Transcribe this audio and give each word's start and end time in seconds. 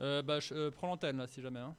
Euh, 0.00 0.22
bah, 0.22 0.38
je 0.40 0.54
euh, 0.54 0.70
prends 0.70 0.86
l'antenne 0.86 1.16
là, 1.16 1.26
si 1.26 1.42
jamais. 1.42 1.60
hein. 1.60 1.74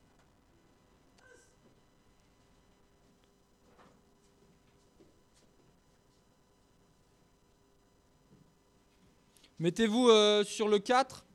Mettez-vous 9.59 10.09
euh, 10.09 10.43
sur 10.43 10.67
le 10.69 10.79
4. 10.79 11.25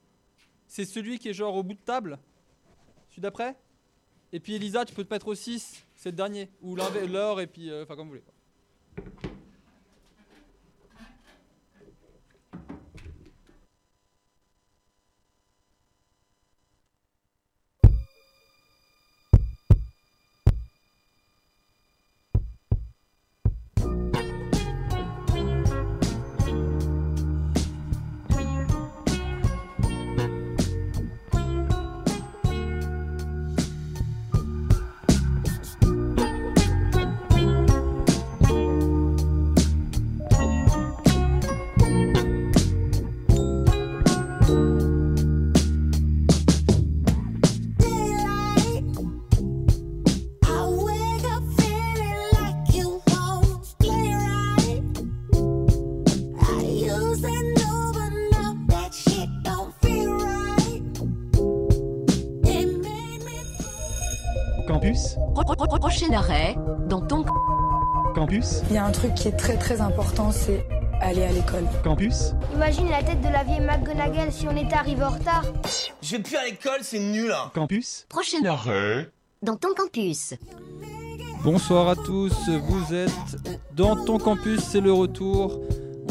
C'est 0.67 0.85
celui 0.85 1.19
qui 1.19 1.29
est 1.29 1.35
genre 1.35 1.55
au 1.55 1.63
bout 1.63 1.75
de 1.75 1.79
table. 1.79 2.19
Celui 3.11 3.23
d'après. 3.23 3.55
Et 4.33 4.41
puis 4.41 4.55
Elisa, 4.55 4.85
tu 4.85 4.95
peux 4.95 5.05
te 5.05 5.13
mettre 5.13 5.29
au 5.29 5.35
6. 5.35 5.85
C'est 5.95 6.11
le 6.11 6.17
dernier. 6.17 6.51
Ou 6.63 6.75
l'or 6.75 7.41
et 7.41 7.47
puis. 7.47 7.71
Enfin, 7.83 7.97
comme 7.97 8.09
vous 8.09 8.15
voulez. 8.15 9.34
Arrêt, 66.13 66.57
dans 66.89 67.01
ton 67.01 67.25
Campus 68.15 68.63
Il 68.69 68.75
y 68.75 68.79
a 68.79 68.85
un 68.85 68.93
truc 68.93 69.15
qui 69.15 69.29
est 69.29 69.37
très 69.37 69.57
très 69.57 69.81
important, 69.81 70.31
c'est 70.31 70.67
aller 71.01 71.23
à 71.23 71.33
l'école. 71.33 71.65
Campus 71.83 72.33
Imagine 72.55 72.89
la 72.89 73.03
tête 73.03 73.21
de 73.21 73.29
la 73.29 73.45
vieille 73.45 73.61
McGonagall 73.61 74.33
si 74.33 74.47
on 74.47 74.57
était 74.57 74.75
arrivé 74.75 75.03
en 75.03 75.11
retard. 75.11 75.45
Je 76.03 76.17
vais 76.17 76.23
plus 76.23 76.37
à 76.37 76.45
l'école, 76.45 76.81
c'est 76.83 76.99
nul 76.99 77.33
hein. 77.33 77.51
Campus 77.55 78.07
prochain 78.09 78.45
arrêt, 78.45 79.09
dans 79.43 79.57
ton 79.57 79.69
campus. 79.75 80.35
Bonsoir 81.43 81.89
à 81.89 81.97
tous, 81.97 82.35
vous 82.49 82.95
êtes 82.95 83.61
dans 83.75 84.03
ton 84.05 84.19
campus, 84.19 84.61
c'est 84.61 84.81
le 84.81 84.93
retour. 84.93 85.61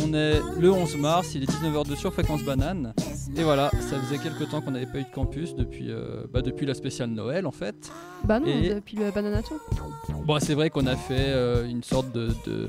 On 0.04 0.14
est 0.14 0.40
le 0.60 0.72
11 0.72 0.98
mars, 0.98 1.36
il 1.36 1.44
est 1.44 1.50
19h02 1.50 1.96
sur 1.96 2.14
Fréquence 2.14 2.44
Banane. 2.44 2.94
Et 3.38 3.44
voilà, 3.44 3.70
ça 3.80 4.00
faisait 4.00 4.18
quelques 4.18 4.50
temps 4.50 4.62
qu'on 4.62 4.72
n'avait 4.72 4.86
pas 4.86 5.00
eu 5.00 5.04
de 5.04 5.12
campus 5.14 5.56
depuis, 5.56 5.90
euh, 5.92 6.24
bah, 6.32 6.42
depuis 6.42 6.66
la 6.66 6.74
spéciale 6.74 7.10
Noël 7.10 7.46
en 7.46 7.52
fait. 7.52 7.92
Bah 8.26 8.40
non, 8.40 8.48
Et- 8.48 8.74
depuis 8.76 8.98
le 8.98 9.12
Bananaton. 9.12 9.56
Bon, 10.26 10.40
c'est 10.40 10.54
vrai 10.54 10.70
qu'on 10.70 10.86
a 10.88 10.96
fait 10.96 11.16
euh, 11.30 11.68
une 11.68 11.84
sorte 11.84 12.12
de, 12.12 12.30
de- 12.46 12.68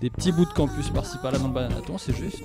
des 0.00 0.10
petits 0.10 0.32
bouts 0.32 0.46
de 0.46 0.52
campus 0.52 0.88
par-ci 0.90 1.18
par-là 1.18 1.38
dans 1.38 1.48
le 1.48 1.54
Bananaton, 1.54 1.98
c'est 1.98 2.14
juste. 2.16 2.44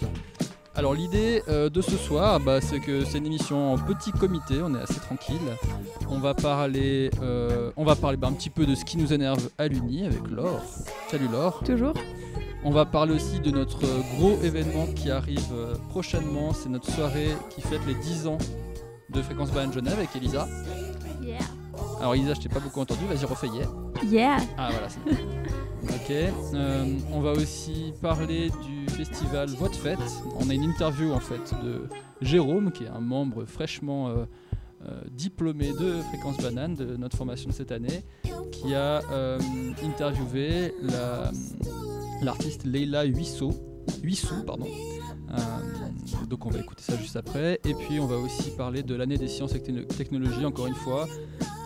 Alors 0.78 0.94
l'idée 0.94 1.42
euh, 1.48 1.70
de 1.70 1.80
ce 1.82 1.96
soir, 1.96 2.40
bah, 2.42 2.60
c'est 2.60 2.80
que 2.82 3.06
c'est 3.06 3.18
une 3.20 3.28
émission 3.28 3.74
en 3.74 3.78
petit 3.78 4.12
comité, 4.12 4.56
on 4.62 4.76
est 4.76 4.82
assez 4.82 5.00
tranquille. 5.00 5.40
On 6.10 6.20
va 6.20 6.34
parler, 6.34 7.10
on 7.78 7.84
va 7.86 7.96
parler 7.96 8.18
bah, 8.18 8.28
un 8.28 8.34
petit 8.34 8.50
peu 8.50 8.66
de 8.66 8.76
ce 8.76 8.84
qui 8.84 8.98
nous 8.98 9.14
énerve 9.14 9.50
à 9.58 9.68
l'Uni 9.68 10.06
avec 10.06 10.28
Laure. 10.30 10.62
Salut 11.10 11.30
Laure. 11.32 11.62
Toujours. 11.66 11.94
On 12.68 12.72
va 12.72 12.86
parler 12.86 13.14
aussi 13.14 13.40
de 13.40 13.52
notre 13.52 13.86
euh, 13.86 14.02
gros 14.18 14.42
événement 14.42 14.88
qui 14.88 15.12
arrive 15.12 15.40
euh, 15.54 15.76
prochainement. 15.90 16.52
C'est 16.52 16.70
notre 16.70 16.90
soirée 16.92 17.30
qui 17.52 17.62
fête 17.62 17.82
les 17.88 17.94
10 17.94 18.26
ans 18.28 18.40
de 19.10 19.22
Fréquence 19.22 19.52
Banane 19.52 19.72
Genève 19.72 19.94
avec 20.00 20.16
Elisa. 20.16 20.48
Yeah. 21.22 21.38
Alors 22.00 22.16
Elisa, 22.16 22.34
je 22.34 22.42
t'ai 22.42 22.50
pas 22.50 22.60
beaucoup 22.60 22.80
entendu, 22.82 23.06
vas-y 23.08 23.24
refais 23.26 23.48
yeah. 23.50 23.68
Yeah. 24.04 24.38
Ah 24.58 24.70
voilà, 24.72 24.90
c'est. 24.90 25.00
Ok. 25.84 26.10
euh, 26.10 26.98
on 27.14 27.20
va 27.22 27.32
aussi 27.34 27.94
parler 28.02 28.50
du 28.66 28.92
festival 28.92 29.50
Voix 29.50 29.70
de 29.70 29.76
Fête. 29.76 30.00
On 30.40 30.50
a 30.50 30.54
une 30.56 30.64
interview 30.64 31.14
en 31.14 31.20
fait 31.20 31.54
de 31.64 31.84
Jérôme, 32.22 32.72
qui 32.72 32.86
est 32.86 32.90
un 32.90 33.00
membre 33.00 33.46
fraîchement 33.46 34.08
euh, 34.10 34.26
euh, 34.88 35.02
diplômé 35.12 35.74
de 35.80 36.02
Fréquence 36.10 36.38
Banane, 36.38 36.74
de 36.74 36.96
notre 36.98 37.16
formation 37.16 37.50
de 37.50 37.54
cette 37.54 37.72
année, 37.72 38.04
qui 38.52 38.74
a 38.74 39.02
interviewé 39.84 40.74
la- 40.82 41.30
l'artiste 42.22 42.64
Leila 42.66 43.04
Huisseau. 43.04 43.52
Huissou, 44.02 44.44
pardon. 44.46 44.66
Euh, 45.32 45.36
donc 46.28 46.46
on 46.46 46.50
va 46.50 46.60
écouter 46.60 46.84
ça 46.84 46.98
juste 46.98 47.16
après. 47.16 47.60
Et 47.66 47.74
puis 47.74 48.00
on 48.00 48.08
va 48.08 48.18
aussi 48.18 48.52
parler 48.52 48.84
de 48.84 48.96
l'année 48.96 49.18
des 49.18 49.28
sciences 49.28 49.54
et 49.56 49.62
techno- 49.62 49.84
technologies, 49.86 50.46
encore 50.46 50.68
une 50.68 50.76
fois. 50.76 51.08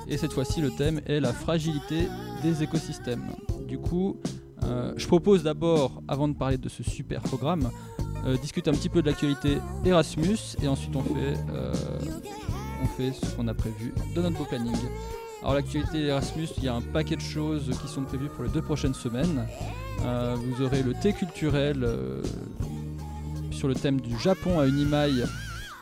Et 0.08 0.18
cette 0.18 0.34
fois-ci, 0.34 0.59
le 0.62 0.72
thème 0.72 1.02
est 1.06 1.20
la 1.20 1.34
fragilité 1.34 2.08
des 2.44 2.64
écosystèmes. 2.64 3.24
Du 3.68 3.78
coup, 3.78 4.18
euh, 4.64 4.94
je 4.98 5.08
propose 5.08 5.44
d'abord, 5.44 6.02
avant 6.08 6.28
de 6.28 6.34
parler 6.34 6.58
de 6.58 6.68
ce 6.68 6.84
super 6.84 7.22
programme, 7.22 7.70
euh, 8.26 8.36
discuter 8.38 8.70
un 8.70 8.74
petit 8.74 8.90
peu 8.90 9.02
de 9.02 9.08
l'actualité 9.08 9.58
Erasmus 9.86 10.38
et 10.62 10.68
ensuite 10.68 10.96
on 10.96 11.04
fait, 11.04 11.38
on 12.84 12.88
fait 12.98 13.14
ce 13.14 13.36
qu'on 13.36 13.48
a 13.48 13.54
prévu 13.54 13.94
de 14.16 14.22
notre 14.22 14.46
planning. 14.48 14.76
Alors 15.42 15.54
l'actualité 15.54 16.08
Erasmus, 16.08 16.48
il 16.58 16.66
y 16.66 16.68
a 16.68 16.76
un 16.76 16.82
paquet 16.82 17.16
de 17.16 17.22
choses 17.22 17.72
qui 17.82 17.88
sont 17.88 18.04
prévues 18.04 18.28
pour 18.28 18.44
les 18.44 18.50
deux 18.50 18.62
prochaines 18.62 18.94
semaines. 18.94 19.48
Euh, 20.02 20.36
vous 20.38 20.64
aurez 20.64 20.84
le 20.84 20.94
thé 20.94 21.14
culturel 21.14 21.84
euh, 21.84 22.22
sur 23.52 23.70
le 23.70 23.76
thème 23.76 24.02
du 24.02 24.18
Japon 24.20 24.60
à 24.60 24.68
Unimail 24.68 25.26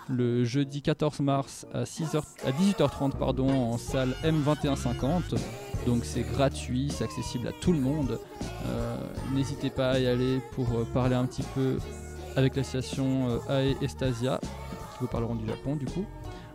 le 0.09 0.45
jeudi 0.45 0.81
14 0.81 1.19
mars 1.19 1.65
à, 1.73 1.83
6h, 1.83 2.21
à 2.45 2.51
18h30 2.51 3.17
pardon, 3.17 3.49
en 3.49 3.77
salle 3.77 4.13
M2150. 4.23 5.35
Donc 5.85 6.05
c'est 6.05 6.21
gratuit, 6.21 6.89
c'est 6.91 7.03
accessible 7.03 7.47
à 7.47 7.51
tout 7.51 7.73
le 7.73 7.79
monde. 7.79 8.19
Euh, 8.67 8.97
N'hésitez 9.33 9.69
pas 9.69 9.91
à 9.91 9.99
y 9.99 10.07
aller 10.07 10.39
pour 10.53 10.67
parler 10.93 11.15
un 11.15 11.25
petit 11.25 11.43
peu 11.55 11.77
avec 12.35 12.55
l'association 12.55 13.39
AE 13.49 13.75
Estasia, 13.81 14.39
qui 14.41 14.99
vous 15.01 15.07
parleront 15.07 15.35
du 15.35 15.47
Japon 15.47 15.75
du 15.75 15.85
coup. 15.85 16.05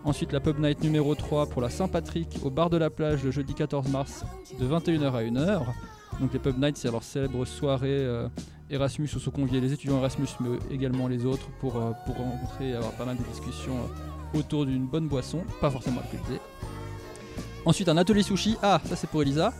Ensuite 0.04 0.32
la 0.32 0.40
Pub 0.40 0.58
Night 0.58 0.82
numéro 0.82 1.14
3 1.14 1.46
pour 1.46 1.62
la 1.62 1.70
Saint-Patrick 1.70 2.28
au 2.42 2.50
bar 2.50 2.70
de 2.70 2.76
la 2.76 2.90
plage 2.90 3.22
le 3.22 3.30
jeudi 3.30 3.54
14 3.54 3.88
mars 3.88 4.24
de 4.58 4.66
21h 4.66 5.12
à 5.14 5.22
1h. 5.22 5.60
Donc 6.20 6.32
les 6.32 6.38
Pub 6.40 6.58
Nights 6.58 6.76
c'est 6.76 6.90
leur 6.90 7.02
célèbre 7.04 7.44
soirée 7.44 7.86
euh, 7.90 8.28
Erasmus 8.68 9.08
où 9.14 9.18
sont 9.20 9.30
conviés 9.30 9.60
les 9.60 9.72
étudiants 9.72 9.98
Erasmus 9.98 10.26
mais 10.40 10.58
également 10.74 11.06
les 11.06 11.24
autres 11.24 11.46
pour, 11.60 11.76
euh, 11.76 11.92
pour 12.04 12.16
rencontrer 12.16 12.70
et 12.70 12.74
avoir 12.74 12.92
pas 12.92 13.04
mal 13.04 13.16
de 13.16 13.22
discussions 13.22 13.76
euh, 14.34 14.38
autour 14.38 14.66
d'une 14.66 14.86
bonne 14.86 15.06
boisson, 15.08 15.44
pas 15.60 15.70
forcément 15.70 16.00
alcoolisée. 16.00 16.40
Ensuite 17.64 17.88
un 17.88 17.96
atelier 17.96 18.22
sushi, 18.24 18.56
ah 18.62 18.80
ça 18.84 18.96
c'est 18.96 19.08
pour 19.08 19.22
Elisa, 19.22 19.52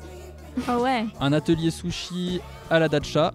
Ah 0.67 0.79
ouais. 0.81 1.07
un 1.21 1.33
atelier 1.33 1.71
sushi 1.71 2.41
à 2.69 2.81
la 2.81 2.89
Dacha, 2.89 3.33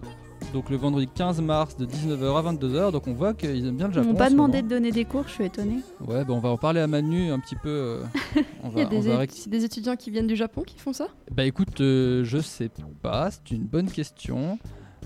donc 0.52 0.70
le 0.70 0.76
vendredi 0.76 1.08
15 1.14 1.40
mars 1.42 1.76
de 1.76 1.84
19h 1.86 2.36
à 2.38 2.52
22h, 2.52 2.92
donc 2.92 3.06
on 3.06 3.12
voit 3.12 3.34
qu'ils 3.34 3.66
aiment 3.66 3.76
bien 3.76 3.86
le 3.88 3.92
Ils 3.92 3.96
Japon. 3.96 4.08
m'ont 4.08 4.14
en 4.14 4.18
pas 4.18 4.30
demandé 4.30 4.62
de 4.62 4.68
donner 4.68 4.90
des 4.92 5.04
cours, 5.04 5.24
je 5.26 5.32
suis 5.32 5.44
étonnée. 5.44 5.80
Ouais, 6.06 6.24
bah 6.24 6.32
on 6.32 6.38
va 6.40 6.48
en 6.48 6.56
parler 6.56 6.80
à 6.80 6.86
Manu 6.86 7.30
un 7.30 7.38
petit 7.38 7.56
peu. 7.56 7.68
euh, 7.68 8.02
on 8.62 8.70
Il 8.70 8.78
y 8.78 8.82
a 8.82 8.84
des, 8.86 9.00
va 9.00 9.24
étudiants 9.24 9.96
qui 9.96 10.10
viennent 10.10 10.26
du 10.26 10.36
Japon 10.36 10.62
qui 10.66 10.78
font 10.78 10.92
ça? 10.92 11.08
Bah 11.30 11.44
écoute, 11.44 11.80
euh, 11.80 12.24
je 12.24 12.38
sais 12.38 12.70
pas, 13.02 13.30
c'est 13.30 13.50
une 13.50 13.64
bonne 13.64 13.90
question. 13.90 14.58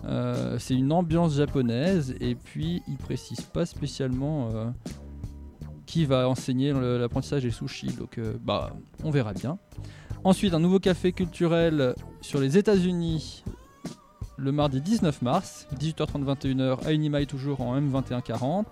Euh, 0.04 0.56
c'est 0.58 0.74
une 0.74 0.90
ambiance 0.92 1.34
japonaise 1.36 2.14
et 2.20 2.34
puis 2.34 2.82
ils 2.88 2.96
précisent 2.96 3.42
pas 3.52 3.66
spécialement 3.66 4.48
euh, 4.52 4.66
qui 5.86 6.04
va 6.06 6.28
enseigner 6.28 6.72
le- 6.72 6.98
l'apprentissage 6.98 7.42
des 7.42 7.50
sushis, 7.50 7.92
donc 7.92 8.18
euh, 8.18 8.34
bah 8.44 8.74
on 9.04 9.10
verra 9.10 9.32
bien. 9.32 9.58
Ensuite, 10.24 10.54
un 10.54 10.60
nouveau 10.60 10.78
café 10.78 11.12
culturel 11.12 11.94
sur 12.20 12.40
les 12.40 12.56
États-Unis 12.56 13.44
le 14.42 14.50
mardi 14.50 14.80
19 14.80 15.22
mars, 15.22 15.68
18h30 15.78 16.24
21h 16.24 16.84
à 16.84 16.92
Unimail 16.92 17.26
toujours 17.26 17.60
en 17.60 17.80
M2140. 17.80 18.64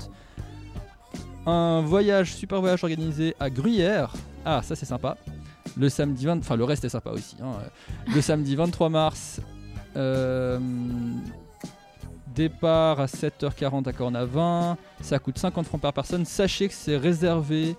Un 1.46 1.81
voyage, 1.81 2.34
super 2.34 2.61
voyage 2.61 2.82
organisé 2.82 3.34
à 3.38 3.49
Gruyère. 3.50 4.12
Ah, 4.44 4.62
ça 4.62 4.75
c'est 4.75 4.84
sympa. 4.87 5.17
Le 5.76 5.88
samedi 5.88 6.26
20, 6.26 6.38
enfin 6.38 6.56
le 6.56 6.64
reste 6.64 6.84
est 6.84 6.88
sympa 6.88 7.11
aussi. 7.11 7.37
hein. 7.40 7.52
Le 8.12 8.20
samedi 8.20 8.56
23 8.56 8.88
mars, 8.88 9.40
euh, 9.96 10.58
départ 12.34 12.99
à 12.99 13.06
7h40 13.06 13.88
à 13.88 13.93
Cornavin. 13.93 14.76
Ça 15.00 15.20
coûte 15.20 15.38
50 15.38 15.66
francs 15.66 15.81
par 15.81 15.93
personne. 15.93 16.25
Sachez 16.25 16.66
que 16.69 16.75
c'est 16.75 16.96
réservé 16.96 17.76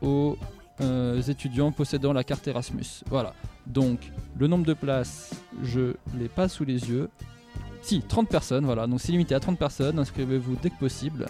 aux 0.00 0.38
euh, 0.80 1.20
étudiants 1.22 1.72
possédant 1.72 2.12
la 2.12 2.24
carte 2.24 2.46
Erasmus. 2.48 3.02
Voilà. 3.08 3.34
Donc 3.66 4.12
le 4.38 4.46
nombre 4.46 4.66
de 4.66 4.74
places, 4.74 5.30
je 5.62 5.94
l'ai 6.18 6.28
pas 6.28 6.48
sous 6.48 6.64
les 6.64 6.88
yeux. 6.88 7.08
Si, 7.82 8.02
30 8.02 8.28
personnes, 8.28 8.64
voilà. 8.64 8.86
Donc 8.86 9.00
c'est 9.00 9.12
limité 9.12 9.34
à 9.34 9.40
30 9.40 9.58
personnes. 9.58 9.98
Inscrivez-vous 9.98 10.56
dès 10.62 10.70
que 10.70 10.78
possible. 10.78 11.26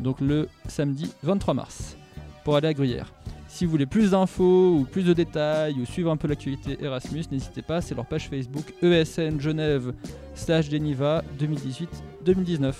Donc 0.00 0.20
le 0.20 0.48
samedi 0.68 1.12
23 1.22 1.54
mars 1.54 1.96
pour 2.44 2.56
aller 2.56 2.68
à 2.68 2.74
Gruyère. 2.74 3.12
Si 3.48 3.64
vous 3.64 3.72
voulez 3.72 3.86
plus 3.86 4.12
d'infos 4.12 4.76
ou 4.76 4.84
plus 4.84 5.02
de 5.02 5.12
détails 5.12 5.74
ou 5.80 5.84
suivre 5.84 6.10
un 6.10 6.16
peu 6.16 6.28
l'actualité 6.28 6.78
Erasmus, 6.80 7.24
n'hésitez 7.32 7.62
pas, 7.62 7.80
c'est 7.80 7.96
leur 7.96 8.06
page 8.06 8.28
Facebook 8.28 8.72
ESN 8.80 9.40
Genève 9.40 9.92
slash 10.34 10.68
Deniva 10.68 11.24
2018-2019. 12.24 12.74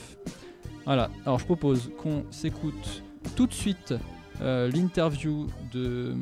Voilà, 0.84 1.10
alors 1.26 1.40
je 1.40 1.44
propose 1.44 1.90
qu'on 1.98 2.24
s'écoute 2.30 3.02
tout 3.36 3.46
de 3.46 3.52
suite 3.52 3.94
l'interview 4.40 5.46
de, 5.72 6.14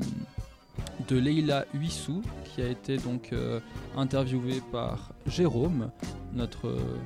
de 1.09 1.19
Leila 1.19 1.65
Huissou, 1.75 2.23
qui 2.45 2.63
a 2.63 2.69
été 2.69 2.97
donc 2.97 3.33
euh, 3.33 3.61
interviewée 3.97 4.61
par 4.73 5.13
Jérôme, 5.27 5.91
notre 6.33 6.69
euh, 6.69 6.99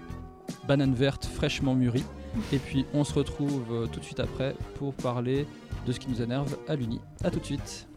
banane 0.66 0.94
verte 0.94 1.26
fraîchement 1.26 1.74
mûrie. 1.74 2.04
Et 2.52 2.58
puis 2.58 2.86
on 2.94 3.04
se 3.04 3.14
retrouve 3.14 3.64
euh, 3.72 3.86
tout 3.86 4.00
de 4.00 4.04
suite 4.04 4.20
après 4.20 4.54
pour 4.76 4.94
parler 4.94 5.46
de 5.86 5.92
ce 5.92 6.00
qui 6.00 6.08
nous 6.08 6.22
énerve 6.22 6.56
à 6.68 6.76
l'Uni. 6.76 7.00
A 7.24 7.30
tout 7.30 7.40
de 7.40 7.44
suite. 7.44 7.88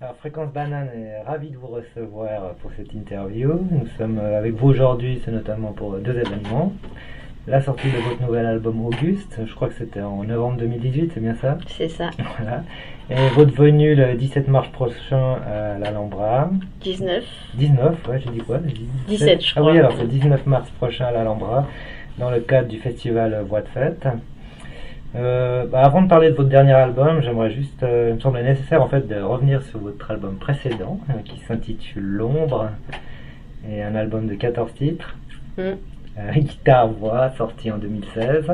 Alors 0.00 0.16
Fréquence 0.16 0.50
Banane 0.52 0.88
est 0.88 1.22
ravi 1.22 1.50
de 1.50 1.58
vous 1.58 1.66
recevoir 1.66 2.54
pour 2.56 2.70
cette 2.76 2.92
interview. 2.94 3.52
Nous 3.70 3.86
sommes 3.98 4.18
euh, 4.18 4.38
avec 4.38 4.54
vous 4.54 4.68
aujourd'hui, 4.68 5.20
c'est 5.24 5.30
notamment 5.30 5.72
pour 5.72 5.98
deux 5.98 6.16
événements. 6.16 6.72
La 7.46 7.60
sortie 7.62 7.88
de 7.88 7.96
votre 7.96 8.20
nouvel 8.22 8.46
album 8.46 8.84
Auguste, 8.86 9.40
je 9.44 9.54
crois 9.54 9.68
que 9.68 9.74
c'était 9.74 10.02
en 10.02 10.22
novembre 10.24 10.58
2018, 10.58 11.12
c'est 11.14 11.20
bien 11.20 11.34
ça? 11.34 11.58
C'est 11.68 11.88
ça. 11.88 12.10
Voilà. 12.38 12.62
Et 13.10 13.28
votre 13.34 13.52
venue 13.52 13.94
le 13.94 14.14
17 14.14 14.46
mars 14.46 14.68
prochain 14.68 15.36
à 15.46 15.78
l'Alhambra. 15.78 16.50
19. 16.82 17.24
19, 17.54 18.08
ouais, 18.08 18.20
j'ai 18.24 18.30
dit 18.30 18.38
quoi? 18.38 18.58
17, 19.08 19.42
je 19.42 19.52
Ah 19.56 19.60
crois. 19.60 19.72
oui, 19.72 19.78
alors 19.78 19.92
c'est 19.98 20.06
19 20.06 20.46
mars 20.46 20.70
prochain 20.78 21.06
à 21.06 21.10
l'Alhambra, 21.12 21.66
dans 22.18 22.30
le 22.30 22.40
cadre 22.40 22.68
du 22.68 22.78
festival 22.78 23.42
Voix 23.48 23.62
de 23.62 23.68
Fête. 23.68 24.06
Euh, 25.16 25.66
bah, 25.66 25.80
avant 25.82 26.02
de 26.02 26.08
parler 26.08 26.30
de 26.30 26.34
votre 26.36 26.48
dernier 26.50 26.72
album, 26.74 27.20
j'aimerais 27.20 27.50
juste, 27.50 27.82
euh, 27.82 28.10
il 28.10 28.14
me 28.16 28.20
semblait 28.20 28.44
nécessaire 28.44 28.80
en 28.80 28.86
fait 28.86 29.08
de 29.08 29.20
revenir 29.20 29.60
sur 29.62 29.80
votre 29.80 30.08
album 30.08 30.36
précédent, 30.36 31.00
euh, 31.10 31.14
qui 31.24 31.40
s'intitule 31.40 32.04
L'ombre, 32.04 32.68
et 33.68 33.82
un 33.82 33.96
album 33.96 34.26
de 34.28 34.34
14 34.34 34.72
titres, 34.74 35.16
Mm. 35.58 35.72
Euh, 36.18 36.32
guitare 36.38 36.88
voix, 36.88 37.30
sorti 37.30 37.70
en 37.70 37.78
2016. 37.78 38.46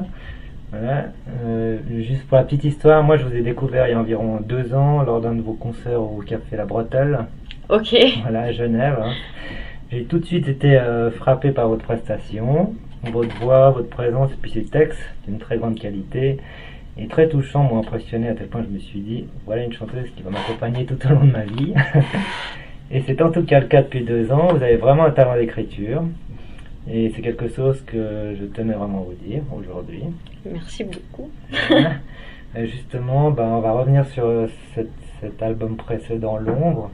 Voilà. 0.73 1.07
Euh, 1.45 1.79
juste 2.01 2.27
pour 2.27 2.37
la 2.37 2.45
petite 2.45 2.65
histoire, 2.65 3.03
moi 3.03 3.17
je 3.17 3.25
vous 3.25 3.35
ai 3.35 3.41
découvert 3.41 3.87
il 3.89 3.93
y 3.93 3.95
a 3.95 3.99
environ 4.01 4.41
deux 4.41 4.75
ans 4.75 5.03
lors 5.03 5.21
d'un 5.21 5.35
de 5.35 5.41
vos 5.41 5.55
concerts 5.55 6.01
au 6.03 6.23
Café 6.27 6.57
La 6.57 6.65
Bretelle. 6.67 7.21
Ok. 7.69 7.97
Voilà, 8.23 8.43
à 8.43 8.53
Genève. 8.53 8.99
hein. 9.03 9.13
J'ai 9.91 10.05
tout 10.05 10.19
de 10.19 10.25
suite 10.25 10.49
été 10.49 10.77
euh, 10.77 11.11
frappé 11.13 11.53
par 11.53 11.69
votre 11.69 11.85
prestation, 11.85 12.75
votre 13.05 13.35
voix, 13.37 13.71
votre 13.71 13.89
présence 13.89 14.33
et 14.33 14.37
puis 14.41 14.51
ces 14.51 14.65
textes 14.65 14.99
d'une 15.27 15.39
très 15.39 15.57
grande 15.59 15.79
qualité 15.79 16.39
et 16.99 17.07
très 17.07 17.29
touchants 17.29 17.63
m'ont 17.63 17.79
impressionné 17.79 18.29
à 18.29 18.35
tel 18.35 18.49
point 18.49 18.63
que 18.63 18.69
je 18.69 18.73
me 18.73 18.79
suis 18.81 19.01
dit 19.01 19.27
voilà 19.45 19.63
une 19.65 19.73
chanteuse 19.73 20.11
qui 20.17 20.23
va 20.23 20.31
m'accompagner 20.31 20.85
tout 20.85 20.99
au 21.07 21.11
long 21.11 21.25
de 21.25 21.33
ma 21.33 21.45
vie. 21.45 21.73
et 22.91 23.03
c'est 23.07 23.23
en 23.23 23.31
tout 23.31 23.45
cas 23.45 23.61
le 23.61 23.67
cas 23.67 23.83
depuis 23.83 24.03
deux 24.03 24.33
ans. 24.33 24.49
Vous 24.51 24.63
avez 24.63 24.77
vraiment 24.77 25.05
un 25.05 25.11
talent 25.13 25.37
d'écriture 25.37 26.03
et 26.89 27.13
c'est 27.15 27.23
quelque 27.23 27.49
chose 27.49 27.83
que 27.87 28.35
je 28.39 28.45
tenais 28.47 28.75
vraiment 28.75 29.01
à 29.01 29.05
vous 29.05 29.15
dire 29.15 29.43
aujourd'hui. 29.57 30.05
Merci 30.45 30.85
beaucoup. 30.85 31.31
Et 32.57 32.67
justement, 32.67 33.31
ben, 33.31 33.45
on 33.49 33.61
va 33.61 33.73
revenir 33.73 34.07
sur 34.07 34.25
euh, 34.25 34.47
cet, 34.75 35.43
album 35.43 35.77
précédent, 35.77 36.39
L'ombre. 36.39 36.91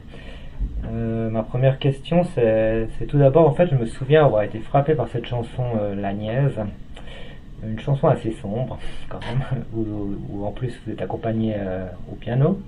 Euh, 0.91 1.29
ma 1.29 1.43
première 1.43 1.79
question, 1.79 2.23
c'est 2.35 2.87
tout 3.07 3.17
d'abord, 3.17 3.47
en 3.47 3.53
fait, 3.53 3.67
je 3.67 3.75
me 3.75 3.85
souviens 3.85 4.25
avoir 4.25 4.43
été 4.43 4.59
frappé 4.59 4.95
par 4.95 5.07
cette 5.07 5.25
chanson 5.25 5.63
euh, 5.79 5.95
La 5.95 6.13
Niaise. 6.13 6.59
Une 7.65 7.79
chanson 7.79 8.07
assez 8.07 8.31
sombre, 8.41 8.77
quand 9.07 9.19
même, 9.21 9.63
où, 9.73 10.15
où 10.29 10.45
en 10.45 10.51
plus 10.51 10.77
vous 10.85 10.91
êtes 10.91 11.01
accompagné 11.01 11.53
euh, 11.57 11.85
au 12.11 12.15
piano, 12.15 12.59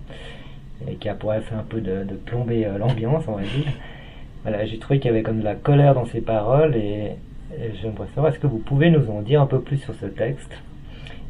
et 0.88 0.95
qui 0.95 1.10
a 1.10 1.16
pour 1.16 1.33
effet 1.33 1.56
un 1.56 1.63
peu 1.63 1.81
de, 1.81 2.04
de 2.04 2.16
plomber 2.16 2.66
euh, 2.66 2.77
l'ambiance, 2.77 3.25
on 3.27 3.33
va 3.33 3.42
dire. 3.42 3.74
Voilà, 4.46 4.64
j'ai 4.68 4.78
trouvé 4.78 5.00
qu'il 5.00 5.10
y 5.10 5.12
avait 5.12 5.24
comme 5.24 5.40
de 5.40 5.44
la 5.44 5.56
colère 5.56 5.96
dans 5.96 6.06
ces 6.06 6.22
paroles, 6.22 6.76
et, 6.76 7.14
et 7.58 7.72
j'aimerais 7.82 8.06
savoir, 8.14 8.32
est-ce 8.32 8.38
que 8.38 8.46
vous 8.46 8.60
pouvez 8.60 8.92
nous 8.92 9.10
en 9.10 9.24
dire 9.24 9.42
un 9.42 9.48
peu 9.48 9.60
plus 9.60 9.78
sur 9.78 9.96
ce 9.96 10.06
texte 10.06 10.52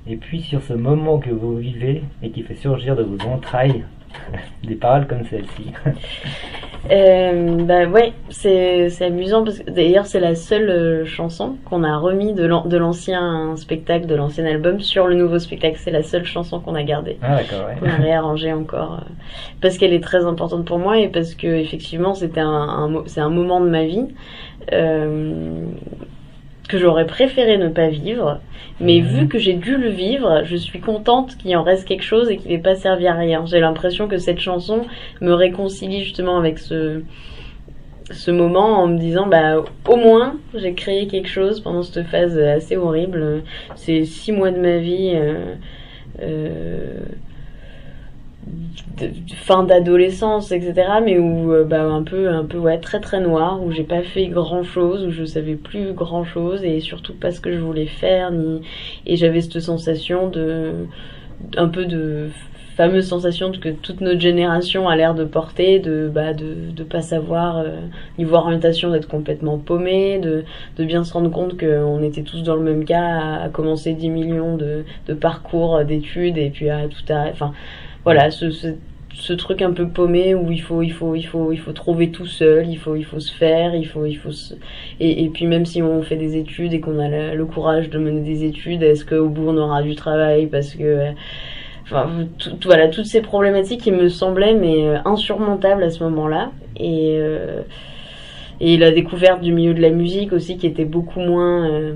et 0.05 0.17
puis 0.17 0.41
sur 0.41 0.61
ce 0.61 0.73
moment 0.73 1.19
que 1.19 1.29
vous 1.29 1.55
vivez 1.55 2.03
et 2.21 2.29
qui 2.31 2.43
fait 2.43 2.55
surgir 2.55 2.97
de 2.97 3.03
vos 3.03 3.17
entrailles? 3.25 3.85
des 4.63 4.75
paroles 4.75 5.07
comme 5.07 5.25
celle-ci. 5.25 5.71
Euh, 6.91 7.63
bah 7.63 7.85
ouais, 7.87 8.13
c'est 8.29 8.89
c'est 8.89 9.05
amusant 9.05 9.43
parce 9.43 9.57
que 9.57 9.71
d'ailleurs 9.71 10.05
c'est 10.05 10.19
la 10.19 10.35
seule 10.35 10.69
euh, 10.69 11.03
chanson 11.03 11.55
qu'on 11.65 11.83
a 11.83 11.97
remis 11.97 12.33
de 12.33 12.45
l'an- 12.45 12.65
de 12.67 12.77
l'ancien 12.77 13.55
spectacle, 13.57 14.05
de 14.05 14.13
l'ancien 14.13 14.45
album 14.45 14.79
sur 14.79 15.07
le 15.07 15.15
nouveau 15.15 15.39
spectacle. 15.39 15.77
C'est 15.79 15.89
la 15.89 16.03
seule 16.03 16.25
chanson 16.25 16.59
qu'on 16.59 16.75
a 16.75 16.83
gardée. 16.83 17.17
Ah 17.23 17.37
d'accord, 17.37 17.71
qu'on 17.79 17.87
a 17.87 17.89
ouais. 17.97 18.03
réarrangée 18.03 18.53
encore 18.53 18.99
euh, 19.01 19.11
parce 19.61 19.79
qu'elle 19.79 19.93
est 19.93 20.03
très 20.03 20.25
importante 20.25 20.65
pour 20.65 20.77
moi 20.77 20.99
et 20.99 21.07
parce 21.07 21.33
que 21.33 21.47
effectivement 21.47 22.13
c'était 22.13 22.41
un, 22.41 23.03
c'est 23.07 23.21
un 23.21 23.29
moment 23.31 23.61
de 23.61 23.69
ma 23.69 23.85
vie 23.85 24.05
euh, 24.71 25.65
que 26.67 26.77
j'aurais 26.77 27.05
préféré 27.05 27.57
ne 27.57 27.69
pas 27.69 27.87
vivre 27.89 28.39
mais 28.79 28.99
Mhm. 28.99 29.07
vu 29.07 29.27
que 29.27 29.37
j'ai 29.39 29.53
dû 29.53 29.77
le 29.77 29.89
vivre 29.89 30.43
je 30.45 30.55
suis 30.55 30.79
contente 30.79 31.37
qu'il 31.37 31.55
en 31.55 31.63
reste 31.63 31.87
quelque 31.87 32.03
chose 32.03 32.29
et 32.29 32.37
qu'il 32.37 32.51
n'ait 32.51 32.57
pas 32.57 32.75
servi 32.75 33.07
à 33.07 33.13
rien 33.13 33.45
j'ai 33.45 33.59
l'impression 33.59 34.07
que 34.07 34.17
cette 34.17 34.39
chanson 34.39 34.81
me 35.21 35.31
réconcilie 35.33 36.03
justement 36.03 36.37
avec 36.37 36.59
ce 36.59 37.01
ce 38.11 38.29
moment 38.29 38.81
en 38.83 38.87
me 38.87 38.99
disant 38.99 39.25
bah 39.27 39.63
au 39.87 39.95
moins 39.95 40.35
j'ai 40.53 40.73
créé 40.73 41.07
quelque 41.07 41.29
chose 41.29 41.59
pendant 41.59 41.81
cette 41.81 42.05
phase 42.05 42.37
assez 42.37 42.75
horrible 42.77 43.43
ces 43.75 44.05
six 44.05 44.31
mois 44.31 44.51
de 44.51 44.59
ma 44.59 44.77
vie 44.77 45.11
euh, 45.15 45.55
euh, 46.21 46.99
de- 48.97 49.11
fin 49.35 49.63
d'adolescence 49.63 50.51
etc 50.51 50.73
mais 51.03 51.17
où 51.17 51.51
euh, 51.51 51.63
bah 51.63 51.83
un 51.83 52.03
peu 52.03 52.29
un 52.29 52.45
peu 52.45 52.57
ouais 52.57 52.79
très 52.79 52.99
très 52.99 53.19
noir 53.19 53.61
où 53.63 53.71
j'ai 53.71 53.83
pas 53.83 54.01
fait 54.03 54.27
grand 54.27 54.63
chose 54.63 55.05
où 55.05 55.11
je 55.11 55.25
savais 55.25 55.55
plus 55.55 55.93
grand 55.93 56.23
chose 56.23 56.63
et 56.63 56.79
surtout 56.79 57.13
pas 57.13 57.31
ce 57.31 57.41
que 57.41 57.51
je 57.51 57.57
voulais 57.59 57.87
faire 57.87 58.31
ni 58.31 58.61
et 59.05 59.15
j'avais 59.15 59.41
cette 59.41 59.59
sensation 59.59 60.29
de 60.29 60.71
un 61.57 61.67
peu 61.67 61.85
de 61.85 62.29
fameuse 62.75 63.07
sensation 63.07 63.51
que 63.51 63.69
toute 63.69 64.01
notre 64.01 64.19
génération 64.19 64.89
a 64.89 64.95
l'air 64.97 65.15
de 65.15 65.23
porter 65.23 65.79
de 65.79 66.09
bah 66.13 66.33
de 66.33 66.55
de 66.75 66.83
pas 66.83 67.01
savoir 67.01 67.57
euh, 67.59 67.79
niveau 68.17 68.35
orientation 68.35 68.91
d'être 68.91 69.07
complètement 69.07 69.57
paumé 69.57 70.19
de 70.19 70.43
de 70.77 70.83
bien 70.83 71.03
se 71.05 71.13
rendre 71.13 71.31
compte 71.31 71.57
qu'on 71.57 72.03
était 72.03 72.23
tous 72.23 72.43
dans 72.43 72.55
le 72.55 72.63
même 72.63 72.83
cas 72.85 73.01
à, 73.01 73.43
à 73.43 73.49
commencer 73.49 73.93
10 73.93 74.09
millions 74.09 74.57
de 74.57 74.83
de 75.07 75.13
parcours 75.13 75.77
euh, 75.77 75.83
d'études 75.85 76.37
et 76.37 76.49
puis 76.49 76.69
à 76.69 76.87
tout 76.89 77.13
arrêter 77.13 77.31
enfin 77.33 77.53
voilà 78.05 78.31
ce, 78.31 79.33
truc 79.33 79.61
un 79.61 79.71
peu 79.71 79.87
paumé 79.87 80.33
où 80.33 80.51
il 80.51 80.61
faut 80.61 80.81
il 80.81 80.91
faut 80.93 81.15
il 81.15 81.23
faut 81.23 81.51
il 81.51 81.59
faut 81.59 81.73
trouver 81.73 82.11
tout 82.11 82.25
seul 82.25 82.69
il 82.69 82.77
faut 82.77 82.95
il 82.95 83.03
faut 83.03 83.19
se 83.19 83.33
faire 83.33 83.75
il 83.75 83.85
faut 83.85 84.05
il 84.05 84.15
faut 84.15 84.31
se... 84.31 84.53
et, 84.99 85.29
puis 85.29 85.47
même 85.47 85.65
si 85.65 85.81
on 85.81 86.01
fait 86.01 86.15
des 86.15 86.37
études 86.37 86.73
et 86.73 86.79
qu'on 86.79 86.99
a 86.99 87.33
le, 87.33 87.45
courage 87.45 87.89
de 87.89 87.97
mener 87.97 88.21
des 88.21 88.45
études 88.45 88.83
est-ce 88.83 89.03
qu'au 89.05 89.27
bout 89.27 89.49
on 89.49 89.57
aura 89.57 89.81
du 89.81 89.95
travail 89.95 90.47
parce 90.47 90.75
que 90.75 91.13
voilà 92.63 92.87
toutes 92.87 93.05
ces 93.05 93.21
problématiques 93.21 93.81
qui 93.81 93.91
me 93.91 94.09
semblaient 94.09 94.55
mais 94.55 94.87
euh, 94.87 94.97
insurmontables 95.05 95.83
à 95.83 95.89
ce 95.89 96.03
moment-là. 96.03 96.51
Et 96.77 97.17
euh, 97.19 97.61
et 98.61 98.77
la 98.77 98.91
découverte 98.91 99.41
du 99.41 99.51
milieu 99.51 99.73
de 99.73 99.81
la 99.81 99.89
musique 99.89 100.31
aussi 100.31 100.57
qui 100.57 100.65
était 100.65 100.85
beaucoup 100.85 101.19
moins 101.19 101.69
euh, 101.69 101.93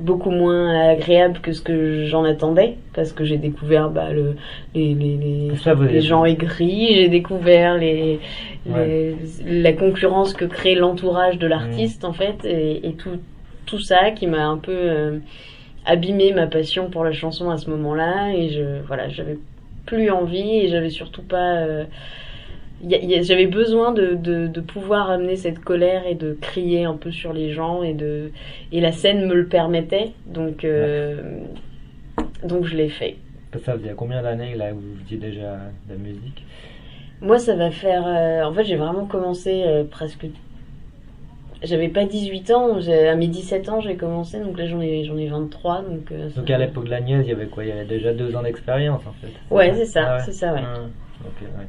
beaucoup 0.00 0.30
moins 0.30 0.90
agréable 0.90 1.38
que 1.40 1.52
ce 1.52 1.60
que 1.60 2.04
j'en 2.06 2.24
attendais 2.24 2.76
parce 2.94 3.12
que 3.12 3.24
j'ai 3.24 3.36
découvert 3.36 3.90
bah, 3.90 4.12
le, 4.12 4.36
les, 4.74 4.94
les, 4.94 5.16
les, 5.16 5.56
Ça, 5.56 5.74
gens 6.00 6.24
aigris, 6.24 6.94
j'ai 6.94 7.08
découvert 7.08 7.76
les, 7.76 8.20
la 8.66 9.72
concurrence 9.72 10.34
que 10.34 10.44
crée 10.44 10.74
l'entourage 10.74 11.38
de 11.38 11.46
l'artiste 11.46 12.04
en 12.04 12.12
fait 12.12 12.44
et, 12.44 12.86
et 12.88 12.92
tout, 12.94 13.18
tout 13.66 13.80
ça 13.80 14.10
qui 14.10 14.26
m'a 14.26 14.46
un 14.46 14.58
peu 14.58 14.72
euh, 14.74 15.18
abîmé 15.86 16.32
ma 16.32 16.46
passion 16.46 16.90
pour 16.90 17.04
la 17.04 17.12
chanson 17.12 17.50
à 17.50 17.56
ce 17.56 17.70
moment-là 17.70 18.32
et 18.34 18.48
je 18.50 18.82
voilà 18.86 19.08
j'avais 19.08 19.38
plus 19.86 20.10
envie 20.10 20.58
et 20.60 20.68
j'avais 20.68 20.90
surtout 20.90 21.22
pas 21.22 21.56
euh, 21.58 21.84
j'avais 23.22 23.46
besoin 23.46 23.92
de, 23.92 24.14
de, 24.14 24.46
de 24.46 24.60
pouvoir 24.60 25.10
amener 25.10 25.36
cette 25.36 25.58
colère 25.60 26.06
et 26.06 26.14
de 26.14 26.36
crier 26.40 26.84
un 26.84 26.94
peu 26.96 27.10
sur 27.10 27.32
les 27.32 27.52
gens 27.52 27.82
et 27.82 27.92
de 27.94 28.30
et 28.72 28.80
la 28.80 28.92
scène 28.92 29.26
me 29.26 29.34
le 29.34 29.46
permettait 29.46 30.12
donc 30.26 30.64
euh, 30.64 31.40
donc 32.44 32.64
je 32.64 32.76
l'ai 32.76 32.88
fait 32.88 33.16
Ça 33.52 33.76
faisait 33.76 33.92
combien 33.96 34.22
d'années 34.22 34.54
là 34.54 34.70
que 34.70 34.76
vous 34.76 34.96
faisiez 35.04 35.18
déjà 35.18 35.58
de 35.88 35.94
la 35.94 35.98
musique? 35.98 36.44
Moi, 37.22 37.38
ça 37.38 37.54
va 37.54 37.70
faire. 37.70 38.04
euh, 38.06 38.42
en 38.44 38.52
fait, 38.54 38.64
j'ai 38.64 38.76
vraiment 38.76 39.04
commencé 39.04 39.62
euh, 39.66 39.84
presque. 39.84 40.26
J'avais 41.62 41.88
pas 41.88 42.06
18 42.06 42.50
ans, 42.52 42.78
à 42.78 43.14
mes 43.14 43.28
17 43.28 43.68
ans, 43.68 43.80
j'ai 43.80 43.96
commencé, 43.96 44.40
donc 44.40 44.56
là 44.56 44.66
j'en 44.66 44.80
ai, 44.80 45.04
j'en 45.04 45.18
ai 45.18 45.26
23. 45.28 45.82
Donc, 45.82 46.10
euh, 46.12 46.30
Donc 46.34 46.48
à 46.48 46.56
l'époque 46.56 46.86
de 46.86 46.90
la 46.90 47.00
nièce, 47.00 47.26
il 47.26 47.28
y 47.28 47.32
avait 47.32 47.46
quoi? 47.48 47.64
Il 47.64 47.68
y 47.68 47.72
avait 47.72 47.84
déjà 47.84 48.14
deux 48.14 48.34
ans 48.34 48.42
d'expérience 48.42 49.02
en 49.06 49.12
fait. 49.20 49.28
Ouais, 49.54 49.70
c'est 49.74 49.84
ça, 49.84 50.06
Ah 50.06 50.16
ouais. 50.16 50.22
c'est 50.24 50.32
ça, 50.32 50.54
ouais. 50.54 50.60
Ah, 50.64 50.78
ok, 51.26 51.42
ouais. 51.42 51.66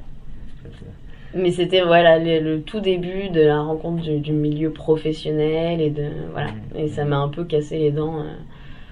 Mais 1.34 1.52
c'était 1.52 1.82
voilà 1.82 2.20
le, 2.20 2.40
le 2.40 2.62
tout 2.62 2.80
début 2.82 3.30
de 3.30 3.42
la 3.42 3.62
rencontre 3.62 4.02
du, 4.04 4.20
du 4.20 4.34
milieu 4.34 4.72
professionnel 4.72 5.80
et 5.82 5.90
de 5.90 6.10
voilà 6.34 6.50
Mhm. 6.52 6.80
et 6.80 6.88
ça 6.90 7.06
m'a 7.06 7.18
un 7.18 7.30
peu 7.30 7.46
cassé 7.46 7.78
les 7.78 7.92
dents 7.92 8.20
euh, 8.20 8.34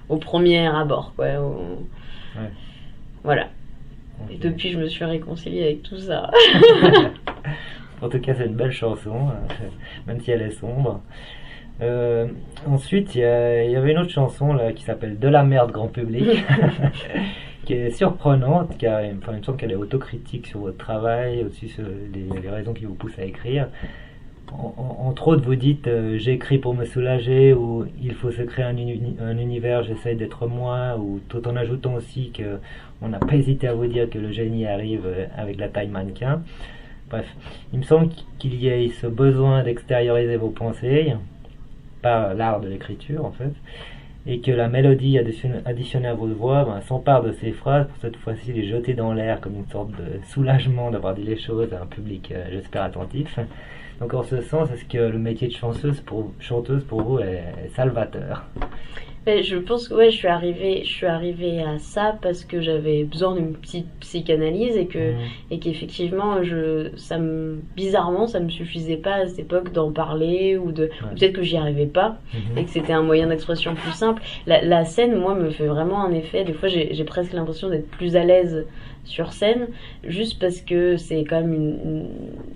au 0.08 0.16
premier 0.16 0.66
abord 0.66 1.12
quoi. 1.16 1.26
au- 1.40 1.78
Ouais. 2.40 2.48
Voilà. 3.24 3.48
Et 4.30 4.36
depuis, 4.36 4.70
je 4.70 4.78
me 4.78 4.86
suis 4.86 5.04
réconciliée 5.04 5.64
avec 5.64 5.82
tout 5.82 5.98
ça. 5.98 6.30
En 8.02 8.08
tout 8.08 8.18
cas, 8.18 8.32
c'est 8.34 8.46
une 8.46 8.54
belle 8.54 8.72
chanson, 8.72 9.28
euh, 9.28 9.64
même 10.06 10.20
si 10.22 10.30
elle 10.30 10.40
est 10.40 10.52
sombre. 10.52 11.02
Euh, 11.82 12.28
ensuite, 12.66 13.14
il 13.14 13.18
y, 13.18 13.20
y 13.22 13.24
avait 13.76 13.90
une 13.92 13.98
autre 13.98 14.10
chanson 14.10 14.54
là 14.54 14.72
qui 14.72 14.84
s'appelle 14.84 15.18
De 15.18 15.28
la 15.28 15.42
merde 15.42 15.70
grand 15.70 15.88
public, 15.88 16.24
qui 17.64 17.74
est 17.74 17.90
surprenante, 17.90 18.76
car 18.78 19.00
enfin, 19.18 19.32
il 19.32 19.38
me 19.38 19.42
semble 19.42 19.58
qu'elle 19.58 19.72
est 19.72 19.76
autocritique 19.76 20.46
sur 20.46 20.60
votre 20.60 20.78
travail, 20.78 21.44
aussi 21.44 21.68
sur 21.68 21.84
les, 21.84 22.48
raisons 22.48 22.72
qui 22.72 22.84
vous 22.84 22.94
poussent 22.94 23.18
à 23.18 23.24
écrire. 23.24 23.68
En- 24.52 24.74
en- 24.76 25.06
entre 25.08 25.28
autres, 25.28 25.44
vous 25.44 25.54
dites 25.54 25.86
euh, 25.86 26.18
j'écris 26.18 26.58
pour 26.58 26.74
me 26.74 26.84
soulager 26.84 27.52
ou 27.54 27.84
il 28.02 28.14
faut 28.14 28.32
se 28.32 28.42
créer 28.42 28.64
un 28.64 29.38
univers, 29.38 29.84
j'essaye 29.84 30.16
d'être 30.16 30.46
moi, 30.48 30.96
ou 30.98 31.20
tout 31.28 31.46
en 31.46 31.54
ajoutant 31.54 31.94
aussi 31.94 32.30
que 32.32 32.58
on 33.02 33.08
n'a 33.08 33.18
pas 33.20 33.34
hésité 33.36 33.68
à 33.68 33.74
vous 33.74 33.86
dire 33.86 34.10
que 34.10 34.18
le 34.18 34.32
génie 34.32 34.66
arrive 34.66 35.02
euh, 35.06 35.26
avec 35.36 35.58
la 35.58 35.68
taille 35.68 35.88
mannequin. 35.88 36.42
Bref, 37.10 37.26
il 37.72 37.78
me 37.80 37.84
semble 37.84 38.08
qu'il 38.38 38.54
y 38.54 38.68
ait 38.68 38.88
ce 39.00 39.06
besoin 39.06 39.62
d'extérioriser 39.62 40.36
vos 40.36 40.50
pensées 40.50 41.14
par 42.02 42.34
l'art 42.34 42.60
de 42.60 42.68
l'écriture 42.68 43.24
en 43.24 43.32
fait, 43.32 43.52
et 44.26 44.40
que 44.40 44.50
la 44.50 44.68
mélodie 44.68 45.18
additionnée 45.18 46.08
à 46.08 46.14
votre 46.14 46.34
voix 46.34 46.64
ben, 46.64 46.80
s'empare 46.82 47.22
de 47.22 47.32
ces 47.32 47.52
phrases 47.52 47.86
pour 47.86 47.96
cette 48.00 48.16
fois-ci 48.16 48.52
les 48.52 48.68
jeter 48.68 48.94
dans 48.94 49.12
l'air 49.12 49.40
comme 49.40 49.56
une 49.56 49.68
sorte 49.68 49.90
de 49.90 50.20
soulagement 50.28 50.90
d'avoir 50.90 51.14
dit 51.14 51.22
les 51.22 51.38
choses 51.38 51.72
à 51.72 51.82
un 51.82 51.86
public, 51.86 52.30
euh, 52.32 52.44
j'espère, 52.50 52.82
attentif. 52.82 53.38
Donc 54.00 54.14
en 54.14 54.22
ce 54.22 54.40
sens, 54.40 54.70
est-ce 54.70 54.84
que 54.84 54.98
le 54.98 55.18
métier 55.18 55.48
de 55.48 55.52
chanteuse 55.54 56.00
pour, 56.00 56.32
chanteuse 56.38 56.84
pour 56.84 57.02
vous 57.02 57.18
est 57.18 57.42
salvateur? 57.74 58.44
Mais 59.26 59.42
je 59.42 59.56
pense 59.58 59.86
que 59.88 59.94
ouais, 59.94 60.10
je 60.10 60.16
suis 60.16 60.28
arrivée, 60.28 60.82
je 60.82 60.90
suis 60.90 61.06
arrivée 61.06 61.60
à 61.62 61.78
ça 61.78 62.18
parce 62.22 62.44
que 62.44 62.62
j'avais 62.62 63.04
besoin 63.04 63.34
d'une 63.36 63.54
petite 63.54 63.86
psychanalyse 64.00 64.76
et 64.78 64.86
que 64.86 65.12
et 65.50 65.58
qu'effectivement, 65.58 66.42
je, 66.42 66.90
ça 66.96 67.18
me, 67.18 67.60
bizarrement, 67.76 68.26
ça 68.26 68.40
me 68.40 68.48
suffisait 68.48 68.96
pas 68.96 69.16
à 69.16 69.26
cette 69.26 69.40
époque 69.40 69.72
d'en 69.72 69.92
parler 69.92 70.56
ou 70.56 70.72
de, 70.72 70.90
peut-être 71.16 71.34
que 71.34 71.42
j'y 71.42 71.58
arrivais 71.58 71.86
pas 71.86 72.22
et 72.56 72.64
que 72.64 72.70
c'était 72.70 72.94
un 72.94 73.02
moyen 73.02 73.26
d'expression 73.28 73.74
plus 73.74 73.92
simple. 73.92 74.22
La, 74.46 74.62
la 74.64 74.84
scène, 74.86 75.14
moi, 75.16 75.34
me 75.34 75.50
fait 75.50 75.66
vraiment 75.66 76.02
un 76.02 76.12
effet. 76.12 76.44
Des 76.44 76.54
fois, 76.54 76.68
j'ai 76.68 77.04
presque 77.04 77.34
l'impression 77.34 77.68
d'être 77.68 77.90
plus 77.90 78.16
à 78.16 78.24
l'aise 78.24 78.66
sur 79.10 79.32
scène, 79.32 79.66
juste 80.04 80.40
parce 80.40 80.60
que 80.60 80.96
c'est 80.96 81.24
quand 81.24 81.40
même 81.40 81.52
une, 81.52 82.06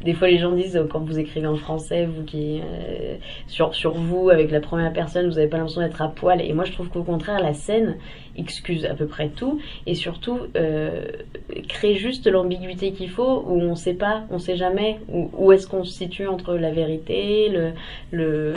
Des 0.04 0.14
fois, 0.14 0.28
les 0.28 0.38
gens 0.38 0.52
disent 0.52 0.76
euh, 0.76 0.86
quand 0.88 1.00
vous 1.00 1.18
écrivez 1.18 1.46
en 1.46 1.56
français, 1.56 2.06
vous 2.06 2.22
qui 2.22 2.60
euh, 2.60 3.16
sur 3.48 3.74
sur 3.74 3.94
vous 3.94 4.30
avec 4.30 4.50
la 4.50 4.60
première 4.60 4.92
personne, 4.92 5.26
vous 5.26 5.38
avez 5.38 5.48
pas 5.48 5.56
l'impression 5.56 5.80
d'être 5.80 6.00
à 6.00 6.08
poil. 6.08 6.40
Et 6.40 6.52
moi, 6.52 6.64
je 6.64 6.72
trouve 6.72 6.88
qu'au 6.88 7.02
contraire, 7.02 7.40
la 7.40 7.54
scène 7.54 7.96
excuse 8.36 8.84
à 8.86 8.94
peu 8.94 9.06
près 9.06 9.28
tout 9.28 9.60
et 9.86 9.94
surtout 9.94 10.38
euh, 10.56 11.02
crée 11.68 11.94
juste 11.94 12.26
l'ambiguïté 12.26 12.92
qu'il 12.92 13.10
faut 13.10 13.44
où 13.46 13.60
on 13.60 13.74
sait 13.74 13.94
pas, 13.94 14.24
on 14.30 14.38
sait 14.38 14.56
jamais 14.56 14.98
où, 15.08 15.30
où 15.36 15.52
est-ce 15.52 15.66
qu'on 15.66 15.84
se 15.84 15.92
situe 15.92 16.26
entre 16.26 16.54
la 16.54 16.70
vérité, 16.70 17.48
le 17.48 17.72
le 18.10 18.54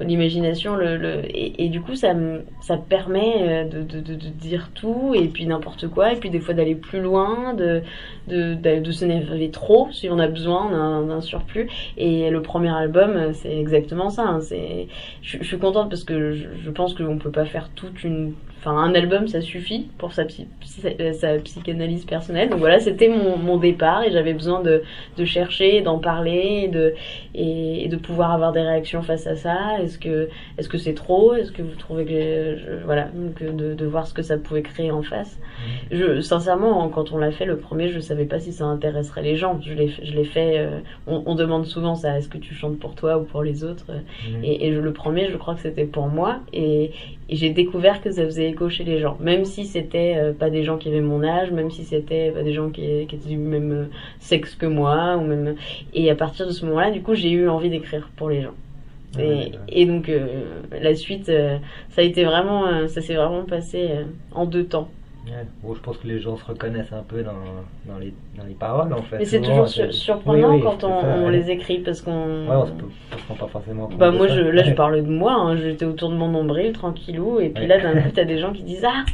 l'imagination, 0.00 0.74
le, 0.74 0.96
le 0.96 1.20
et, 1.26 1.64
et 1.64 1.68
du 1.68 1.80
coup 1.80 1.94
ça 1.94 2.14
ça 2.60 2.76
permet 2.76 3.34
euh, 3.38 3.64
de, 3.64 3.82
de, 3.82 4.00
de, 4.00 4.14
de 4.14 4.28
dire 4.28 4.70
tout 4.74 5.12
et 5.14 5.28
puis 5.28 5.46
n'importe 5.46 5.88
quoi 5.88 6.12
et 6.12 6.16
puis 6.16 6.30
des 6.30 6.40
fois 6.40 6.54
d'aller 6.54 6.74
plus 6.74 7.00
loin, 7.00 7.54
de 7.54 7.82
de 8.28 8.54
de, 8.54 8.90
s'énerver 8.90 9.50
trop 9.50 9.88
si 9.92 10.08
on 10.08 10.18
a 10.18 10.26
besoin 10.28 10.70
d'un 11.02 11.20
surplus 11.20 11.68
et 11.96 12.30
le 12.30 12.42
premier 12.42 12.70
album 12.70 13.32
c'est 13.34 13.56
exactement 13.56 14.10
ça. 14.10 14.22
hein, 14.24 14.40
c'est 14.40 14.88
je, 15.22 15.38
je 15.40 15.44
suis 15.44 15.58
contente 15.58 15.90
parce 15.90 16.04
que 16.04 16.32
je, 16.32 16.48
je 16.62 16.70
pense 16.70 16.94
qu'on 16.94 17.18
peut 17.18 17.30
pas 17.30 17.44
faire 17.44 17.68
toute 17.74 18.02
une 18.04 18.34
enfin 18.64 18.76
un 18.78 18.94
album 18.94 19.28
ça 19.28 19.42
suffit 19.42 19.88
pour 19.98 20.12
sa, 20.12 20.24
psy- 20.24 20.46
psy- 20.60 21.14
sa 21.14 21.36
psychanalyse 21.38 22.06
personnelle. 22.06 22.48
Donc 22.48 22.60
voilà 22.60 22.80
c'était 22.80 23.08
mon, 23.08 23.36
mon 23.36 23.58
départ 23.58 24.04
et 24.04 24.10
j'avais 24.10 24.32
besoin 24.32 24.62
de, 24.62 24.82
de 25.18 25.24
chercher 25.24 25.82
d'en 25.82 25.98
parler 25.98 26.62
et 26.64 26.68
de 26.68 26.94
et, 27.34 27.84
et 27.84 27.88
de 27.88 27.96
pouvoir 27.96 28.32
avoir 28.32 28.52
des 28.52 28.62
réactions 28.62 29.02
face 29.02 29.26
à 29.26 29.36
ça. 29.36 29.80
Est-ce 29.82 29.98
que 29.98 30.28
est-ce 30.56 30.68
que 30.68 30.78
c'est 30.78 30.94
trop? 30.94 31.34
Est-ce 31.34 31.52
que 31.52 31.62
vous 31.62 31.74
trouvez 31.76 32.04
que 32.06 32.56
je- 32.56 32.84
voilà 32.86 33.04
donc 33.14 33.42
euh, 33.42 33.52
de, 33.52 33.74
de 33.74 33.86
voir 33.86 34.06
ce 34.06 34.14
que 34.14 34.22
ça 34.22 34.38
pouvait 34.38 34.62
créer 34.62 34.90
en 34.90 35.02
face. 35.02 35.38
Je 35.90 36.20
sincèrement 36.20 36.88
quand 36.88 37.12
on 37.12 37.18
l'a 37.18 37.30
fait 37.30 37.44
le 37.44 37.56
premier 37.58 37.88
je 37.88 38.00
savais 38.00 38.24
pas 38.24 38.40
si 38.40 38.52
ça 38.52 38.64
intéresserait 38.64 39.22
les 39.22 39.36
gens. 39.36 39.60
Je 39.62 39.74
l'ai 39.74 39.88
je 39.88 40.12
l'ai 40.12 40.24
fait 40.24 40.58
euh, 40.58 40.80
on, 41.06 41.22
on 41.26 41.34
demande 41.34 41.66
souvent 41.66 41.94
ça 41.94 42.16
est-ce 42.18 42.28
que 42.28 42.38
tu 42.38 42.54
chantes 42.54 42.78
pour 42.78 42.94
toi 42.94 43.18
ou 43.18 43.24
pour 43.24 43.42
les 43.42 43.62
autres? 43.64 43.86
Et, 44.42 44.66
et 44.66 44.72
je- 44.72 44.80
le 44.80 44.92
premier, 44.92 45.30
je 45.30 45.36
crois 45.36 45.54
que 45.54 45.60
c'était 45.60 45.84
pour 45.84 46.06
moi. 46.08 46.40
Et, 46.52 46.90
et 47.28 47.36
j'ai 47.36 47.50
découvert 47.50 48.02
que 48.02 48.10
ça 48.10 48.24
faisait 48.24 48.50
écho 48.50 48.68
chez 48.68 48.84
les 48.84 48.98
gens. 48.98 49.16
Même 49.20 49.44
si 49.44 49.64
c'était 49.64 50.14
euh, 50.16 50.32
pas 50.32 50.50
des 50.50 50.62
gens 50.62 50.76
qui 50.76 50.88
avaient 50.88 51.00
mon 51.00 51.22
âge, 51.24 51.50
même 51.50 51.70
si 51.70 51.84
c'était 51.84 52.30
pas 52.30 52.42
des 52.42 52.52
gens 52.52 52.68
qui, 52.68 53.06
qui 53.06 53.16
étaient 53.16 53.28
du 53.28 53.38
même 53.38 53.72
euh, 53.72 53.84
sexe 54.18 54.54
que 54.54 54.66
moi. 54.66 55.16
Ou 55.16 55.22
même... 55.22 55.54
Et 55.94 56.10
à 56.10 56.14
partir 56.14 56.46
de 56.46 56.52
ce 56.52 56.66
moment-là, 56.66 56.90
du 56.90 57.00
coup, 57.00 57.14
j'ai 57.14 57.30
eu 57.30 57.48
envie 57.48 57.70
d'écrire 57.70 58.10
pour 58.16 58.28
les 58.28 58.42
gens. 58.42 58.54
Et, 59.18 59.52
et 59.68 59.86
donc, 59.86 60.08
euh, 60.08 60.42
la 60.72 60.94
suite, 60.96 61.26
ça 61.26 62.00
a 62.00 62.02
été 62.02 62.24
vraiment, 62.24 62.88
ça 62.88 63.00
s'est 63.00 63.14
vraiment 63.14 63.44
passé 63.44 63.88
en 64.32 64.44
deux 64.44 64.64
temps. 64.64 64.88
Ouais. 65.26 65.46
Bon, 65.62 65.74
je 65.74 65.80
pense 65.80 65.96
que 65.96 66.06
les 66.06 66.18
gens 66.20 66.36
se 66.36 66.44
reconnaissent 66.44 66.92
un 66.92 67.02
peu 67.02 67.22
dans, 67.22 67.32
dans, 67.86 67.98
les, 67.98 68.12
dans 68.36 68.44
les 68.44 68.52
paroles 68.54 68.92
en 68.92 69.00
fait. 69.02 69.18
Mais 69.18 69.24
c'est 69.24 69.40
toujours 69.40 69.66
sur- 69.68 69.92
surprenant 69.92 70.50
Oui, 70.50 70.56
oui, 70.56 70.62
quand 70.62 70.84
on, 70.84 71.00
ça, 71.00 71.06
on 71.16 71.26
ouais. 71.26 71.32
les 71.32 71.50
écrit 71.50 71.78
parce 71.78 72.02
qu'on. 72.02 72.46
Ouais, 72.46 72.54
on 72.56 72.66
se 72.66 72.72
peut- 72.72 72.84
on 73.14 73.18
se 73.18 73.28
rend 73.28 73.34
pas 73.34 73.46
forcément 73.48 73.88
Bah 73.88 74.10
moi 74.10 74.26
je, 74.28 74.40
là 74.40 74.62
je 74.62 74.72
parle 74.74 75.02
de 75.02 75.08
moi, 75.10 75.32
hein. 75.32 75.56
j'étais 75.56 75.86
autour 75.86 76.10
de 76.10 76.14
mon 76.16 76.28
nombril 76.28 76.72
tranquillou 76.72 77.40
et 77.40 77.48
puis 77.48 77.66
là 77.66 77.80
d'un 77.80 78.02
coup 78.02 78.10
t'as 78.14 78.24
des 78.24 78.38
gens 78.38 78.52
qui 78.52 78.62
disent 78.64 78.84
ah 78.86 79.04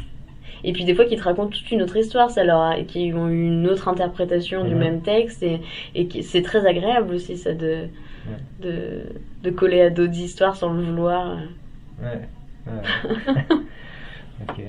et 0.65 0.73
puis 0.73 0.83
des 0.83 0.93
fois 0.93 1.05
qui 1.05 1.15
te 1.15 1.23
racontent 1.23 1.49
toute 1.49 1.71
une 1.71 1.81
autre 1.81 1.95
histoire, 1.95 2.29
ça 2.29 2.43
leur 2.43 2.59
a- 2.59 2.81
qui 2.81 3.13
ont 3.15 3.29
eu 3.29 3.45
une 3.47 3.67
autre 3.67 3.87
interprétation 3.87 4.65
du 4.65 4.75
Mhm. 4.75 4.79
même 4.79 5.01
texte 5.01 5.41
et, 5.43 5.61
et 5.95 6.21
c'est 6.23 6.41
très 6.41 6.65
agréable 6.67 7.13
aussi 7.15 7.37
ça 7.37 7.53
de, 7.53 7.85
de, 8.61 9.03
de 9.43 9.49
coller 9.49 9.81
à 9.81 9.89
d'autres 9.89 10.19
histoires 10.19 10.55
sans 10.57 10.73
le 10.73 10.81
vouloir. 10.83 11.37
Ouais. 12.03 12.21
ouais. 12.67 12.81
ok. 14.49 14.61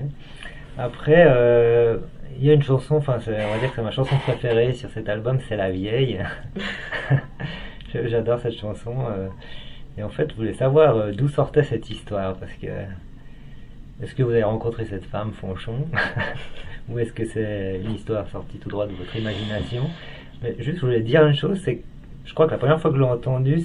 Après, 0.78 1.26
euh, 1.28 1.98
il 2.38 2.46
y 2.46 2.50
a 2.50 2.54
une 2.54 2.62
chanson, 2.62 2.96
enfin, 2.96 3.18
on 3.26 3.30
va 3.30 3.58
dire 3.58 3.70
que 3.70 3.76
c'est 3.76 3.82
ma 3.82 3.90
chanson 3.90 4.16
préférée 4.16 4.72
sur 4.72 4.88
cet 4.90 5.08
album, 5.08 5.38
c'est 5.48 5.56
La 5.56 5.70
Vieille. 5.70 6.18
J'adore 7.94 8.40
cette 8.40 8.58
chanson. 8.58 8.94
euh, 9.10 9.28
et 9.98 10.02
en 10.02 10.08
fait, 10.08 10.30
je 10.30 10.36
voulais 10.36 10.54
savoir 10.54 10.96
euh, 10.96 11.12
d'où 11.12 11.28
sortait 11.28 11.62
cette 11.62 11.90
histoire, 11.90 12.36
parce 12.36 12.52
que 12.54 12.66
est-ce 14.02 14.14
que 14.14 14.22
vous 14.22 14.30
avez 14.30 14.44
rencontré 14.44 14.86
cette 14.86 15.04
femme, 15.04 15.32
Fonchon, 15.32 15.86
ou 16.88 16.98
est-ce 16.98 17.12
que 17.12 17.26
c'est 17.26 17.80
une 17.84 17.92
histoire 17.92 18.26
sortie 18.28 18.56
tout 18.56 18.70
droit 18.70 18.86
de 18.86 18.92
votre 18.92 19.14
imagination? 19.14 19.84
Mais 20.42 20.56
juste, 20.58 20.78
je 20.78 20.86
voulais 20.86 21.02
dire 21.02 21.26
une 21.26 21.34
chose, 21.34 21.60
c'est 21.62 21.76
que 21.76 21.82
je 22.24 22.32
crois 22.32 22.46
que 22.46 22.52
la 22.52 22.58
première 22.58 22.80
fois 22.80 22.90
que 22.90 22.96
je 22.96 23.02
l'ai 23.02 23.08
entendue, 23.08 23.60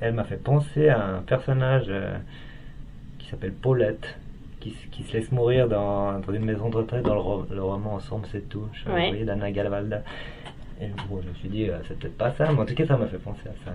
elle 0.00 0.14
m'a 0.14 0.24
fait 0.24 0.42
penser 0.42 0.88
à 0.88 1.18
un 1.18 1.20
personnage 1.20 1.90
qui 3.18 3.28
s'appelle 3.28 3.52
Paulette, 3.52 4.18
qui, 4.60 5.02
se 5.04 5.12
laisse 5.12 5.30
mourir 5.32 5.68
dans, 5.68 6.18
dans 6.20 6.32
une 6.32 6.44
maison 6.44 6.68
de 6.68 6.76
retraite 6.76 7.04
dans 7.04 7.14
le, 7.14 7.20
ro- 7.20 7.44
le 7.50 7.62
roman 7.62 7.94
Ensemble 7.94 8.26
c'est 8.32 8.48
tout, 8.48 8.64
je 8.72 8.90
Ouais. 8.90 9.08
voyez, 9.10 9.24
d'Anna 9.24 9.50
Galvalda. 9.50 10.02
Et 10.80 10.86
bon, 11.08 11.20
je 11.22 11.28
me 11.28 11.34
suis 11.34 11.48
dit, 11.48 11.68
euh, 11.68 11.78
c'est 11.88 11.98
peut-être 11.98 12.16
pas 12.16 12.30
ça, 12.32 12.52
mais 12.52 12.60
en 12.60 12.64
tout 12.64 12.74
cas, 12.74 12.86
ça 12.86 12.96
m'a 12.96 13.06
fait 13.06 13.18
penser 13.18 13.40
à 13.46 13.64
ça. 13.64 13.74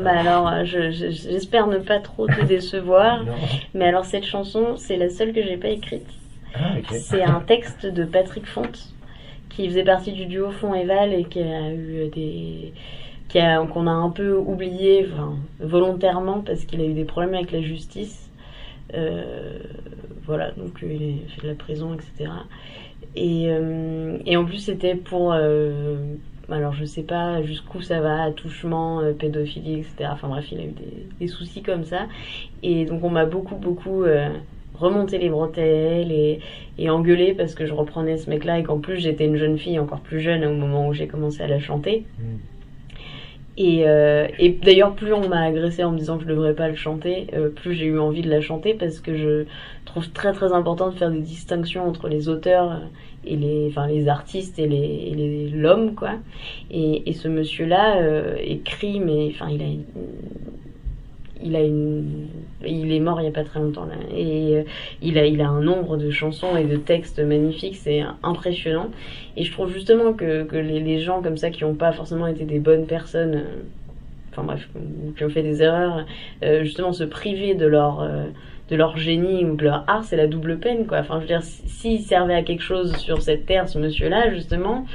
Bah 0.00 0.12
alors 0.20 0.48
euh, 0.48 0.64
je- 0.64 0.90
je- 0.92 1.10
j'espère 1.10 1.66
ne 1.66 1.78
pas 1.78 1.98
trop 2.00 2.26
te 2.26 2.44
décevoir, 2.46 3.24
Non. 3.24 3.32
mais 3.74 3.86
alors 3.86 4.04
cette 4.04 4.24
chanson 4.24 4.76
c'est 4.76 4.96
la 4.96 5.08
seule 5.08 5.32
que 5.32 5.42
j'ai 5.42 5.56
pas 5.56 5.68
écrite. 5.68 6.06
Ah. 6.54 6.74
C'est 6.92 7.22
un 7.22 7.40
texte 7.40 7.86
de 7.86 8.04
Patrick 8.04 8.46
Fonte 8.46 8.92
qui 9.50 9.66
faisait 9.68 9.82
partie 9.84 10.12
du 10.12 10.26
duo 10.26 10.50
Fond 10.52 10.74
et 10.74 10.84
Val 10.84 11.12
et 11.12 11.24
qui 11.24 11.40
a 11.40 11.72
eu 11.72 12.08
des 12.14 12.72
qui 13.28 13.38
a 13.40 13.64
qu'on 13.66 13.86
a 13.88 13.90
un 13.90 14.10
peu 14.10 14.32
oublié 14.36 15.08
enfin, 15.12 15.34
volontairement 15.58 16.40
parce 16.40 16.64
qu'il 16.64 16.80
a 16.80 16.84
eu 16.84 16.92
des 16.92 17.04
problèmes 17.04 17.34
avec 17.34 17.50
la 17.50 17.62
justice. 17.62 18.23
Euh, 18.92 19.58
voilà, 20.26 20.50
donc 20.52 20.82
euh, 20.82 20.92
il 20.92 21.28
fait 21.28 21.42
de 21.42 21.48
la 21.48 21.54
prison, 21.54 21.94
etc. 21.94 22.30
Et, 23.16 23.46
euh, 23.48 24.18
et 24.26 24.36
en 24.36 24.44
plus 24.44 24.58
c'était 24.58 24.94
pour 24.96 25.34
alors 26.50 26.74
je 26.74 26.84
sais 26.84 27.02
pas 27.02 27.42
jusqu'où 27.42 27.80
ça 27.80 28.00
va, 28.00 28.22
attouchement, 28.24 29.02
pédophilie, 29.18 29.80
etc. 29.80 30.10
Enfin 30.12 30.28
bref, 30.28 30.46
il 30.52 30.60
a 30.60 30.64
eu 30.64 30.72
des, 30.72 31.06
des 31.20 31.28
soucis 31.28 31.62
comme 31.62 31.84
ça. 31.84 32.06
Et 32.62 32.84
donc 32.84 33.02
on 33.04 33.10
m'a 33.10 33.24
beaucoup 33.24 33.56
beaucoup 33.56 34.04
euh, 34.04 34.28
remonté 34.74 35.18
les 35.18 35.30
bretelles 35.30 36.12
et, 36.12 36.40
et 36.78 36.90
engueulé 36.90 37.34
parce 37.34 37.54
que 37.54 37.66
je 37.66 37.72
reprenais 37.72 38.18
ce 38.18 38.28
mec-là 38.28 38.58
et 38.58 38.62
qu'en 38.62 38.78
plus 38.78 38.98
j'étais 38.98 39.26
une 39.26 39.36
jeune 39.36 39.58
fille 39.58 39.78
encore 39.78 40.00
plus 40.00 40.20
jeune 40.20 40.44
au 40.44 40.52
moment 40.52 40.88
où 40.88 40.92
j'ai 40.92 41.06
commencé 41.06 41.42
à 41.42 41.46
la 41.46 41.60
chanter. 41.60 42.04
Mm. 42.18 42.22
Et, 43.56 43.84
euh, 43.86 44.26
et 44.38 44.50
d'ailleurs, 44.50 44.94
plus 44.94 45.12
on 45.12 45.28
m'a 45.28 45.42
agressé 45.42 45.84
en 45.84 45.92
me 45.92 45.98
disant 45.98 46.16
que 46.18 46.24
je 46.24 46.28
devrais 46.28 46.54
pas 46.54 46.68
le 46.68 46.74
chanter, 46.74 47.28
euh, 47.34 47.48
plus 47.50 47.74
j'ai 47.74 47.86
eu 47.86 47.98
envie 48.00 48.22
de 48.22 48.30
la 48.30 48.40
chanter 48.40 48.74
parce 48.74 48.98
que 48.98 49.14
je 49.16 49.44
trouve 49.84 50.10
très 50.10 50.32
très 50.32 50.52
important 50.52 50.90
de 50.90 50.96
faire 50.96 51.10
des 51.10 51.20
distinctions 51.20 51.86
entre 51.86 52.08
les 52.08 52.28
auteurs 52.28 52.80
et 53.24 53.36
les, 53.36 53.68
enfin 53.68 53.86
les 53.86 54.08
artistes 54.08 54.58
et 54.58 54.66
les, 54.66 55.50
l'homme 55.50 55.94
quoi. 55.94 56.14
Et, 56.70 57.08
et 57.08 57.12
ce 57.12 57.28
monsieur-là 57.28 57.98
euh, 57.98 58.36
écrit, 58.40 58.98
mais 58.98 59.28
enfin 59.30 59.48
il 59.50 59.62
a 59.62 59.66
il 61.42 61.56
a 61.56 61.62
une, 61.62 62.28
il 62.64 62.92
est 62.92 63.00
mort 63.00 63.20
il 63.20 63.24
y 63.24 63.28
a 63.28 63.32
pas 63.32 63.44
très 63.44 63.60
longtemps 63.60 63.86
là, 63.86 63.94
et 64.16 64.56
euh, 64.56 64.62
il 65.02 65.18
a, 65.18 65.26
il 65.26 65.40
a 65.40 65.48
un 65.48 65.60
nombre 65.60 65.96
de 65.96 66.10
chansons 66.10 66.56
et 66.56 66.64
de 66.64 66.76
textes 66.76 67.18
magnifiques, 67.20 67.76
c'est 67.76 68.02
impressionnant. 68.22 68.90
Et 69.36 69.44
je 69.44 69.52
trouve 69.52 69.72
justement 69.72 70.12
que, 70.12 70.44
que 70.44 70.56
les, 70.56 70.80
les 70.80 71.00
gens 71.00 71.22
comme 71.22 71.36
ça 71.36 71.50
qui 71.50 71.64
n'ont 71.64 71.74
pas 71.74 71.92
forcément 71.92 72.26
été 72.26 72.44
des 72.44 72.58
bonnes 72.60 72.86
personnes, 72.86 73.34
euh, 73.34 73.62
enfin 74.30 74.44
bref, 74.44 74.68
qui 75.16 75.24
ont 75.24 75.28
fait 75.28 75.42
des 75.42 75.62
erreurs, 75.62 76.06
euh, 76.42 76.62
justement 76.64 76.92
se 76.92 77.04
priver 77.04 77.54
de 77.54 77.66
leur 77.66 78.00
euh, 78.00 78.24
de 78.70 78.76
leur 78.76 78.96
génie 78.96 79.44
ou 79.44 79.56
de 79.56 79.64
leur 79.64 79.84
art, 79.88 80.04
c'est 80.04 80.16
la 80.16 80.26
double 80.26 80.58
peine, 80.58 80.86
quoi. 80.86 81.00
Enfin, 81.00 81.16
je 81.16 81.20
veux 81.20 81.26
dire, 81.26 81.42
si- 81.42 81.68
s'il 81.68 82.00
servait 82.00 82.34
à 82.34 82.42
quelque 82.42 82.62
chose 82.62 82.96
sur 82.96 83.20
cette 83.20 83.44
terre, 83.44 83.68
ce 83.68 83.78
monsieur-là, 83.78 84.32
justement, 84.32 84.86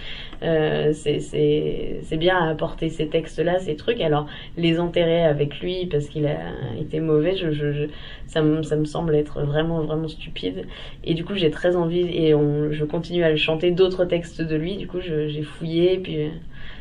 euh, 0.44 0.94
c'est 0.94 1.20
c'est 1.20 2.00
c'est 2.04 2.18
bien 2.18 2.38
à 2.38 2.50
apporter 2.50 2.90
ces 2.90 3.08
textes-là, 3.10 3.60
ces 3.60 3.76
trucs. 3.76 4.02
Alors, 4.02 4.28
les 4.58 4.80
enterrer 4.80 5.24
avec 5.24 5.60
lui 5.60 5.86
parce 5.88 6.08
qu'il 6.08 6.26
a 6.28 6.38
été 6.80 7.00
mauvais, 7.00 7.36
je, 7.36 7.52
je, 7.52 7.72
je- 7.74 7.86
ça, 8.28 8.42
me, 8.42 8.62
ça 8.64 8.76
me 8.76 8.86
semble 8.86 9.16
être 9.16 9.42
vraiment, 9.44 9.82
vraiment 9.82 10.08
stupide. 10.08 10.66
Et 11.04 11.14
du 11.14 11.26
coup, 11.26 11.36
j'ai 11.36 11.52
très 11.52 11.76
envie, 11.76 12.08
et 12.16 12.34
on, 12.36 12.72
je 12.72 12.86
continue 12.86 13.24
à 13.24 13.30
le 13.32 13.38
chanter 13.38 13.72
d'autres 13.72 14.06
textes 14.06 14.42
de 14.42 14.56
lui. 14.56 14.78
Du 14.78 14.88
coup, 14.88 15.00
j'ai 15.02 15.42
fouillé, 15.44 15.98
puis 16.00 16.24
euh, 16.24 16.30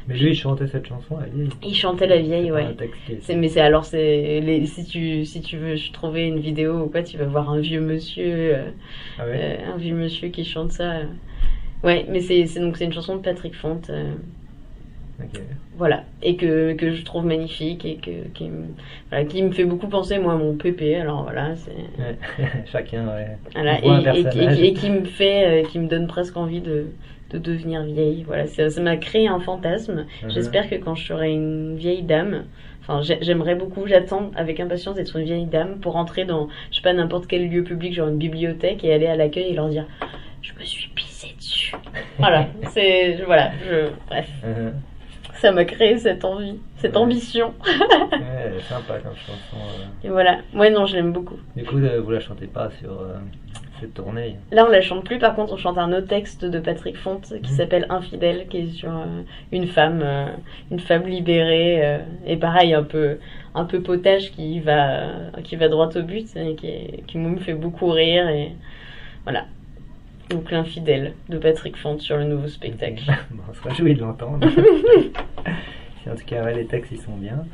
Mais 0.09 0.17
lui, 0.19 0.31
il 0.31 0.35
chantait 0.35 0.67
cette 0.67 0.87
chanson, 0.87 1.19
la 1.19 1.27
vieille. 1.27 1.51
il 1.63 1.75
chantait 1.75 2.07
la 2.07 2.19
vieille, 2.19 2.51
ouais. 2.53 2.77
qui 3.07 3.35
Mais 3.35 3.49
c'est 3.49 3.61
alors 3.61 3.85
c'est 3.85 4.41
les, 4.41 4.67
si 4.67 4.85
tu 4.85 5.25
si 5.25 5.41
tu 5.43 5.57
veux 5.57 5.75
trouver 5.93 6.27
une 6.27 6.39
vidéo 6.39 6.81
ou 6.85 6.89
quoi, 6.89 7.03
tu 7.03 7.17
vas 7.17 7.25
voir 7.25 7.51
un 7.51 7.61
vieux 7.61 7.81
monsieur, 7.81 8.25
euh, 8.57 8.71
Ah 9.19 9.27
ouais? 9.27 9.39
euh, 9.39 9.73
un 9.75 9.77
vieux 9.77 9.95
monsieur 9.95 10.29
qui 10.29 10.45
chante 10.45 10.73
ça. 10.73 11.03
Ouais, 11.85 12.07
mais 12.09 12.21
c'est 12.21 12.45
donc 12.61 12.77
c'est 12.77 12.85
une 12.85 12.93
chanson 12.93 13.17
de 13.17 13.23
Patrick 13.23 13.55
Font, 13.55 13.81
euh, 13.91 14.13
voilà, 15.77 16.05
et 16.23 16.37
que 16.37 16.73
que 16.75 16.93
je 16.93 17.05
trouve 17.05 17.25
magnifique 17.25 17.85
et 17.85 17.97
que 17.97 18.29
qui 18.35 18.49
me 18.49 18.65
voilà, 19.11 19.25
qui 19.25 19.43
me 19.43 19.53
fait 19.53 19.65
beaucoup 19.65 19.87
penser 19.89 20.19
moi 20.19 20.33
à 20.33 20.37
mon 20.37 20.55
pépé. 20.55 20.97
Alors 20.97 21.23
voilà, 21.23 21.55
c'est 21.57 21.71
Ouais. 21.71 22.17
Chacun, 22.67 23.07
ouais. 23.09 23.37
voilà, 23.55 23.79
voit 23.81 23.95
un 23.97 24.15
et, 24.15 24.21
et- 24.21 24.45
et- 24.61 24.67
et 24.69 24.73
qui 24.75 24.91
me 24.91 25.05
fait 25.05 25.63
euh, 25.65 25.69
qui 25.69 25.79
me 25.79 25.87
donne 25.89 26.07
presque 26.09 26.37
envie 26.37 26.61
de 26.61 26.87
de 27.31 27.39
devenir 27.39 27.83
vieille. 27.85 28.23
Voilà, 28.27 28.47
ça 28.47 28.81
m'a 28.81 28.97
créé 28.97 29.29
un 29.29 29.39
fantasme. 29.39 30.07
J'espère 30.31 30.69
que 30.71 30.77
quand 30.77 30.95
je 30.95 31.07
serai 31.07 31.31
une 31.31 31.77
vieille 31.77 32.03
dame, 32.03 32.45
enfin 32.81 33.03
j'ai- 33.03 33.19
j'aimerais 33.21 33.55
beaucoup, 33.55 33.87
j'attends 33.87 34.31
avec 34.35 34.61
impatience 34.61 34.97
d'être 34.97 35.15
une 35.17 35.25
vieille 35.27 35.45
dame 35.47 35.79
pour 35.79 35.97
entrer 35.97 36.25
dans, 36.25 36.49
je 36.71 36.77
sais 36.77 36.83
pas, 36.83 36.95
n'importe 36.95 37.27
quel 37.27 37.49
lieu 37.51 37.63
public, 37.63 37.93
genre 37.93 38.09
une 38.09 38.17
bibliothèque, 38.19 38.83
et 38.83 38.93
aller 38.95 39.07
à 39.07 39.15
l'accueil 39.15 39.51
et 39.51 39.55
leur 39.55 39.69
dire 39.69 39.87
Je 40.43 40.53
me 40.59 40.65
suis 40.65 40.89
pissée. 40.95 41.28
Voilà, 42.19 42.47
c'est. 42.71 43.19
Voilà, 43.27 43.51
je. 43.67 43.91
Bref, 44.09 44.29
Mhm. 44.45 44.73
ça 45.35 45.53
m'a 45.53 45.65
créé 45.65 45.99
cette 45.99 46.25
envie, 46.25 46.59
cette 46.77 46.93
Ouais. 46.97 46.99
ambition. 47.03 47.55
Ouais, 47.67 48.21
elle 48.47 48.55
est 48.55 48.61
sympa 48.69 48.99
comme 48.99 49.15
chanson. 49.17 49.57
euh. 49.57 50.07
Et 50.07 50.11
voilà, 50.11 50.39
ouais, 50.55 50.71
non, 50.71 50.87
je 50.87 50.97
l'aime 50.97 51.13
beaucoup. 51.13 51.39
Du 51.57 51.65
coup, 51.65 51.79
euh, 51.79 52.01
vous 52.01 52.11
la 52.11 52.21
chantez 52.21 52.47
pas 52.47 52.71
sur 52.81 52.91
euh, 52.93 53.15
cette 53.81 53.95
tournée? 53.95 54.37
Là, 54.51 54.65
on 54.67 54.71
la 54.71 54.81
chante 54.81 55.05
plus, 55.05 55.19
par 55.19 55.35
contre, 55.37 55.53
on 55.53 55.57
chante 55.57 55.79
un 55.79 55.93
autre 55.93 56.09
texte 56.09 56.45
de 56.45 56.59
Patrick 56.59 56.97
Font 56.97 57.19
qui 57.21 57.35
Mhm. 57.53 57.57
s'appelle 57.57 57.87
Infidèle, 57.89 58.47
qui 58.49 58.59
est 58.59 58.67
sur 58.73 58.91
euh, 58.91 59.23
une 59.53 59.67
femme, 59.67 60.05
une 60.71 60.81
femme 60.81 61.07
libérée, 61.07 62.01
et 62.27 62.37
pareil, 62.37 62.75
un 62.75 62.83
peu, 62.83 63.19
un 63.55 63.65
peu 63.65 63.81
potage 63.81 64.33
qui 64.33 64.59
va, 64.61 65.03
qui 65.45 65.55
va 65.57 65.69
droit 65.69 65.89
au 65.97 66.03
but, 66.03 66.29
et 66.37 66.55
qui, 66.57 67.03
qui 67.07 67.19
me 67.19 67.39
fait 67.39 67.55
beaucoup 67.55 67.89
rire, 67.91 68.29
et 68.29 68.53
voilà. 69.25 69.45
Donc 70.31 70.51
l'infidèle 70.51 71.15
de 71.29 71.39
Patrick 71.39 71.77
Font 71.77 71.99
sur 71.99 72.17
le 72.19 72.25
nouveau 72.25 72.49
spectacle. 72.49 73.03
Bon, 73.31 73.43
on 73.49 73.55
se 73.55 73.63
réjouit 73.63 73.95
de 73.95 74.01
l'entendre. 74.01 74.47
si 76.03 76.11
en 76.11 76.15
tout 76.15 76.25
cas, 76.27 76.45
ouais, 76.45 76.55
les 76.55 76.67
textes, 76.67 76.93
ils 76.93 77.01
sont 77.01 77.17
bien. 77.17 77.45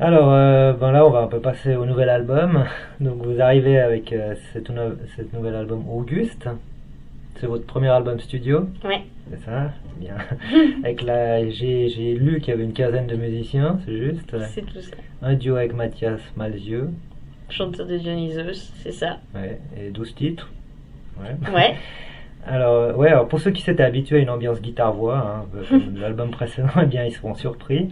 Alors, 0.00 0.32
euh, 0.32 0.72
ben 0.72 0.90
là, 0.92 1.06
on 1.06 1.10
va 1.10 1.20
un 1.20 1.26
peu 1.28 1.40
passer 1.40 1.76
au 1.76 1.86
nouvel 1.86 2.08
album. 2.08 2.64
Donc, 3.00 3.22
vous 3.24 3.40
arrivez 3.40 3.78
avec 3.78 4.12
euh, 4.12 4.34
cette, 4.52 4.68
nou- 4.70 4.96
cet 5.16 5.32
nouvel 5.32 5.54
album 5.54 5.84
Auguste. 5.88 6.48
C'est 7.36 7.46
votre 7.46 7.64
premier 7.66 7.88
album 7.88 8.20
studio, 8.20 8.68
Ouais, 8.84 9.02
c'est 9.30 9.42
ça 9.44 9.72
bien. 9.96 10.14
avec 10.84 11.02
la, 11.02 11.48
j'ai, 11.48 12.14
lu 12.14 12.40
qu'il 12.40 12.50
y 12.50 12.52
avait 12.52 12.64
une 12.64 12.72
quinzaine 12.74 13.06
de 13.06 13.16
musiciens, 13.16 13.78
c'est 13.84 13.96
juste. 13.96 14.36
c'est 14.54 14.62
tout 14.66 14.80
ça. 14.80 14.96
Un 15.22 15.34
duo 15.34 15.56
avec 15.56 15.72
Mathias 15.74 16.20
Malzieu, 16.36 16.90
Chanteur 17.48 17.86
de 17.86 17.96
Dionysos, 17.98 18.70
c'est 18.82 18.92
ça. 18.92 19.18
ouais, 19.34 19.58
et 19.76 19.90
12 19.90 20.14
titres. 20.14 20.50
Ouais. 21.20 21.52
Ouais, 21.54 21.74
Alors, 22.46 22.72
euh, 22.74 22.92
ouais, 22.94 23.08
alors 23.08 23.28
pour 23.28 23.38
ceux 23.40 23.52
qui 23.52 23.62
s'étaient 23.62 23.82
habitués 23.84 24.16
à 24.16 24.20
une 24.20 24.30
ambiance 24.30 24.60
guitare-voix, 24.60 25.16
hein, 25.16 25.46
euh, 25.56 25.62
comme 25.68 25.96
l'album 26.00 26.30
précédent, 26.30 26.68
eh 26.82 26.86
bien, 26.86 27.04
ils 27.04 27.12
seront 27.12 27.34
surpris. 27.34 27.88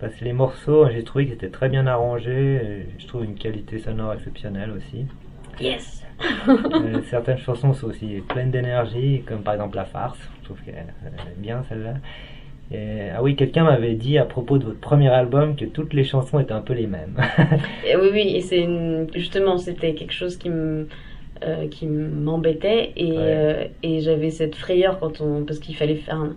Parce 0.00 0.14
que 0.14 0.24
les 0.24 0.32
morceaux, 0.32 0.88
j'ai 0.90 1.02
trouvé 1.02 1.24
qu'ils 1.26 1.34
étaient 1.34 1.48
très 1.48 1.68
bien 1.68 1.86
arrangés. 1.86 2.54
et 2.62 2.86
Je 2.98 3.06
trouve 3.06 3.24
une 3.24 3.34
qualité 3.34 3.78
sonore 3.78 4.14
exceptionnelle 4.14 4.70
aussi. 4.76 5.06
yes. 5.60 6.04
Euh, 6.48 7.00
certaines 7.10 7.38
chansons 7.38 7.72
sont 7.72 7.86
aussi 7.88 8.22
pleines 8.28 8.50
d'énergie, 8.50 9.22
comme 9.26 9.42
par 9.42 9.54
exemple 9.54 9.76
La 9.76 9.84
Farce. 9.84 10.18
Je 10.40 10.44
trouve 10.46 10.60
qu'elle 10.64 10.74
elle 11.04 11.32
est 11.32 11.40
bien 11.40 11.62
celle-là. 11.68 11.94
Et, 12.70 13.08
ah 13.16 13.22
oui, 13.22 13.34
quelqu'un 13.34 13.64
m'avait 13.64 13.94
dit 13.94 14.18
à 14.18 14.24
propos 14.24 14.58
de 14.58 14.64
votre 14.64 14.80
premier 14.80 15.08
album 15.08 15.56
que 15.56 15.64
toutes 15.64 15.94
les 15.94 16.04
chansons 16.04 16.38
étaient 16.38 16.52
un 16.52 16.60
peu 16.60 16.74
les 16.74 16.86
mêmes. 16.86 17.16
Et 17.86 17.96
oui, 17.96 18.08
oui, 18.12 18.32
et 18.36 18.40
c'est 18.40 18.58
une- 18.60 19.06
justement, 19.14 19.56
c'était 19.58 19.94
quelque 19.94 20.12
chose 20.12 20.36
qui 20.36 20.50
me 20.50 20.86
euh, 21.44 21.68
qui 21.68 21.86
m'embêtait 21.86 22.92
et, 22.96 23.12
Ouais. 23.12 23.16
euh, 23.18 23.64
et 23.82 24.00
j'avais 24.00 24.30
cette 24.30 24.54
frayeur 24.56 24.98
quand 25.00 25.20
on 25.20 25.44
parce 25.44 25.58
qu'il 25.58 25.74
fallait 25.76 25.96
faire 25.96 26.16
un, 26.16 26.34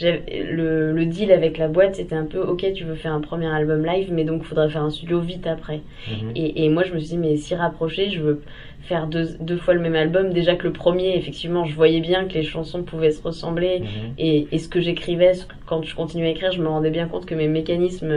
le, 0.00 0.92
le 0.92 1.06
deal 1.06 1.30
avec 1.32 1.56
la 1.58 1.68
boîte 1.68 1.94
c'était 1.96 2.14
un 2.16 2.24
peu 2.24 2.40
ok 2.40 2.72
tu 2.74 2.84
veux 2.84 2.94
faire 2.96 3.12
un 3.12 3.20
premier 3.20 3.46
album 3.46 3.84
live 3.86 4.12
mais 4.12 4.24
donc 4.24 4.42
il 4.42 4.46
faudrait 4.46 4.68
faire 4.68 4.82
un 4.82 4.90
studio 4.90 5.20
vite 5.20 5.46
après 5.46 5.80
Mhm. 6.08 6.32
et, 6.34 6.64
et 6.64 6.68
moi 6.68 6.82
je 6.84 6.92
me 6.92 6.98
suis 6.98 7.10
dit 7.10 7.18
mais 7.18 7.36
si 7.36 7.54
rapproché 7.54 8.10
je 8.10 8.20
veux 8.20 8.40
faire 8.82 9.06
deux, 9.06 9.36
deux 9.40 9.56
fois 9.56 9.72
le 9.74 9.80
même 9.80 9.94
album 9.94 10.32
déjà 10.32 10.56
que 10.56 10.64
le 10.64 10.72
premier 10.72 11.16
effectivement 11.16 11.64
je 11.64 11.74
voyais 11.74 12.00
bien 12.00 12.24
que 12.26 12.34
les 12.34 12.42
chansons 12.42 12.82
pouvaient 12.82 13.12
se 13.12 13.22
ressembler 13.22 13.80
Mhm. 13.80 14.14
et, 14.18 14.48
et 14.52 14.58
ce 14.58 14.68
que 14.68 14.80
j'écrivais, 14.80 15.32
quand 15.66 15.82
je 15.84 15.94
continuais 15.94 16.28
à 16.28 16.30
écrire, 16.30 16.52
je 16.52 16.60
me 16.60 16.68
rendais 16.68 16.90
bien 16.90 17.06
compte 17.06 17.24
que 17.24 17.34
mes 17.34 17.48
mécanismes 17.48 18.12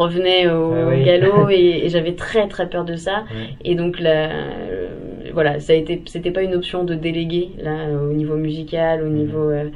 euh, 0.00 0.02
revenaient 0.02 0.48
au 0.50 0.72
Ah 0.72 0.86
oui. 0.90 1.04
galop 1.04 1.48
et, 1.50 1.84
et 1.84 1.88
j'avais 1.88 2.14
très 2.14 2.48
très 2.48 2.68
peur 2.68 2.84
de 2.84 2.96
ça. 2.96 3.24
Et 3.64 3.74
donc 3.74 4.00
là, 4.00 4.30
euh, 4.30 4.88
voilà, 5.32 5.60
ça 5.60 5.72
a 5.72 5.76
été, 5.76 6.02
c'était 6.06 6.30
pas 6.30 6.42
une 6.42 6.54
option 6.54 6.84
de 6.84 6.94
déléguer 6.94 7.50
là 7.58 7.88
au 7.90 8.12
niveau 8.12 8.36
musical, 8.36 9.02
au 9.02 9.08
niveau 9.08 9.50
euh, 9.50 9.68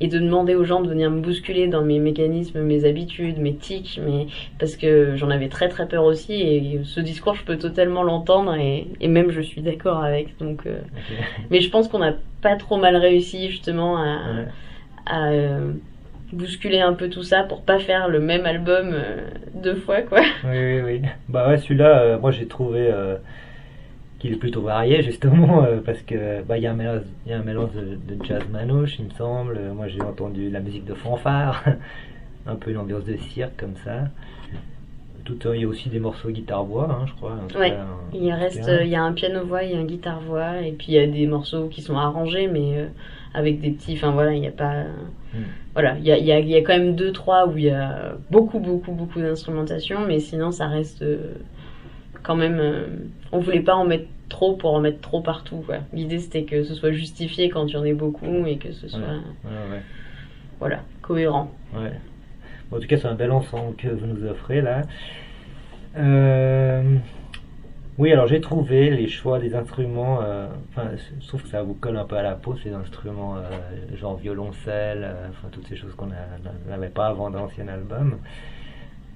et 0.00 0.08
de 0.08 0.18
demander 0.18 0.56
aux 0.56 0.64
gens 0.64 0.80
de 0.80 0.88
venir 0.88 1.08
me 1.10 1.20
bousculer 1.20 1.68
dans 1.68 1.82
mes 1.82 2.00
mécanismes, 2.00 2.60
mes 2.62 2.84
habitudes, 2.84 3.38
mes 3.38 3.54
tics, 3.54 4.00
mais 4.04 4.26
parce 4.58 4.74
que 4.76 5.14
j'en 5.16 5.30
avais 5.30 5.48
très 5.48 5.68
très 5.68 5.86
peur 5.86 6.04
aussi 6.04 6.32
et 6.34 6.80
ce 6.82 6.98
discours 7.00 7.34
je 7.36 7.44
peux 7.44 7.58
totalement 7.58 8.02
l'entendre 8.02 8.54
et, 8.56 8.88
et 9.00 9.06
même 9.08 9.30
je 9.30 9.40
suis 9.40 9.62
d'accord 9.62 10.02
avec. 10.02 10.36
Donc, 10.38 10.66
euh, 10.66 10.78
mais 11.50 11.60
je 11.60 11.70
pense 11.70 11.86
qu'on 11.88 12.00
n'a 12.00 12.14
pas 12.42 12.56
trop 12.56 12.76
mal 12.76 12.96
réussi 12.96 13.48
justement 13.50 13.98
à, 13.98 14.02
Ouais. 14.04 14.46
à 15.06 15.30
euh, 15.30 15.72
bousculer 16.34 16.80
un 16.80 16.92
peu 16.92 17.08
tout 17.08 17.22
ça 17.22 17.42
pour 17.44 17.62
pas 17.62 17.78
faire 17.78 18.08
le 18.08 18.20
même 18.20 18.46
album 18.46 18.90
euh, 18.92 19.28
deux 19.54 19.76
fois 19.76 20.02
quoi. 20.02 20.20
Oui, 20.44 20.58
oui, 20.58 20.80
oui. 20.84 21.02
Bah 21.28 21.48
ouais, 21.48 21.58
celui-là, 21.58 21.98
euh, 22.00 22.18
moi 22.18 22.30
j'ai 22.30 22.46
trouvé 22.46 22.88
euh, 22.90 23.16
qu'il 24.18 24.32
est 24.32 24.36
plutôt 24.36 24.62
varié 24.62 25.02
justement 25.02 25.66
parce 25.84 26.02
que 26.02 26.42
bah 26.42 26.58
il 26.58 26.64
y 26.64 26.66
a 26.66 26.72
un 26.72 26.74
mélange, 26.74 27.02
y 27.26 27.32
a 27.32 27.38
un 27.38 27.42
mélange 27.42 27.70
de, 27.72 28.14
de 28.14 28.24
jazz 28.24 28.42
manouche, 28.50 28.98
il 28.98 29.06
me 29.06 29.10
semble. 29.10 29.58
Moi 29.74 29.88
j'ai 29.88 30.02
entendu 30.02 30.50
la 30.50 30.60
musique 30.60 30.84
de 30.84 30.94
fanfare, 30.94 31.64
un 32.46 32.56
peu 32.56 32.70
une 32.70 32.78
ambiance 32.78 33.04
de 33.04 33.16
cirque 33.16 33.56
comme 33.58 33.76
ça. 33.84 34.08
Tout 35.24 35.38
il 35.54 35.62
y 35.62 35.64
a 35.64 35.68
aussi 35.68 35.88
des 35.88 36.00
morceaux 36.00 36.28
guitare-voix, 36.28 36.98
hein, 37.00 37.06
je 37.06 37.14
crois. 37.14 37.38
Ouais. 37.58 37.70
cas, 37.70 37.86
Il 38.12 38.30
reste, 38.30 38.70
il 38.82 38.88
y 38.88 38.94
a 38.94 39.02
un 39.02 39.14
piano-voix, 39.14 39.62
il 39.62 39.72
y 39.72 39.74
a 39.74 39.78
un 39.78 39.84
guitare-voix 39.84 40.60
et 40.60 40.72
puis 40.72 40.88
il 40.88 40.94
y 40.94 40.98
a 40.98 41.06
des 41.06 41.26
morceaux 41.26 41.68
qui 41.68 41.80
sont 41.80 41.96
arrangés 41.96 42.46
mais 42.46 42.90
avec 43.34 43.60
des 43.60 43.70
petits, 43.70 43.94
enfin 43.94 44.12
voilà, 44.12 44.32
il 44.32 44.40
n'y 44.40 44.48
a 44.48 44.52
pas... 44.52 44.84
Hmm. 45.34 45.42
Voilà, 45.74 45.96
il 45.98 46.04
y 46.04 46.12
a, 46.12 46.16
il 46.18 46.24
y, 46.24 46.30
a, 46.32 46.38
il 46.38 46.48
y 46.48 46.54
a 46.56 46.60
quand 46.62 46.76
même 46.78 46.94
deux, 46.94 47.10
trois 47.12 47.48
où 47.48 47.58
il 47.58 47.64
y 47.64 47.70
a 47.70 48.14
beaucoup, 48.30 48.60
beaucoup, 48.60 48.92
beaucoup 48.92 49.20
d'instrumentation, 49.20 50.06
mais 50.06 50.20
sinon 50.20 50.52
ça 50.52 50.68
reste 50.68 51.02
euh, 51.02 51.34
quand 52.22 52.36
même. 52.36 52.58
euh, 52.60 52.86
on 53.32 53.40
voulait 53.40 53.60
pas 53.60 53.74
en 53.74 53.84
mettre 53.84 54.06
trop 54.28 54.54
pour 54.54 54.72
en 54.74 54.80
mettre 54.80 55.00
trop 55.00 55.20
partout. 55.20 55.64
quoi. 55.66 55.78
L'idée 55.92 56.20
c'était 56.20 56.44
que 56.44 56.62
ce 56.62 56.74
soit 56.74 56.92
justifié 56.92 57.48
quand 57.48 57.66
il 57.66 57.72
y 57.74 57.76
en 57.76 57.84
ait 57.84 57.92
beaucoup 57.92 58.46
et 58.46 58.56
que 58.56 58.70
ce 58.72 58.86
soit 58.86 59.00
Ouais, 59.00 59.50
ouais. 59.72 59.82
voilà, 60.60 60.80
cohérent. 61.02 61.50
Bon, 62.70 62.76
en 62.76 62.80
tout 62.80 62.86
cas, 62.86 62.96
c'est 62.96 63.08
un 63.08 63.14
bel 63.14 63.32
ensemble 63.32 63.74
que 63.76 63.88
vous 63.88 64.06
nous 64.06 64.24
offrez 64.26 64.60
là. 64.62 64.82
Euh, 65.96 66.82
Oui, 67.96 68.12
alors 68.12 68.26
j'ai 68.26 68.40
trouvé 68.40 68.90
les 68.90 69.06
choix 69.08 69.38
des 69.38 69.54
instruments. 69.54 70.20
euh, 70.22 70.48
Enfin, 70.70 70.90
je 71.20 71.28
trouve 71.28 71.42
que 71.42 71.48
ça 71.48 71.62
vous 71.62 71.74
colle 71.74 71.96
un 71.96 72.04
peu 72.04 72.16
à 72.16 72.22
la 72.22 72.34
peau 72.34 72.56
ces 72.56 72.72
instruments, 72.72 73.36
euh, 73.36 73.96
genre 73.96 74.16
violoncelle, 74.16 75.02
euh, 75.04 75.28
enfin 75.30 75.48
toutes 75.52 75.66
ces 75.68 75.76
choses 75.76 75.94
qu'on 75.94 76.08
n'avait 76.68 76.88
pas 76.88 77.06
avant 77.06 77.30
dans 77.30 77.40
l'ancien 77.40 77.68
album. 77.68 78.18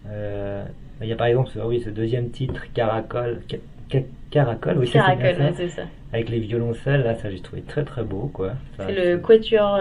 Euh, 0.08 0.64
Il 1.00 1.08
y 1.08 1.12
a 1.12 1.16
par 1.16 1.26
exemple, 1.28 1.50
ce, 1.52 1.58
ah 1.58 1.66
oui, 1.66 1.80
ce 1.84 1.90
deuxième 1.90 2.30
titre, 2.30 2.62
Caracol. 2.72 3.40
Ca- 3.48 3.58
ca- 3.90 4.02
Caracol, 4.30 4.78
oui, 4.78 4.86
c'est 4.86 4.98
Caracol, 4.98 5.34
ça. 5.36 5.42
ouais, 5.44 5.52
c'est 5.56 5.68
ça. 5.68 5.82
Avec 6.12 6.28
les 6.28 6.38
violoncelles, 6.38 7.02
là, 7.02 7.14
ça 7.16 7.30
j'ai 7.30 7.40
trouvé 7.40 7.62
très 7.62 7.84
très 7.84 8.02
beau, 8.04 8.30
quoi. 8.32 8.52
C'est 8.78 8.92
le 8.94 9.18
quatuor 9.18 9.78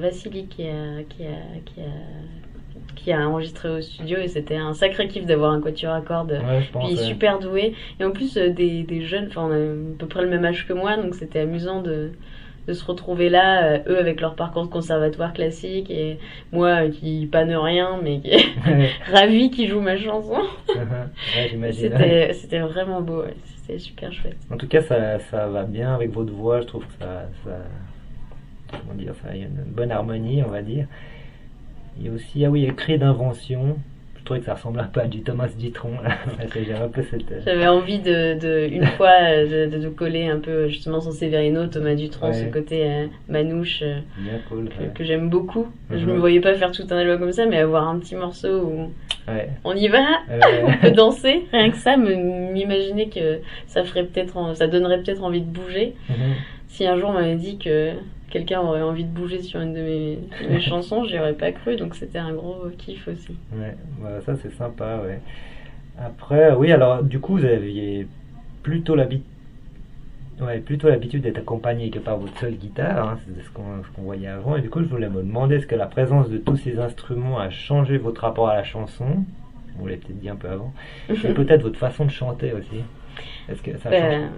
Vassili 0.00 0.46
qui 0.46 0.62
a, 0.66 1.02
qui 1.08 1.24
a, 1.26 1.60
qui 1.66 1.80
a 1.80 1.84
qui 3.02 3.12
a 3.12 3.28
enregistré 3.28 3.68
au 3.70 3.80
studio 3.80 4.18
et 4.18 4.28
c'était 4.28 4.56
un 4.56 4.74
sacré 4.74 5.08
kiff 5.08 5.24
d'avoir 5.24 5.52
un 5.52 5.60
quatuor 5.60 5.94
à 5.94 6.00
cordes. 6.00 6.32
Ouais, 6.32 6.62
je 6.62 6.70
pense. 6.70 6.86
Puis 6.86 6.98
ouais. 6.98 7.04
super 7.04 7.38
doué. 7.38 7.74
Et 7.98 8.04
en 8.04 8.10
plus, 8.10 8.36
euh, 8.36 8.50
des, 8.50 8.82
des 8.82 9.02
jeunes, 9.02 9.26
enfin, 9.28 9.48
on 9.48 9.52
a 9.52 9.56
à 9.56 9.98
peu 9.98 10.06
près 10.06 10.22
le 10.22 10.28
même 10.28 10.44
âge 10.44 10.66
que 10.66 10.72
moi, 10.72 10.96
donc 10.96 11.14
c'était 11.14 11.40
amusant 11.40 11.80
de, 11.80 12.12
de 12.68 12.72
se 12.72 12.84
retrouver 12.84 13.30
là, 13.30 13.64
euh, 13.64 13.78
eux 13.88 13.98
avec 13.98 14.20
leur 14.20 14.34
parcours 14.34 14.64
de 14.64 14.70
conservatoire 14.70 15.32
classique, 15.32 15.90
et 15.90 16.18
moi 16.52 16.84
euh, 16.84 16.90
qui 16.90 17.26
panne 17.30 17.54
rien, 17.54 17.98
mais 18.02 18.20
qui 18.20 18.30
est 18.30 18.46
Ouais, 18.66 18.90
ravi 19.12 19.50
qui 19.50 19.66
joue 19.66 19.80
ma 19.80 19.96
chanson. 19.96 20.38
ouais. 20.68 21.72
C'était 21.72 22.32
c'était 22.34 22.60
vraiment 22.60 23.00
beau, 23.00 23.22
ouais. 23.22 23.34
c'était 23.44 23.78
super 23.78 24.12
chouette. 24.12 24.36
En 24.52 24.56
tout 24.56 24.68
cas, 24.68 24.82
ça, 24.82 25.18
ça 25.18 25.46
va 25.48 25.64
bien 25.64 25.94
avec 25.94 26.10
votre 26.12 26.32
voix. 26.32 26.60
Je 26.60 26.66
trouve 26.66 26.84
que 26.84 26.92
ça, 27.00 27.28
ça 27.44 27.56
comment 28.70 28.94
dire, 28.94 29.14
ça 29.22 29.30
a 29.30 29.34
une 29.34 29.64
bonne 29.66 29.90
harmonie, 29.90 30.42
on 30.46 30.50
va 30.50 30.62
dire. 30.62 30.86
Il 32.00 32.06
y 32.06 32.08
a 32.08 32.12
aussi, 32.12 32.44
ah 32.44 32.50
oui, 32.50 32.64
écrit 32.64 32.98
d'invention. 32.98 33.76
Je 34.18 34.24
trouvais 34.24 34.40
que 34.40 34.46
ça 34.46 34.54
ressemble 34.54 34.80
un 34.80 34.84
peu 34.84 35.00
à 35.00 35.06
du 35.06 35.22
Thomas 35.22 35.48
J'avais 35.58 35.70
cette. 37.02 37.30
euh, 37.32 37.40
J'avais 37.44 37.66
envie 37.66 37.98
de, 37.98 38.38
de 38.38 38.68
une 38.70 38.84
fois 38.96 39.10
euh, 39.22 39.66
de, 39.66 39.76
de, 39.76 39.82
de 39.84 39.88
coller 39.88 40.28
un 40.28 40.38
peu 40.38 40.68
justement 40.68 41.00
son 41.00 41.10
Séverino, 41.10 41.66
Thomas 41.66 41.94
Dutronc, 41.94 42.28
Ouais. 42.28 42.34
ce 42.34 42.44
côté 42.46 42.84
euh, 42.86 43.06
manouche 43.28 43.80
euh, 43.82 43.98
cool. 44.48 44.68
que, 44.68 44.82
Ouais. 44.82 44.90
que 44.94 45.04
j'aime 45.04 45.28
beaucoup. 45.30 45.66
Je 45.90 45.96
Mhm. 46.04 46.12
me 46.12 46.18
voyais 46.18 46.40
pas 46.40 46.54
faire 46.54 46.70
tout 46.70 46.84
un 46.90 46.96
album 46.96 47.18
comme 47.18 47.32
ça, 47.32 47.46
mais 47.46 47.58
avoir 47.58 47.88
un 47.88 47.98
petit 47.98 48.14
morceau 48.14 48.60
où 48.62 48.90
Ouais. 49.30 49.48
on 49.64 49.74
y 49.74 49.88
va, 49.88 50.04
on 50.64 50.76
peut 50.82 50.90
danser, 50.92 51.46
rien 51.52 51.70
que 51.70 51.76
ça, 51.76 51.96
m'imaginer 51.96 53.08
que 53.08 53.40
ça 53.66 53.84
ferait 53.84 54.04
peut-être, 54.04 54.36
en- 54.36 54.54
ça 54.54 54.66
donnerait 54.66 55.02
peut-être 55.02 55.22
envie 55.24 55.40
de 55.42 55.46
bouger. 55.50 55.94
mhm. 56.08 56.16
Si 56.68 56.86
un 56.86 56.96
jour 56.98 57.08
on 57.10 57.14
m'avait 57.14 57.34
dit 57.36 57.58
que 57.58 57.90
quelqu'un 58.30 58.60
aurait 58.60 58.82
envie 58.82 59.04
de 59.04 59.10
bouger 59.10 59.42
sur 59.42 59.60
une 59.60 59.74
de 59.74 59.80
mes, 59.80 60.60
chansons, 60.60 61.04
j'y 61.04 61.18
aurais 61.18 61.34
pas 61.34 61.52
cru, 61.52 61.76
donc 61.76 61.94
c'était 61.94 62.18
un 62.18 62.32
gros 62.32 62.68
kiff 62.78 63.06
aussi. 63.08 63.36
Ouais, 63.52 63.76
ça 64.24 64.34
c'est 64.36 64.52
sympa, 64.52 65.00
ouais. 65.04 65.20
Après, 65.98 66.54
oui, 66.54 66.72
alors 66.72 67.02
du 67.02 67.20
coup, 67.20 67.36
vous 67.36 67.44
aviez 67.44 68.06
plutôt 68.62 68.94
l'habitude. 68.94 69.26
Ouais, 70.40 70.58
plutôt 70.58 70.88
l'habitude 70.88 71.20
d'être 71.20 71.36
accompagné 71.36 71.90
que 71.90 71.98
par 71.98 72.16
votre 72.16 72.34
seule 72.38 72.54
guitare, 72.54 73.10
hein, 73.10 73.18
c'est 73.26 73.44
ce 73.44 73.50
qu'on 73.50 73.82
ce 73.82 74.00
voyait 74.00 74.26
avant. 74.26 74.56
Et 74.56 74.62
du 74.62 74.70
coup, 74.70 74.80
je 74.80 74.86
voulais 74.86 75.10
me 75.10 75.22
demander 75.22 75.56
est-ce 75.56 75.66
que 75.66 75.74
la 75.74 75.84
présence 75.84 76.30
de 76.30 76.38
tous 76.38 76.56
ces 76.56 76.78
instruments 76.78 77.38
a 77.38 77.50
changé 77.50 77.98
votre 77.98 78.22
rapport 78.22 78.48
à 78.48 78.56
la 78.56 78.64
chanson? 78.64 79.24
Vous 79.76 79.86
l'avez 79.86 79.98
peut-être 79.98 80.18
dit 80.18 80.30
un 80.30 80.36
peu 80.36 80.48
avant. 80.48 80.72
Et 81.10 81.14
peut-être 81.34 81.62
votre 81.62 81.78
façon 81.78 82.06
de 82.06 82.10
chanter 82.10 82.54
aussi. 82.54 82.82
Est-ce 83.50 83.60
que 83.62 83.76
ça 83.78 83.90
change 83.90 84.00
Ben, 84.00 84.30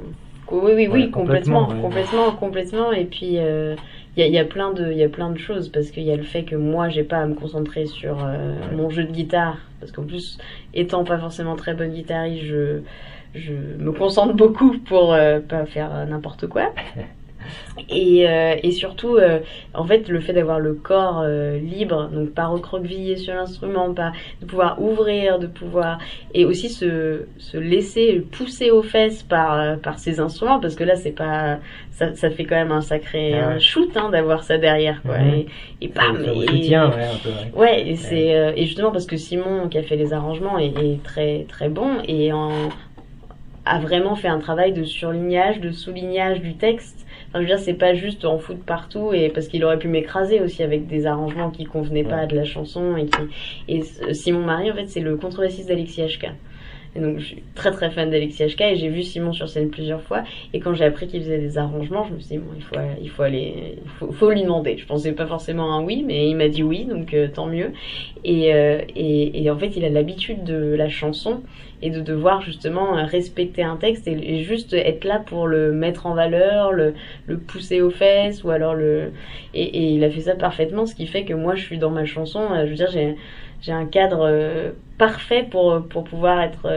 oui, 0.52 0.72
oui, 0.74 0.88
oui, 0.88 1.10
complètement, 1.10 1.66
complètement, 1.80 2.30
complètement, 2.32 2.92
Et 2.92 3.04
puis, 3.04 3.38
euh, 3.38 3.74
il 4.16 4.20
y, 4.20 4.22
a, 4.24 4.26
il 4.26 4.32
y, 4.34 4.38
a 4.38 4.44
plein 4.44 4.72
de- 4.72 4.90
il 4.92 4.98
y 4.98 5.02
a 5.02 5.08
plein 5.08 5.30
de 5.30 5.38
choses, 5.38 5.70
parce 5.70 5.90
qu'il 5.90 6.02
y 6.02 6.12
a 6.12 6.16
le 6.16 6.22
fait 6.22 6.44
que 6.44 6.54
moi, 6.54 6.88
j'ai 6.90 7.02
pas 7.02 7.18
à 7.18 7.26
me 7.26 7.34
concentrer 7.34 7.86
sur 7.86 8.18
euh, 8.22 8.54
mon 8.76 8.90
jeu 8.90 9.04
de 9.04 9.10
guitare, 9.12 9.58
parce 9.80 9.90
qu'en 9.92 10.04
plus, 10.04 10.38
étant 10.74 11.04
pas 11.04 11.18
forcément 11.18 11.56
très 11.56 11.74
bonne 11.74 11.92
guitariste, 11.92 12.44
je, 12.44 12.80
je 13.34 13.52
me 13.52 13.92
concentre 13.92 14.34
beaucoup 14.34 14.78
pour 14.78 15.14
euh, 15.14 15.40
pas 15.40 15.64
faire 15.64 15.94
euh, 15.94 16.04
n'importe 16.04 16.46
quoi. 16.46 16.72
Et, 17.88 18.28
euh, 18.28 18.54
et 18.62 18.70
surtout, 18.70 19.16
euh, 19.16 19.40
en 19.74 19.84
fait, 19.84 20.08
le 20.08 20.20
fait 20.20 20.32
d'avoir 20.32 20.60
le 20.60 20.74
corps 20.74 21.20
euh, 21.24 21.58
libre, 21.58 22.08
donc 22.12 22.30
pas 22.30 22.46
recroquevillé 22.46 23.16
sur 23.16 23.34
l'instrument, 23.34 23.92
pas 23.94 24.12
de 24.40 24.46
pouvoir 24.46 24.80
ouvrir, 24.80 25.38
de 25.38 25.46
pouvoir 25.46 25.98
et 26.34 26.44
aussi 26.44 26.68
se, 26.68 27.26
se 27.38 27.56
laisser 27.56 28.20
pousser 28.32 28.70
aux 28.70 28.82
fesses 28.82 29.22
par 29.22 29.78
par 29.78 29.98
ces 29.98 30.20
instruments, 30.20 30.60
parce 30.60 30.74
que 30.74 30.84
là, 30.84 30.96
c'est 30.96 31.12
pas 31.12 31.58
ça, 31.90 32.14
ça 32.14 32.30
fait 32.30 32.44
quand 32.44 32.56
même 32.56 32.72
un 32.72 32.80
sacré 32.82 33.38
Ah 33.38 33.54
ouais. 33.54 33.60
shoot 33.60 33.96
hein, 33.96 34.10
d'avoir 34.10 34.44
ça 34.44 34.58
derrière, 34.58 35.02
quoi. 35.02 35.16
Et, 35.80 35.88
bam, 35.88 36.22
et- 36.24 36.76
ouais, 36.76 37.04
un 37.04 37.16
peu. 37.16 37.30
ouais. 37.30 37.50
Ouais, 37.54 37.88
et 37.88 37.96
c'est 37.96 38.52
et 38.56 38.66
justement 38.66 38.92
parce 38.92 39.06
que 39.06 39.16
Simon 39.16 39.68
qui 39.68 39.78
a 39.78 39.82
fait 39.82 39.96
les 39.96 40.12
arrangements 40.12 40.58
est, 40.58 40.66
est 40.66 41.02
très 41.02 41.44
très 41.48 41.68
bon 41.68 41.98
et 42.06 42.32
en, 42.32 42.50
a 43.64 43.78
vraiment 43.78 44.16
fait 44.16 44.28
un 44.28 44.38
travail 44.38 44.72
de 44.72 44.84
surlignage, 44.84 45.60
de 45.60 45.70
soulignage 45.70 46.40
du 46.40 46.54
texte. 46.56 47.06
Enfin, 47.34 47.38
je 47.38 47.48
veux 47.48 47.56
dire, 47.56 47.58
c'est 47.58 47.72
pas 47.74 47.94
juste 47.94 48.26
en 48.26 48.36
foutre 48.38 48.62
partout 48.62 49.14
et 49.14 49.30
parce 49.30 49.48
qu'il 49.48 49.64
aurait 49.64 49.78
pu 49.78 49.88
m'écraser 49.88 50.40
aussi 50.42 50.62
avec 50.62 50.86
des 50.86 51.06
arrangements 51.06 51.50
qui 51.50 51.64
convenaient 51.64 52.04
pas 52.04 52.16
Ouais. 52.16 52.22
à 52.22 52.26
de 52.26 52.36
la 52.36 52.44
chanson 52.44 52.94
et 52.98 53.06
qui 53.06 53.20
et 53.68 53.82
ce- 53.82 54.12
Simon 54.12 54.44
Marie 54.44 54.70
en 54.70 54.74
fait 54.74 54.86
c'est 54.86 55.00
le 55.00 55.16
contrebassiste 55.16 55.68
d'Alexis 55.68 56.02
HK. 56.02 56.30
Et 56.94 57.00
donc 57.00 57.20
je 57.20 57.24
suis 57.24 57.42
très 57.54 57.70
très 57.70 57.90
fan 57.90 58.10
d'Alexis 58.10 58.44
HK 58.44 58.60
et 58.60 58.76
j'ai 58.76 58.88
vu 58.90 59.02
Simon 59.02 59.32
sur 59.32 59.48
scène 59.48 59.70
plusieurs 59.70 60.02
fois 60.02 60.24
et 60.52 60.60
quand 60.60 60.74
j'ai 60.74 60.84
appris 60.84 61.06
qu'il 61.06 61.22
faisait 61.22 61.38
des 61.38 61.56
arrangements, 61.56 62.04
je 62.04 62.12
me 62.12 62.20
suis 62.20 62.36
dit 62.36 62.38
bon 62.38 62.50
il 62.54 62.62
faut 62.62 62.76
il 63.00 63.08
faut 63.08 63.22
aller 63.22 63.76
il 63.82 63.88
faut, 63.98 64.12
faut 64.12 64.30
lui 64.30 64.42
demander. 64.42 64.76
Je 64.76 64.84
pensais 64.84 65.12
pas 65.12 65.26
forcément 65.26 65.72
un 65.74 65.82
oui 65.82 66.04
mais 66.06 66.28
il 66.28 66.36
m'a 66.36 66.48
dit 66.48 66.62
oui 66.62 66.84
donc 66.84 67.14
euh, 67.14 67.28
tant 67.28 67.46
mieux. 67.46 67.72
Et, 68.24 68.52
euh, 68.52 68.82
et, 68.94 69.42
et 69.42 69.50
en 69.50 69.56
fait 69.56 69.74
il 69.74 69.86
a 69.86 69.88
l'habitude 69.88 70.44
de 70.44 70.74
la 70.74 70.90
chanson 70.90 71.40
et 71.82 71.90
de 71.90 72.00
devoir 72.00 72.40
justement 72.42 72.96
euh, 72.96 73.04
respecter 73.04 73.62
un 73.62 73.76
texte 73.76 74.06
et, 74.08 74.42
juste 74.42 74.72
être 74.72 75.04
là 75.04 75.18
pour 75.18 75.46
le 75.46 75.72
mettre 75.72 76.06
en 76.06 76.14
valeur, 76.14 76.72
le, 76.72 76.94
le 77.26 77.38
pousser 77.38 77.80
aux 77.80 77.90
fesses 77.90 78.44
ou 78.44 78.50
alors 78.50 78.74
le 78.74 79.12
et, 79.54 79.92
il 79.92 80.02
a 80.04 80.10
fait 80.10 80.22
ça 80.22 80.34
parfaitement 80.34 80.86
ce 80.86 80.94
qui 80.94 81.06
fait 81.06 81.24
que 81.24 81.34
moi 81.34 81.54
je 81.54 81.62
suis 81.62 81.78
dans 81.78 81.90
ma 81.90 82.04
chanson 82.04 82.40
euh, 82.40 82.64
je 82.64 82.70
veux 82.70 82.76
dire 82.76 82.90
j'ai 82.90 83.16
j'ai 83.60 83.72
un 83.72 83.86
cadre 83.86 84.26
euh, 84.28 84.70
parfait 84.98 85.46
pour 85.50 85.82
pour 85.88 86.04
pouvoir 86.04 86.40
être 86.40 86.68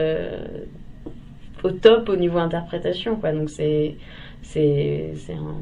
au 1.62 1.70
top 1.70 2.08
au 2.08 2.16
niveau 2.16 2.38
interprétation 2.38 3.16
quoi. 3.16 3.32
Donc 3.32 3.50
c'est 3.50 3.96
c'est 4.42 5.12
c'est 5.16 5.34
un 5.34 5.56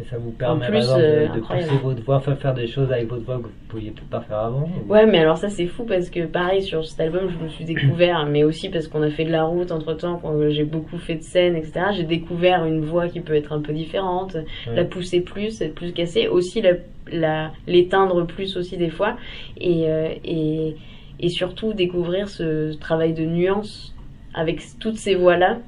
Et 0.00 0.04
ça 0.10 0.18
vous 0.18 0.32
permet, 0.32 0.66
plus, 0.66 0.90
euh, 0.90 1.28
de, 1.28 1.32
de 1.34 1.38
incroyable. 1.38 1.68
pousser 1.68 1.82
votre 1.82 2.02
voix, 2.02 2.16
enfin, 2.16 2.34
faire 2.34 2.52
des 2.52 2.66
choses 2.66 2.90
avec 2.90 3.08
votre 3.08 3.24
voix 3.24 3.36
que 3.36 3.42
vous 3.44 3.50
pouviez 3.68 3.92
peut-être 3.92 4.08
pas 4.10 4.20
faire 4.22 4.38
avant 4.38 4.68
ou- 4.88 4.92
Ouais, 4.92 5.06
mais 5.06 5.18
alors 5.18 5.36
ça 5.38 5.48
c'est 5.48 5.66
fou 5.68 5.84
parce 5.84 6.10
que 6.10 6.26
pareil 6.26 6.62
sur 6.62 6.84
cet 6.84 6.98
album 6.98 7.28
je 7.30 7.38
me 7.44 7.48
suis 7.48 7.64
découvert, 7.64 8.26
mais 8.26 8.42
aussi 8.42 8.70
parce 8.70 8.88
qu'on 8.88 9.02
a 9.02 9.10
fait 9.10 9.24
de 9.24 9.30
la 9.30 9.44
route 9.44 9.70
entre 9.70 9.94
temps, 9.94 10.20
j'ai 10.48 10.64
beaucoup 10.64 10.98
fait 10.98 11.14
de 11.14 11.22
scènes, 11.22 11.54
etc. 11.54 11.86
J'ai 11.96 12.02
découvert 12.02 12.64
une 12.64 12.80
voix 12.80 13.06
qui 13.08 13.20
peut 13.20 13.34
être 13.36 13.52
un 13.52 13.60
peu 13.60 13.72
différente, 13.72 14.34
Ouais. 14.34 14.74
la 14.74 14.84
pousser 14.84 15.20
plus, 15.20 15.60
être 15.62 15.74
plus 15.76 15.92
cassée, 15.92 16.26
aussi 16.26 16.60
la, 16.60 16.72
la 17.12 17.52
l'éteindre 17.68 18.26
plus 18.26 18.56
aussi 18.56 18.76
des 18.76 18.90
fois, 18.90 19.16
et, 19.60 19.84
euh, 19.88 20.08
et 20.24 20.74
et 21.20 21.28
surtout 21.28 21.72
découvrir 21.72 22.28
ce 22.28 22.74
travail 22.78 23.12
de 23.12 23.22
nuance 23.24 23.94
avec 24.34 24.60
toutes 24.80 24.96
ces 24.96 25.14
voix 25.14 25.36
là. 25.36 25.58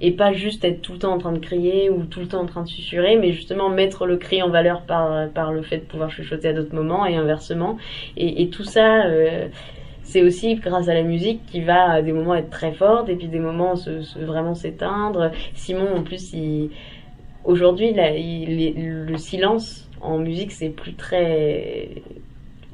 Et 0.00 0.12
pas 0.12 0.32
juste 0.32 0.64
être 0.64 0.80
tout 0.82 0.92
le 0.92 0.98
temps 1.00 1.12
en 1.12 1.18
train 1.18 1.32
de 1.32 1.38
crier 1.38 1.90
ou 1.90 2.04
tout 2.04 2.20
le 2.20 2.28
temps 2.28 2.40
en 2.42 2.46
train 2.46 2.62
de 2.62 2.68
susurrer, 2.68 3.16
mais 3.16 3.32
justement 3.32 3.68
mettre 3.68 4.06
le 4.06 4.16
cri 4.16 4.42
en 4.42 4.48
valeur 4.50 4.82
par, 4.82 5.28
par 5.30 5.52
le 5.52 5.62
fait 5.62 5.78
de 5.78 5.84
pouvoir 5.84 6.10
chuchoter 6.10 6.48
à 6.48 6.52
d'autres 6.52 6.74
moments 6.74 7.04
et 7.06 7.16
inversement. 7.16 7.78
Et, 8.16 8.42
et 8.42 8.48
tout 8.48 8.64
ça, 8.64 9.06
euh, 9.06 9.48
c'est 10.02 10.22
aussi 10.22 10.56
grâce 10.56 10.88
à 10.88 10.94
la 10.94 11.02
musique 11.02 11.44
qui 11.46 11.60
va 11.62 11.90
à 11.90 12.02
des 12.02 12.12
moments 12.12 12.34
être 12.34 12.50
très 12.50 12.72
forte 12.72 13.08
et 13.08 13.16
puis 13.16 13.28
des 13.28 13.40
moments 13.40 13.76
se, 13.76 14.02
vraiment 14.24 14.54
s'éteindre. 14.54 15.32
Simon, 15.54 15.96
en 15.96 16.02
plus, 16.02 16.32
il, 16.32 16.70
aujourd'hui, 17.44 17.92
là, 17.92 18.14
il- 18.16 19.06
le 19.06 19.16
silence 19.18 19.88
en 20.00 20.18
musique, 20.18 20.52
c'est 20.52 20.70
plus 20.70 20.94
très. 20.94 21.90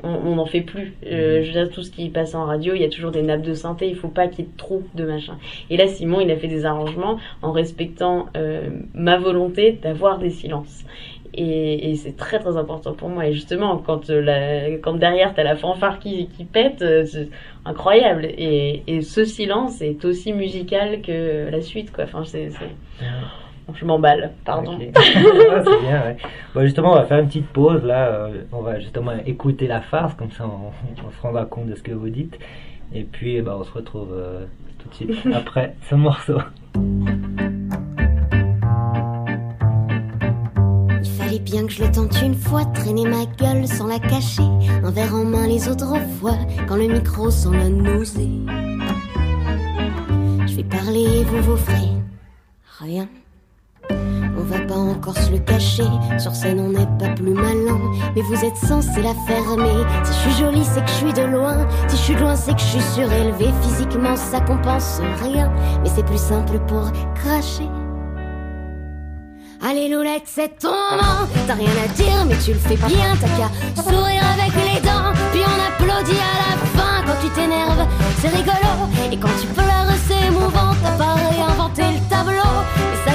On 0.07 0.35
n'en 0.35 0.45
fait 0.45 0.61
plus. 0.61 0.93
Euh, 1.07 1.43
je 1.43 1.47
veux 1.47 1.53
dire, 1.53 1.71
tout 1.71 1.83
ce 1.83 1.90
qui 1.90 2.11
passe 2.11 2.35
en 2.35 2.45
radio, 2.45 2.75
il 2.75 2.83
y 2.83 2.85
a 2.85 2.90
toujours 2.90 3.11
des 3.11 3.23
nappes 3.23 3.40
de 3.43 3.55
synthé, 3.55 3.88
il 3.88 3.97
faut 3.97 4.09
pas 4.09 4.29
qu'il 4.29 4.45
y 4.45 4.49
ait 4.49 4.51
trop 4.59 4.83
de 4.95 5.05
machin. 5.05 5.38
Et 5.71 5.79
là, 5.79 5.87
Simon, 5.87 6.21
il 6.21 6.31
a 6.31 6.37
fait 6.37 6.47
des 6.47 6.67
arrangements 6.67 7.19
en 7.40 7.53
respectant 7.53 8.27
euh, 8.37 8.69
ma 8.93 9.17
volonté 9.17 9.73
d'avoir 9.83 10.19
des 10.19 10.29
silences. 10.31 10.85
Et, 11.33 11.90
et 11.90 11.95
c'est 11.97 12.17
très 12.17 12.38
très 12.38 12.57
important 12.57 12.93
pour 12.93 13.09
moi. 13.09 13.27
Et 13.27 13.33
justement, 13.33 13.79
quand, 13.79 14.11
euh, 14.11 14.21
la, 14.21 14.77
quand 14.79 14.93
derrière 14.93 15.33
t'as 15.35 15.43
la 15.43 15.57
fanfare 15.57 15.99
qui, 15.99 16.29
qui 16.29 16.45
pète, 16.45 16.85
c'est 17.07 17.29
incroyable. 17.64 18.27
Et, 18.27 18.83
et 18.87 19.01
ce 19.01 19.25
silence 19.25 19.81
est 19.81 20.05
aussi 20.05 20.33
musical 20.33 21.01
que 21.01 21.49
la 21.51 21.61
suite, 21.62 21.93
quoi. 21.93 22.05
Enfin, 22.05 22.25
c'est... 22.25 22.51
Je 23.72 23.85
m'emballe, 23.87 24.33
pardon. 24.44 24.79
Ah, 24.94 25.00
c'est 25.64 25.81
bien, 25.81 26.03
ouais. 26.03 26.16
Bon, 26.55 26.62
justement, 26.62 26.92
on 26.92 26.96
va 26.96 27.05
faire 27.05 27.18
une 27.18 27.27
petite 27.29 27.46
pause 27.48 27.83
là. 27.83 28.09
euh, 28.09 28.42
on 28.53 28.61
va 28.61 28.79
justement 28.79 29.12
écouter 29.27 29.66
la 29.66 29.81
farce, 29.81 30.14
comme 30.14 30.31
ça 30.31 30.44
on, 30.46 30.70
on 31.07 31.11
se 31.11 31.20
rendra 31.22 31.46
compte 31.46 31.66
de 31.66 31.74
ce 31.74 31.83
que 31.83 31.92
vous 31.92 32.11
dites. 32.11 32.38
Et 32.92 33.05
puis, 33.05 33.40
bah, 33.40 33.57
on 33.59 33.64
se 33.64 33.72
retrouve 33.72 34.12
euh, 34.12 34.44
tout 34.79 34.88
de 34.90 34.94
suite 34.94 35.27
après 35.35 35.74
ce 35.88 35.94
morceau. 35.94 36.38
Il 41.03 41.11
fallait 41.18 41.38
bien 41.38 41.66
que 41.66 41.72
je 41.72 41.83
le 41.85 41.90
tente 41.90 42.20
une 42.22 42.35
fois, 42.35 42.64
traîner 42.66 43.05
ma 43.05 43.24
gueule 43.38 43.66
sans 43.66 43.87
la 43.87 43.98
cacher, 43.98 44.42
un 44.83 44.90
verre 44.90 45.14
en 45.14 45.24
main 45.24 45.46
les 45.46 45.68
autres 45.68 45.98
fois, 46.20 46.37
quand 46.68 46.77
le 46.77 46.87
micro 46.87 47.31
sent 47.31 47.48
la 47.53 47.68
nausée. 47.70 48.29
Je 50.46 50.57
vais 50.57 50.64
parler 50.64 51.20
et 51.20 51.24
vous 51.24 51.42
vous 51.42 51.57
ferez 51.57 51.88
rien. 52.81 53.09
On 54.44 54.46
va 54.46 54.61
pas 54.61 54.74
encore 54.74 55.16
se 55.16 55.30
le 55.30 55.38
cacher, 55.38 55.88
sur 56.18 56.35
scène 56.35 56.61
on 56.61 56.68
n'est 56.68 56.87
pas 56.98 57.09
plus 57.14 57.33
malin, 57.33 57.80
mais 58.14 58.20
vous 58.20 58.44
êtes 58.44 58.57
censé 58.57 59.00
la 59.00 59.14
fermer. 59.26 59.72
Si 60.04 60.12
je 60.12 60.18
suis 60.18 60.44
jolie, 60.44 60.64
c'est 60.64 60.85
que 60.85 60.90
je 60.90 60.94
suis 60.96 61.12
de 61.14 61.22
loin, 61.22 61.66
si 61.88 61.96
je 61.96 62.02
suis 62.02 62.14
loin, 62.14 62.37
c'est 62.37 62.52
que 62.52 62.61
je 62.61 62.66
suis 62.66 62.83
surélevée. 62.94 63.48
Physiquement, 63.62 64.16
ça 64.16 64.40
compense 64.40 65.00
rien, 65.22 65.50
mais 65.83 65.88
c'est 65.88 66.04
plus 66.04 66.20
simple 66.20 66.59
pour 66.68 66.92
cracher. 67.14 67.70
Allez 69.66 69.88
Loulette, 69.88 70.24
c'est 70.26 70.59
ton 70.59 70.68
moment 70.68 71.26
T'as 71.46 71.54
rien 71.54 71.70
à 71.83 71.88
dire 71.94 72.26
mais 72.28 72.37
tu 72.44 72.52
le 72.52 72.59
fais 72.59 72.76
bien 72.76 73.16
T'as 73.18 73.28
qu'à 73.28 73.83
sourire 73.83 74.22
avec 74.35 74.52
les 74.57 74.80
dents 74.83 75.14
Puis 75.33 75.40
on 75.40 75.85
applaudit 75.85 76.20
à 76.20 76.37
la 76.50 76.66
fin 76.78 76.94
quand 77.07 77.16
tu 77.22 77.28
t'énerves, 77.30 77.87
c'est 78.20 78.28
rigolo. 78.28 78.88
Et 79.12 79.16
quand 79.16 79.35
tu 79.40 79.46
pleures, 79.48 79.92
c'est 80.07 80.26
émouvant. 80.26 80.74
T'as 80.83 80.96
pas 80.96 81.14
réinventé 81.14 81.83
le 81.83 82.09
tableau, 82.09 82.54
et 82.92 83.09
ça 83.09 83.13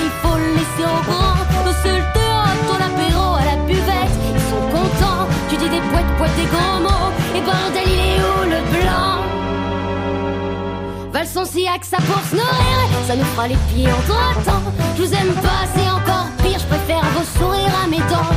Valson 11.39 11.51
Siac, 11.53 11.85
ça 11.85 11.97
pour 11.97 12.21
se 12.29 12.35
nourrir, 12.35 12.89
ça 13.07 13.15
nous 13.15 13.23
fera 13.23 13.47
les 13.47 13.57
pieds 13.71 13.87
entre 13.87 14.43
temps. 14.43 14.61
Je 14.97 15.03
vous 15.03 15.13
aime 15.13 15.33
pas, 15.35 15.63
c'est 15.73 15.89
encore 15.89 16.27
pire, 16.43 16.59
je 16.59 16.65
préfère 16.65 17.01
vos 17.15 17.39
sourires 17.39 17.75
à 17.83 17.87
mes 17.87 18.03
dents. 18.11 18.29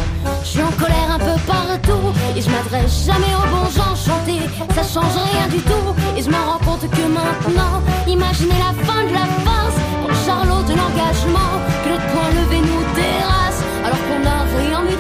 Je 0.45 0.49
suis 0.49 0.63
en 0.63 0.71
colère 0.73 1.11
un 1.11 1.19
peu 1.19 1.37
partout, 1.47 2.13
et 2.37 2.41
je 2.41 2.51
m'adresse 2.51 3.07
jamais 3.07 3.35
aux 3.35 3.49
bons 3.51 3.71
gens. 3.71 3.95
Chanter, 3.97 4.43
ça 4.75 4.83
change 4.83 5.15
rien 5.15 5.49
du 5.49 5.61
tout, 5.63 5.95
et 6.17 6.23
je 6.23 6.29
me 6.29 6.37
rends 6.37 6.59
compte 6.65 6.89
que 6.91 7.03
maintenant, 7.03 7.83
imaginez 8.07 8.59
la 8.59 8.73
fin 8.85 9.05
de 9.05 9.13
la 9.13 9.27
farce, 9.45 9.79
pour 10.01 10.09
le 10.09 10.19
charlot 10.27 10.63
de 10.63 10.75
l'engagement, 10.75 11.53
que 11.83 11.89
notre 11.91 12.07
point 12.13 12.31
levé 12.39 12.59
nous 12.61 12.85
terrasse, 12.95 13.63
alors 13.85 14.03
qu'on 14.07 14.21
n'a 14.21 14.45
rien 14.63 14.92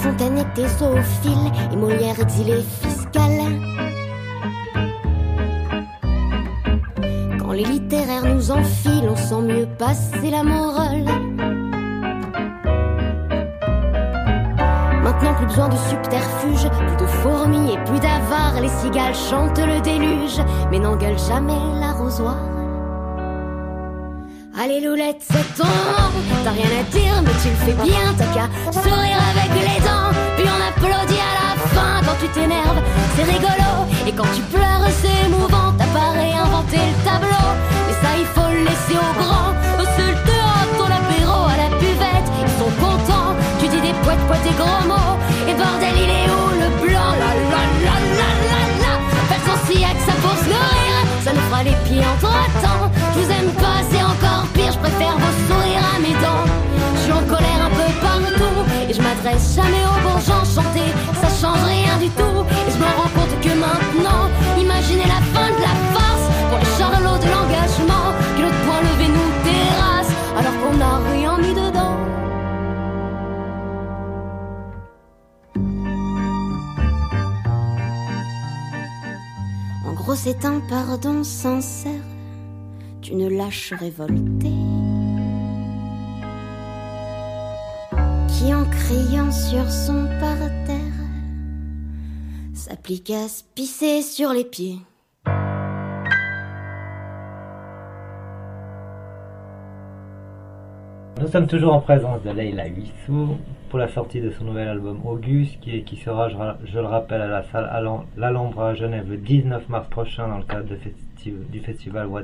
fontaine 0.00 0.38
était 0.38 0.66
zoophile 0.66 1.52
et 1.72 1.76
Molière 1.76 2.18
exilé 2.18 2.62
fiscal. 2.82 3.30
Quand 7.38 7.52
les 7.52 7.64
littéraires 7.64 8.34
nous 8.34 8.50
enfilent, 8.50 9.10
on 9.10 9.16
sent 9.16 9.42
mieux 9.42 9.68
passer 9.78 10.30
la 10.30 10.42
morale. 10.42 11.04
Maintenant 15.02 15.34
plus 15.34 15.46
besoin 15.46 15.68
de 15.68 15.76
subterfuge, 15.76 16.70
plus 16.70 16.96
de 16.96 17.06
fourmis 17.06 17.74
et 17.74 17.84
plus 17.84 18.00
d'avares. 18.00 18.58
Les 18.62 18.68
cigales 18.68 19.14
chantent 19.14 19.58
le 19.58 19.80
déluge, 19.82 20.40
mais 20.70 20.78
n'engueulent 20.78 21.18
jamais 21.18 21.60
l'arrosoir. 21.78 22.59
Allez 24.62 24.82
Loulette, 24.82 25.22
c'est 25.22 25.56
ton. 25.56 25.64
T'as 26.44 26.50
rien 26.50 26.68
à 26.80 26.82
dire, 26.92 27.22
mais 27.24 27.32
tu 27.42 27.48
le 27.48 27.56
fais 27.64 27.82
bien. 27.82 28.12
T'as 28.18 28.26
qu'à 28.26 28.46
sourire 28.70 29.16
avec 29.32 29.50
les 29.56 29.80
dents. 29.80 30.12
Puis 30.36 30.44
on 30.44 30.60
applaudit 30.68 31.16
à 31.16 31.32
la 31.40 31.50
fin 31.72 32.04
quand 32.04 32.18
tu 32.20 32.28
t'énerves. 32.28 32.82
C'est 33.16 33.22
rigolo. 33.22 33.88
Et 34.06 34.12
quand 34.12 34.28
tu 34.36 34.42
pleures, 34.52 34.84
c'est 35.00 35.26
émouvant. 35.26 35.72
T'as 35.78 35.86
pas 35.96 36.10
réinventé 36.12 36.76
le 36.76 37.04
tableau. 37.08 37.48
Mais 37.86 37.94
ça, 38.02 38.10
il 38.18 38.26
faut 38.26 38.50
le 38.52 38.64
laisser 38.68 39.00
au 39.00 39.12
grand. 39.16 39.56
Au 39.80 39.86
seul 39.96 40.14
théâtre, 40.28 40.72
ton 40.76 40.92
apéro 40.92 41.48
à 41.48 41.56
la 41.56 41.68
buvette. 41.78 42.28
Ils 42.42 42.52
sont 42.60 42.72
contents. 42.84 43.32
Tu 43.60 43.66
dis 43.66 43.80
des 43.80 43.94
poètes, 44.04 44.20
poètes 44.28 44.44
et 44.44 44.56
gros 44.60 44.86
mots. 44.86 44.99
Jamais 59.38 59.84
aux 59.84 60.00
bons 60.02 60.20
gens. 60.20 60.44
Chanter, 60.44 60.90
ça 61.20 61.28
change 61.28 61.62
rien 61.64 61.96
du 61.98 62.08
tout. 62.10 62.44
Et 62.66 62.70
je 62.72 62.78
me 62.78 62.84
rends 62.84 63.12
compte 63.14 63.34
que 63.40 63.48
maintenant, 63.48 64.28
imaginez 64.58 65.06
la 65.06 65.20
fin 65.32 65.48
de 65.56 65.60
la 65.60 65.74
farce. 65.94 66.26
Pour 66.48 66.58
les 66.58 66.72
charlots 66.78 67.18
de 67.18 67.28
l'engagement. 67.34 68.06
Que 68.36 68.42
notre 68.42 68.60
point 68.64 68.80
levé 68.80 69.06
nous 69.08 69.32
terrasse. 69.44 70.12
Alors 70.36 70.56
qu'on 70.60 70.76
n'a 70.76 70.98
rien 71.12 71.38
mis 71.38 71.54
dedans. 71.54 71.96
En 79.86 79.92
gros, 79.92 80.14
c'est 80.14 80.44
un 80.44 80.60
pardon 80.68 81.22
sincère 81.24 81.92
d'une 83.00 83.28
lâche 83.28 83.72
révoltée 83.78 84.79
qui, 88.40 88.54
en 88.54 88.64
criant 88.64 89.30
sur 89.30 89.70
son 89.70 90.06
parterre, 90.18 90.78
s'applique 92.54 93.10
à 93.10 93.28
se 93.28 93.42
pisser 93.54 94.00
sur 94.00 94.32
les 94.32 94.44
pieds. 94.44 94.78
Nous 101.20 101.26
sommes 101.28 101.46
toujours 101.46 101.74
en 101.74 101.80
présence 101.80 102.22
de 102.22 102.30
Leila 102.30 102.66
Huissou 102.68 103.36
pour 103.68 103.78
la 103.78 103.88
sortie 103.88 104.22
de 104.22 104.30
son 104.30 104.44
nouvel 104.44 104.68
album 104.68 105.00
Auguste 105.04 105.60
qui, 105.60 105.96
sera, 105.96 106.30
je, 106.30 106.78
le 106.78 106.86
rappelle, 106.86 107.20
à 107.20 107.26
la 107.28 107.42
salle 107.42 107.68
Alan- 107.70 108.06
l'Alhambra 108.16 108.70
à 108.70 108.74
Genève 108.74 109.08
le 109.10 109.18
19 109.18 109.68
mars 109.68 109.86
prochain 109.88 110.28
dans 110.28 110.38
le 110.38 110.44
cadre 110.44 110.68
du 111.50 111.60
festival 111.60 112.06
What. 112.06 112.22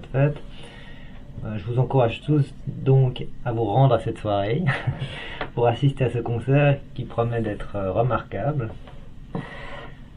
Euh, 1.44 1.58
je 1.58 1.64
vous 1.64 1.78
encourage 1.78 2.22
tous 2.22 2.52
donc 2.66 3.24
à 3.44 3.52
vous 3.52 3.64
rendre 3.64 3.94
à 3.94 4.00
cette 4.00 4.18
soirée 4.18 4.62
pour 5.54 5.66
assister 5.66 6.04
à 6.04 6.10
ce 6.10 6.18
concert 6.18 6.78
qui 6.94 7.04
promet 7.04 7.40
d'être 7.40 7.76
euh, 7.76 7.92
remarquable. 7.92 8.70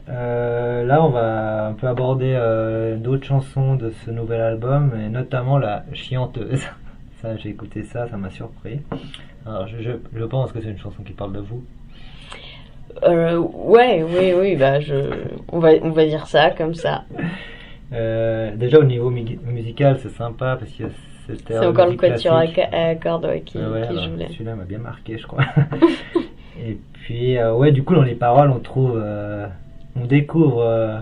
Euh, 0.08 0.84
là, 0.84 1.04
on 1.04 1.10
va 1.10 1.66
un 1.68 1.72
peu 1.74 1.86
aborder 1.86 2.34
euh, 2.36 2.96
d'autres 2.96 3.24
chansons 3.26 3.76
de 3.76 3.90
ce 4.04 4.10
nouvel 4.10 4.40
album, 4.40 4.92
et 5.00 5.08
notamment 5.08 5.58
la 5.58 5.84
Chianteuse. 5.92 6.64
Ça, 7.22 7.36
j'ai 7.36 7.50
écouté 7.50 7.82
ça, 7.82 8.08
ça 8.08 8.16
m'a 8.16 8.30
surpris. 8.30 8.80
Alors, 9.44 9.66
je, 9.68 9.82
je, 9.82 9.90
je 10.16 10.24
pense 10.24 10.52
que 10.52 10.60
c'est 10.62 10.70
une 10.70 10.78
chanson 10.78 11.02
qui 11.02 11.12
parle 11.12 11.34
de 11.34 11.40
vous. 11.40 11.62
Euh, 13.02 13.36
ouais, 13.38 14.02
oui, 14.02 14.32
oui, 14.34 14.56
bah 14.56 14.80
je, 14.80 14.94
on 15.52 15.58
va, 15.58 15.72
on 15.82 15.90
va 15.90 16.06
dire 16.06 16.26
ça 16.26 16.50
comme 16.50 16.72
ça. 16.72 17.04
Déjà, 17.92 18.78
au 18.78 18.84
niveau 18.84 19.10
mu- 19.10 19.38
musical, 19.44 19.98
c'est 20.02 20.08
sympa 20.08 20.56
parce 20.58 20.72
que 20.72 20.84
C'est 21.46 21.58
encore 21.58 21.86
le 21.86 21.96
quatuor 21.96 22.34
à, 22.36 22.94
cordes 22.94 23.24
ouais, 23.26 23.42
qui, 23.42 23.58
Ah 23.58 23.70
ouais, 23.70 23.88
qui 23.88 24.04
joue 24.04 24.16
là. 24.16 24.26
Celui-là 24.28 24.54
m'a 24.54 24.64
bien 24.64 24.78
marqué, 24.78 25.18
je 25.18 25.26
crois. 25.26 25.44
Et 26.66 26.78
puis, 26.92 27.38
euh, 27.38 27.54
ouais, 27.54 27.72
du 27.72 27.82
coup, 27.82 27.94
dans 27.94 28.02
les 28.02 28.14
paroles, 28.14 28.50
on 28.50 28.58
trouve, 28.58 29.00
euh, 29.02 29.46
on 29.96 30.04
découvre, 30.04 30.62
euh, 30.62 31.00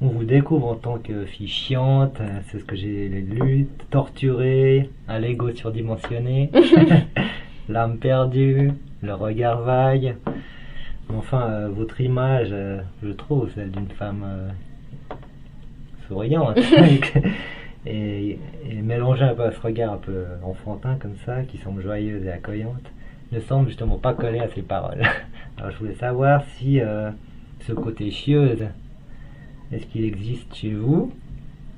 on 0.00 0.08
vous 0.08 0.24
découvre 0.24 0.68
en 0.68 0.74
tant 0.74 0.98
que 0.98 1.24
fille 1.24 1.48
chiante, 1.48 2.20
c'est 2.48 2.58
ce 2.58 2.64
que 2.64 2.76
j'ai 2.76 3.08
lu, 3.08 3.66
torturée, 3.90 4.90
à 5.08 5.18
l'ego 5.18 5.50
surdimensionné, 5.52 6.50
l'âme 7.68 7.98
perdue, 7.98 8.72
le 9.02 9.14
regard 9.14 9.62
vague. 9.62 10.16
Enfin, 11.08 11.68
votre 11.68 12.00
image, 12.00 12.52
je 13.02 13.10
trouve, 13.10 13.48
celle 13.54 13.70
d'une 13.70 13.88
femme 13.88 14.24
souriante. 16.08 16.58
Et, 17.86 18.38
mélanger 18.82 19.24
un 19.24 19.34
peu 19.34 19.44
à 19.44 19.52
ce 19.52 19.60
regard 19.60 19.94
un 19.94 19.98
peu 19.98 20.24
enfantin 20.42 20.96
comme 21.00 21.16
ça, 21.24 21.42
qui 21.42 21.58
semble 21.58 21.82
joyeuse 21.82 22.24
et 22.24 22.30
accueillante, 22.30 22.92
ne 23.32 23.40
semble 23.40 23.68
justement 23.68 23.98
pas 23.98 24.14
coller 24.14 24.38
à 24.38 24.48
ses 24.48 24.62
paroles. 24.62 25.02
Alors 25.58 25.70
je 25.72 25.78
voulais 25.78 25.94
savoir 25.94 26.44
si 26.56 26.80
euh, 26.80 27.10
ce 27.66 27.72
côté 27.72 28.10
chieuse, 28.10 28.64
est-ce 29.72 29.86
qu'il 29.86 30.04
existe 30.04 30.54
chez 30.54 30.72
vous 30.72 31.12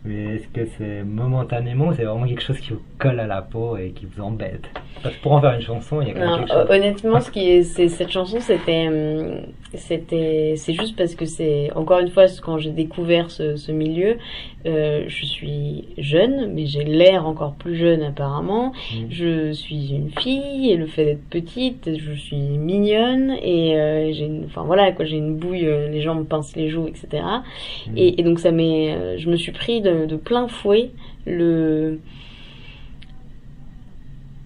mais 0.05 0.37
est-ce 0.37 0.49
que 0.49 0.67
c'est 0.79 1.03
momentanément, 1.05 1.93
c'est 1.93 2.05
vraiment 2.05 2.27
quelque 2.27 2.43
chose 2.43 2.59
qui 2.61 2.71
vous 2.71 2.83
colle 2.99 3.21
à 3.21 3.27
la 3.27 3.43
peau 3.43 3.77
et 3.77 3.91
qui 3.91 4.07
vous 4.07 4.23
embête? 4.23 4.65
Parce 5.03 5.15
que 5.17 5.23
pour 5.23 5.33
en 5.33 5.41
faire 5.41 5.53
une 5.55 5.61
chanson, 5.61 6.01
il 6.03 6.09
y 6.09 6.11
a 6.11 6.15
quand 6.15 6.21
même 6.21 6.29
Non, 6.31 6.39
quelque 6.39 6.49
chose. 6.53 6.67
hon- 6.69 6.73
honnêtement, 6.75 7.21
ce 7.21 7.31
qui 7.31 7.49
est, 7.51 7.63
c'est, 7.63 7.89
cette 7.89 8.11
chanson, 8.11 8.39
c'était, 8.41 8.89
hum, 8.89 9.43
c'était, 9.75 10.55
c'est 10.57 10.73
juste 10.73 10.97
parce 10.97 11.15
que 11.15 11.25
c'est, 11.25 11.71
encore 11.75 12.01
une 12.01 12.09
fois, 12.11 12.25
quand 12.43 12.59
j'ai 12.59 12.71
découvert 12.71 13.31
ce, 13.31 13.57
ce 13.57 13.71
milieu, 13.71 14.17
euh, 14.67 15.05
je 15.07 15.25
suis 15.25 15.85
jeune, 15.99 16.53
mais 16.53 16.67
j'ai 16.67 16.83
l'air 16.85 17.27
encore 17.27 17.55
plus 17.55 17.77
jeune 17.77 18.03
apparemment. 18.03 18.73
Mm. 18.93 18.97
Je 19.11 19.53
suis 19.53 19.93
une 19.93 20.11
fille, 20.11 20.71
et 20.73 20.77
le 20.77 20.87
fait 20.87 21.05
d'être 21.05 21.29
petite, 21.29 21.97
je 21.97 22.13
suis 22.13 22.37
mignonne, 22.37 23.37
et 23.43 23.77
euh, 23.79 24.13
j'ai, 24.13 24.25
une, 24.25 24.47
enfin 24.47 24.63
voilà, 24.65 24.91
quoi, 24.93 25.05
j'ai 25.05 25.17
une 25.19 25.37
bouille, 25.37 25.67
euh, 25.67 25.89
les 25.89 26.01
gens 26.01 26.15
me 26.17 26.25
pincent 26.25 26.57
les 26.57 26.69
joues, 26.71 26.89
etc. 26.89 27.23
Mm. 27.89 27.93
Et, 27.97 28.21
et 28.21 28.23
donc 28.25 28.41
ça 28.41 28.51
m'est, 28.51 28.95
euh, 28.95 29.17
je 29.19 29.31
me 29.31 29.37
suis 29.37 29.53
pris 29.53 29.81
de, 29.81 29.88
de 30.07 30.17
plein 30.17 30.49
fouet 30.49 30.91
le. 31.27 32.01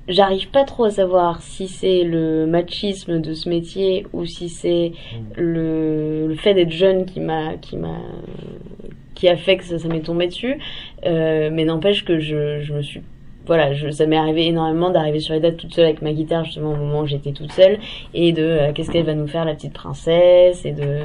J'arrive 0.08 0.48
pas 0.50 0.64
trop 0.64 0.84
à 0.84 0.90
savoir 0.90 1.40
si 1.42 1.68
c'est 1.68 2.02
le 2.02 2.44
machisme 2.46 3.20
de 3.20 3.34
ce 3.34 3.48
métier 3.48 4.04
ou 4.12 4.26
si 4.26 4.48
c'est 4.48 4.92
Mm. 5.14 5.40
le, 5.40 6.26
le 6.28 6.34
fait 6.34 6.54
d'être 6.54 6.72
jeune 6.72 7.04
qui 7.06 7.20
m'a 7.20 7.54
qui 7.56 7.76
m'a 7.76 7.98
qui 9.14 9.28
a 9.28 9.36
fait 9.36 9.56
que 9.58 9.64
ça, 9.64 9.78
ça 9.78 9.86
m'est 9.88 10.00
tombé 10.00 10.26
dessus. 10.26 10.58
Euh, 11.06 11.50
mais 11.52 11.64
n'empêche 11.64 12.04
que 12.04 12.18
je, 12.18 12.60
je 12.60 12.72
me 12.74 12.82
suis 12.82 13.00
voilà, 13.46 13.72
je, 13.74 13.90
ça 13.90 14.06
m'est 14.06 14.16
arrivé 14.16 14.46
énormément 14.46 14.90
d'arriver 14.90 15.18
sur 15.20 15.34
les 15.34 15.40
dates 15.40 15.56
toute 15.56 15.74
seule 15.74 15.86
avec 15.86 16.00
ma 16.02 16.12
guitare 16.12 16.44
justement 16.44 16.72
au 16.72 16.76
moment 16.76 17.00
où 17.00 17.06
j'étais 17.06 17.32
toute 17.32 17.50
seule 17.52 17.78
et 18.14 18.32
de 18.32 18.42
euh, 18.42 18.72
qu'est-ce 18.72 18.90
qu'elle 18.90 19.04
va 19.04 19.14
nous 19.14 19.26
faire 19.26 19.44
la 19.44 19.54
petite 19.54 19.72
princesse 19.72 20.64
et 20.64 20.72
de 20.72 20.98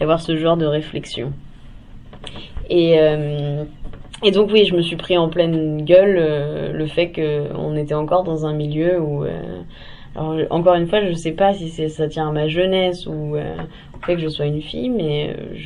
d'avoir 0.00 0.20
ce 0.20 0.36
genre 0.36 0.56
de 0.56 0.66
réflexion. 0.66 1.32
Et, 2.68 2.94
euh, 2.98 3.64
Et 4.22 4.30
donc 4.32 4.50
oui, 4.52 4.66
je 4.66 4.74
me 4.74 4.82
suis 4.82 4.96
pris 4.96 5.16
en 5.16 5.28
pleine 5.30 5.82
gueule 5.84 6.16
euh, 6.18 6.72
le 6.72 6.86
fait 6.86 7.10
qu'on 7.12 7.74
était 7.76 7.94
encore 7.94 8.22
dans 8.22 8.46
un 8.46 8.52
milieu 8.52 9.00
où... 9.00 9.24
euh, 9.24 9.62
alors 10.14 10.36
encore 10.50 10.74
une 10.74 10.88
fois, 10.88 11.04
je 11.06 11.12
sais 11.12 11.32
pas 11.32 11.54
si 11.54 11.88
ça 11.88 12.08
tient 12.08 12.28
à 12.28 12.32
ma 12.32 12.48
jeunesse 12.48 13.06
ou 13.06 13.36
euh, 13.36 13.56
fait 14.04 14.14
que 14.16 14.20
je 14.20 14.28
sois 14.28 14.46
une 14.46 14.62
fille, 14.62 14.88
mais 14.90 15.30
euh, 15.30 15.56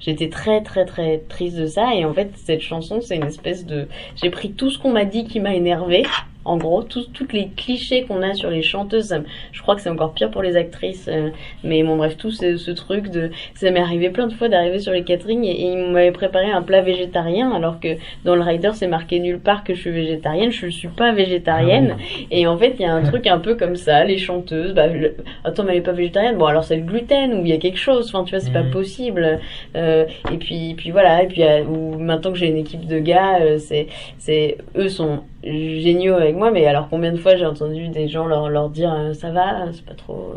j'étais 0.00 0.28
très 0.28 0.62
très 0.62 0.84
très 0.84 1.18
triste 1.28 1.56
de 1.58 1.66
ça. 1.66 1.94
Et 1.94 2.04
en 2.04 2.12
fait, 2.12 2.30
cette 2.34 2.62
chanson, 2.62 3.00
c'est 3.00 3.16
une 3.16 3.26
espèce 3.26 3.66
de... 3.66 3.88
J'ai 4.20 4.30
pris 4.30 4.52
tout 4.52 4.70
ce 4.70 4.78
qu'on 4.78 4.92
m'a 4.92 5.04
dit 5.04 5.24
qui 5.24 5.40
m'a 5.40 5.54
énervé. 5.54 6.04
En 6.44 6.56
gros, 6.56 6.82
tous 6.82 7.10
toutes 7.12 7.34
les 7.34 7.48
clichés 7.48 8.04
qu'on 8.04 8.22
a 8.22 8.32
sur 8.32 8.48
les 8.48 8.62
chanteuses, 8.62 9.08
ça 9.08 9.18
je 9.52 9.60
crois 9.60 9.74
que 9.74 9.82
c'est 9.82 9.90
encore 9.90 10.14
pire 10.14 10.30
pour 10.30 10.40
les 10.40 10.56
actrices. 10.56 11.06
euh, 11.08 11.28
mais 11.62 11.82
bon, 11.82 11.96
bref, 11.96 12.16
tout 12.16 12.30
ce, 12.30 12.56
ce 12.56 12.70
truc 12.70 13.10
de... 13.10 13.30
Ça 13.54 13.70
m'est 13.70 13.80
arrivé 13.80 14.08
plein 14.08 14.28
de 14.28 14.32
fois 14.32 14.48
d'arriver 14.48 14.78
sur 14.78 14.92
les 14.92 15.04
catering 15.04 15.44
et, 15.44 15.50
et 15.50 15.72
ils 15.72 15.90
m'avaient 15.90 16.12
préparé 16.12 16.50
un 16.50 16.62
plat 16.62 16.80
végétarien 16.80 17.52
alors 17.52 17.80
que 17.80 17.88
dans 18.24 18.34
le 18.34 18.40
rider, 18.40 18.70
c'est 18.72 18.86
marqué 18.86 19.20
nulle 19.20 19.40
part 19.40 19.62
que 19.62 19.74
je 19.74 19.80
suis 19.80 19.90
végétarienne. 19.90 20.50
Je 20.50 20.66
ne 20.66 20.70
suis 20.70 20.88
pas 20.88 21.12
végétarienne. 21.12 21.96
Et 22.30 22.46
en 22.46 22.56
fait, 22.56 22.76
il 22.78 22.82
y 22.82 22.86
a 22.86 22.94
un 22.94 23.02
truc 23.02 23.26
un 23.26 23.40
peu 23.40 23.54
comme 23.54 23.76
ça, 23.76 24.04
les 24.04 24.16
chanteuses, 24.16 24.72
bah, 24.72 24.86
le- 24.86 25.16
attends, 25.44 25.64
mais 25.64 25.72
elle 25.72 25.78
est 25.78 25.82
pas 25.82 25.92
végétarienne, 25.92 26.38
bon, 26.38 26.46
alors 26.46 26.64
c'est 26.64 26.76
le 26.76 26.82
gluten, 26.82 27.34
ou 27.34 27.44
il 27.48 27.52
y 27.52 27.54
a 27.54 27.58
quelque 27.58 27.78
chose, 27.78 28.08
enfin, 28.12 28.24
tu 28.24 28.30
vois, 28.30 28.40
c'est 28.40 28.52
pas 28.52 28.62
Mhm. 28.62 28.70
possible. 28.70 29.40
Euh, 29.74 30.04
et 30.32 30.36
puis, 30.36 30.74
puis 30.76 30.90
voilà, 30.90 31.22
et 31.22 31.26
puis, 31.26 31.42
euh, 31.42 31.64
ou 31.64 31.98
maintenant 31.98 32.32
que 32.32 32.38
j'ai 32.38 32.48
une 32.48 32.58
équipe 32.58 32.86
de 32.86 32.98
gars, 32.98 33.40
euh, 33.40 33.58
c'est, 33.58 33.86
c'est, 34.18 34.58
eux 34.76 34.88
sont 34.88 35.20
géniaux 35.42 36.14
avec 36.16 36.36
moi, 36.36 36.50
mais 36.50 36.66
alors 36.66 36.88
combien 36.90 37.12
de 37.12 37.16
fois 37.16 37.36
j'ai 37.36 37.46
entendu 37.46 37.88
des 37.88 38.08
gens 38.08 38.26
leur, 38.26 38.48
leur 38.50 38.68
dire, 38.68 38.94
ça 39.14 39.30
va, 39.30 39.66
c'est 39.72 39.84
pas 39.84 39.94
trop, 39.94 40.34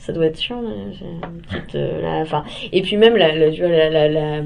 ça 0.00 0.12
doit 0.14 0.26
être 0.26 0.40
chiant, 0.40 0.62
une 0.62 1.42
petite, 1.42 1.74
euh, 1.74 2.24
et 2.72 2.80
puis 2.82 2.96
même 2.96 3.16
la, 3.16 3.50
tu 3.50 3.62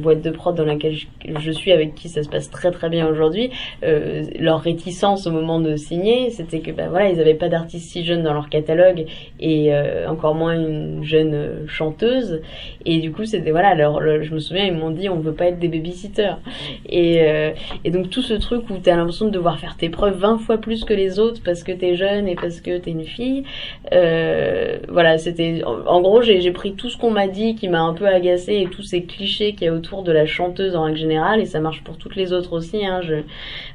boîte 0.00 0.20
de 0.20 0.30
prod 0.30 0.54
dans 0.56 0.64
laquelle 0.64 0.94
je, 1.40 1.50
suis, 1.52 1.70
avec 1.70 1.94
qui 1.94 2.08
ça 2.08 2.22
se 2.24 2.28
passe 2.28 2.50
très 2.50 2.72
très 2.72 2.88
bien 2.88 3.06
aujourd'hui, 3.06 3.50
euh, 3.84 4.24
leur 4.38 4.60
réticence 4.60 5.26
au 5.28 5.30
moment 5.30 5.60
de 5.60 5.76
signer, 5.76 6.30
c'était 6.30 6.58
que 6.58 6.72
bah 6.72 6.88
voilà, 6.90 7.08
ils 7.10 7.20
avaient 7.20 7.34
pas 7.34 7.48
d'artiste 7.48 7.90
si 7.90 8.04
jeune 8.04 8.24
dans 8.24 8.32
leur 8.34 8.48
catalogue 8.48 9.06
et 9.38 9.72
euh, 9.72 10.08
encore 10.08 10.34
moins 10.34 10.54
une 10.54 11.04
jeune 11.04 11.34
euh, 11.34 11.66
chanteuse. 11.68 12.42
Et 12.84 12.98
du 12.98 13.12
coup, 13.12 13.24
c'était 13.24 13.52
voilà, 13.52 13.68
alors 13.68 14.00
le- 14.00 14.22
je 14.22 14.34
me 14.34 14.40
souviens, 14.40 14.64
ils 14.64 14.74
m'ont 14.74 14.90
dit 14.90 15.08
on 15.08 15.20
veut 15.20 15.34
pas 15.34 15.46
être 15.46 15.60
des 15.60 15.68
babysitters. 15.68 16.36
Et 16.88 17.22
et 17.84 17.90
donc 17.90 18.10
tout 18.10 18.22
ce 18.22 18.34
truc 18.34 18.68
où 18.70 18.78
t'as 18.82 18.96
l'impression 18.96 19.26
de 19.26 19.30
devoir 19.30 19.58
faire 19.58 19.76
tes 19.76 19.88
preuves 19.88 20.18
20 20.18 20.38
fois 20.38 20.58
plus 20.58 20.84
que 20.84 20.94
les 20.94 21.18
autres 21.18 21.40
parce 21.44 21.62
que 21.62 21.72
t'es 21.72 21.94
jeune 21.94 22.26
et 22.28 22.34
parce 22.34 22.60
que 22.60 22.76
t'es 22.78 22.90
une 22.90 23.04
fille. 23.04 23.44
Voilà, 23.90 25.18
c'était 25.18 25.53
en, 25.62 25.86
en 25.86 26.00
gros, 26.00 26.22
j'ai 26.22 26.50
pris 26.50 26.74
tout 26.74 26.88
ce 26.88 26.96
qu'on 26.96 27.10
m'a 27.10 27.28
dit 27.28 27.54
qui 27.54 27.68
m'a 27.68 27.82
un 27.82 27.94
peu 27.94 28.06
agacé 28.06 28.54
et 28.54 28.66
tous 28.66 28.82
ces 28.82 29.04
clichés 29.04 29.52
qu'il 29.52 29.66
y 29.66 29.68
a 29.68 29.72
autour 29.72 30.02
de 30.02 30.12
la 30.12 30.26
chanteuse 30.26 30.74
en 30.74 30.84
règle 30.84 30.98
générale 30.98 31.40
et 31.40 31.46
ça 31.46 31.60
marche 31.60 31.82
pour 31.84 31.96
toutes 31.96 32.16
les 32.16 32.32
autres 32.32 32.52
aussi. 32.52 32.84
Hein, 32.84 33.00
je, 33.02 33.16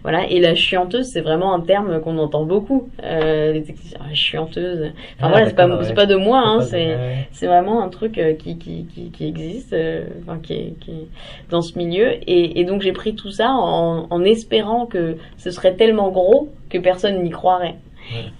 voilà, 0.04 0.28
et 0.30 0.40
la 0.40 0.56
chianteuse, 0.56 1.08
c'est 1.08 1.22
vraiment 1.22 1.54
un 1.54 1.62
terme 1.62 2.02
qu'on 2.02 2.18
entend 2.18 2.44
beaucoup. 2.44 2.90
Euh, 3.04 3.54
les 3.54 3.64
techniciens, 3.64 4.00
ah, 4.02 4.14
chianteuse. 4.14 4.92
Enfin 5.18 5.28
Ah, 5.28 5.30
voilà, 5.30 5.48
c'est 5.48 5.56
pas 5.56 5.84
c'est 5.84 6.08
de 6.08 6.16
moi, 6.16 6.42
hein, 6.46 6.62
C'est 6.62 6.98
c'est 7.32 7.48
vraiment 7.48 7.84
un 7.84 7.90
truc 7.90 8.18
euh, 8.18 8.34
qui, 8.34 8.58
qui, 8.58 8.86
qui, 8.94 9.12
qui 9.12 9.28
existe, 9.28 9.74
euh, 9.74 10.06
enfin, 10.24 10.40
qui, 10.42 10.54
est, 10.54 10.74
qui 10.80 10.92
est 10.92 11.08
dans 11.50 11.62
ce 11.62 11.78
milieu. 11.78 12.14
Et, 12.28 12.60
et 12.60 12.64
donc 12.66 12.82
j'ai 12.82 12.94
pris 12.94 13.16
tout 13.16 13.32
ça 13.32 13.52
en, 13.52 14.08
en 14.10 14.24
espérant 14.24 14.86
que 14.86 15.18
ce 15.38 15.52
serait 15.52 15.76
tellement 15.76 16.10
gros 16.10 16.50
que 16.70 16.78
personne 16.78 17.24
n'y 17.24 17.30
croirait. 17.30 17.76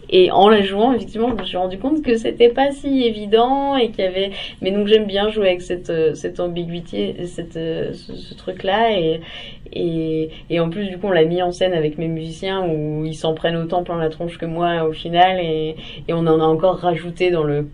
Et 0.10 0.32
en 0.32 0.50
la 0.50 0.62
jouant, 0.62 0.94
effectivement, 0.94 1.30
je 1.30 1.36
me 1.36 1.46
suis 1.46 1.58
rendu 1.58 1.78
compte 1.78 2.02
que 2.02 2.18
c'était 2.18 2.50
pas 2.50 2.72
si 2.72 3.04
évident 3.04 3.76
et 3.76 3.92
qu'il 3.92 4.04
y 4.04 4.08
avait. 4.08 4.32
Mais 4.62 4.72
donc 4.72 4.88
j'aime 4.88 5.06
bien 5.06 5.30
jouer 5.30 5.50
avec 5.50 5.62
cette 5.62 5.90
euh, 5.90 6.14
cette 6.16 6.40
ambiguïté, 6.40 7.26
cette 7.28 7.58
euh, 7.58 7.94
ce, 7.94 8.34
truc-là 8.36 8.92
et 8.92 10.60
en 10.60 10.70
plus 10.70 10.88
du 10.88 10.98
coup 10.98 11.08
on 11.08 11.12
l'a 11.12 11.26
mis 11.26 11.42
en 11.44 11.52
scène 11.52 11.74
avec 11.74 11.98
mes 11.98 12.08
musiciens 12.08 12.66
où 12.68 13.06
ils 13.06 13.16
s'en 13.16 13.36
prennent 13.36 13.58
autant 13.58 13.84
plein 13.84 13.98
la 13.98 14.10
tronche 14.10 14.38
que 14.38 14.46
moi 14.46 14.84
au 14.84 14.94
final 14.94 15.40
et 15.40 15.76
et 16.08 16.14
on 16.14 16.20
en 16.20 16.40
a 16.40 16.44
encore 16.44 16.78
rajouté 16.78 17.30
dans 17.30 17.44
le 17.44 17.68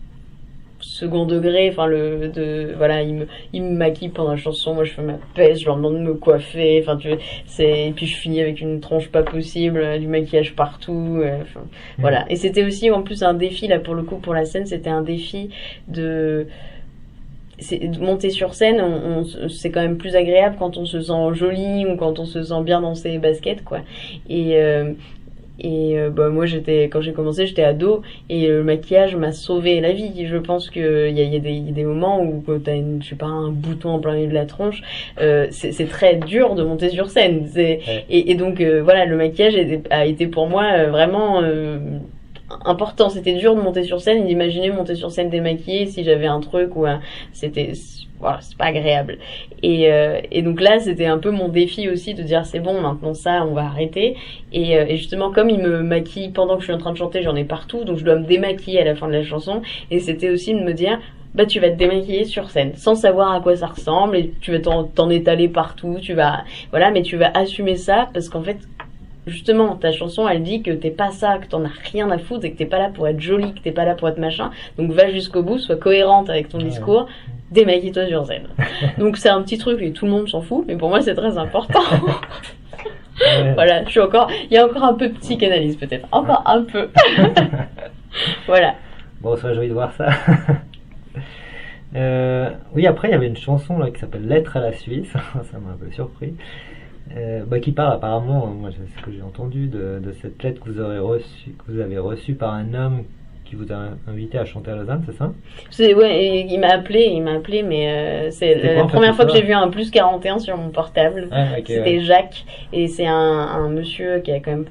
second 0.99 1.25
degré 1.25 1.69
enfin 1.69 1.85
le 1.87 2.29
de 2.29 2.73
voilà 2.77 3.01
il 3.01 3.13
me 3.15 3.27
il 3.53 3.63
me 3.63 3.71
maquille 3.75 4.09
pendant 4.09 4.31
la 4.31 4.37
chanson 4.37 4.73
moi 4.73 4.83
je 4.83 4.91
fais 4.93 5.01
ma 5.01 5.17
peste 5.35 5.61
je 5.61 5.65
leur 5.65 5.75
demande 5.75 5.95
de 5.95 5.99
me 5.99 6.13
coiffer 6.13 6.79
enfin 6.81 6.95
tu 6.97 7.09
c'est 7.45 7.87
et 7.87 7.91
puis 7.91 8.05
je 8.05 8.15
finis 8.15 8.41
avec 8.41 8.61
une 8.61 8.79
tronche 8.79 9.09
pas 9.09 9.23
possible 9.23 9.79
euh, 9.79 9.97
du 9.97 10.07
maquillage 10.07 10.55
partout 10.55 11.17
euh, 11.21 11.39
enfin, 11.41 11.61
voilà 11.99 12.25
et 12.29 12.35
c'était 12.35 12.63
aussi 12.63 12.89
en 12.91 13.01
plus 13.01 13.23
un 13.23 13.33
défi 13.33 13.67
là 13.67 13.79
pour 13.79 13.93
le 13.95 14.03
coup 14.03 14.17
pour 14.17 14.33
la 14.33 14.45
scène 14.45 14.65
c'était 14.65 14.89
un 14.89 15.01
défi 15.01 15.49
de 15.87 16.47
monter 18.01 18.31
sur 18.31 18.53
scène, 18.53 18.81
on, 18.81 19.19
on- 19.21 19.49
c'est 19.49 19.71
quand 19.71 19.81
même 19.81 19.97
plus 19.97 20.15
agréable 20.17 20.57
quand 20.59 20.77
on 20.77 20.85
se 20.85 20.99
sent 20.99 21.33
joli 21.33 21.85
ou 21.85 21.95
quand 21.95 22.19
on 22.19 22.25
se 22.25 22.43
sent 22.43 22.61
bien 22.63 22.81
dans 22.81 22.95
ses 22.95 23.17
baskets, 23.17 23.63
quoi. 23.63 23.79
Et 24.29 24.57
euh, 24.57 24.91
et 25.59 25.97
euh, 25.99 26.09
bah, 26.09 26.29
moi, 26.29 26.45
j'étais 26.45 26.83
quand 26.85 27.01
j'ai 27.01 27.13
commencé, 27.13 27.45
j'étais 27.47 27.63
ado 27.63 28.01
et 28.29 28.47
le 28.47 28.63
maquillage 28.63 29.15
m'a 29.15 29.31
sauvé 29.31 29.79
la 29.81 29.91
vie. 29.93 30.25
Je 30.27 30.37
pense 30.37 30.69
que 30.69 31.09
il 31.09 31.17
y 31.17 31.21
a, 31.21 31.23
y 31.23 31.35
a 31.35 31.39
des, 31.39 31.51
y 31.53 31.69
a 31.69 31.71
des 31.71 31.83
moments 31.83 32.21
où 32.21 32.43
quand 32.45 32.63
t'as 32.63 32.75
une, 32.75 33.01
je 33.01 33.09
sais 33.09 33.15
pas, 33.15 33.25
un 33.25 33.49
bouton 33.49 33.89
en 33.89 33.99
plein 33.99 34.15
milieu 34.15 34.27
de 34.27 34.33
la 34.33 34.45
tronche, 34.45 34.81
euh, 35.21 35.47
c'est 35.51 35.71
c'est 35.71 35.85
très 35.85 36.15
dur 36.15 36.55
de 36.55 36.63
monter 36.63 36.89
sur 36.89 37.09
scène. 37.09 37.47
C'est 37.53 37.79
Ouais. 37.87 38.05
et, 38.09 38.31
et 38.31 38.35
donc 38.35 38.61
euh, 38.61 38.81
voilà, 38.83 39.05
le 39.05 39.17
maquillage 39.17 39.55
a 39.89 40.05
été 40.05 40.27
pour 40.27 40.47
moi 40.47 40.63
euh, 40.73 40.91
vraiment 40.91 41.41
euh, 41.41 41.77
important. 42.65 43.09
C'était 43.09 43.33
dur 43.33 43.55
de 43.55 43.61
monter 43.61 43.83
sur 43.83 44.01
scène 44.01 44.25
d'imaginer 44.25 44.69
monter 44.71 44.95
sur 44.95 45.11
scène 45.11 45.29
démaquillée 45.29 45.87
si 45.87 46.03
j'avais 46.03 46.27
un 46.27 46.39
truc 46.39 46.75
ou 46.75 46.85
un... 46.85 46.99
c'était 47.31 47.73
voilà, 48.19 48.39
c'est 48.41 48.57
pas 48.57 48.65
agréable. 48.65 49.17
Et, 49.61 49.91
euh, 49.91 50.21
et 50.31 50.41
donc 50.41 50.61
là, 50.61 50.79
c'était 50.79 51.05
un 51.05 51.17
peu 51.17 51.31
mon 51.31 51.49
défi 51.49 51.89
aussi 51.89 52.13
de 52.13 52.23
dire 52.23 52.45
c'est 52.45 52.59
bon, 52.59 52.79
maintenant 52.79 53.13
ça, 53.13 53.45
on 53.45 53.53
va 53.53 53.63
arrêter. 53.63 54.15
Et, 54.53 54.77
euh, 54.77 54.85
et 54.87 54.95
justement, 54.95 55.31
comme 55.31 55.49
il 55.49 55.59
me 55.59 55.81
maquille 55.83 56.29
pendant 56.29 56.55
que 56.55 56.61
je 56.61 56.65
suis 56.65 56.73
en 56.73 56.77
train 56.77 56.93
de 56.93 56.97
chanter, 56.97 57.21
j'en 57.23 57.35
ai 57.35 57.43
partout, 57.43 57.83
donc 57.83 57.97
je 57.97 58.05
dois 58.05 58.15
me 58.15 58.25
démaquiller 58.25 58.81
à 58.81 58.85
la 58.85 58.95
fin 58.95 59.07
de 59.07 59.13
la 59.13 59.23
chanson. 59.23 59.61
Et 59.91 59.99
c'était 59.99 60.29
aussi 60.29 60.53
de 60.53 60.59
me 60.59 60.73
dire 60.73 60.99
bah 61.35 61.45
tu 61.45 61.59
vas 61.59 61.69
te 61.69 61.75
démaquiller 61.75 62.23
sur 62.23 62.49
scène 62.49 62.71
sans 62.75 62.95
savoir 62.95 63.33
à 63.33 63.41
quoi 63.41 63.57
ça 63.57 63.67
ressemble 63.67 64.15
et 64.15 64.31
tu 64.39 64.57
vas 64.57 64.59
t'en 64.59 65.09
étaler 65.09 65.49
partout 65.49 65.97
tu 66.01 66.13
vas 66.13 66.45
voilà 66.71 66.91
mais 66.91 67.01
tu 67.01 67.17
vas 67.17 67.29
assumer 67.33 67.75
ça 67.75 68.09
parce 68.13 68.29
qu'en 68.29 68.41
fait 68.41 68.57
justement 69.27 69.75
ta 69.75 69.91
chanson 69.91 70.27
elle 70.27 70.43
dit 70.43 70.61
que 70.61 70.71
t'es 70.71 70.91
pas 70.91 71.11
ça 71.11 71.37
que 71.39 71.47
t'en 71.47 71.63
as 71.65 71.71
rien 71.91 72.09
à 72.11 72.17
foutre 72.17 72.45
et 72.45 72.51
que 72.51 72.57
t'es 72.57 72.65
pas 72.65 72.79
là 72.79 72.89
pour 72.93 73.07
être 73.07 73.19
jolie 73.19 73.53
que 73.53 73.59
t'es 73.59 73.71
pas 73.71 73.85
là 73.85 73.95
pour 73.95 74.07
être 74.09 74.17
machin 74.19 74.51
donc 74.77 74.91
va 74.91 75.09
jusqu'au 75.11 75.41
bout 75.43 75.57
sois 75.57 75.77
cohérente 75.77 76.29
avec 76.29 76.49
ton 76.49 76.57
Ouais. 76.59 76.65
discours 76.65 77.07
démaquille-toi 77.51 78.07
sur 78.07 78.25
scène 78.25 78.47
donc 78.97 79.17
c'est 79.17 79.29
un 79.29 79.41
petit 79.41 79.57
truc 79.57 79.81
et 79.81 79.91
tout 79.91 80.05
le 80.05 80.11
monde 80.11 80.27
s'en 80.29 80.41
fout 80.41 80.63
mais 80.67 80.75
pour 80.75 80.89
moi 80.89 81.01
c'est 81.01 81.15
très 81.15 81.37
important 81.37 81.81
Ouais. 83.21 83.53
voilà 83.53 83.85
je 83.85 83.89
suis 83.91 84.01
encore 84.01 84.29
il 84.51 84.53
y 84.53 84.57
a 84.57 84.65
encore 84.65 84.83
un 84.83 84.93
peu 84.93 85.07
de 85.07 85.17
psychanalyse 85.17 85.77
peut-être 85.77 86.05
encore 86.11 86.43
un 86.45 86.63
peu 86.63 86.89
voilà 88.47 88.75
Bon, 89.21 89.35
sois 89.37 89.53
joyeux 89.53 89.69
de 89.69 89.73
voir 89.73 89.91
ça. 89.93 90.09
Euh, 91.95 92.49
oui, 92.75 92.85
après, 92.87 93.07
il 93.07 93.11
y 93.11 93.13
avait 93.15 93.27
une 93.27 93.37
chanson 93.37 93.79
là, 93.79 93.89
qui 93.89 93.99
s'appelle 93.99 94.27
Lettre 94.27 94.57
à 94.57 94.59
la 94.59 94.73
Suisse. 94.73 95.11
ça 95.13 95.57
m'a 95.59 95.71
un 95.71 95.77
peu 95.77 95.89
surpris. 95.91 96.35
Euh, 97.15 97.43
bah, 97.45 97.59
qui 97.59 97.71
parle 97.71 97.93
apparemment, 97.93 98.47
moi 98.47 98.69
c'est 98.71 98.99
ce 98.99 99.05
que 99.05 99.11
j'ai 99.11 99.21
entendu, 99.21 99.67
de, 99.67 99.99
de 100.03 100.11
cette 100.21 100.41
lettre 100.41 100.61
que 100.63 100.69
vous, 100.69 100.81
aurez 100.81 100.99
reçue, 100.99 101.51
que 101.51 101.71
vous 101.71 101.79
avez 101.79 101.97
reçue 101.99 102.33
par 102.33 102.53
un 102.53 102.73
homme 102.73 103.03
qui 103.45 103.55
vous 103.55 103.71
a 103.71 103.89
invité 104.07 104.39
à 104.39 104.45
chanter 104.45 104.71
à 104.71 104.75
Lausanne, 104.75 105.03
c'est 105.05 105.15
ça? 105.15 105.31
C'est 105.69 105.93
ouais, 105.93 106.47
il 106.49 106.59
m'a 106.59 106.69
appelé, 106.69 107.11
il 107.13 107.21
m'a 107.21 107.33
appelé, 107.33 107.61
mais 107.61 107.91
euh, 107.91 108.31
c'est 108.31 108.55
la 108.55 108.73
quoi, 108.81 108.87
première 108.87 109.15
fois 109.15 109.25
que 109.25 109.33
j'ai 109.33 109.43
vu 109.43 109.53
un 109.53 109.67
plus 109.67 109.91
41 109.91 110.39
sur 110.39 110.57
mon 110.57 110.69
portable. 110.69 111.27
Ah, 111.31 111.55
C'était 111.57 111.79
ouais. 111.79 111.99
Jacques 111.99 112.43
et 112.73 112.87
c'est 112.87 113.05
un, 113.05 113.13
un 113.13 113.69
monsieur 113.69 114.19
qui 114.21 114.31
a 114.31 114.39
quand 114.39 114.51
même 114.51 114.65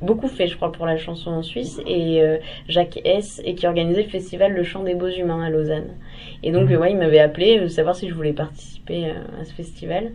beaucoup 0.00 0.28
fait, 0.28 0.46
je 0.46 0.56
crois, 0.56 0.72
pour 0.72 0.86
la 0.86 0.96
chanson 0.96 1.30
en 1.30 1.42
Suisse 1.42 1.80
et 1.86 2.22
euh, 2.22 2.38
Jacques 2.68 3.00
S 3.04 3.40
et 3.44 3.54
qui 3.54 3.66
organisait 3.66 4.02
le 4.02 4.08
festival 4.08 4.52
Le 4.52 4.62
Chant 4.62 4.82
des 4.82 4.94
Beaux 4.94 5.08
Humains 5.08 5.42
à 5.42 5.50
Lausanne. 5.50 5.96
Et 6.42 6.52
donc 6.52 6.70
euh, 6.70 6.78
ouais, 6.78 6.92
il 6.92 6.96
m'avait 6.96 7.18
appelé, 7.18 7.58
euh, 7.58 7.68
savoir 7.68 7.94
si 7.96 8.08
je 8.08 8.14
voulais 8.14 8.32
participer 8.32 9.06
euh, 9.06 9.40
à 9.40 9.44
ce 9.44 9.52
festival. 9.52 10.12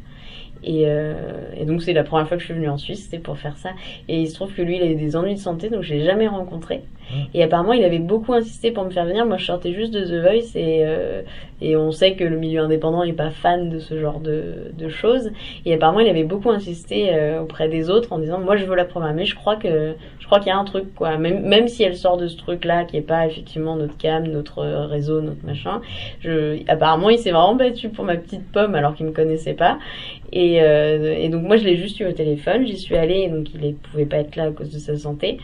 Et, 0.64 0.84
euh, 0.86 1.14
et 1.58 1.66
donc 1.66 1.82
c'est 1.82 1.94
la 1.94 2.04
première 2.04 2.28
fois 2.28 2.38
que 2.38 2.42
je 2.42 2.48
suis 2.48 2.56
venue 2.56 2.70
en 2.70 2.78
Suisse, 2.78 3.04
c'était 3.06 3.20
pour 3.20 3.38
faire 3.38 3.58
ça. 3.58 3.70
Et 4.08 4.20
il 4.22 4.28
se 4.28 4.36
trouve 4.36 4.54
que 4.54 4.62
lui, 4.62 4.78
il 4.78 4.84
a 4.84 4.88
eu 4.88 4.96
des 4.96 5.16
ennuis 5.16 5.36
de 5.36 5.40
santé, 5.40 5.70
donc 5.70 5.84
je 5.84 5.94
l'ai 5.94 6.04
jamais 6.04 6.28
rencontré. 6.28 6.84
Et 7.34 7.44
apparemment, 7.44 7.74
il 7.74 7.84
avait 7.84 8.00
beaucoup 8.00 8.34
insisté 8.34 8.72
pour 8.72 8.84
me 8.84 8.90
faire 8.90 9.06
venir. 9.06 9.26
Moi, 9.26 9.38
je 9.38 9.46
sortais 9.46 9.74
juste 9.74 9.94
de 9.94 10.04
The 10.04 10.22
Voice 10.22 10.56
et, 10.56 10.82
euh, 10.84 11.22
et 11.62 11.76
on 11.76 11.92
sait 11.92 12.16
que 12.16 12.24
le 12.24 12.38
milieu 12.38 12.62
indépendant 12.62 13.06
n'est 13.06 13.14
pas 13.14 13.30
fan 13.30 13.70
de 13.70 13.80
ce 13.80 14.00
genre 14.00 14.20
de, 14.20 14.72
de 14.74 14.90
choses. 14.90 15.32
Et 15.66 15.74
apparemment, 15.74 16.00
il 16.00 16.10
avait 16.10 16.24
beaucoup 16.24 16.50
insisté 16.50 17.14
euh, 17.14 17.42
auprès 17.42 17.70
des 17.70 17.90
autres 17.90 18.12
en 18.12 18.20
disant 18.20 18.40
Moi, 18.40 18.56
je 18.58 18.66
veux 18.66 18.76
la 18.76 18.86
programmer. 18.86 19.26
Je 19.26 19.36
crois 19.36 19.56
que 19.56 19.94
je 20.20 20.26
crois 20.26 20.40
qu'il 20.40 20.48
y 20.48 20.52
a 20.52 20.58
un 20.58 20.66
truc, 20.66 20.96
quoi. 20.96 21.18
Même, 21.18 21.46
même 21.46 21.68
si 21.68 21.84
elle 21.84 21.96
sort 21.96 22.18
de 22.18 22.28
ce 22.28 22.38
truc-là, 22.38 22.86
qui 22.86 22.98
est 22.98 23.02
pas 23.02 23.28
effectivement 23.28 23.76
notre 23.76 23.96
cam, 23.98 24.26
notre 24.26 24.64
réseau, 24.88 25.22
notre 25.22 25.46
machin. 25.46 25.82
Je, 26.22 26.60
apparemment, 26.68 27.12
il 27.12 27.20
s'est 27.20 27.32
vraiment 27.32 27.56
battu 27.56 27.90
pour 27.90 28.06
ma 28.06 28.16
petite 28.16 28.52
pomme 28.52 28.74
alors 28.74 28.96
qu'il 28.96 29.06
me 29.06 29.12
connaissait 29.12 29.54
pas. 29.54 29.78
Et, 30.32 30.62
euh, 30.62 31.18
et 31.18 31.30
donc, 31.30 31.44
moi, 31.44 31.58
je 31.58 31.64
l'ai 31.64 31.78
juste 31.78 32.00
eu 32.00 32.06
au 32.06 32.12
téléphone. 32.12 32.66
J'y 32.66 32.78
suis 32.78 32.96
allée, 32.96 33.30
donc 33.30 33.48
il 33.54 33.62
ne 33.62 33.74
pouvait 33.74 34.06
pas 34.06 34.18
être 34.18 34.36
là 34.36 34.46
à 34.46 34.52
cause 34.52 34.72
de 34.72 34.80
sa 34.80 34.98
santé. 34.98 35.38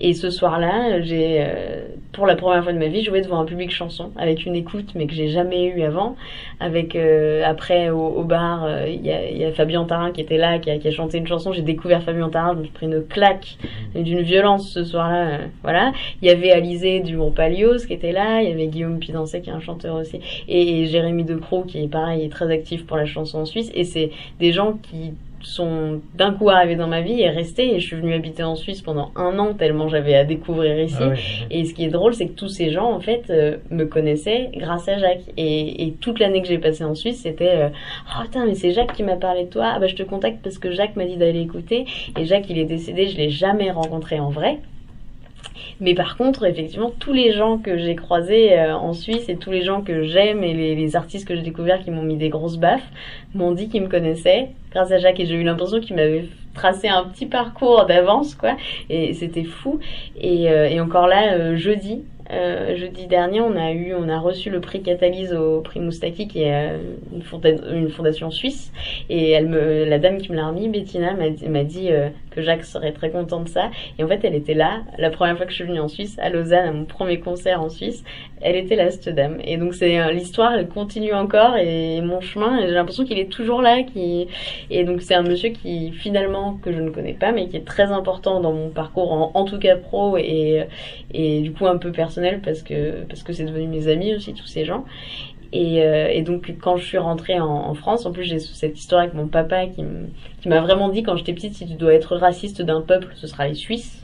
Et 0.00 0.12
ce 0.14 0.30
soir-là, 0.30 1.00
j'ai, 1.02 1.38
euh, 1.40 1.86
pour 2.12 2.26
la 2.26 2.36
première 2.36 2.62
fois 2.62 2.72
de 2.72 2.78
ma 2.78 2.88
vie, 2.88 3.02
joué 3.02 3.20
devant 3.20 3.40
un 3.40 3.44
public 3.44 3.70
chanson, 3.70 4.10
avec 4.16 4.46
une 4.46 4.54
écoute, 4.54 4.90
mais 4.94 5.06
que 5.06 5.14
j'ai 5.14 5.28
jamais 5.28 5.66
eu 5.66 5.82
avant. 5.82 6.16
Avec, 6.60 6.96
euh, 6.96 7.42
après, 7.44 7.90
au, 7.90 8.00
au 8.00 8.24
bar, 8.24 8.64
euh, 8.64 8.86
il 8.88 9.04
y, 9.04 9.10
a, 9.10 9.28
il 9.30 9.36
y 9.36 9.44
a 9.44 9.52
Fabien 9.52 9.84
Tarin 9.84 10.12
qui 10.12 10.20
était 10.20 10.36
là, 10.38 10.58
qui 10.58 10.70
a, 10.70 10.78
qui 10.78 10.88
a 10.88 10.90
chanté 10.90 11.18
une 11.18 11.26
chanson. 11.26 11.52
J'ai 11.52 11.62
découvert 11.62 12.02
Fabien 12.02 12.28
Tarin, 12.28 12.54
je 12.54 12.58
me 12.58 12.64
suis 12.64 12.72
pris 12.72 12.86
une 12.86 13.04
claque 13.04 13.56
d'une 13.94 14.20
violence 14.20 14.70
ce 14.70 14.84
soir-là. 14.84 15.26
euh, 15.26 15.38
voilà. 15.62 15.92
Il 16.22 16.28
y 16.28 16.30
avait 16.30 16.50
Alizé 16.50 17.00
du 17.00 17.16
groupe 17.16 17.38
Alios 17.38 17.86
qui 17.86 17.92
était 17.92 18.12
là, 18.12 18.42
il 18.42 18.48
y 18.48 18.52
avait 18.52 18.66
Guillaume 18.66 18.98
Pidancé 18.98 19.40
qui 19.40 19.50
est 19.50 19.52
un 19.52 19.60
chanteur 19.60 19.96
aussi, 19.96 20.20
et, 20.48 20.80
et 20.82 20.86
Jérémy 20.86 21.24
Decroix 21.24 21.64
qui 21.66 21.82
est 21.82 21.88
pareil, 21.88 22.24
est 22.24 22.28
très 22.28 22.50
actif 22.50 22.86
pour 22.86 22.96
la 22.96 23.06
chanson 23.06 23.38
en 23.38 23.44
Suisse. 23.44 23.70
Et 23.74 23.84
c'est 23.84 24.10
des 24.40 24.52
gens 24.52 24.72
qui 24.72 25.12
sont 25.44 26.00
d'un 26.14 26.32
coup 26.32 26.50
arrivés 26.50 26.76
dans 26.76 26.86
ma 26.86 27.00
vie 27.00 27.20
et 27.20 27.28
restés. 27.28 27.74
Et 27.74 27.80
je 27.80 27.86
suis 27.86 27.96
venue 27.96 28.14
habiter 28.14 28.42
en 28.42 28.54
Suisse 28.56 28.82
pendant 28.82 29.10
un 29.16 29.38
an 29.38 29.54
tellement 29.54 29.88
j'avais 29.88 30.14
à 30.14 30.24
découvrir 30.24 30.78
ici. 30.80 30.96
Ah. 31.00 31.14
Et 31.50 31.64
ce 31.64 31.74
qui 31.74 31.84
est 31.84 31.88
drôle, 31.88 32.14
c'est 32.14 32.26
que 32.26 32.34
tous 32.34 32.48
ces 32.48 32.70
gens, 32.70 32.90
en 32.92 33.00
fait, 33.00 33.24
euh, 33.30 33.58
me 33.70 33.84
connaissaient 33.84 34.50
grâce 34.54 34.88
à 34.88 34.98
Jacques. 34.98 35.24
Et, 35.36 35.86
et 35.86 35.92
toute 35.92 36.18
l'année 36.18 36.42
que 36.42 36.48
j'ai 36.48 36.58
passée 36.58 36.84
en 36.84 36.94
Suisse, 36.94 37.20
c'était 37.22 37.56
euh, 37.56 37.68
Oh 38.08 38.22
putain, 38.22 38.46
mais 38.46 38.54
c'est 38.54 38.72
Jacques 38.72 38.94
qui 38.94 39.02
m'a 39.02 39.16
parlé 39.16 39.44
de 39.44 39.50
toi. 39.50 39.72
Ah 39.74 39.78
bah 39.78 39.86
je 39.86 39.94
te 39.94 40.02
contacte 40.02 40.38
parce 40.42 40.58
que 40.58 40.70
Jacques 40.70 40.96
m'a 40.96 41.04
dit 41.04 41.16
d'aller 41.16 41.40
écouter. 41.40 41.86
Et 42.18 42.24
Jacques, 42.24 42.48
il 42.50 42.58
est 42.58 42.64
décédé, 42.64 43.06
je 43.06 43.16
l'ai 43.16 43.30
jamais 43.30 43.70
rencontré 43.70 44.20
en 44.20 44.30
vrai. 44.30 44.60
Mais 45.80 45.94
par 45.94 46.16
contre, 46.16 46.44
effectivement, 46.44 46.92
tous 46.98 47.12
les 47.12 47.32
gens 47.32 47.58
que 47.58 47.78
j'ai 47.78 47.96
croisés 47.96 48.58
euh, 48.58 48.76
en 48.76 48.92
Suisse 48.92 49.28
et 49.28 49.36
tous 49.36 49.50
les 49.50 49.62
gens 49.62 49.82
que 49.82 50.04
j'aime 50.04 50.42
et 50.44 50.54
les, 50.54 50.74
les 50.74 50.96
artistes 50.96 51.26
que 51.26 51.34
j'ai 51.34 51.42
découverts 51.42 51.82
qui 51.82 51.90
m'ont 51.90 52.02
mis 52.02 52.16
des 52.16 52.28
grosses 52.28 52.58
baffes 52.58 52.88
m'ont 53.34 53.52
dit 53.52 53.68
qu'ils 53.68 53.82
me 53.82 53.88
connaissaient 53.88 54.50
grâce 54.70 54.92
à 54.92 54.98
Jacques 54.98 55.20
et 55.20 55.26
j'ai 55.26 55.34
eu 55.34 55.44
l'impression 55.44 55.80
qu'il 55.80 55.96
m'avait 55.96 56.26
tracé 56.54 56.88
un 56.88 57.04
petit 57.04 57.26
parcours 57.26 57.84
d'avance, 57.86 58.34
quoi. 58.34 58.56
Et 58.88 59.12
c'était 59.12 59.44
fou. 59.44 59.80
Et, 60.20 60.50
euh, 60.50 60.68
et 60.68 60.80
encore 60.80 61.06
là, 61.06 61.34
euh, 61.34 61.56
jeudi, 61.56 62.02
euh, 62.30 62.76
jeudi 62.76 63.06
dernier, 63.06 63.40
on 63.40 63.54
a 63.56 63.72
eu, 63.72 63.94
on 63.94 64.08
a 64.08 64.18
reçu 64.18 64.48
le 64.50 64.60
prix 64.60 64.82
Catalyse 64.82 65.32
au 65.34 65.60
prix 65.60 65.80
Moustaki, 65.80 66.26
qui 66.26 66.42
est 66.42 66.72
euh, 66.72 66.78
une, 67.12 67.22
fonda- 67.22 67.72
une 67.72 67.90
fondation 67.90 68.30
suisse. 68.30 68.72
Et 69.10 69.30
elle 69.30 69.46
me, 69.48 69.84
la 69.84 69.98
dame 69.98 70.18
qui 70.18 70.30
me 70.32 70.36
l'a 70.36 70.48
remis, 70.48 70.68
Bettina, 70.68 71.14
m'a 71.14 71.28
dit, 71.30 71.46
m'a 71.48 71.64
dit 71.64 71.92
euh, 71.92 72.08
que 72.30 72.40
Jacques 72.42 72.64
serait 72.64 72.92
très 72.92 73.10
content 73.10 73.40
de 73.42 73.48
ça. 73.48 73.70
Et 73.98 74.04
en 74.04 74.08
fait, 74.08 74.20
elle 74.24 74.34
était 74.34 74.54
là, 74.54 74.82
la 74.98 75.10
première 75.10 75.36
fois 75.36 75.44
que 75.46 75.52
je 75.52 75.56
suis 75.56 75.64
venue 75.64 75.80
en 75.80 75.88
Suisse, 75.88 76.18
à 76.18 76.30
Lausanne, 76.30 76.66
à 76.68 76.72
mon 76.72 76.84
premier 76.86 77.20
concert 77.20 77.60
en 77.60 77.68
Suisse. 77.68 78.04
Elle 78.44 78.56
était 78.56 78.76
là, 78.76 78.90
cette 78.90 79.08
dame. 79.08 79.38
Et 79.42 79.56
donc, 79.56 79.74
c'est 79.74 79.98
euh, 79.98 80.12
l'histoire, 80.12 80.52
elle 80.54 80.68
continue 80.68 81.14
encore. 81.14 81.56
Et 81.56 82.00
mon 82.02 82.20
chemin, 82.20 82.60
j'ai 82.60 82.70
l'impression 82.72 83.04
qu'il 83.04 83.18
est 83.18 83.30
toujours 83.30 83.62
là. 83.62 83.82
Qui... 83.82 84.28
Et 84.70 84.84
donc, 84.84 85.02
c'est 85.02 85.14
un 85.14 85.22
monsieur 85.22 85.48
qui, 85.48 85.90
finalement, 85.92 86.58
que 86.62 86.70
je 86.70 86.80
ne 86.80 86.90
connais 86.90 87.14
pas, 87.14 87.32
mais 87.32 87.48
qui 87.48 87.56
est 87.56 87.64
très 87.64 87.90
important 87.90 88.40
dans 88.40 88.52
mon 88.52 88.68
parcours, 88.68 89.32
en, 89.34 89.44
tout 89.44 89.58
cas 89.58 89.76
pro, 89.76 90.18
et, 90.18 90.64
et 91.12 91.40
du 91.40 91.52
coup, 91.52 91.66
un 91.66 91.78
peu 91.78 91.90
personnel, 91.90 92.40
parce 92.44 92.62
que 92.62 93.02
parce 93.08 93.22
que 93.22 93.32
c'est 93.32 93.44
devenu 93.44 93.66
mes 93.66 93.88
amis 93.88 94.14
aussi, 94.14 94.34
tous 94.34 94.46
ces 94.46 94.64
gens. 94.64 94.84
Et, 95.54 95.82
euh, 95.82 96.08
et 96.10 96.22
donc 96.22 96.52
quand 96.60 96.76
je 96.76 96.84
suis 96.84 96.98
rentrée 96.98 97.38
en, 97.38 97.48
en 97.48 97.74
France, 97.74 98.06
en 98.06 98.12
plus 98.12 98.24
j'ai 98.24 98.40
cette 98.40 98.76
histoire 98.76 99.02
avec 99.02 99.14
mon 99.14 99.28
papa 99.28 99.66
qui 99.66 99.84
m'a 100.48 100.60
vraiment 100.60 100.88
dit 100.88 101.04
quand 101.04 101.16
j'étais 101.16 101.32
petite 101.32 101.54
si 101.54 101.64
tu 101.64 101.74
dois 101.74 101.94
être 101.94 102.16
raciste 102.16 102.60
d'un 102.60 102.80
peuple, 102.80 103.12
ce 103.14 103.28
sera 103.28 103.46
les 103.46 103.54
Suisses. 103.54 104.03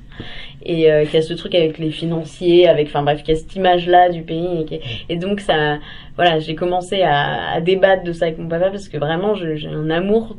Et 0.65 0.91
euh, 0.91 1.05
qui 1.05 1.17
a 1.17 1.23
ce 1.23 1.33
truc 1.35 1.55
avec 1.55 1.79
les 1.79 1.91
financiers, 1.91 2.69
avec 2.69 2.89
enfin 2.89 3.03
bref, 3.03 3.23
qui 3.23 3.33
a 3.33 3.37
cette 3.37 3.55
image-là 3.57 4.11
du 4.11 4.23
pays. 4.23 4.67
Et, 5.09 5.17
donc 5.17 5.41
ça, 5.41 5.79
voilà, 6.17 6.39
j'ai 6.39 6.55
commencé 6.55 7.03
à, 7.03 7.53
à 7.53 7.61
débattre 7.61 8.05
de 8.05 8.13
ça 8.13 8.27
avec 8.27 8.39
mon 8.39 8.49
papa 8.49 8.71
parce 8.71 8.89
que 8.89 8.99
vraiment 8.99 9.35
j'ai 9.35 9.67
un 9.67 9.91
amour, 9.91 10.37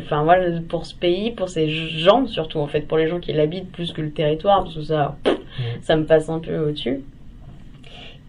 enfin 0.00 0.24
voilà, 0.24 0.60
pour 0.68 0.86
ce 0.86 0.94
pays, 0.94 1.30
pour 1.30 1.48
ces 1.48 1.68
gens 1.68 2.26
surtout 2.26 2.58
en 2.58 2.66
fait, 2.66 2.82
pour 2.82 2.98
les 2.98 3.08
gens 3.08 3.20
qui 3.20 3.32
l'habitent 3.32 3.70
plus 3.70 3.92
que 3.92 4.02
le 4.02 4.10
territoire, 4.10 4.64
parce 4.64 4.74
que 4.74 4.82
ça, 4.82 5.16
ça 5.82 5.96
me 5.96 6.04
passe 6.04 6.28
un 6.28 6.38
peu 6.38 6.56
au-dessus. 6.58 7.00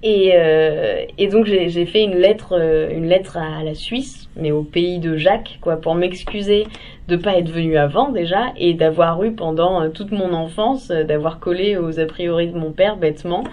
Et, 0.06 0.34
euh, 0.36 1.06
et 1.18 1.28
donc 1.28 1.46
j'ai 1.46 1.70
j'ai 1.70 1.86
fait 1.86 2.04
une 2.04 2.18
lettre, 2.18 2.58
euh, 2.60 2.90
une 2.92 3.08
lettre 3.08 3.38
à 3.38 3.64
la 3.64 3.74
Suisse, 3.74 4.28
mais 4.36 4.52
au 4.52 4.64
pays 4.64 5.00
de 5.00 5.16
Jacques, 5.16 5.60
quoi, 5.62 5.78
pour 5.78 5.96
m'excuser 5.96 6.66
de 7.08 7.16
pas 7.16 7.38
être 7.38 7.50
venu 7.50 7.78
avant 7.78 8.10
déjà 8.10 8.54
et 8.56 8.74
d'avoir 8.74 9.22
eu 9.24 9.34
pendant 9.34 9.82
euh, 9.82 9.90
toute 9.90 10.12
mon 10.12 10.34
enfance, 10.34 10.90
euh, 10.90 11.04
d'avoir 11.04 11.40
collé 11.40 11.78
aux 11.78 12.00
a 12.00 12.06
priori 12.06 12.48
de 12.48 12.58
mon 12.58 12.72
père 12.72 12.98
bêtement 12.98 13.44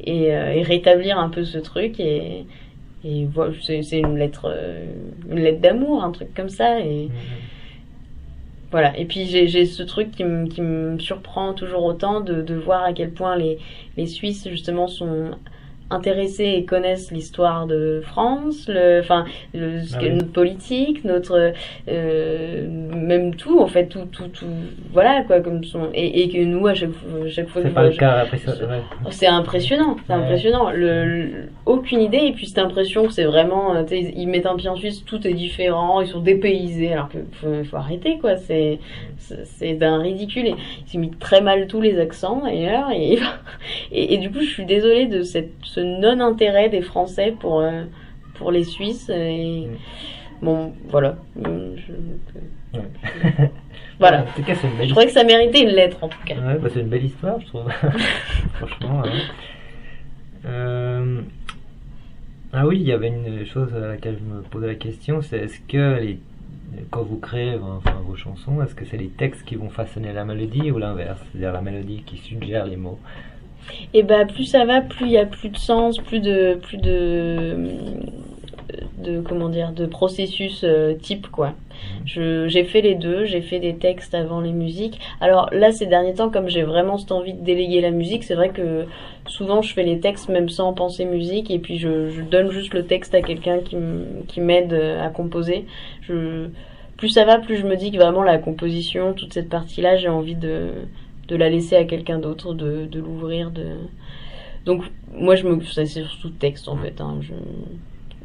et, 0.00 0.34
euh, 0.34 0.52
et 0.52 0.62
rétablir 0.62 1.18
un 1.18 1.28
peu 1.28 1.44
ce 1.44 1.58
truc 1.58 2.00
et, 2.00 2.46
et 3.04 3.26
voilà, 3.26 3.52
c'est 3.60 3.98
une 3.98 4.16
lettre, 4.16 4.50
une 5.30 5.40
lettre 5.40 5.60
d'amour, 5.60 6.02
un 6.02 6.10
truc 6.10 6.32
comme 6.34 6.48
ça 6.48 6.80
et 6.80 7.10
voilà. 8.70 8.98
Et 8.98 9.04
puis 9.04 9.26
j'ai 9.26 9.46
j'ai 9.46 9.66
ce 9.66 9.82
truc 9.82 10.10
qui 10.12 10.24
me 10.24 10.46
qui 10.46 10.62
me 10.62 10.98
surprend 10.98 11.52
toujours 11.52 11.84
autant 11.84 12.22
de, 12.22 12.40
de 12.40 12.54
voir 12.54 12.82
à 12.82 12.94
quel 12.94 13.10
point 13.10 13.36
les 13.36 13.58
les 13.98 14.06
Suisses 14.06 14.48
justement 14.48 14.88
sont 14.88 15.32
intéressés 15.94 16.54
et 16.56 16.64
connaissent 16.64 17.10
l'histoire 17.10 17.66
de 17.66 18.00
France, 18.04 18.66
le, 18.68 19.00
enfin, 19.00 19.24
le, 19.54 19.80
Ah 19.94 19.98
oui. 20.02 20.10
notre 20.10 20.32
politique, 20.32 21.04
notre, 21.04 21.52
euh, 21.88 22.66
même 22.68 23.34
tout, 23.34 23.60
en 23.60 23.66
fait, 23.66 23.86
tout, 23.86 24.06
tout, 24.10 24.28
tout, 24.28 24.46
voilà, 24.92 25.22
quoi, 25.26 25.40
comme 25.40 25.64
son, 25.64 25.88
et, 25.94 26.22
et 26.22 26.28
que 26.28 26.44
nous, 26.44 26.66
à 26.66 26.74
chaque, 26.74 26.90
fois- 26.92 27.28
chaque 27.28 27.48
fois 27.48 27.62
C'est 27.62 27.70
pas 27.74 27.84
le 27.84 27.90
cas 27.90 28.24
c'est 29.10 29.26
impressionnant, 29.26 29.96
c'est 30.06 30.12
Ouais. 30.12 30.18
impressionnant. 30.20 30.70
Le, 30.70 31.04
le- 31.04 31.30
aucune 31.66 32.00
idée, 32.00 32.20
et 32.26 32.32
puis 32.32 32.46
cette 32.46 32.58
impression 32.58 33.06
que 33.06 33.12
c'est 33.12 33.24
vraiment, 33.24 33.74
euh, 33.74 33.82
ils 33.90 34.26
mettent 34.28 34.46
un 34.46 34.56
pied 34.56 34.68
en 34.68 34.76
Suisse, 34.76 35.04
tout 35.04 35.26
est 35.26 35.32
différent, 35.34 36.00
ils 36.00 36.06
sont 36.08 36.20
dépaysés, 36.20 36.92
alors 36.92 37.08
que 37.08 37.18
faut, 37.32 37.64
faut 37.64 37.76
arrêter, 37.76 38.18
quoi. 38.20 38.36
C'est, 38.36 38.78
c'est 39.18 39.44
c'est 39.44 39.74
d'un 39.74 39.98
ridicule. 39.98 40.46
Et 40.48 40.54
ils 40.88 40.94
imitent 40.96 41.18
très 41.18 41.40
mal 41.40 41.66
tous 41.66 41.80
les 41.80 41.98
accents, 41.98 42.42
d'ailleurs, 42.44 42.90
et, 42.92 43.18
et, 43.92 44.14
et 44.14 44.18
du 44.18 44.30
coup, 44.30 44.40
je 44.40 44.50
suis 44.50 44.64
désolée 44.66 45.06
de 45.06 45.22
cette, 45.22 45.50
ce 45.62 45.80
non-intérêt 45.84 46.68
des 46.68 46.82
Français 46.82 47.34
pour, 47.38 47.60
euh, 47.60 47.84
pour 48.34 48.50
les 48.50 48.64
Suisses. 48.64 49.08
Et, 49.10 49.68
bon, 50.42 50.72
voilà. 50.88 51.16
Euh, 51.46 51.76
je- 51.76 52.78
Ouais. 52.78 53.50
Voilà. 54.00 54.22
En 54.22 54.26
tout 54.34 54.42
cas, 54.42 54.54
c'est 54.56 54.66
une 54.66 54.76
belle 54.76 54.86
Je 54.88 54.90
trouvais 54.90 55.06
que 55.06 55.12
ça 55.12 55.22
méritait 55.22 55.62
une 55.62 55.68
lettre, 55.68 55.98
en 56.02 56.08
tout 56.08 56.18
cas. 56.26 56.34
Ouais, 56.34 56.58
bah, 56.58 56.68
c'est 56.72 56.80
une 56.80 56.88
belle 56.88 57.04
histoire, 57.04 57.40
je 57.40 57.46
trouve. 57.46 57.70
Franchement. 58.54 59.02
ouais. 59.02 59.10
Euh, 60.46 61.20
Ah 62.52 62.66
oui, 62.66 62.78
il 62.80 62.86
y 62.86 62.92
avait 62.92 63.08
une 63.08 63.44
chose 63.46 63.72
à 63.74 63.78
laquelle 63.88 64.18
je 64.18 64.24
me 64.34 64.42
posais 64.42 64.66
la 64.66 64.74
question, 64.74 65.22
c'est 65.22 65.38
est-ce 65.38 65.60
que 65.68 66.00
les... 66.00 66.18
quand 66.90 67.02
vous 67.02 67.18
créez 67.18 67.54
enfin, 67.62 68.00
vos 68.04 68.16
chansons, 68.16 68.60
est-ce 68.62 68.74
que 68.74 68.84
c'est 68.84 68.96
les 68.96 69.08
textes 69.08 69.44
qui 69.44 69.54
vont 69.56 69.70
façonner 69.70 70.12
la 70.12 70.24
mélodie 70.24 70.70
ou 70.70 70.78
l'inverse? 70.78 71.20
C'est-à-dire 71.30 71.52
la 71.52 71.62
mélodie 71.62 72.02
qui 72.04 72.16
suggère 72.16 72.66
les 72.66 72.76
mots 72.76 72.98
Et 73.92 74.02
bah 74.02 74.24
plus 74.24 74.44
ça 74.44 74.64
va, 74.64 74.80
plus 74.80 75.06
il 75.06 75.12
y 75.12 75.18
a 75.18 75.26
plus 75.26 75.48
de 75.48 75.56
sens, 75.56 75.98
plus 75.98 76.20
de 76.20 76.58
plus 76.62 76.78
de 76.78 77.66
comment 79.20 79.48
dire 79.48 79.72
de 79.72 79.86
processus 79.86 80.62
euh, 80.64 80.94
type 80.94 81.28
quoi. 81.30 81.52
J'ai 82.06 82.64
fait 82.64 82.80
les 82.80 82.94
deux, 82.94 83.24
j'ai 83.24 83.40
fait 83.40 83.58
des 83.58 83.76
textes 83.76 84.14
avant 84.14 84.40
les 84.40 84.52
musiques. 84.52 85.00
Alors 85.20 85.48
là 85.52 85.72
ces 85.72 85.86
derniers 85.86 86.14
temps 86.14 86.30
comme 86.30 86.48
j'ai 86.48 86.62
vraiment 86.62 86.98
cette 86.98 87.12
envie 87.12 87.34
de 87.34 87.44
déléguer 87.44 87.80
la 87.80 87.90
musique, 87.90 88.24
c'est 88.24 88.34
vrai 88.34 88.50
que 88.50 88.86
souvent 89.26 89.62
je 89.62 89.72
fais 89.72 89.82
les 89.82 90.00
textes 90.00 90.28
même 90.28 90.48
sans 90.48 90.72
penser 90.72 91.04
musique 91.04 91.50
et 91.50 91.58
puis 91.58 91.78
je, 91.78 92.22
donne 92.22 92.50
juste 92.50 92.74
le 92.74 92.86
texte 92.86 93.14
à 93.14 93.22
quelqu'un 93.22 93.58
qui 94.28 94.40
m'aide 94.40 94.72
euh, 94.72 95.04
à 95.04 95.08
composer. 95.08 95.66
Plus 96.96 97.08
ça 97.08 97.24
va, 97.24 97.38
plus 97.38 97.56
je 97.56 97.66
me 97.66 97.76
dis 97.76 97.90
que 97.90 97.96
vraiment 97.96 98.22
la 98.22 98.38
composition, 98.38 99.14
toute 99.14 99.34
cette 99.34 99.48
partie-là, 99.48 99.96
j'ai 99.96 100.08
envie 100.08 100.36
de 100.36 100.70
de 101.28 101.36
la 101.36 101.48
laisser 101.50 101.76
à 101.76 101.84
quelqu'un 101.84 102.18
d'autre, 102.18 102.54
de, 102.54 102.86
de 102.86 103.00
l'ouvrir, 103.00 103.50
de 103.50 103.64
donc 104.66 104.82
moi 105.12 105.36
je 105.36 105.46
me 105.46 105.62
c'est 105.64 105.86
surtout 105.86 106.30
texte 106.30 106.68
en 106.68 106.76
fait. 106.76 107.00
Hein, 107.00 107.18
je... 107.22 107.32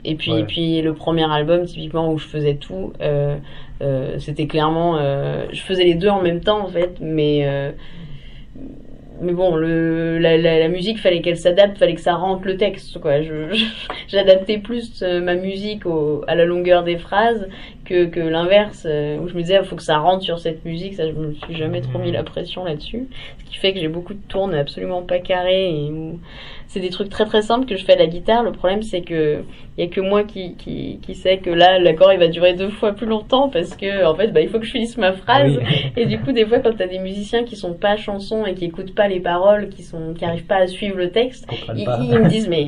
Et 0.05 0.15
puis 0.15 0.31
Ouais. 0.31 0.41
et 0.41 0.43
puis 0.45 0.81
le 0.81 0.93
premier 0.93 1.29
album 1.29 1.65
typiquement 1.65 2.11
où 2.13 2.17
je 2.17 2.25
faisais 2.25 2.55
tout, 2.55 2.93
euh, 3.01 3.37
euh, 3.81 4.17
c'était 4.19 4.47
clairement 4.47 4.97
euh, 4.97 5.45
je 5.51 5.61
faisais 5.61 5.83
les 5.83 5.95
deux 5.95 6.07
en 6.09 6.21
même 6.21 6.39
temps 6.41 6.63
en 6.65 6.69
fait, 6.69 6.99
mais 7.01 7.45
mais 9.21 9.33
bon 9.33 9.55
le 9.55 10.17
la, 10.17 10.37
la, 10.37 10.59
la 10.59 10.67
musique 10.69 10.97
fallait 10.99 11.21
qu'elle 11.21 11.37
s'adapte, 11.37 11.77
fallait 11.77 11.95
que 11.95 12.01
ça 12.01 12.15
rentre 12.15 12.45
le 12.47 12.55
texte 12.55 12.99
quoi. 12.99 13.21
Je 13.21 13.51
je- 13.53 13.65
j'adaptais 14.07 14.59
plus 14.59 15.01
ma 15.03 15.35
musique 15.35 15.85
au, 15.85 16.23
à 16.27 16.35
la 16.35 16.45
longueur 16.45 16.83
des 16.83 16.97
phrases 16.97 17.47
que 17.89 18.05
que 18.05 18.19
l'inverse 18.19 18.85
euh, 18.87 19.17
où 19.17 19.27
je 19.27 19.33
me 19.33 19.41
disais 19.41 19.57
il 19.61 19.65
faut 19.67 19.75
que 19.75 19.81
ça 19.83 19.97
rentre 19.97 20.23
sur 20.23 20.37
cette 20.39 20.63
musique, 20.63 20.93
ça 20.93 21.07
je 21.07 21.13
me 21.13 21.33
suis 21.33 21.55
jamais 21.55 21.81
trop 21.81 21.97
mis 21.97 22.11
la 22.11 22.23
pression 22.23 22.63
là-dessus, 22.63 23.07
ce 23.39 23.45
qui 23.49 23.57
fait 23.57 23.73
que 23.73 23.79
j'ai 23.79 23.87
beaucoup 23.87 24.13
de 24.13 24.21
tournes 24.27 24.53
absolument 24.53 25.01
pas 25.01 25.19
carrées 25.19 25.69
et 25.69 25.89
où 25.91 26.19
c'est 26.67 26.79
des 26.81 26.91
trucs 26.91 27.09
très 27.09 27.25
très 27.25 27.41
simples 27.41 27.65
que 27.65 27.75
je 27.75 27.83
fais 27.83 27.93
à 27.93 27.97
la 27.97 28.05
guitare. 28.05 28.43
Le 28.43 28.51
problème 28.51 28.83
c'est 28.83 29.01
que 29.01 29.41
il 29.77 29.83
y 29.83 29.87
a 29.87 29.89
que 29.89 30.01
moi 30.01 30.23
qui, 30.23 30.55
qui, 30.55 30.99
qui 31.01 31.15
sait 31.15 31.37
que 31.37 31.49
là 31.49 31.79
l'accord 31.79 32.13
il 32.13 32.19
va 32.19 32.27
durer 32.27 32.53
deux 32.53 32.69
fois 32.69 32.91
plus 32.91 33.07
longtemps 33.07 33.49
parce 33.49 33.75
que 33.75 34.05
en 34.05 34.13
fait 34.13 34.27
bah, 34.27 34.41
il 34.41 34.49
faut 34.49 34.59
que 34.59 34.65
je 34.65 34.71
finisse 34.71 34.97
ma 34.97 35.13
phrase 35.13 35.57
Oui. 35.57 35.91
et 35.97 36.05
du 36.05 36.19
coup 36.19 36.31
des 36.31 36.45
fois 36.45 36.59
quand 36.59 36.75
t'as 36.77 36.87
des 36.87 36.99
musiciens 36.99 37.43
qui 37.43 37.55
sont 37.55 37.73
pas 37.73 37.97
chansons 37.97 38.45
et 38.45 38.53
qui 38.53 38.65
écoutent 38.65 38.93
pas 38.93 39.07
les 39.07 39.19
paroles, 39.19 39.69
qui 39.69 39.81
sont 39.81 40.13
qui 40.13 40.25
arrivent 40.25 40.45
pas 40.45 40.57
à 40.57 40.67
suivre 40.67 40.97
le 40.97 41.09
texte, 41.09 41.47
ils, 41.75 41.85
me 41.87 42.29
disent 42.29 42.47
mais 42.47 42.67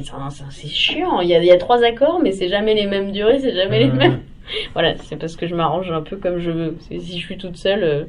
c'est 0.49 0.67
chiant. 0.67 1.19
Il 1.21 1.29
y 1.29 1.35
a, 1.35 1.43
y 1.43 1.51
a 1.51 1.57
trois 1.57 1.83
accords 1.83 2.19
mais 2.23 2.31
c'est 2.31 2.47
jamais 2.49 2.73
les 2.73 2.87
mêmes 2.87 3.11
durées, 3.11 3.39
c'est 3.39 3.53
jamais 3.55 3.79
les 3.79 3.87
Mhm. 3.91 3.97
mêmes. 3.97 4.19
Voilà, 4.73 4.97
c'est 4.97 5.17
parce 5.17 5.35
que 5.35 5.47
je 5.47 5.55
m'arrange 5.55 5.91
un 5.91 6.01
peu 6.01 6.17
comme 6.17 6.39
je 6.39 6.51
veux. 6.51 6.77
Si 6.79 6.99
je 6.99 7.25
suis 7.25 7.37
toute 7.37 7.57
seule, 7.57 7.83
euh, 7.83 8.05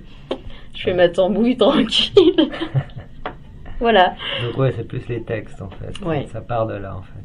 je 0.74 0.82
fais 0.82 0.94
ma 0.94 1.08
tambouille 1.08 1.56
tranquille. 1.58 2.12
Voilà. 3.80 4.14
Donc 4.44 4.56
ouais, 4.58 4.72
c'est 4.76 4.86
plus 4.86 5.04
les 5.08 5.24
textes 5.24 5.60
en 5.60 5.68
fait. 5.68 5.98
Ouais. 6.04 6.28
Ça 6.32 6.40
part 6.40 6.68
de 6.68 6.74
là 6.74 6.96
en 6.96 7.02
fait. 7.02 7.24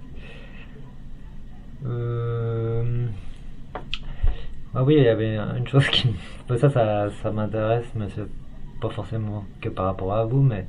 Euh... 1.85 3.05
Ah 4.73 4.83
oui, 4.83 4.95
il 4.97 5.03
y 5.03 5.07
avait 5.07 5.37
une 5.37 5.67
chose 5.67 5.87
qui... 5.89 6.09
Ça, 6.47 6.69
ça, 6.69 7.09
ça 7.21 7.31
m'intéresse, 7.31 7.85
mais 7.95 8.07
c'est 8.15 8.25
pas 8.81 8.89
forcément 8.89 9.45
que 9.61 9.69
par 9.69 9.85
rapport 9.85 10.13
à 10.13 10.25
vous, 10.25 10.41
mais 10.41 10.65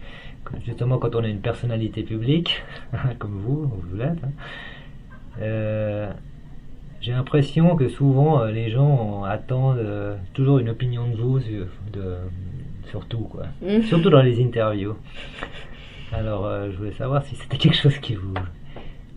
justement 0.64 0.99
quand 0.99 1.14
on 1.14 1.24
est 1.24 1.30
une 1.30 1.40
personnalité 1.40 2.03
publique, 2.03 2.62
comme 3.18 3.38
vous, 3.38 3.66
vous 3.66 3.96
l'êtes, 3.96 4.22
hein, 4.22 4.30
euh, 5.40 6.12
j'ai 7.01 7.12
l'impression 7.12 7.76
que 7.76 7.88
souvent 7.88 8.40
euh, 8.42 8.51
les 8.51 8.70
gens 8.70 9.24
attendent 9.24 9.78
euh, 9.78 10.16
toujours 10.34 10.59
une 10.59 10.68
opinion 10.68 11.09
de 11.09 11.16
vous 11.16 11.40
sur, 11.40 11.66
de, 11.92 12.16
sur 12.90 13.07
tout, 13.07 13.20
quoi. 13.30 13.44
Mm. 13.62 13.82
Surtout 13.82 14.11
dans 14.11 14.22
les 14.22 14.42
interviews. 14.42 14.96
Alors, 16.12 16.46
euh, 16.46 16.70
je 16.72 16.76
voulais 16.76 16.92
savoir 16.92 17.22
si 17.24 17.34
c'était 17.36 17.57
quelque 17.59 17.76
chose 17.76 17.99
qui 17.99 18.14
vous, 18.14 18.34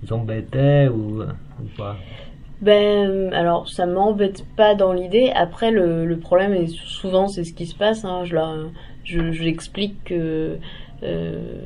vous 0.03 0.13
embêtait 0.13 0.89
ou, 0.89 1.21
ou 1.23 1.67
pas. 1.77 1.95
Ben, 2.61 3.33
alors 3.33 3.67
ça 3.69 3.87
m'embête 3.87 4.45
pas 4.55 4.75
dans 4.75 4.93
l'idée. 4.93 5.31
Après, 5.35 5.71
le, 5.71 6.05
le 6.05 6.17
problème, 6.17 6.53
et 6.53 6.67
souvent 6.67 7.27
c'est 7.27 7.43
ce 7.43 7.53
qui 7.53 7.65
se 7.65 7.75
passe, 7.75 8.05
hein, 8.05 8.23
je, 8.25 8.35
leur- 8.35 8.69
je, 9.03 9.31
je 9.31 9.43
l'explique 9.43 10.03
que, 10.03 10.57
euh, 11.01 11.61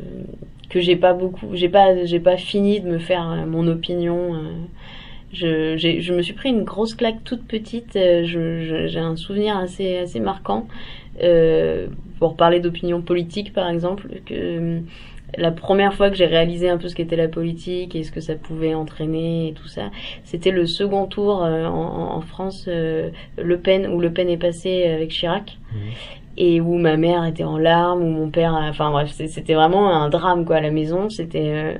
que 0.69 0.79
j'ai 0.79 0.95
pas 0.95 1.13
beaucoup, 1.13 1.47
j'ai 1.53 1.67
pas, 1.67 2.05
j'ai 2.05 2.21
pas 2.21 2.37
fini 2.37 2.79
de 2.79 2.87
me 2.87 2.99
faire 2.99 3.25
mon 3.45 3.67
opinion. 3.67 4.35
euh. 4.35 4.51
Je, 5.35 6.13
me 6.13 6.21
suis 6.21 6.33
pris 6.33 6.49
une 6.49 6.63
grosse 6.63 6.95
claque 6.95 7.23
toute 7.23 7.45
petite. 7.45 7.95
euh, 7.95 8.23
j'ai 8.25 8.99
un 8.99 9.15
souvenir 9.15 9.57
assez, 9.57 9.97
assez 9.97 10.19
marquant. 10.19 10.67
Euh, 11.23 11.87
pour 12.19 12.35
parler 12.35 12.59
d'opinion 12.59 13.01
politique, 13.01 13.53
par 13.53 13.69
exemple, 13.69 14.07
que 14.25 14.33
euh, 14.33 14.79
la 15.37 15.51
première 15.51 15.93
fois 15.93 16.09
que 16.09 16.15
j'ai 16.15 16.25
réalisé 16.25 16.69
un 16.69 16.77
peu 16.77 16.87
ce 16.87 16.95
qu'était 16.95 17.15
la 17.15 17.27
politique 17.27 17.95
et 17.95 18.03
ce 18.03 18.11
que 18.11 18.21
ça 18.21 18.35
pouvait 18.35 18.73
entraîner 18.73 19.49
et 19.49 19.53
tout 19.53 19.67
ça, 19.67 19.91
c'était 20.23 20.51
le 20.51 20.65
second 20.65 21.07
tour 21.07 21.41
en, 21.41 22.21
France, 22.21 22.67
Le 22.67 23.55
Pen, 23.57 23.87
où 23.87 23.99
Le 23.99 24.11
Pen 24.11 24.29
est 24.29 24.37
passé 24.37 24.85
avec 24.85 25.09
Chirac. 25.09 25.57
Et 26.37 26.59
où 26.59 26.77
ma 26.77 26.97
mère 26.97 27.25
était 27.25 27.43
en 27.43 27.57
larmes, 27.57 28.03
où 28.03 28.09
mon 28.09 28.29
père, 28.29 28.53
enfin 28.53 28.91
bref, 28.91 29.11
c'était 29.11 29.53
vraiment 29.53 29.89
un 29.89 30.09
drame 30.09 30.45
quoi 30.45 30.57
à 30.57 30.61
la 30.61 30.71
maison. 30.71 31.09
C'était 31.09 31.51
euh, 31.53 31.77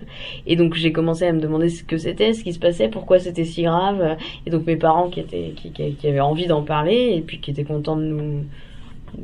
et 0.47 0.55
donc 0.55 0.75
j'ai 0.75 0.91
commencé 0.91 1.25
à 1.25 1.33
me 1.33 1.39
demander 1.41 1.69
ce 1.69 1.83
que 1.83 1.97
c'était, 1.97 2.33
ce 2.33 2.43
qui 2.43 2.53
se 2.53 2.59
passait, 2.59 2.87
pourquoi 2.87 3.19
c'était 3.19 3.45
si 3.45 3.63
grave. 3.63 4.17
Et 4.45 4.49
donc 4.49 4.65
mes 4.65 4.77
parents 4.77 5.09
qui 5.09 5.19
étaient, 5.19 5.53
qui, 5.55 5.71
qui, 5.71 6.07
avaient 6.07 6.19
envie 6.19 6.47
d'en 6.47 6.63
parler 6.63 7.13
et 7.15 7.21
puis 7.21 7.39
qui 7.39 7.51
étaient 7.51 7.63
contents 7.65 7.97
de 7.97 8.03
nous, 8.03 8.45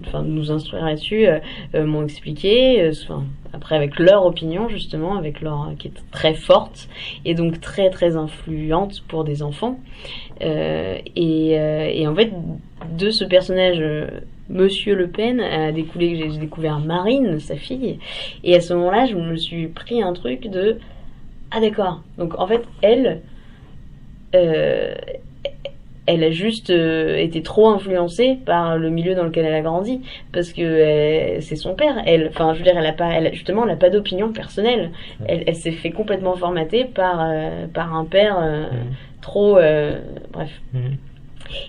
enfin 0.06 0.24
de 0.24 0.30
nous 0.30 0.52
instruire 0.52 0.86
là-dessus, 0.86 1.28
euh, 1.28 1.40
euh, 1.76 1.86
m'ont 1.86 2.04
expliqué. 2.04 2.82
euh, 2.82 2.92
après 3.54 3.76
avec 3.76 4.00
leur 4.00 4.26
opinion 4.26 4.70
justement, 4.70 5.18
avec 5.18 5.42
leur 5.42 5.72
qui 5.78 5.90
est 5.90 6.12
très 6.12 6.34
forte 6.34 6.88
et 7.26 7.34
donc 7.34 7.60
très 7.60 7.90
très 7.90 8.16
influente 8.16 9.04
pour 9.08 9.24
des 9.24 9.44
enfants. 9.44 9.80
Euh, 10.42 10.98
et, 11.16 11.60
euh, 11.60 11.90
et 11.92 12.08
en 12.08 12.16
fait, 12.16 12.32
de 12.98 13.10
ce 13.10 13.24
personnage, 13.26 13.80
Monsieur 14.52 14.96
Le 14.96 15.08
Pen, 15.08 15.40
a 15.40 15.72
découlé 15.72 16.12
que 16.12 16.30
j'ai 16.30 16.38
découvert 16.38 16.80
Marine, 16.80 17.40
sa 17.40 17.56
fille. 17.56 18.00
Et 18.44 18.56
à 18.56 18.62
ce 18.62 18.74
moment-là, 18.74 19.06
je 19.06 19.16
me 19.16 19.36
suis 19.36 19.68
pris 19.68 20.02
un 20.02 20.14
truc 20.14 20.48
de 20.48 20.78
ah 21.52 21.60
d'accord. 21.60 22.02
Donc 22.18 22.38
en 22.40 22.48
fait, 22.48 22.64
elle, 22.82 23.22
euh, 24.36 24.96
elle 26.06 26.24
a 26.24 26.32
juste 26.32 26.70
euh, 26.70 27.16
été 27.18 27.42
trop 27.42 27.70
influencée 27.70 28.38
par 28.46 28.78
le 28.78 28.90
milieu 28.90 29.16
dans 29.16 29.24
lequel 29.24 29.46
elle 29.46 29.54
a 29.54 29.62
grandi 29.62 30.02
parce 30.34 30.52
que 30.52 30.62
euh, 30.62 31.42
c'est 31.42 31.56
son 31.56 31.76
père 31.76 32.02
elle 32.06 32.28
enfin 32.30 32.54
je 32.54 32.60
veux 32.60 32.66
dire 32.66 32.78
elle 32.78 32.86
a 32.86 32.94
pas 32.94 33.10
elle 33.10 33.34
justement 33.34 33.66
elle 33.66 33.72
a 33.72 33.76
pas 33.76 33.90
d'opinion 33.90 34.32
personnelle 34.32 34.92
elle, 35.28 35.44
elle 35.46 35.56
s'est 35.56 35.72
fait 35.72 35.92
complètement 35.92 36.36
formater 36.36 36.86
par 36.86 37.22
euh, 37.22 37.68
par 37.68 37.96
un 37.96 38.06
père 38.06 38.38
euh, 38.42 38.66
trop 39.22 39.54
bref 40.32 40.62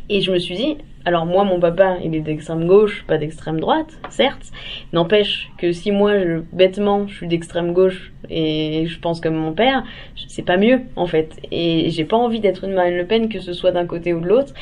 et 0.09 0.21
je 0.21 0.33
me 0.33 0.39
suis 0.39 0.55
dit, 0.55 0.77
alors 1.05 1.27
moi, 1.27 1.45
mon 1.45 1.59
papa, 1.59 1.97
il 2.05 2.15
est 2.15 2.21
d'extrême 2.21 2.67
gauche, 2.67 3.05
pas 3.07 3.19
d'extrême 3.19 3.59
droite, 3.59 3.89
certes. 4.09 4.53
N'empêche 4.93 5.51
que 5.59 5.73
si 5.73 5.91
moi, 5.91 6.19
je, 6.19 6.43
bêtement, 6.53 7.09
je 7.09 7.17
suis 7.17 7.27
d'extrême 7.27 7.73
gauche 7.73 8.13
et 8.31 8.87
je 8.87 8.99
pense 9.01 9.21
comme 9.21 9.35
mon 9.35 9.53
père, 9.53 9.83
c'est 10.29 10.45
pas 10.45 10.57
mieux, 10.57 10.83
en 10.95 11.07
fait. 11.07 11.37
Et 11.51 11.91
j'ai 11.91 12.05
pas 12.05 12.17
envie 12.17 12.39
d'être 12.39 12.65
une 12.65 12.75
Marine 12.75 12.97
Le 12.97 13.07
Pen, 13.07 13.29
que 13.29 13.41
ce 13.41 13.53
soit 13.53 13.73
d'un 13.73 13.87
côté 13.87 14.13
ou 14.13 14.21
de 14.21 14.29
l'autre. 14.29 14.55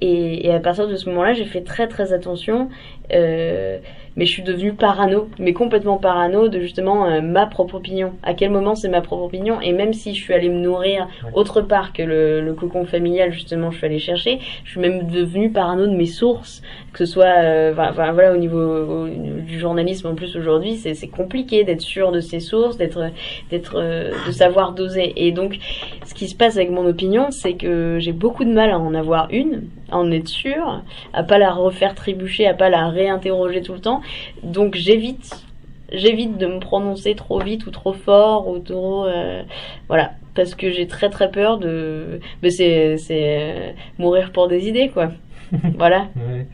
Et, 0.00 0.50
à 0.50 0.60
partir 0.60 0.86
de 0.86 0.94
ce 0.94 1.08
moment-là, 1.10 1.32
j'ai 1.32 1.46
fait 1.46 1.62
très 1.62 1.88
très 1.88 2.12
attention. 2.12 2.68
Euh, 3.12 3.78
mais 4.18 4.26
je 4.26 4.32
suis 4.32 4.42
devenue 4.42 4.74
parano, 4.74 5.28
mais 5.38 5.52
complètement 5.52 5.96
parano 5.96 6.48
de 6.48 6.58
justement 6.60 7.06
euh, 7.06 7.20
ma 7.22 7.46
propre 7.46 7.76
opinion. 7.76 8.12
À 8.24 8.34
quel 8.34 8.50
moment 8.50 8.74
c'est 8.74 8.88
ma 8.88 9.00
propre 9.00 9.22
opinion? 9.22 9.60
Et 9.62 9.72
même 9.72 9.92
si 9.94 10.14
je 10.14 10.20
suis 10.20 10.34
allée 10.34 10.48
me 10.50 10.58
nourrir 10.58 11.06
autre 11.34 11.62
part 11.62 11.92
que 11.92 12.02
le, 12.02 12.40
le 12.42 12.52
cocon 12.52 12.84
familial, 12.84 13.32
justement, 13.32 13.70
je 13.70 13.78
suis 13.78 13.86
allée 13.86 14.00
chercher, 14.00 14.40
je 14.64 14.70
suis 14.72 14.80
même 14.80 15.06
devenue 15.08 15.50
parano 15.50 15.86
de 15.86 15.94
mes 15.94 16.06
sources, 16.06 16.62
que 16.92 16.98
ce 17.06 17.12
soit, 17.12 17.26
euh, 17.38 17.72
enfin, 17.72 18.12
voilà, 18.12 18.34
au 18.34 18.36
niveau 18.36 18.58
au- 18.60 19.08
du 19.08 19.58
journalisme 19.58 20.08
en 20.08 20.14
plus 20.16 20.36
aujourd'hui, 20.36 20.76
c'est 20.76 20.94
c'est 20.94 21.06
compliqué 21.08 21.62
d'être 21.64 21.80
sûr 21.80 22.10
de 22.10 22.20
ses 22.20 22.40
sources, 22.40 22.76
d'être, 22.76 23.10
d'être, 23.50 23.76
euh, 23.76 24.10
de 24.26 24.32
savoir 24.32 24.72
doser. 24.72 25.12
Et 25.16 25.30
donc, 25.30 25.58
ce 26.04 26.12
qui 26.12 26.26
se 26.28 26.34
passe 26.34 26.56
avec 26.56 26.70
mon 26.70 26.86
opinion, 26.86 27.30
c'est 27.30 27.54
que 27.54 27.98
j'ai 28.00 28.12
beaucoup 28.12 28.44
de 28.44 28.52
mal 28.52 28.70
à 28.70 28.78
en 28.80 28.94
avoir 28.94 29.28
une, 29.30 29.62
à 29.90 29.96
en 29.98 30.10
être 30.10 30.28
sûr, 30.28 30.82
à 31.12 31.22
pas 31.22 31.38
la 31.38 31.52
refaire 31.52 31.94
trébucher, 31.94 32.46
à 32.46 32.54
pas 32.54 32.68
la 32.70 32.88
réinterroger 32.88 33.62
tout 33.62 33.72
le 33.74 33.80
temps. 33.80 34.00
Donc 34.42 34.74
j'évite 34.74 35.44
j'évite 35.90 36.36
de 36.36 36.46
me 36.46 36.60
prononcer 36.60 37.14
trop 37.14 37.38
vite 37.40 37.66
ou 37.66 37.70
trop 37.70 37.94
fort 37.94 38.46
ou 38.48 38.58
trop 38.58 39.06
euh, 39.06 39.42
voilà 39.88 40.12
parce 40.34 40.54
que 40.54 40.70
j'ai 40.70 40.86
très 40.86 41.08
très 41.08 41.30
peur 41.30 41.56
de 41.56 42.20
mais 42.42 42.50
c'est 42.50 42.98
c'est 42.98 43.38
euh, 43.40 43.70
mourir 43.98 44.30
pour 44.32 44.48
des 44.48 44.68
idées 44.68 44.90
quoi 44.90 45.12
voilà 45.78 46.08
Ouais. 46.16 46.46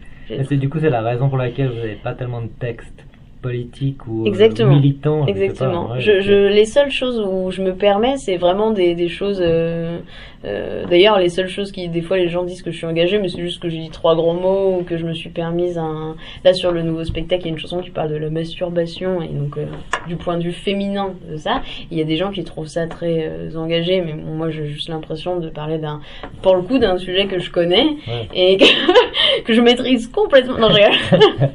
C'est 0.48 0.56
du 0.56 0.68
coup 0.70 0.78
c'est 0.78 0.88
la 0.88 1.02
raison 1.02 1.28
pour 1.28 1.36
laquelle 1.36 1.68
vous 1.68 1.74
n'avez 1.78 1.96
pas 1.96 2.14
tellement 2.14 2.42
de 2.42 2.46
textes 2.60 3.04
politiques 3.42 4.06
ou 4.06 4.22
euh, 4.22 4.26
Exactement. 4.28 4.72
je 4.80 4.90
pas, 5.24 5.30
Exactement. 5.30 5.90
ouais, 5.90 6.00
je, 6.00 6.12
ok. 6.12 6.20
je, 6.22 6.48
les 6.48 6.64
seules 6.64 6.90
choses 6.90 7.20
où 7.20 7.50
je 7.50 7.60
me 7.60 7.74
permets, 7.74 8.16
c'est 8.16 8.36
vraiment 8.38 8.70
des, 8.70 8.94
des 8.94 9.08
choses. 9.08 9.40
euh, 9.42 9.98
euh, 10.44 10.84
D'ailleurs, 10.86 11.18
les 11.18 11.28
seules 11.28 11.48
choses 11.48 11.72
qui, 11.72 11.88
des 11.88 12.02
fois, 12.02 12.16
les 12.16 12.28
gens 12.28 12.44
disent 12.44 12.62
que 12.62 12.70
je 12.70 12.76
suis 12.76 12.86
engagée, 12.86 13.18
mais 13.18 13.28
c'est 13.28 13.40
juste 13.40 13.60
que 13.62 13.68
j'ai 13.68 13.78
dit 13.78 13.90
trois 13.90 14.14
gros 14.14 14.32
mots 14.34 14.78
ou 14.78 14.82
que 14.84 14.96
je 14.96 15.04
me 15.04 15.14
suis 15.14 15.30
permise 15.30 15.78
un. 15.78 16.16
Là, 16.44 16.52
sur 16.54 16.72
le 16.72 16.82
nouveau 16.82 17.04
spectacle, 17.04 17.42
il 17.42 17.46
y 17.46 17.48
a 17.50 17.52
une 17.52 17.58
chanson 17.58 17.80
qui 17.80 17.90
parle 17.90 18.10
de 18.10 18.16
la 18.16 18.30
masturbation 18.30 19.22
et 19.22 19.28
donc 19.28 19.56
euh, 19.56 19.66
du 20.06 20.16
point 20.16 20.36
de 20.38 20.42
vue 20.44 20.52
féminin 20.52 21.14
de 21.30 21.36
ça. 21.36 21.62
Il 21.90 21.98
y 21.98 22.00
a 22.00 22.04
des 22.04 22.16
gens 22.16 22.30
qui 22.30 22.44
trouvent 22.44 22.66
ça 22.66 22.86
très 22.86 23.28
euh, 23.28 23.56
engagé, 23.56 24.00
mais 24.00 24.12
bon, 24.12 24.32
moi, 24.34 24.50
j'ai 24.50 24.66
juste 24.66 24.88
l'impression 24.88 25.38
de 25.38 25.48
parler 25.48 25.78
d'un, 25.78 26.00
pour 26.42 26.56
le 26.56 26.62
coup, 26.62 26.78
d'un 26.78 26.98
sujet 26.98 27.26
que 27.26 27.38
je 27.38 27.50
connais 27.50 27.84
Ouais. 28.06 28.28
et 28.34 28.56
que, 28.56 28.64
que 29.44 29.52
je 29.52 29.60
maîtrise 29.60 30.08
complètement. 30.08 30.58
Non, 30.58 30.68
je 30.70 30.74
rigole. 30.74 31.50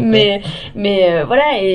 mais 0.00 0.40
mais 0.74 1.22
voilà 1.24 1.60
et, 1.60 1.66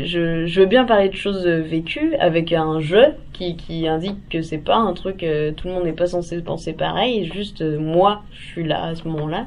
et 0.00 0.06
je, 0.06 0.46
je 0.46 0.60
veux 0.60 0.66
bien 0.66 0.84
parler 0.84 1.08
de 1.08 1.14
choses 1.14 1.46
vécues 1.46 2.14
avec 2.18 2.52
un 2.52 2.80
jeu 2.80 3.06
qui, 3.40 3.56
qui 3.56 3.88
indique 3.88 4.28
que 4.28 4.42
c'est 4.42 4.58
pas 4.58 4.76
un 4.76 4.92
truc 4.92 5.22
euh, 5.22 5.52
tout 5.52 5.66
le 5.68 5.74
monde 5.74 5.84
n'est 5.84 5.92
pas 5.92 6.06
censé 6.06 6.40
penser 6.42 6.72
pareil 6.74 7.24
juste 7.32 7.62
euh, 7.62 7.78
moi 7.80 8.22
je 8.32 8.44
suis 8.52 8.64
là 8.64 8.84
à 8.84 8.94
ce 8.94 9.08
moment-là 9.08 9.46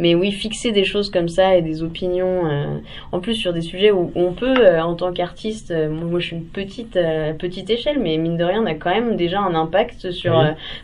mais 0.00 0.14
oui 0.14 0.30
fixer 0.32 0.70
des 0.72 0.84
choses 0.84 1.10
comme 1.10 1.28
ça 1.28 1.56
et 1.56 1.62
des 1.62 1.82
opinions 1.82 2.46
euh, 2.46 2.78
en 3.12 3.18
plus 3.20 3.34
sur 3.34 3.52
des 3.52 3.60
sujets 3.60 3.90
où 3.90 4.12
on 4.14 4.32
peut 4.32 4.78
en 4.80 4.94
tant 4.94 5.12
qu'artiste 5.12 5.74
moi 5.90 6.20
je 6.20 6.26
suis 6.26 6.36
une 6.36 6.44
petite 6.44 6.98
petite 7.38 7.68
échelle 7.68 7.98
mais 7.98 8.16
mine 8.16 8.36
de 8.36 8.44
rien 8.44 8.62
on 8.62 8.66
a 8.66 8.74
quand 8.74 8.90
même 8.90 9.16
déjà 9.16 9.40
un 9.40 9.54
impact 9.54 10.10
sur 10.12 10.34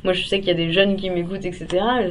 moi 0.02 0.12
je 0.12 0.24
sais 0.24 0.38
qu'il 0.40 0.48
y 0.48 0.50
a 0.50 0.54
des 0.54 0.72
jeunes 0.72 0.96
qui 0.96 1.10
m'écoutent 1.10 1.44
etc 1.46 1.64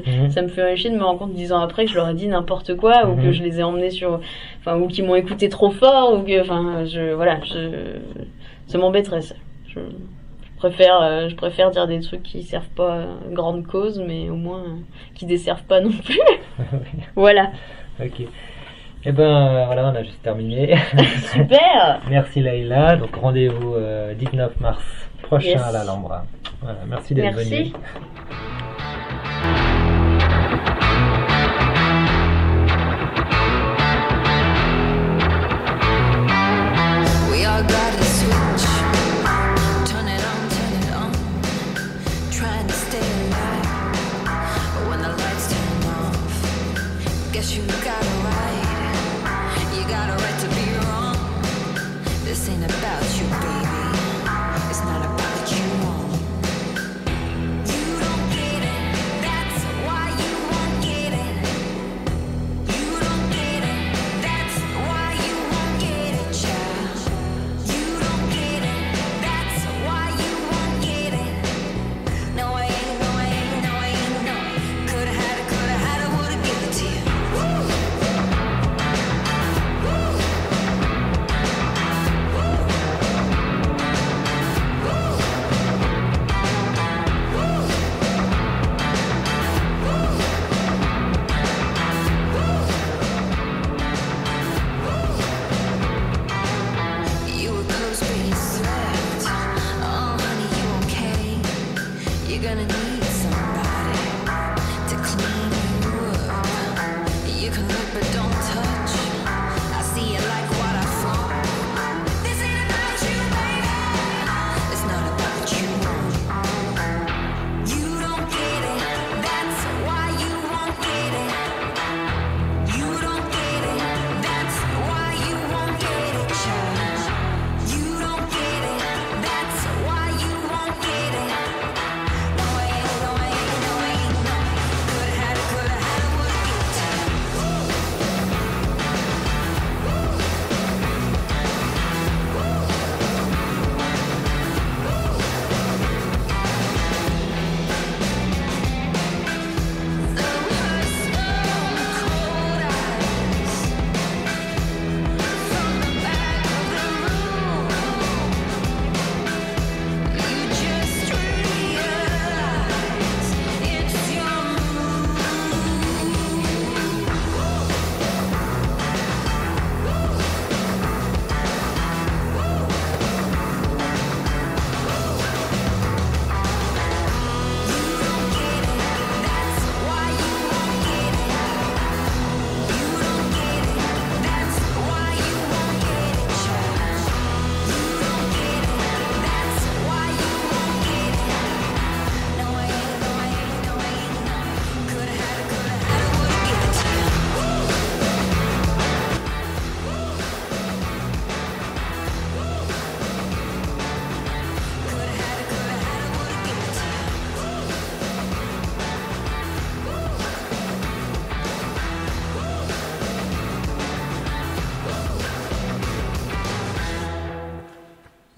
Mhm. 0.08 0.32
ça 0.32 0.42
me 0.42 0.48
fait 0.48 0.64
réfléchir 0.64 0.92
de 0.92 0.98
me 0.98 1.04
rendre 1.04 1.20
compte 1.20 1.34
dix 1.34 1.52
ans 1.52 1.60
après 1.60 1.86
que 1.86 1.92
je 1.92 1.96
leur 1.96 2.10
ai 2.10 2.14
dit 2.14 2.28
n'importe 2.28 2.76
quoi 2.76 3.08
ou 3.08 3.16
Mhm. 3.16 3.24
que 3.24 3.32
je 3.34 3.44
les 3.44 3.60
ai 3.60 3.64
emmenés 3.64 3.90
sur 3.92 4.20
enfin 4.60 4.78
ou 4.78 4.88
qu'ils 4.88 5.06
m'ont 5.06 5.16
écouté 5.16 5.50
trop 5.50 5.72
fort 5.72 6.14
ou 6.18 6.24
que 6.24 6.42
enfin 6.42 6.86
je 6.86 7.14
voilà 7.14 7.40
je 7.44 7.98
ça 8.68 8.78
m'embêterait 8.78 9.22
ça 9.22 9.36
je 9.68 9.80
préfère 10.70 11.02
euh, 11.02 11.28
je 11.30 11.36
préfère 11.36 11.72
dire 11.72 11.88
des 11.88 12.00
trucs 12.00 12.24
qui 12.24 12.42
servent 12.44 12.70
pas 12.76 12.94
à 13.02 13.06
grande 13.32 13.66
cause 13.68 14.00
mais 14.06 14.30
au 14.30 14.36
moins 14.36 14.62
euh, 14.64 14.76
qui 15.14 15.26
desservent 15.26 15.64
pas 15.64 15.82
non 15.82 15.92
plus 15.92 16.20
voilà 17.16 17.52
Ok. 18.02 18.22
Eh 19.06 19.12
ben 19.12 19.22
euh, 19.24 19.66
voilà, 19.66 19.90
on 19.90 19.96
a 19.96 20.02
juste 20.04 20.22
terminé. 20.24 20.76
super 21.34 22.00
merci 22.10 22.40
Leïla. 22.42 22.96
Donc 22.96 23.14
rendez-vous 23.16 23.76
euh, 23.76 24.14
19 24.14 24.60
mars 24.62 24.84
prochain 25.24 25.50
Yes. 25.50 25.62
à 25.62 25.72
l'Alhambra. 25.74 26.24
Voilà, 26.62 26.80
merci 26.88 27.14
d'être 27.14 27.36
Merci. 27.36 27.50
venu. 27.74 27.74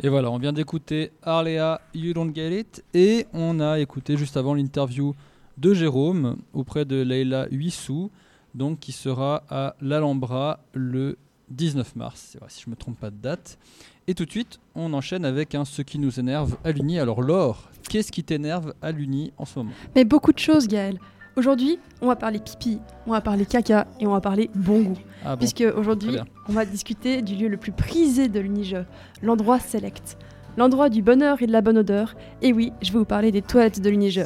Et 0.05 0.09
voilà, 0.09 0.29
on 0.29 0.37
vient 0.37 0.53
d'écouter 0.53 1.11
Arlea 1.23 1.81
You 1.95 2.13
Don't 2.13 2.31
Get 2.31 2.59
It 2.59 2.83
et 2.93 3.25
on 3.33 3.59
a 3.59 3.79
écouté 3.79 4.17
juste 4.17 4.37
avant 4.37 4.53
l'interview 4.53 5.15
de 5.57 5.73
Jérôme 5.73 6.37
auprès 6.53 6.85
de 6.85 7.01
Leila 7.01 7.47
Huissou, 7.49 8.11
donc 8.53 8.79
qui 8.79 8.91
sera 8.91 9.41
à 9.49 9.75
l'Alhambra 9.81 10.59
le 10.73 11.17
19 11.49 11.95
mars, 11.95 12.37
si 12.49 12.61
je 12.63 12.69
me 12.69 12.75
trompe 12.75 12.99
pas 12.99 13.09
de 13.09 13.15
date. 13.15 13.57
Et 14.05 14.13
tout 14.13 14.25
de 14.25 14.29
suite, 14.29 14.59
on 14.75 14.93
enchaîne 14.93 15.25
avec 15.25 15.57
ce 15.65 15.81
qui 15.81 15.97
nous 15.97 16.19
énerve 16.19 16.55
à 16.63 16.71
l'Uni. 16.71 16.99
Alors 16.99 17.23
Laure, 17.23 17.71
qu'est-ce 17.89 18.11
qui 18.11 18.23
t'énerve 18.23 18.75
à 18.83 18.91
l'Uni 18.91 19.33
en 19.39 19.45
ce 19.45 19.57
moment? 19.57 19.73
Mais 19.95 20.05
beaucoup 20.05 20.33
de 20.33 20.37
choses, 20.37 20.67
Gaël. 20.67 20.99
Aujourd'hui, 21.37 21.79
on 22.01 22.07
va 22.07 22.15
parler 22.15 22.39
pipi, 22.39 22.79
on 23.05 23.11
va 23.11 23.19
parler 23.19 23.45
caca 23.45 23.87
et 23.99 24.07
on 24.07 24.11
va 24.11 24.21
parler 24.21 24.49
bon 24.55 24.83
goût. 24.83 24.97
Ah 25.25 25.35
bon, 25.35 25.39
Puisque 25.39 25.65
aujourd'hui, 25.75 26.17
on 26.47 26.53
va 26.53 26.63
discuter 26.63 27.21
du 27.21 27.35
lieu 27.35 27.49
le 27.49 27.57
plus 27.57 27.73
prisé 27.73 28.29
de 28.29 28.39
l'Unige, 28.39 28.77
l'endroit 29.21 29.59
select. 29.59 30.17
L'endroit 30.55 30.87
du 30.87 31.01
bonheur 31.01 31.41
et 31.41 31.47
de 31.47 31.51
la 31.51 31.59
bonne 31.59 31.77
odeur. 31.77 32.15
Et 32.41 32.53
oui, 32.53 32.71
je 32.81 32.93
vais 32.93 32.99
vous 32.99 33.05
parler 33.05 33.33
des 33.33 33.41
toilettes 33.41 33.81
de 33.81 33.89
l'Unige. 33.89 34.21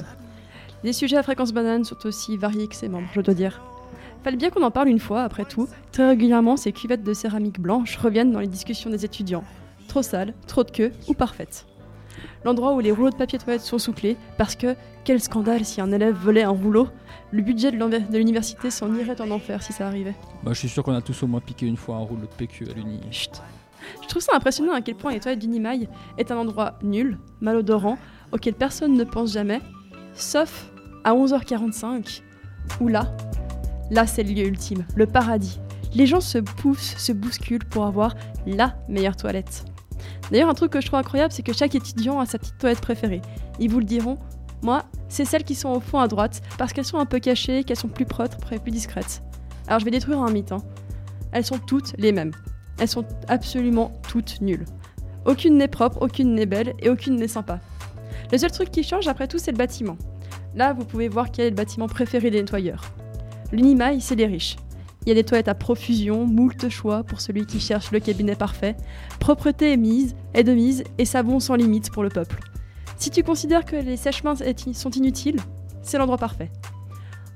Les 0.83 0.93
sujets 0.93 1.17
à 1.17 1.23
fréquence 1.23 1.51
banane 1.51 1.83
sont 1.83 2.05
aussi 2.05 2.37
variés 2.37 2.67
que 2.67 2.75
ses 2.75 2.89
membres, 2.89 3.09
je 3.15 3.21
dois 3.21 3.33
dire. 3.33 3.59
Fallait 4.23 4.37
bien 4.37 4.51
qu'on 4.51 4.61
en 4.61 4.69
parle 4.69 4.89
une 4.89 4.99
fois, 4.99 5.23
après 5.23 5.45
tout. 5.45 5.67
Très 5.91 6.07
régulièrement, 6.07 6.57
ces 6.57 6.71
cuvettes 6.71 7.03
de 7.03 7.13
céramique 7.13 7.59
blanche 7.59 7.97
reviennent 7.97 8.31
dans 8.31 8.39
les 8.39 8.47
discussions 8.47 8.91
des 8.91 9.03
étudiants. 9.03 9.43
Trop 9.87 10.03
sales, 10.03 10.35
trop 10.45 10.63
de 10.63 10.69
queue 10.69 10.91
ou 11.07 11.15
parfaites. 11.15 11.65
L'endroit 12.45 12.73
où 12.73 12.79
les 12.79 12.91
rouleaux 12.91 13.09
de 13.09 13.15
papier 13.15 13.37
toilette 13.37 13.61
sont 13.61 13.79
soufflés, 13.79 14.17
parce 14.37 14.55
que 14.55 14.75
quel 15.03 15.19
scandale 15.19 15.65
si 15.65 15.81
un 15.81 15.91
élève 15.91 16.15
volait 16.15 16.43
un 16.43 16.49
rouleau. 16.49 16.87
Le 17.31 17.41
budget 17.41 17.71
de 17.71 18.17
l'université 18.17 18.69
s'en 18.69 18.93
irait 18.95 19.19
en 19.21 19.31
enfer 19.31 19.61
si 19.61 19.73
ça 19.73 19.87
arrivait. 19.87 20.15
Bah, 20.43 20.53
je 20.53 20.59
suis 20.59 20.69
sûr 20.69 20.83
qu'on 20.83 20.93
a 20.93 21.01
tous 21.01 21.23
au 21.23 21.27
moins 21.27 21.41
piqué 21.41 21.65
une 21.65 21.77
fois 21.77 21.95
un 21.95 21.99
rouleau 21.99 22.21
de 22.21 22.35
PQ 22.37 22.67
à 22.69 22.73
l'Uni. 22.73 22.99
Chut. 23.11 23.41
Je 24.01 24.07
trouve 24.07 24.21
ça 24.21 24.35
impressionnant 24.35 24.73
à 24.73 24.81
quel 24.81 24.95
point 24.95 25.11
les 25.11 25.19
toilettes 25.19 25.39
d'Unimail 25.39 25.89
est 26.17 26.31
un 26.31 26.37
endroit 26.37 26.79
nul, 26.83 27.17
malodorant, 27.41 27.97
auquel 28.31 28.53
personne 28.53 28.93
ne 28.93 29.03
pense 29.03 29.33
jamais, 29.33 29.61
sauf 30.13 30.71
à 31.03 31.13
11h45, 31.13 32.21
où 32.81 32.87
là, 32.87 33.15
là 33.89 34.05
c'est 34.05 34.23
le 34.23 34.31
lieu 34.31 34.45
ultime, 34.45 34.85
le 34.95 35.07
paradis. 35.07 35.59
Les 35.93 36.05
gens 36.05 36.21
se 36.21 36.37
poussent, 36.37 36.95
se 36.97 37.11
bousculent 37.11 37.65
pour 37.65 37.85
avoir 37.85 38.15
la 38.45 38.75
meilleure 38.87 39.15
toilette. 39.15 39.65
D'ailleurs, 40.31 40.49
un 40.49 40.53
truc 40.53 40.71
que 40.71 40.81
je 40.81 40.87
trouve 40.87 40.99
incroyable, 40.99 41.33
c'est 41.33 41.43
que 41.43 41.53
chaque 41.53 41.75
étudiant 41.75 42.19
a 42.19 42.25
sa 42.25 42.37
petite 42.37 42.57
toilette 42.57 42.81
préférée. 42.81 43.21
Ils 43.59 43.69
vous 43.69 43.79
le 43.79 43.85
diront, 43.85 44.17
moi, 44.61 44.83
c'est 45.07 45.25
celles 45.25 45.43
qui 45.43 45.55
sont 45.55 45.69
au 45.69 45.79
fond 45.79 45.99
à 45.99 46.07
droite, 46.07 46.41
parce 46.57 46.73
qu'elles 46.73 46.85
sont 46.85 46.97
un 46.97 47.05
peu 47.05 47.19
cachées, 47.19 47.63
qu'elles 47.63 47.77
sont 47.77 47.87
plus 47.87 48.05
propres 48.05 48.37
plus 48.57 48.71
discrètes. 48.71 49.21
Alors 49.67 49.79
je 49.79 49.85
vais 49.85 49.91
détruire 49.91 50.21
un 50.21 50.31
mythe, 50.31 50.51
hein. 50.51 50.63
Elles 51.31 51.45
sont 51.45 51.59
toutes 51.59 51.93
les 51.97 52.11
mêmes. 52.11 52.31
Elles 52.79 52.87
sont 52.87 53.05
absolument 53.27 53.91
toutes 54.07 54.41
nulles. 54.41 54.65
Aucune 55.25 55.57
n'est 55.57 55.67
propre, 55.67 56.01
aucune 56.01 56.33
n'est 56.33 56.45
belle 56.45 56.73
et 56.79 56.89
aucune 56.89 57.15
n'est 57.15 57.27
sympa. 57.27 57.59
Le 58.31 58.37
seul 58.37 58.51
truc 58.51 58.71
qui 58.71 58.83
change 58.83 59.07
après 59.07 59.27
tout, 59.27 59.37
c'est 59.37 59.51
le 59.51 59.57
bâtiment. 59.57 59.97
Là, 60.55 60.73
vous 60.73 60.85
pouvez 60.85 61.07
voir 61.07 61.31
quel 61.31 61.45
est 61.45 61.49
le 61.51 61.55
bâtiment 61.55 61.87
préféré 61.87 62.31
des 62.31 62.39
nettoyeurs. 62.39 62.83
L'Unimail, 63.51 64.01
c'est 64.01 64.15
les 64.15 64.25
riches. 64.25 64.55
Il 65.05 65.09
y 65.09 65.11
a 65.11 65.15
des 65.15 65.23
toilettes 65.23 65.47
à 65.47 65.55
profusion, 65.55 66.25
moult 66.27 66.69
choix 66.69 67.03
pour 67.03 67.21
celui 67.21 67.45
qui 67.45 67.59
cherche 67.59 67.91
le 67.91 67.99
cabinet 67.99 68.35
parfait. 68.35 68.75
Propreté 69.19 69.71
est 69.73 69.77
mise, 69.77 70.15
est 70.33 70.43
de 70.43 70.53
mise 70.53 70.83
et 70.97 71.05
savon 71.05 71.39
sans 71.39 71.55
limite 71.55 71.91
pour 71.91 72.03
le 72.03 72.09
peuple. 72.09 72.39
Si 72.97 73.09
tu 73.09 73.23
considères 73.23 73.63
que 73.65 73.77
les 73.77 73.95
sèche-mains 73.97 74.35
est- 74.35 74.73
sont 74.73 74.91
inutiles, 74.91 75.39
c'est 75.81 75.97
l'endroit 75.97 76.17
parfait. 76.17 76.51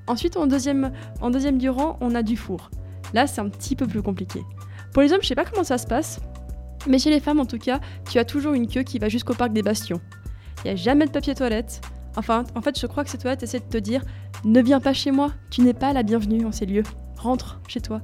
Ensuite, 0.08 0.36
en 0.36 0.46
deuxième, 0.46 0.92
en 1.22 1.30
deuxième 1.32 1.58
du 1.58 1.70
rang, 1.70 1.98
on 2.02 2.14
a 2.16 2.22
du 2.24 2.36
four. 2.36 2.70
Là, 3.14 3.28
c'est 3.28 3.40
un 3.40 3.48
petit 3.48 3.76
peu 3.76 3.88
plus 3.88 4.02
compliqué. 4.02 4.42
Pour 4.92 5.02
les 5.02 5.14
hommes, 5.14 5.22
je 5.22 5.28
sais 5.28 5.36
pas 5.36 5.46
comment 5.46 5.64
ça 5.64 5.78
se 5.78 5.88
passe, 5.88 6.20
mais 6.88 7.00
chez 7.00 7.10
les 7.10 7.22
femmes, 7.22 7.40
en 7.40 7.46
tout 7.46 7.58
cas, 7.60 7.80
tu 8.10 8.20
as 8.20 8.26
toujours 8.26 8.54
une 8.54 8.68
queue 8.68 8.84
qui 8.84 9.00
va 9.00 9.08
jusqu'au 9.08 9.34
parc 9.34 9.54
des 9.54 9.62
Bastions. 9.62 10.02
Il 10.60 10.68
n'y 10.68 10.72
a 10.72 10.76
jamais 10.76 11.06
de 11.06 11.12
papier 11.12 11.34
toilette. 11.34 11.80
Enfin, 12.18 12.44
en 12.56 12.62
fait, 12.62 12.78
je 12.78 12.86
crois 12.86 13.04
que 13.06 13.10
ces 13.10 13.18
toilettes 13.18 13.44
essaient 13.44 13.60
de 13.60 13.64
te 13.64 13.78
dire 13.78 14.04
ne 14.44 14.62
viens 14.62 14.82
pas 14.82 14.94
chez 14.94 15.12
moi, 15.12 15.32
tu 15.50 15.62
n'es 15.62 15.74
pas 15.74 15.94
la 15.94 16.04
bienvenue 16.04 16.46
en 16.46 16.52
ces 16.52 16.66
lieux. 16.66 16.84
Rentre 17.18 17.60
chez 17.68 17.82
toi. 17.82 18.02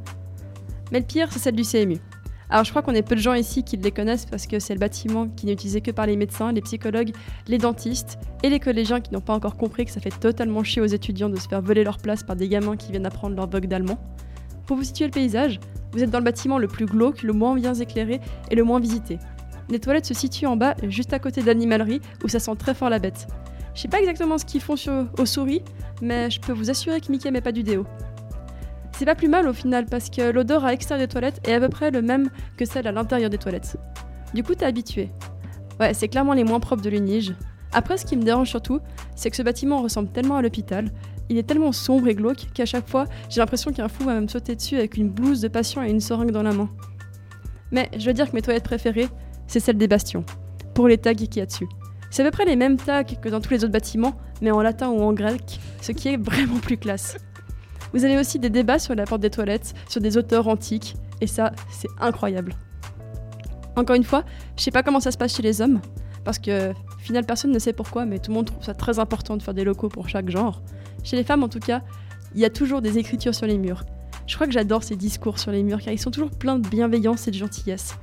Mais 0.91 0.99
le 0.99 1.05
pire, 1.05 1.32
c'est 1.32 1.39
celle 1.39 1.55
du 1.55 1.64
CMU. 1.64 1.99
Alors, 2.49 2.64
je 2.64 2.72
crois 2.72 2.82
qu'on 2.82 2.95
est 2.95 3.03
peu 3.03 3.16
de 3.16 3.20
gens 3.20 3.34
ici 3.34 3.64
qui 3.64 3.78
les 3.78 3.91
connaissent 3.91 4.26
parce 4.26 4.47
que 4.47 4.57
c'est 4.60 4.74
le 4.74 4.80
bâtiment 4.80 5.28
qui 5.28 5.45
n'est 5.45 5.53
utilisé 5.53 5.82
que 5.82 5.91
par 5.91 6.07
les 6.07 6.16
médecins, 6.16 6.51
les 6.51 6.62
psychologues, 6.62 7.12
les 7.47 7.60
dentistes 7.60 8.18
et 8.41 8.49
les 8.49 8.60
collégiens 8.60 9.01
qui 9.01 9.14
n'ont 9.14 9.22
pas 9.22 9.34
encore 9.34 9.55
compris 9.55 9.86
que 9.86 9.91
ça 9.91 9.99
fait 9.99 10.10
totalement 10.10 10.64
chier 10.64 10.82
aux 10.82 10.88
étudiants 10.88 11.30
de 11.30 11.36
se 11.36 11.47
faire 11.47 11.62
voler 11.62 11.84
leur 11.84 11.99
place 11.99 12.24
par 12.24 12.36
des 12.36 12.49
gamins 12.49 12.76
qui 12.76 12.91
viennent 12.91 13.05
apprendre 13.05 13.36
leur 13.36 13.47
vogue 13.47 13.68
d'allemand. 13.68 13.99
Pour 14.66 14.78
vous 14.78 14.84
situer 14.84 15.05
le 15.05 15.12
paysage, 15.12 15.60
vous 15.91 16.03
êtes 16.03 16.10
dans 16.10 16.18
le 16.18 16.24
bâtiment 16.24 16.57
le 16.57 16.68
plus 16.68 16.86
glauque, 16.86 17.22
le 17.22 17.34
moins 17.34 17.55
bien 17.55 17.76
éclairé 17.76 18.20
et 18.49 18.55
le 18.55 18.64
moins 18.64 18.80
visité. 18.80 19.20
Les 19.70 19.80
toilettes 19.80 20.05
se 20.05 20.16
situent 20.16 20.47
en 20.47 20.55
bas, 20.55 20.74
juste 20.88 21.14
à 21.14 21.20
côté 21.20 21.41
de 21.41 21.45
l'animalerie, 21.45 22.01
où 22.24 22.28
ça 22.28 22.39
sent 22.39 22.55
très 22.57 22.74
fort 22.74 22.89
la 22.89 22.97
bête. 22.97 23.28
Je 23.76 23.82
sais 23.82 23.88
pas 23.88 23.99
exactement 23.99 24.39
ce 24.39 24.45
qu'ils 24.45 24.62
font 24.62 24.76
sur, 24.76 25.05
aux 25.20 25.26
souris, 25.28 25.62
mais 26.01 26.32
je 26.32 26.39
peux 26.39 26.51
vous 26.51 26.72
assurer 26.72 26.99
que 27.01 27.12
Mickey 27.12 27.30
met 27.30 27.41
pas 27.41 27.51
du 27.51 27.62
déo. 27.62 27.86
C'est 29.00 29.06
pas 29.06 29.16
plus 29.16 29.30
mal 29.30 29.47
au 29.47 29.54
final, 29.54 29.86
parce 29.86 30.10
que 30.10 30.30
l'odeur 30.30 30.66
à 30.66 30.72
l'extérieur 30.72 31.08
des 31.08 31.10
toilettes 31.10 31.39
est 31.47 31.54
à 31.54 31.60
peu 31.62 31.70
près 31.70 31.89
le 31.89 32.02
même 32.02 32.30
que 32.58 32.66
celle 32.66 32.86
à 32.86 32.91
l'intérieur 32.91 33.30
des 33.30 33.38
toilettes. 33.38 33.78
Du 34.34 34.43
coup, 34.43 34.56
t'es 34.56 34.66
habitué. 34.66 35.10
Ouais, 35.80 35.93
c'est 35.93 36.10
clairement 36.10 36.34
les 36.34 36.43
moins 36.43 36.60
propres 36.60 36.82
de 36.82 36.89
l'Unige. 36.89 37.34
Après, 37.72 37.97
ce 37.97 38.06
qui 38.06 38.18
me 38.18 38.24
dérange 38.24 38.50
surtout, 38.50 38.82
c'est 39.16 39.30
que 39.30 39.38
ce 39.38 39.41
bâtiment 39.41 39.82
ressemble 39.82 40.10
tellement 40.10 40.36
à 40.36 40.41
l'hôpital, 40.41 40.89
il 41.30 41.38
est 41.38 41.43
tellement 41.43 41.72
sombre 41.72 42.10
et 42.10 42.14
glauque 42.14 42.47
qu'à 42.54 42.66
chaque 42.66 42.89
fois, 42.89 43.06
j'ai 43.30 43.39
l'impression 43.39 43.72
qu'un 43.72 43.88
fou 43.88 44.04
va 44.04 44.20
me 44.20 44.28
sauter 44.28 44.54
dessus 44.54 44.76
avec 44.76 44.97
une 44.97 45.10
blouse 45.10 45.39
de 45.39 45.47
patient 45.47 45.82
et 45.82 45.89
une 45.89 46.02
seringue 46.02 46.32
dans 46.32 46.43
la 46.43 46.52
main. 46.52 46.70
Mais 47.72 47.89
je 47.97 48.06
veux 48.06 48.14
dire 48.14 48.30
que 48.30 48.36
mes 48.36 48.41
toilettes 48.41 48.66
préférées, 48.66 49.08
c'est 49.47 49.62
celle 49.62 49.78
des 49.78 49.88
bastions, 49.88 50.26
pour 50.74 50.89
les 50.89 50.97
tags 50.97 51.14
qu'il 51.14 51.38
y 51.38 51.41
a 51.41 51.45
dessus. 51.45 51.70
C'est 52.12 52.22
à 52.24 52.26
peu 52.26 52.32
près 52.32 52.43
les 52.43 52.58
mêmes 52.58 52.76
tags 52.76 53.06
que 53.06 53.30
dans 53.30 53.39
tous 53.39 53.52
les 53.52 53.64
autres 53.64 53.72
bâtiments, 53.72 54.18
mais 54.41 54.52
en 54.52 54.62
latin 54.62 54.89
ou 54.89 55.00
en 55.00 55.14
grec, 55.14 55.62
ce 55.80 55.93
qui 55.93 56.10
est 56.10 56.18
vraiment 56.18 56.60
plus 56.60 56.76
classe. 56.76 57.16
Vous 57.93 58.05
avez 58.05 58.17
aussi 58.17 58.39
des 58.39 58.49
débats 58.49 58.79
sur 58.79 58.95
la 58.95 59.05
porte 59.05 59.21
des 59.21 59.29
toilettes, 59.29 59.73
sur 59.87 60.01
des 60.01 60.17
auteurs 60.17 60.47
antiques, 60.47 60.95
et 61.21 61.27
ça, 61.27 61.51
c'est 61.71 61.89
incroyable. 61.99 62.55
Encore 63.75 63.95
une 63.95 64.03
fois, 64.03 64.23
je 64.57 64.63
sais 64.63 64.71
pas 64.71 64.83
comment 64.83 64.99
ça 64.99 65.11
se 65.11 65.17
passe 65.17 65.35
chez 65.35 65.41
les 65.41 65.61
hommes, 65.61 65.79
parce 66.23 66.37
que, 66.37 66.73
final, 66.99 67.25
personne 67.25 67.51
ne 67.51 67.59
sait 67.59 67.73
pourquoi, 67.73 68.05
mais 68.05 68.19
tout 68.19 68.31
le 68.31 68.35
monde 68.35 68.45
trouve 68.45 68.63
ça 68.63 68.73
très 68.73 68.99
important 68.99 69.37
de 69.37 69.41
faire 69.41 69.53
des 69.53 69.63
locaux 69.63 69.89
pour 69.89 70.09
chaque 70.09 70.29
genre. 70.29 70.61
Chez 71.03 71.15
les 71.15 71.23
femmes, 71.23 71.43
en 71.43 71.49
tout 71.49 71.59
cas, 71.59 71.81
il 72.35 72.41
y 72.41 72.45
a 72.45 72.49
toujours 72.49 72.81
des 72.81 72.97
écritures 72.97 73.33
sur 73.33 73.47
les 73.47 73.57
murs. 73.57 73.83
Je 74.27 74.35
crois 74.35 74.45
que 74.45 74.53
j'adore 74.53 74.83
ces 74.83 74.95
discours 74.95 75.39
sur 75.39 75.51
les 75.51 75.63
murs, 75.63 75.81
car 75.81 75.93
ils 75.93 75.99
sont 75.99 76.11
toujours 76.11 76.29
pleins 76.29 76.59
de 76.59 76.67
bienveillance 76.67 77.27
et 77.27 77.31
de 77.31 77.37
gentillesse. 77.37 77.97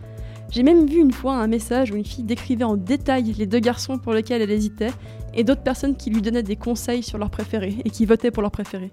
J'ai 0.51 0.63
même 0.63 0.87
vu 0.87 0.99
une 1.01 1.13
fois 1.13 1.37
un 1.37 1.47
message 1.47 1.91
où 1.91 1.97
une 1.97 2.05
fille 2.05 2.25
décrivait 2.25 2.65
en 2.65 2.77
détail 2.77 3.33
les 3.33 3.47
deux 3.47 3.61
garçons 3.61 3.99
pour 3.99 4.13
lesquels 4.13 4.43
elle 4.43 4.51
hésitait, 4.51 4.93
et 5.35 5.45
d'autres 5.45 5.63
personnes 5.63 5.97
qui 5.97 6.11
lui 6.11 6.23
donnaient 6.23 6.43
des 6.43 6.57
conseils 6.57 7.03
sur 7.03 7.19
leurs 7.19 7.31
préférés, 7.31 7.77
et 7.85 7.91
qui 7.91 8.07
votaient 8.07 8.31
pour 8.31 8.43
leurs 8.43 8.51
préférés. 8.51 8.91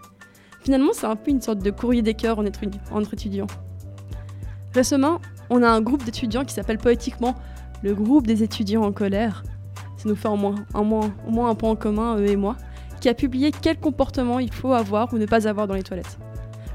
Finalement, 0.64 0.92
c'est 0.94 1.06
un 1.06 1.16
peu 1.16 1.32
une 1.32 1.42
sorte 1.42 1.60
de 1.60 1.72
courrier 1.72 2.02
des 2.02 2.14
cœurs 2.14 2.40
entre 2.92 3.14
étudiants. 3.14 3.48
Récemment, 4.74 5.20
on 5.50 5.62
a 5.62 5.70
un 5.70 5.82
groupe 5.82 6.04
d'étudiants 6.04 6.46
qui 6.46 6.54
s'appelle 6.54 6.78
poétiquement 6.78 7.36
le 7.84 7.94
groupe 7.94 8.26
des 8.26 8.44
étudiants 8.44 8.84
en 8.84 8.94
colère. 8.94 9.44
Ça 9.98 10.08
nous 10.08 10.16
fait 10.16 10.30
au 10.30 10.38
moins, 10.38 10.56
un 10.74 10.84
moins- 10.84 11.12
au 11.28 11.32
moins 11.32 11.50
un 11.50 11.56
point 11.56 11.72
en 11.72 11.76
commun, 11.76 12.18
eux 12.18 12.28
et 12.28 12.38
moi, 12.38 12.56
qui 13.02 13.10
a 13.10 13.14
publié 13.14 13.52
quel 13.52 13.78
comportement 13.78 14.40
il 14.40 14.54
faut 14.54 14.72
avoir 14.72 15.14
ou 15.14 15.18
ne 15.18 15.26
pas 15.26 15.48
avoir 15.48 15.68
dans 15.68 15.76
les 15.76 15.84
toilettes. 15.84 16.18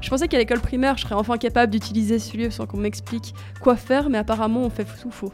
Je 0.01 0.09
pensais 0.09 0.27
qu'à 0.27 0.37
l'école 0.37 0.59
primaire, 0.61 0.95
je 0.97 1.03
serais 1.03 1.15
enfin 1.15 1.37
capable 1.37 1.71
d'utiliser 1.71 2.19
ce 2.19 2.37
lieu 2.37 2.51
sans 2.51 2.67
qu'on 2.67 2.77
m'explique 2.77 3.33
quoi 3.59 3.75
faire, 3.75 4.09
mais 4.09 4.19
apparemment 4.19 4.61
on 4.61 4.69
fait 4.69 4.85
tout 5.01 5.11
faux. 5.11 5.33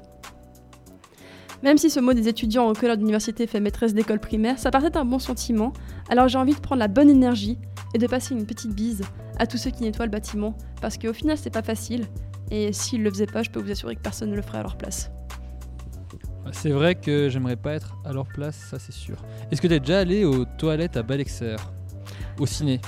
Même 1.62 1.78
si 1.78 1.90
ce 1.90 2.00
mot 2.00 2.14
des 2.14 2.28
étudiants 2.28 2.68
en 2.68 2.74
colère 2.74 2.98
d'université 2.98 3.48
fait 3.48 3.60
maîtresse 3.60 3.94
d'école 3.94 4.20
primaire, 4.20 4.58
ça 4.58 4.72
partait 4.72 4.90
d'un 4.90 5.06
bon 5.06 5.20
sentiment, 5.20 5.74
alors 6.10 6.28
j'ai 6.30 6.38
envie 6.38 6.56
de 6.56 6.60
prendre 6.60 6.80
la 6.80 6.88
bonne 6.88 7.10
énergie 7.10 7.60
et 7.96 7.98
de 7.98 8.08
passer 8.08 8.36
une 8.36 8.46
petite 8.46 8.76
bise 8.76 9.04
à 9.40 9.48
tous 9.48 9.56
ceux 9.58 9.72
qui 9.72 9.84
nettoient 9.84 10.06
le 10.06 10.12
bâtiment, 10.12 10.54
parce 10.82 10.98
qu'au 10.98 11.14
final 11.14 11.38
c'est 11.38 11.50
pas 11.50 11.64
facile, 11.64 12.06
et 12.52 12.74
s'ils 12.74 13.02
le 13.02 13.10
faisaient 13.10 13.26
pas, 13.26 13.42
je 13.42 13.50
peux 13.50 13.62
vous 13.62 13.72
assurer 13.72 13.96
que 13.96 14.02
personne 14.02 14.30
ne 14.32 14.36
le 14.36 14.42
ferait 14.42 14.58
à 14.58 14.64
leur 14.64 14.76
place. 14.78 15.10
C'est 16.52 16.72
vrai 16.72 16.96
que 16.96 17.30
j'aimerais 17.30 17.56
pas 17.56 17.72
être 17.74 17.96
à 18.04 18.12
leur 18.12 18.28
place, 18.28 18.56
ça 18.70 18.80
c'est 18.80 18.92
sûr. 18.92 19.16
Est-ce 19.50 19.62
que 19.62 19.68
t'es 19.68 19.80
déjà 19.80 20.00
allé 20.00 20.26
aux 20.26 20.44
toilettes 20.44 20.98
à 20.98 21.04
Balexer? 21.04 21.56
Au 22.38 22.46
ciné? 22.46 22.82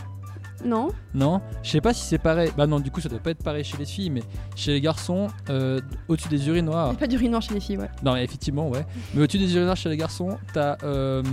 Non 0.66 0.90
Non? 1.14 1.40
Je 1.64 1.70
sais 1.72 1.82
pas 1.82 1.94
si 1.94 2.04
c'est 2.04 2.18
pareil. 2.18 2.52
Bah 2.58 2.68
non, 2.68 2.80
du 2.82 2.92
coup 2.92 3.00
ça 3.00 3.08
doit 3.10 3.20
pas 3.20 3.30
être 3.32 3.44
pareil 3.44 3.64
chez 3.64 3.78
les 3.78 3.86
filles, 3.86 4.10
mais 4.10 4.24
chez 4.56 4.74
les 4.74 4.82
garçons, 4.82 5.28
euh, 5.50 5.80
au-dessus 6.10 6.28
des 6.30 6.42
Il 6.44 6.50
urinoirs. 6.50 6.90
n'y 6.90 6.96
a 6.96 7.00
pas 7.00 7.08
d'urinoir 7.08 7.42
chez 7.42 7.54
les 7.54 7.60
filles, 7.60 7.78
ouais. 7.78 7.90
Non, 8.04 8.16
effectivement, 8.16 8.68
ouais. 8.70 8.86
Mais 9.14 9.24
au-dessus 9.24 9.38
des 9.40 9.54
urinoirs 9.56 9.78
chez 9.78 9.90
les 9.90 9.98
garçons, 9.98 10.38
t'as 10.54 10.76
euh, 10.84 11.24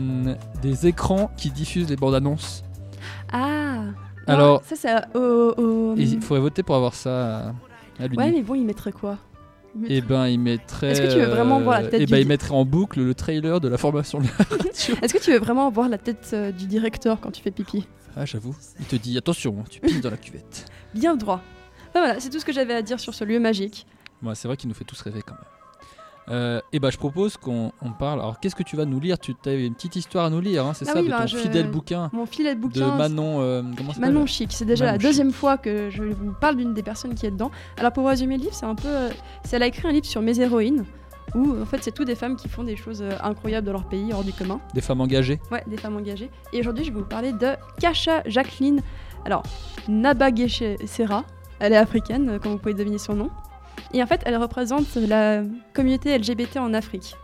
des 0.63 0.87
écrans 0.87 1.31
qui 1.37 1.51
diffusent 1.51 1.89
les 1.91 1.97
bandes 1.97 2.15
annonces. 2.15 2.65
Ah 3.37 3.83
Alors- 4.27 4.63
Ça, 4.65 4.77
c'est 4.77 4.95
au. 5.19 5.55
au- 5.57 5.97
Et 5.97 6.03
il 6.03 6.21
faudrait 6.21 6.41
voter 6.41 6.63
pour 6.63 6.77
avoir 6.77 6.95
ça 6.95 7.49
à. 7.49 7.53
Ouais, 8.01 8.31
mais 8.33 8.43
bon, 8.43 8.55
ils 8.55 8.65
mettraient 8.65 8.93
quoi? 8.93 9.19
Et 9.89 10.01
ben, 10.01 10.29
il 10.29 10.39
mettrait. 10.39 10.93
Est-ce 10.93 11.03
que 11.03 11.13
tu 11.13 11.19
veux 11.19 11.27
vraiment 11.27 11.61
voir 11.61 11.83
la 11.83 11.89
tête 11.89 12.01
Et 12.03 12.07
du- 12.07 12.13
ben, 12.13 12.19
il 12.19 12.29
mettrait 12.29 12.55
en 12.55 12.65
boucle 12.65 13.01
le 13.03 13.13
trailer 13.15 13.61
de 13.61 13.69
la 13.69 13.77
formation 13.77 14.21
de 14.21 14.27
la. 14.27 14.57
Est-ce 15.03 15.13
que 15.13 15.19
tu 15.19 15.33
veux 15.33 15.39
vraiment 15.39 15.69
voir 15.71 15.89
la 15.89 15.99
tête 15.99 16.31
euh, 16.33 16.53
du 16.53 16.67
directeur 16.67 17.21
quand 17.21 17.33
tu 17.33 17.43
fais 17.43 17.51
pipi? 17.51 17.87
Ah, 18.17 18.25
j'avoue. 18.25 18.55
Il 18.79 18.87
te 18.87 18.95
dit 18.95 19.19
attention, 19.19 19.65
tu 19.69 19.81
pisses 19.81 20.01
dans 20.01 20.11
la 20.11 20.17
cuvette. 20.17 20.67
Bien 20.95 21.17
droit. 21.17 21.41
Enfin, 21.91 22.05
voilà, 22.05 22.21
c'est 22.21 22.31
tout 22.31 22.39
ce 22.39 22.45
que 22.45 22.53
j'avais 22.53 22.75
à 22.75 22.83
dire 22.83 23.01
sur 23.01 23.15
ce 23.15 23.25
lieu 23.25 23.41
magique. 23.41 23.87
Moi, 24.23 24.35
c'est 24.37 24.47
vrai 24.47 24.57
qu'il 24.57 24.69
nous 24.69 24.75
fait 24.77 24.85
tous 24.85 25.01
rêver 25.03 25.23
quand 25.27 25.35
même. 25.35 25.43
Euh, 26.31 26.61
et 26.73 26.79
bah 26.79 26.89
je 26.91 26.97
propose 26.97 27.37
qu'on 27.37 27.73
on 27.83 27.91
parle. 27.93 28.21
Alors 28.21 28.41
qu'est-ce 28.41 28.55
que 28.57 28.63
tu 28.63 28.77
vas 28.77 28.87
nous 28.87 28.99
lire? 28.99 29.19
Tu 29.19 29.35
as 29.47 29.53
une 29.53 29.75
petite 29.75 29.97
histoire 29.97 30.25
à 30.25 30.31
nous 30.31 30.41
lire, 30.41 30.65
hein, 30.65 30.73
c'est 30.75 30.89
Ah 30.89 30.93
ça, 30.95 31.01
oui, 31.01 31.07
de 31.07 31.11
bah, 31.11 31.21
ton 31.21 31.27
je- 31.27 31.37
fidèle 31.37 31.71
bouquin 31.71 32.09
Mon 32.15 32.25
filet 32.27 32.55
de 32.55 32.61
de 32.61 32.63
bouquin. 32.63 32.95
Manon. 32.97 33.41
euh, 33.43 33.63
comment 33.77 33.93
Manon 33.99 34.25
Chic, 34.27 34.51
c'est 34.53 34.65
déjà 34.65 34.87
Manon 34.87 34.99
la 34.99 35.03
deuxième 35.03 35.33
fois 35.33 35.59
que 35.59 35.91
je 35.91 36.03
vous 36.03 36.33
parle 36.41 36.57
d'une 36.57 36.73
des 36.73 36.83
personnes 36.83 37.15
qui 37.15 37.27
est 37.27 37.31
dedans. 37.31 37.51
Alors 37.77 37.93
pour 37.93 38.09
résumer 38.09 38.37
le 38.39 38.45
livre, 38.45 38.55
c'est 38.55 38.65
un 38.67 38.75
peu, 38.75 38.89
euh, 38.89 39.11
c'est 39.45 39.57
elle 39.57 39.63
a 39.63 39.67
écrit 39.67 39.87
un 39.87 39.93
livre 39.93 40.07
sur 40.07 40.23
mes 40.23 40.41
héroïnes, 40.41 40.85
où 41.35 41.61
en 41.61 41.67
fait 41.67 41.79
c'est 41.83 41.93
tout 41.93 42.05
des 42.07 42.15
femmes 42.15 42.37
qui 42.37 42.49
font 42.49 42.65
des 42.65 42.77
choses 42.77 43.03
euh, 43.03 43.11
incroyables 43.23 43.67
dans 43.67 43.73
leur 43.75 43.85
pays, 43.85 44.11
hors 44.15 44.25
du 44.25 44.33
commun. 44.33 44.61
Des 44.73 44.81
femmes 44.81 45.03
engagées. 45.03 45.41
Ouais, 45.53 45.63
des 45.67 45.77
femmes 45.77 45.97
engagées. 45.97 46.31
Et 46.55 46.61
aujourd'hui, 46.61 46.85
je 46.85 46.91
vais 46.93 46.99
vous 47.01 47.05
parler 47.05 47.33
de 47.33 47.49
Kasha 47.81 48.23
Jacqueline. 48.27 48.81
Alors, 49.27 49.43
Nabageshe 49.89 50.63
Serra. 50.87 51.25
Elle 51.61 51.73
est 51.73 51.77
africaine, 51.77 52.29
euh, 52.31 52.39
comme 52.39 52.53
vous 52.53 52.59
pouvez 52.59 52.75
deviner 52.75 52.99
son 52.99 53.15
nom. 53.15 53.31
Et 53.93 54.03
en 54.03 54.07
fait, 54.07 54.21
elle 54.25 54.37
représente 54.37 54.95
la 54.97 55.43
communauté 55.73 56.17
LGBT 56.19 56.59
en 56.59 56.75
Afrique. 56.75 57.15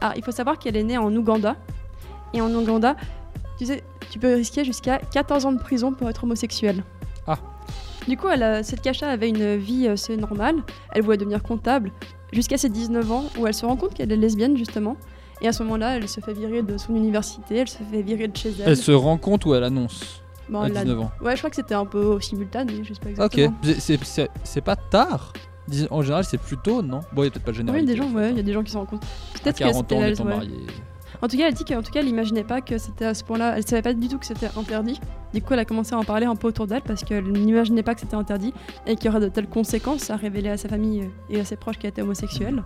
Alors, 0.00 0.14
il 0.16 0.24
faut 0.24 0.32
savoir 0.32 0.58
qu'elle 0.58 0.76
est 0.76 0.82
née 0.82 0.98
en 0.98 1.14
Ouganda. 1.14 1.56
Et 2.34 2.40
en 2.40 2.52
Ouganda, 2.54 2.96
tu 3.58 3.66
sais, 3.66 3.82
tu 4.10 4.18
peux 4.18 4.34
risquer 4.34 4.64
jusqu'à 4.64 4.98
14 4.98 5.46
ans 5.46 5.52
de 5.52 5.58
prison 5.60 5.92
pour 5.92 6.08
être 6.08 6.24
homosexuel. 6.24 6.82
Ah. 7.26 7.38
Du 8.06 8.16
coup, 8.16 8.28
elle, 8.28 8.42
a- 8.42 8.62
cette 8.62 8.80
Kasha 8.80 9.08
avait 9.08 9.28
une 9.28 9.56
vie 9.56 9.86
euh, 9.86 9.92
assez 9.92 10.16
normale. 10.16 10.56
Elle 10.92 11.02
voulait 11.02 11.16
devenir 11.18 11.42
comptable 11.42 11.92
jusqu'à 12.32 12.56
ses 12.58 12.68
19 12.68 13.10
ans, 13.12 13.24
où 13.38 13.46
elle 13.46 13.54
se 13.54 13.66
rend 13.66 13.76
compte 13.76 13.94
qu'elle 13.94 14.10
est 14.12 14.16
lesbienne, 14.16 14.56
justement. 14.56 14.96
Et 15.40 15.48
à 15.48 15.52
ce 15.52 15.62
moment-là, 15.62 15.96
elle 15.96 16.08
se 16.08 16.20
fait 16.20 16.32
virer 16.32 16.62
de 16.62 16.76
son 16.78 16.94
université, 16.96 17.58
elle 17.58 17.68
se 17.68 17.78
fait 17.78 18.02
virer 18.02 18.26
de 18.28 18.36
chez 18.36 18.50
elle. 18.60 18.68
Elle 18.70 18.76
se 18.76 18.90
rend 18.92 19.18
compte 19.18 19.44
ou 19.46 19.54
elle 19.54 19.62
annonce 19.64 20.22
Bon, 20.48 20.60
à 20.62 20.66
elle 20.66 20.76
a- 20.76 20.82
19 20.84 21.00
ans? 21.00 21.10
Ouais, 21.22 21.32
je 21.36 21.38
crois 21.38 21.50
que 21.50 21.56
c'était 21.56 21.74
un 21.74 21.84
peu 21.86 22.20
simultané, 22.20 22.82
je 22.82 22.92
sais 22.94 23.00
pas 23.14 23.24
Ok, 23.24 23.38
exactement. 23.38 23.56
C'est- 23.78 24.30
c'est- 24.44 24.60
pas 24.60 24.76
tard 24.76 25.32
En 25.90 26.02
général, 26.02 26.24
c'est 26.24 26.38
plus 26.38 26.56
tôt, 26.56 26.82
non? 26.82 27.00
Bon, 27.12 27.22
il 27.22 27.26
y 27.26 27.28
a 27.28 27.30
peut-être 27.30 27.44
pas 27.44 27.52
de 27.52 27.56
Oui, 27.56 27.64
généralité. 27.66 27.92
des 27.92 27.96
gens, 27.98 28.10
ouais, 28.12 28.30
il 28.30 28.36
y 28.36 28.40
a 28.40 28.42
des 28.42 28.52
gens 28.52 28.62
qui 28.62 28.72
compte. 28.72 28.94
À 28.94 29.38
Peut-être 29.42 29.58
que 29.58 29.64
40 29.64 29.74
c'était 29.88 29.94
elle, 29.96 30.22
ouais. 30.22 30.46
En 31.20 31.26
tout 31.26 31.36
cas, 31.36 31.48
elle 31.48 31.54
dit 31.54 31.64
qu'en 31.64 31.82
tout 31.82 31.90
cas, 31.90 32.00
elle 32.00 32.08
imaginait 32.08 32.44
pas 32.44 32.60
que 32.60 32.78
c'était 32.78 33.06
à 33.06 33.14
ce 33.14 33.24
point-là. 33.24 33.54
Elle 33.56 33.66
savait 33.66 33.82
pas 33.82 33.92
du 33.92 34.06
tout 34.08 34.18
que 34.18 34.26
c'était 34.26 34.50
interdit. 34.56 35.00
Du 35.34 35.42
coup, 35.42 35.52
elle 35.54 35.58
a 35.58 35.64
commencé 35.64 35.94
à 35.94 35.98
en 35.98 36.04
parler 36.04 36.26
un 36.26 36.36
peu 36.36 36.46
autour 36.48 36.66
d'elle 36.68 36.82
parce 36.82 37.02
qu'elle 37.02 37.24
n'imaginait 37.24 37.82
pas 37.82 37.94
que 37.94 38.00
c'était 38.00 38.14
interdit 38.14 38.54
et 38.86 38.94
qu'il 38.94 39.06
y 39.06 39.08
aurait 39.08 39.20
de 39.20 39.28
telles 39.28 39.48
conséquences 39.48 40.10
à 40.10 40.16
révéler 40.16 40.50
à 40.50 40.56
sa 40.56 40.68
famille 40.68 41.10
et 41.28 41.40
à 41.40 41.44
ses 41.44 41.56
proches 41.56 41.76
qu'elle 41.78 41.90
était 41.90 42.02
homosexuelle. 42.02 42.62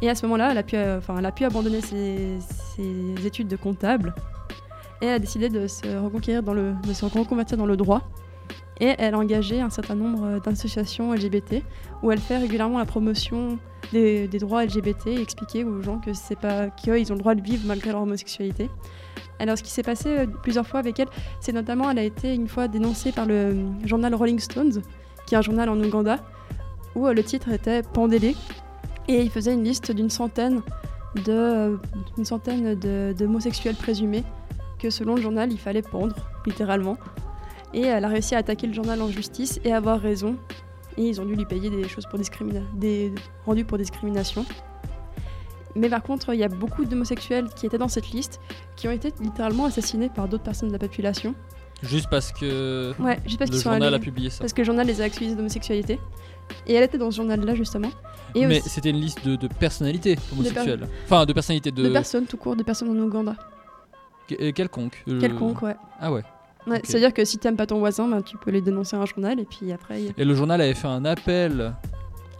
Et 0.00 0.08
à 0.08 0.14
ce 0.14 0.24
moment-là, 0.26 0.52
elle 0.52 0.58
a 0.58 0.62
pu, 0.62 0.76
euh, 0.76 0.98
enfin, 0.98 1.16
elle 1.18 1.26
a 1.26 1.32
pu 1.32 1.44
abandonner 1.44 1.80
ses, 1.80 2.38
ses 2.76 3.26
études 3.26 3.48
de 3.48 3.56
comptable 3.56 4.14
et 5.02 5.06
elle 5.06 5.14
a 5.14 5.18
décidé 5.18 5.48
de 5.48 5.66
se 5.66 5.86
reconquérir 5.98 6.42
dans 6.42 6.54
le, 6.54 6.74
de 6.86 6.92
se 6.92 7.04
reconvertir 7.04 7.56
dans 7.56 7.66
le 7.66 7.76
droit. 7.76 8.02
Et 8.80 8.94
elle 8.98 9.14
a 9.14 9.18
engagé 9.18 9.60
un 9.60 9.70
certain 9.70 9.94
nombre 9.94 10.24
euh, 10.24 10.40
d'associations 10.40 11.12
LGBT 11.12 11.62
où 12.02 12.12
elle 12.12 12.18
fait 12.18 12.36
régulièrement 12.36 12.78
la 12.78 12.84
promotion 12.84 13.58
des, 13.92 14.28
droits 14.28 14.64
LGBT 14.64 15.08
expliquer 15.18 15.64
aux 15.64 15.82
gens 15.82 15.98
que 15.98 16.12
c'est 16.12 16.38
pas 16.38 16.68
qu'eux 16.68 16.98
ils 16.98 17.12
ont 17.12 17.14
le 17.14 17.20
droit 17.20 17.34
de 17.34 17.42
vivre 17.42 17.62
malgré 17.66 17.92
leur 17.92 18.02
homosexualité. 18.02 18.68
Alors 19.38 19.56
ce 19.56 19.62
qui 19.62 19.70
s'est 19.70 19.82
passé 19.82 20.08
euh, 20.08 20.26
plusieurs 20.26 20.66
fois 20.66 20.80
avec 20.80 20.98
elle, 20.98 21.08
c'est 21.40 21.52
notamment 21.52 21.90
elle 21.90 21.98
a 21.98 22.04
été 22.04 22.34
une 22.34 22.48
fois 22.48 22.68
dénoncée 22.68 23.12
par 23.12 23.26
le 23.26 23.34
euh, 23.34 23.54
journal 23.84 24.14
Rolling 24.14 24.38
Stones, 24.38 24.82
qui 25.26 25.34
est 25.34 25.38
un 25.38 25.42
journal 25.42 25.68
en 25.68 25.78
Ouganda, 25.78 26.18
où 26.94 27.06
euh, 27.06 27.12
le 27.12 27.22
titre 27.22 27.50
était 27.50 27.82
Pandélé 27.82 28.34
et 29.08 29.20
il 29.20 29.30
faisait 29.30 29.54
une 29.54 29.62
liste 29.62 29.92
d'une 29.92 30.10
centaine 30.10 30.62
de 31.24 31.32
euh, 31.32 31.76
une 32.18 33.14
d'homosexuels 33.14 33.76
présumés 33.76 34.24
que 34.78 34.90
selon 34.90 35.14
le 35.14 35.22
journal 35.22 35.52
il 35.52 35.58
fallait 35.58 35.82
pendre 35.82 36.16
littéralement. 36.44 36.96
Et 37.76 37.82
elle 37.82 38.04
a 38.04 38.08
réussi 38.08 38.34
à 38.34 38.38
attaquer 38.38 38.66
le 38.66 38.72
journal 38.72 39.00
en 39.02 39.08
justice 39.08 39.60
et 39.64 39.72
avoir 39.72 40.00
raison. 40.00 40.36
Et 40.96 41.02
ils 41.08 41.20
ont 41.20 41.24
dû 41.26 41.34
lui 41.36 41.44
payer 41.44 41.68
des 41.70 41.86
choses 41.88 42.06
pour 42.06 42.18
des 42.18 43.12
rendus 43.44 43.64
pour 43.64 43.76
discrimination. 43.78 44.44
Mais 45.74 45.90
par 45.90 46.02
contre, 46.02 46.32
il 46.32 46.40
y 46.40 46.44
a 46.44 46.48
beaucoup 46.48 46.86
d'homosexuels 46.86 47.48
qui 47.54 47.66
étaient 47.66 47.76
dans 47.76 47.88
cette 47.88 48.08
liste 48.10 48.40
qui 48.76 48.88
ont 48.88 48.92
été 48.92 49.12
littéralement 49.20 49.66
assassinés 49.66 50.08
par 50.08 50.26
d'autres 50.26 50.42
personnes 50.42 50.68
de 50.68 50.72
la 50.72 50.78
population. 50.78 51.34
Juste 51.82 52.08
parce 52.10 52.32
que 52.32 52.94
Ouais, 52.98 53.18
juste 53.26 53.38
parce 53.38 53.50
le 53.50 53.58
journal 53.58 53.82
allés- 53.82 53.96
a 53.96 53.98
publié 53.98 54.30
ça. 54.30 54.38
Parce 54.40 54.54
que 54.54 54.62
le 54.62 54.64
journal 54.64 54.86
les 54.86 55.02
a 55.02 55.04
accusés 55.04 55.34
d'homosexualité. 55.34 56.00
Et 56.66 56.72
elle 56.72 56.84
était 56.84 56.96
dans 56.96 57.10
ce 57.10 57.16
journal-là, 57.16 57.54
justement. 57.54 57.90
Et 58.34 58.46
Mais 58.46 58.60
aussi 58.60 58.70
c'était 58.70 58.88
une 58.90 59.00
liste 59.00 59.22
de, 59.26 59.36
de 59.36 59.48
personnalités 59.48 60.16
homosexuelles. 60.32 60.88
Enfin, 61.04 61.26
de 61.26 61.32
personnalités 61.34 61.70
de. 61.72 61.82
de 61.82 61.88
personnes 61.90 62.24
tout 62.24 62.38
court, 62.38 62.56
de 62.56 62.62
personnes 62.62 62.88
en 62.88 63.02
Ouganda. 63.04 63.36
Que- 64.28 64.36
euh, 64.40 64.52
quelconque. 64.52 65.04
euh, 65.08 65.20
Quelconque, 65.20 65.60
ouais. 65.60 65.76
Ah 66.00 66.10
ouais. 66.10 66.22
Ouais. 66.66 66.80
C'est-à-dire 66.84 67.14
que 67.14 67.24
si 67.24 67.38
t'aimes 67.38 67.56
pas 67.56 67.66
ton 67.66 67.78
voisin, 67.78 68.08
ben, 68.08 68.22
tu 68.22 68.36
peux 68.36 68.50
les 68.50 68.60
dénoncer 68.60 68.96
à 68.96 69.00
un 69.00 69.06
journal 69.06 69.38
et 69.38 69.44
puis 69.44 69.70
après. 69.72 70.02
il- 70.02 70.14
Et 70.16 70.24
le 70.24 70.34
journal 70.34 70.60
avait 70.60 70.74
fait 70.74 70.88
un 70.88 71.04
appel 71.04 71.72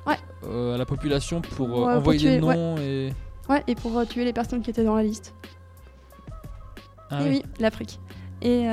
Ouais. 0.06 0.16
euh, 0.48 0.74
à 0.74 0.78
la 0.78 0.84
population 0.84 1.40
pour 1.40 1.66
euh, 1.68 1.70
Ouais, 1.70 1.76
pour 1.78 1.86
envoyer 1.98 2.18
des 2.30 2.36
tuer, 2.38 2.40
noms 2.40 2.76
et. 2.78 3.12
Ouais, 3.48 3.62
et 3.68 3.74
pour 3.76 3.96
euh, 3.96 4.04
tuer 4.04 4.24
les 4.24 4.32
personnes 4.32 4.62
qui 4.62 4.70
étaient 4.70 4.82
dans 4.84 4.96
la 4.96 5.04
liste. 5.04 5.32
Ah 7.10 7.22
et 7.22 7.28
oui. 7.28 7.30
oui, 7.44 7.50
l'Afrique. 7.60 8.00
Et 8.42 8.66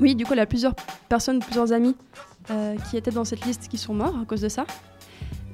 oui, 0.00 0.14
du 0.14 0.24
coup, 0.24 0.32
elle 0.34 0.38
a 0.40 0.46
plusieurs 0.46 0.74
personnes, 1.08 1.40
plusieurs 1.40 1.72
amis 1.72 1.96
qui 2.88 2.96
étaient 2.96 3.10
dans 3.10 3.24
cette 3.24 3.44
liste 3.44 3.66
qui 3.68 3.78
sont 3.78 3.94
morts 3.94 4.16
à 4.22 4.24
cause 4.24 4.40
de 4.40 4.48
ça. 4.48 4.64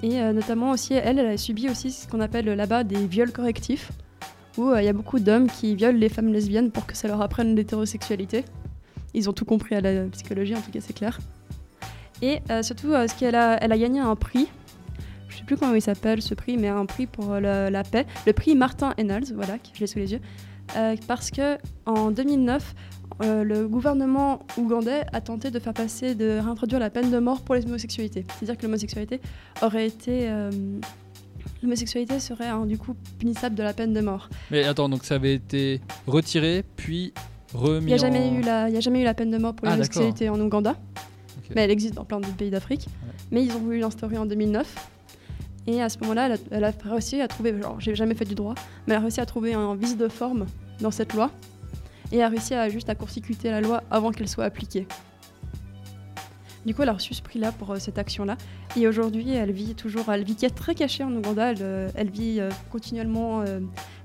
Et 0.03 0.21
notamment 0.33 0.71
aussi, 0.73 0.93
elle, 0.95 1.19
elle 1.19 1.27
a 1.27 1.37
subi 1.39 1.69
aussi 1.71 1.91
ce 1.91 2.07
qu'on 2.07 2.21
appelle 2.21 2.45
là-bas 2.47 2.85
des 2.85 3.07
viols 3.07 3.33
correctifs, 3.33 3.91
où 4.59 4.75
il 4.77 4.85
y 4.85 4.89
a 4.89 4.93
beaucoup 4.93 5.19
d'hommes 5.19 5.49
qui 5.49 5.75
violent 5.75 5.99
les 5.99 6.09
femmes 6.11 6.33
lesbiennes 6.33 6.71
pour 6.71 6.85
que 6.87 6.95
ça 6.97 7.09
leur 7.09 7.23
apprenne 7.23 7.55
l'hétérosexualité. 7.57 8.45
Ils 9.15 9.29
ont 9.29 9.33
tout 9.33 9.45
compris 9.45 9.75
à 9.75 9.81
la 9.81 10.05
psychologie, 10.05 10.55
en 10.55 10.61
tout 10.61 10.71
cas, 10.71 10.81
c'est 10.81 10.93
clair. 10.93 11.19
Et 12.23 12.41
euh, 12.51 12.63
surtout, 12.63 12.93
euh, 12.93 13.09
ce 13.09 13.15
qu'elle 13.15 13.35
a, 13.35 13.63
elle 13.63 13.73
a 13.73 13.79
gagné 13.79 14.01
un 14.01 14.15
prix. 14.15 14.49
Je 15.29 15.37
sais 15.37 15.45
plus 15.45 15.57
comment 15.57 15.75
il 15.75 15.83
s'appelle 15.83 16.23
ce 16.23 16.35
prix, 16.35 16.57
mais 16.57 16.69
un 16.69 16.87
prix 16.87 17.07
pour 17.07 17.33
euh, 17.33 17.69
la, 17.69 17.83
paix. 17.83 18.07
Le 18.27 18.33
prix 18.33 18.55
Martin 18.55 18.95
Ennals, 18.97 19.33
voilà, 19.35 19.59
que 19.59 19.69
je 19.75 19.81
l'ai 19.81 19.87
sous 19.87 19.99
les 19.99 20.13
yeux. 20.13 20.21
Parce 21.07 21.31
que 21.31 21.59
en 21.85 22.13
2009, 22.13 22.75
euh, 23.23 23.45
le 23.45 23.69
gouvernement 23.69 24.47
ougandais 24.57 25.03
a 25.13 25.21
tenté 25.21 25.51
de 25.51 25.59
faire 25.59 25.75
passer, 25.75 26.15
de 26.15 26.39
réintroduire 26.39 26.81
la 26.81 26.89
peine 26.89 27.11
de 27.11 27.19
mort 27.19 27.43
pour 27.43 27.57
les 27.57 27.67
homosexualités. 27.67 28.25
C'est-à-dire 28.29 28.57
que 28.57 28.63
l'homosexualité 28.63 29.21
aurait 29.61 29.87
été. 29.87 30.31
L'homosexualité 31.63 32.21
serait 32.21 32.49
hein, 32.49 32.65
du 32.65 32.79
coup 32.79 32.95
punissable 33.19 33.55
de 33.55 33.63
la 33.63 33.75
peine 33.75 33.93
de 33.93 34.01
mort. 34.01 34.31
Mais 34.51 34.65
attends, 34.65 34.89
donc 34.89 35.05
ça 35.05 35.17
avait 35.17 35.35
été 35.35 35.81
retiré 36.07 36.65
puis. 36.77 37.13
Il 37.55 37.87
n'y 37.87 37.93
a, 37.95 37.97
jamais 37.99 38.21
en- 38.21 38.35
eu 38.35 38.41
la- 38.43 38.69
il 38.69 38.75
y 38.75 38.79
a 38.79 38.81
jamais 38.81 39.01
eu 39.01 39.05
la 39.05 39.15
peine 39.15 39.31
de 39.31 39.39
mort 39.39 39.55
pour 39.55 39.67
Ah, 39.69 39.73
l'homosexualité 39.73 40.29
en 40.29 40.41
Ouganda. 40.41 40.75
Mais 41.55 41.63
elle 41.63 41.71
existe 41.71 41.95
dans 41.95 42.05
plein 42.05 42.19
d'autres 42.21 42.35
pays 42.37 42.51
d'Afrique. 42.51 42.87
Ouais. 42.87 43.13
Mais 43.31 43.45
ils 43.45 43.53
ont 43.55 43.59
voulu 43.59 43.79
l'instaurer 43.79 44.17
en 44.17 44.25
2009. 44.27 44.75
Et 45.67 45.83
à 45.83 45.89
ce 45.89 45.99
moment-là, 46.01 46.27
elle 46.27 46.33
a, 46.33 46.37
elle 46.51 46.65
a 46.65 46.73
réussi 46.91 47.21
à 47.21 47.29
trouver, 47.29 47.55
genre, 47.61 47.77
j'ai 47.79 47.95
jamais 47.95 48.15
fait 48.15 48.25
du 48.25 48.35
droit, 48.35 48.55
mais 48.87 48.95
elle 48.95 48.99
a 48.99 49.01
réussi 49.03 49.21
à 49.21 49.27
trouver 49.27 49.55
un 49.55 49.75
vice 49.77 49.97
de 49.97 50.09
forme 50.09 50.47
dans 50.81 50.91
cette 50.91 51.13
loi 51.15 51.31
et 52.11 52.23
a 52.23 52.29
réussi 52.29 52.55
à 52.55 52.69
juste 52.69 52.89
à 52.89 52.95
court-circuiter 52.95 53.51
la 53.51 53.61
loi 53.61 53.83
avant 53.91 54.11
qu'elle 54.13 54.29
soit 54.29 54.45
appliquée. 54.45 54.87
Du 56.65 56.75
coup, 56.75 56.83
elle 56.83 56.89
a 56.91 56.93
reçu 56.95 57.13
ce 57.13 57.23
prix-là 57.23 57.51
pour 57.53 57.73
euh, 57.73 57.79
cette 57.79 57.99
action-là. 57.99 58.37
Et 58.77 58.87
aujourd'hui, 58.87 59.31
elle 59.33 59.51
vit 59.51 59.75
toujours, 59.75 60.11
elle 60.13 60.23
vit 60.25 60.37
très 60.55 60.75
cachée 60.77 61.03
en 61.03 61.13
Ouganda. 61.13 61.51
Elle, 61.51 61.57
euh, 61.61 61.89
elle 61.97 62.09
vit 62.11 62.39
euh, 62.39 62.51
continuellement. 62.71 63.43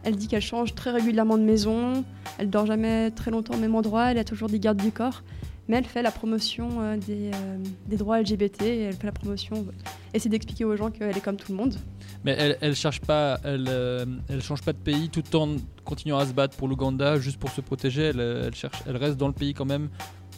Elle 0.07 0.15
dit 0.15 0.27
qu'elle 0.29 0.41
change 0.41 0.73
très 0.73 0.91
régulièrement 0.91 1.37
de 1.37 1.43
maison. 1.43 2.05
Elle 2.37 2.49
dort 2.49 2.65
jamais 2.65 3.11
très 3.11 3.29
longtemps 3.29 3.55
au 3.55 3.57
même 3.57 3.75
endroit. 3.75 4.05
Elle 4.11 4.17
a 4.17 4.23
toujours 4.23 4.47
des 4.47 4.57
gardes 4.59 4.81
du 4.81 4.91
corps. 4.91 5.21
Mais 5.67 5.75
elle 5.75 5.83
fait 5.85 6.01
la 6.01 6.11
promotion 6.11 6.69
euh, 6.79 6.95
des, 6.95 7.29
euh, 7.33 7.57
des 7.87 7.97
droits 7.97 8.21
LGBT. 8.21 8.61
Et 8.61 8.81
elle 8.83 8.93
fait 8.95 9.05
la 9.07 9.11
promotion. 9.11 9.65
Essaie 10.13 10.29
d'expliquer 10.29 10.63
aux 10.63 10.77
gens 10.77 10.91
qu'elle 10.91 11.15
est 11.17 11.19
comme 11.21 11.35
tout 11.35 11.51
le 11.51 11.57
monde. 11.57 11.75
Mais 12.23 12.35
elle, 12.39 12.57
elle 12.61 12.73
cherche 12.73 13.01
pas, 13.01 13.37
elle, 13.43 13.67
euh, 13.69 14.05
elle 14.29 14.41
change 14.41 14.61
pas 14.61 14.71
de 14.71 14.77
pays 14.77 15.09
tout 15.09 15.35
en 15.35 15.57
continuant 15.83 16.19
à 16.19 16.25
se 16.25 16.31
battre 16.31 16.55
pour 16.55 16.69
l'Ouganda 16.69 17.19
juste 17.19 17.37
pour 17.37 17.49
se 17.51 17.59
protéger. 17.59 18.03
Elle, 18.03 18.21
elle 18.45 18.55
cherche, 18.55 18.77
elle 18.87 18.95
reste 18.95 19.17
dans 19.17 19.27
le 19.27 19.33
pays 19.33 19.53
quand 19.53 19.65
même 19.65 19.89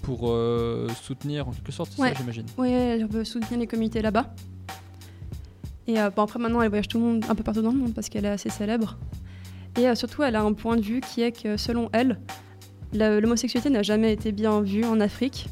pour 0.02 0.32
euh, 0.32 0.88
soutenir 1.04 1.48
en 1.48 1.52
quelque 1.52 1.72
sorte, 1.72 1.92
c'est 1.96 2.02
Ouais. 2.02 2.10
ça 2.10 2.16
j'imagine. 2.18 2.46
Oui, 2.58 2.72
elle 2.72 3.06
veut 3.06 3.24
soutenir 3.24 3.60
les 3.60 3.68
communautés 3.68 4.02
là-bas. 4.02 4.34
Et 5.88 6.00
euh, 6.00 6.10
bon, 6.10 6.24
après, 6.24 6.40
maintenant, 6.40 6.62
elle 6.62 6.70
voyage 6.70 6.88
tout 6.88 7.00
le 7.00 7.04
monde, 7.04 7.26
un 7.30 7.36
peu 7.36 7.44
partout 7.44 7.62
dans 7.62 7.72
le 7.72 7.78
monde 7.78 7.94
parce 7.94 8.10
qu'elle 8.10 8.26
est 8.26 8.30
assez 8.30 8.50
célèbre. 8.50 8.98
Et 9.78 9.88
euh, 9.88 9.96
surtout, 9.96 10.24
elle 10.24 10.36
a 10.36 10.42
un 10.42 10.54
point 10.54 10.76
de 10.76 10.82
vue 10.82 11.02
qui 11.02 11.22
est 11.22 11.32
que, 11.32 11.58
selon 11.58 11.90
elle, 11.94 12.20
l'homosexualité 12.94 13.70
n'a 13.70 13.84
jamais 13.84 14.12
été 14.12 14.32
bien 14.32 14.62
vue 14.62 14.84
en 14.84 15.00
Afrique. 15.00 15.48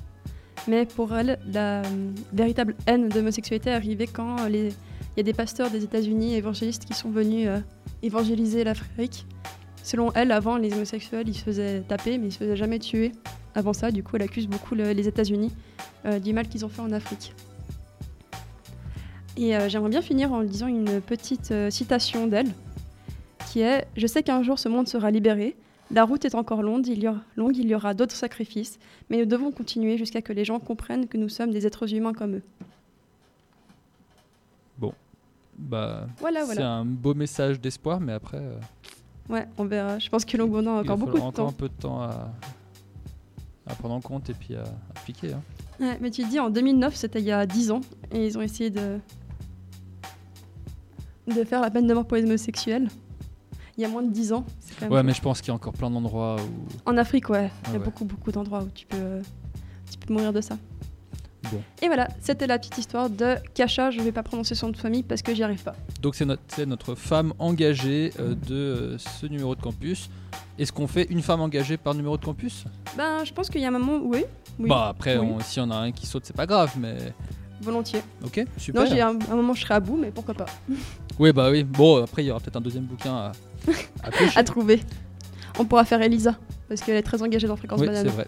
Mais 0.67 0.85
pour 0.85 1.15
elle, 1.15 1.39
la 1.53 1.81
euh, 1.81 2.11
véritable 2.33 2.75
haine 2.87 3.09
de 3.09 3.15
l'homosexualité 3.15 3.69
est 3.69 3.73
arrivée 3.73 4.07
quand 4.07 4.37
euh, 4.41 4.49
il 4.49 4.73
y 5.17 5.19
a 5.19 5.23
des 5.23 5.33
pasteurs 5.33 5.69
des 5.69 5.83
États-Unis 5.83 6.35
évangélistes 6.35 6.85
qui 6.85 6.93
sont 6.93 7.09
venus 7.09 7.47
évangéliser 8.03 8.63
l'Afrique. 8.63 9.25
Selon 9.81 10.11
elle, 10.13 10.31
avant, 10.31 10.57
les 10.57 10.73
homosexuels, 10.73 11.29
ils 11.29 11.33
se 11.33 11.43
faisaient 11.43 11.81
taper, 11.81 12.17
mais 12.17 12.27
ils 12.27 12.31
se 12.31 12.39
faisaient 12.39 12.57
jamais 12.57 12.79
tuer. 12.79 13.13
Avant 13.55 13.73
ça, 13.73 13.91
du 13.91 14.03
coup, 14.03 14.17
elle 14.17 14.23
accuse 14.23 14.47
beaucoup 14.47 14.75
le- 14.75 14.91
les 14.91 15.07
États-Unis 15.07 15.51
euh, 16.05 16.19
du 16.19 16.33
mal 16.33 16.47
qu'ils 16.47 16.65
ont 16.65 16.69
fait 16.69 16.81
en 16.81 16.91
Afrique. 16.91 17.33
Et 19.37 19.53
j'aimerais 19.67 19.89
bien 19.89 20.01
finir 20.01 20.33
en 20.33 20.41
disant 20.43 20.65
une 20.65 20.99
petite 20.99 21.53
citation 21.69 22.25
d'elle, 22.25 22.47
qui 23.57 23.63
est 23.63 23.87
Je 23.97 24.05
sais 24.05 24.21
qu'un 24.21 24.43
jour 24.43 24.59
ce 24.59 24.69
monde 24.69 24.87
sera 24.87 25.09
libéré. 25.09 25.55
La 25.89 26.03
route 26.03 26.23
est 26.25 26.35
encore 26.35 26.61
longue, 26.61 26.85
il 26.87 26.99
y 27.01 27.07
aura, 27.07 27.21
longue, 27.37 27.57
il 27.57 27.67
y 27.67 27.73
aura 27.73 27.93
d'autres 27.95 28.15
sacrifices, 28.15 28.77
mais 29.09 29.17
nous 29.17 29.25
devons 29.25 29.51
continuer 29.51 29.97
jusqu'à 29.97 30.21
que 30.21 30.31
les 30.33 30.45
gens 30.45 30.59
comprennent 30.59 31.07
que 31.07 31.17
nous 31.17 31.29
sommes 31.29 31.49
des 31.51 31.65
êtres 31.65 31.91
humains 31.93 32.13
comme 32.13 32.35
eux. 32.35 32.43
bah, 35.59 36.07
Voilà, 36.19 36.41
c'est 36.41 36.45
voilà. 36.53 36.71
un 36.71 36.85
beau 36.85 37.15
message 37.15 37.59
d'espoir, 37.59 37.99
mais 37.99 38.13
après, 38.13 38.37
euh, 38.37 38.59
Ouais, 39.27 39.47
on 39.57 39.65
verra. 39.65 39.97
Je 39.97 40.07
pense 40.09 40.23
que 40.23 40.37
Longbondin 40.37 40.77
a 40.77 40.81
encore 40.81 40.97
beaucoup 40.97 41.13
de 41.17 41.21
encore 41.21 41.33
temps. 41.33 41.47
un 41.47 41.51
peu 41.51 41.67
de 41.67 41.73
temps 41.73 41.99
à, 42.03 42.31
à 43.65 43.73
prendre 43.73 43.95
en 43.95 44.01
compte 44.01 44.29
et 44.29 44.33
puis 44.35 44.53
à 44.55 44.63
appliquer. 44.95 45.33
hein. 45.33 45.41
Ouais, 45.79 45.97
mais 45.99 46.11
tu 46.11 46.23
dis, 46.25 46.39
en 46.39 46.51
2009, 46.51 46.95
c'était 46.95 47.19
il 47.19 47.25
y 47.25 47.31
a 47.31 47.45
10 47.47 47.71
ans, 47.71 47.81
et 48.11 48.23
ils 48.27 48.37
ont 48.37 48.41
essayé 48.41 48.69
de, 48.69 48.99
de 51.27 51.43
faire 51.43 51.61
la 51.61 51.71
peine 51.71 51.87
de 51.87 51.93
mort 51.95 52.05
pour 52.05 52.17
les 52.17 52.23
homosexuels. 52.23 52.87
Il 53.77 53.81
y 53.83 53.85
a 53.85 53.89
moins 53.89 54.01
de 54.01 54.11
10 54.11 54.33
ans. 54.33 54.43
quand 54.79 54.85
même 54.85 54.91
Ouais, 54.91 55.03
mais 55.03 55.13
je 55.13 55.21
pense 55.21 55.39
qu'il 55.39 55.49
y 55.49 55.51
a 55.51 55.53
encore 55.55 55.73
plein 55.73 55.89
d'endroits 55.91 56.37
où. 56.37 56.89
En 56.89 56.97
Afrique, 56.97 57.29
ouais. 57.29 57.51
Il 57.65 57.73
y 57.73 57.75
a 57.75 57.79
ouais. 57.79 57.85
beaucoup, 57.85 58.05
beaucoup 58.05 58.31
d'endroits 58.31 58.63
où 58.63 58.69
tu 58.73 58.87
peux, 58.87 58.97
euh, 58.97 59.21
tu 59.91 59.97
peux 59.99 60.13
mourir 60.13 60.33
de 60.33 60.41
ça. 60.41 60.57
Bon. 61.51 61.61
Et 61.83 61.87
voilà, 61.87 62.07
c'était 62.19 62.47
la 62.47 62.57
petite 62.57 62.77
histoire 62.79 63.09
de 63.09 63.35
Kacha. 63.53 63.91
Je 63.91 64.01
vais 64.01 64.11
pas 64.11 64.23
prononcer 64.23 64.55
son 64.55 64.67
nom 64.67 64.71
de 64.71 64.77
famille 64.77 65.03
parce 65.03 65.21
que 65.21 65.33
j'y 65.35 65.43
arrive 65.43 65.61
pas. 65.63 65.75
Donc 66.01 66.15
c'est 66.15 66.25
notre, 66.65 66.95
femme 66.95 67.33
engagée 67.39 68.11
euh, 68.19 68.33
de 68.33 68.55
euh, 68.55 68.97
ce 68.97 69.27
numéro 69.27 69.55
de 69.55 69.61
campus. 69.61 70.09
Est-ce 70.57 70.73
qu'on 70.73 70.87
fait 70.87 71.03
une 71.11 71.21
femme 71.21 71.41
engagée 71.41 71.77
par 71.77 71.93
numéro 71.93 72.17
de 72.17 72.25
campus? 72.25 72.65
Ben, 72.97 73.23
je 73.23 73.31
pense 73.31 73.49
qu'il 73.49 73.61
y 73.61 73.65
a 73.65 73.67
un 73.67 73.71
moment 73.71 73.97
où 73.97 74.09
oui. 74.13 74.25
oui 74.59 74.67
Bah 74.69 74.87
après, 74.89 75.17
oui. 75.17 75.27
on- 75.29 75.39
si 75.39 75.59
on 75.59 75.69
a 75.69 75.75
un 75.75 75.91
qui 75.91 76.07
saute, 76.07 76.25
c'est 76.25 76.35
pas 76.35 76.47
grave, 76.47 76.73
mais 76.79 76.97
Volontiers. 77.61 78.01
ok, 78.25 78.45
super. 78.57 78.83
Non, 78.83 78.89
j'ai 78.89 79.01
un, 79.01 79.09
un 79.31 79.35
moment, 79.35 79.53
je 79.53 79.61
serai 79.61 79.75
à 79.75 79.79
bout, 79.79 79.97
mais 79.97 80.11
pourquoi 80.11 80.33
pas. 80.33 80.45
Oui, 81.19 81.31
bah 81.31 81.49
oui. 81.49 81.63
Bon, 81.63 82.03
après, 82.03 82.23
il 82.23 82.27
y 82.27 82.31
aura 82.31 82.39
peut-être 82.39 82.57
un 82.57 82.61
deuxième 82.61 82.85
bouquin 82.85 83.13
à, 83.15 83.31
à 84.35 84.43
trouver. 84.43 84.81
On 85.59 85.65
pourra 85.65 85.85
faire 85.85 86.01
Elisa 86.01 86.37
parce 86.69 86.81
qu'elle 86.81 86.95
est 86.95 87.01
très 87.03 87.21
engagée 87.21 87.47
dans 87.47 87.55
Fréquence 87.55 87.79
Oui, 87.79 87.87
Banane. 87.87 88.03
c'est 88.05 88.11
vrai. 88.13 88.27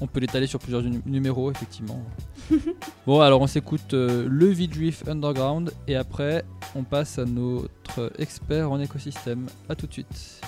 On 0.00 0.06
peut 0.06 0.20
l'étaler 0.20 0.46
sur 0.46 0.58
plusieurs 0.58 0.82
nu- 0.82 1.02
numéros, 1.04 1.50
effectivement. 1.50 2.02
bon, 3.06 3.20
alors 3.20 3.40
on 3.42 3.46
s'écoute 3.46 3.92
euh, 3.92 4.26
le 4.28 4.46
V-Drift 4.46 5.06
Underground 5.08 5.72
et 5.86 5.94
après, 5.94 6.42
on 6.74 6.82
passe 6.84 7.18
à 7.18 7.24
notre 7.26 8.10
expert 8.18 8.72
en 8.72 8.80
écosystème. 8.80 9.46
A 9.68 9.74
tout 9.74 9.86
de 9.86 9.92
suite. 9.92 10.40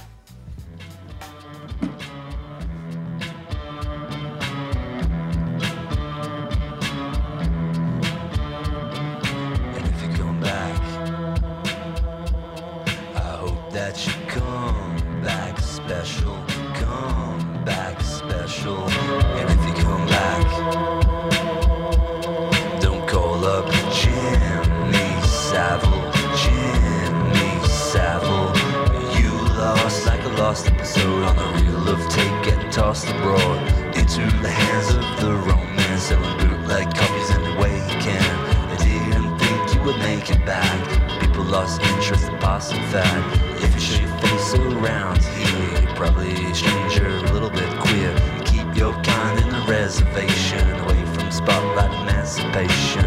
Getting 32.92 33.08
tossed 33.08 33.08
abroad 33.08 33.96
into 33.96 34.20
the 34.42 34.50
hands 34.50 34.88
of 34.94 35.20
the 35.20 35.34
romance 35.50 36.02
selling 36.02 36.38
bootleg 36.38 36.94
copies 36.94 37.30
any 37.30 37.56
way 37.58 37.74
you 37.74 38.00
can. 38.00 38.22
I 38.70 38.76
didn't 38.76 39.38
think 39.38 39.74
you 39.74 39.82
would 39.82 39.98
make 39.98 40.30
it 40.30 40.44
back. 40.44 41.20
People 41.20 41.44
lost 41.44 41.80
interest 41.82 42.28
in 42.28 42.38
passing 42.38 42.82
fad. 42.90 43.62
If 43.62 43.74
you 43.74 43.80
show 43.80 44.02
your 44.02 44.18
face 44.18 44.54
around 44.54 45.22
here, 45.22 45.82
you're 45.82 45.96
probably 45.96 46.32
a 46.32 46.54
stranger, 46.54 47.08
a 47.08 47.32
little 47.32 47.50
bit 47.50 47.70
queer. 47.80 48.14
Keep 48.44 48.76
your 48.76 48.92
kind 49.02 49.38
in 49.40 49.54
a 49.54 49.66
reservation, 49.66 50.68
away 50.80 51.04
from 51.14 51.30
spotlight 51.30 51.92
emancipation. 52.02 53.04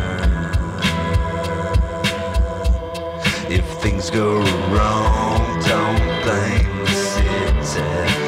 If 3.51 3.65
things 3.81 4.09
go 4.09 4.39
wrong, 4.71 5.59
don't 5.61 6.23
blame 6.23 6.85
the 6.85 6.91
city. 7.63 8.24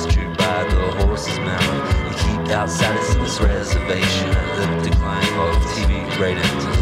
Chewed 0.00 0.36
by 0.38 0.64
the 0.64 1.04
horse's 1.04 1.38
mouth. 1.40 2.08
You 2.08 2.16
keep 2.16 2.56
outsiders 2.56 3.14
in 3.14 3.22
this 3.22 3.38
reservation 3.40 4.30
at 4.30 4.82
the 4.82 4.88
decline 4.88 5.38
of 5.38 5.54
TV 5.74 6.18
ratings. 6.18 6.81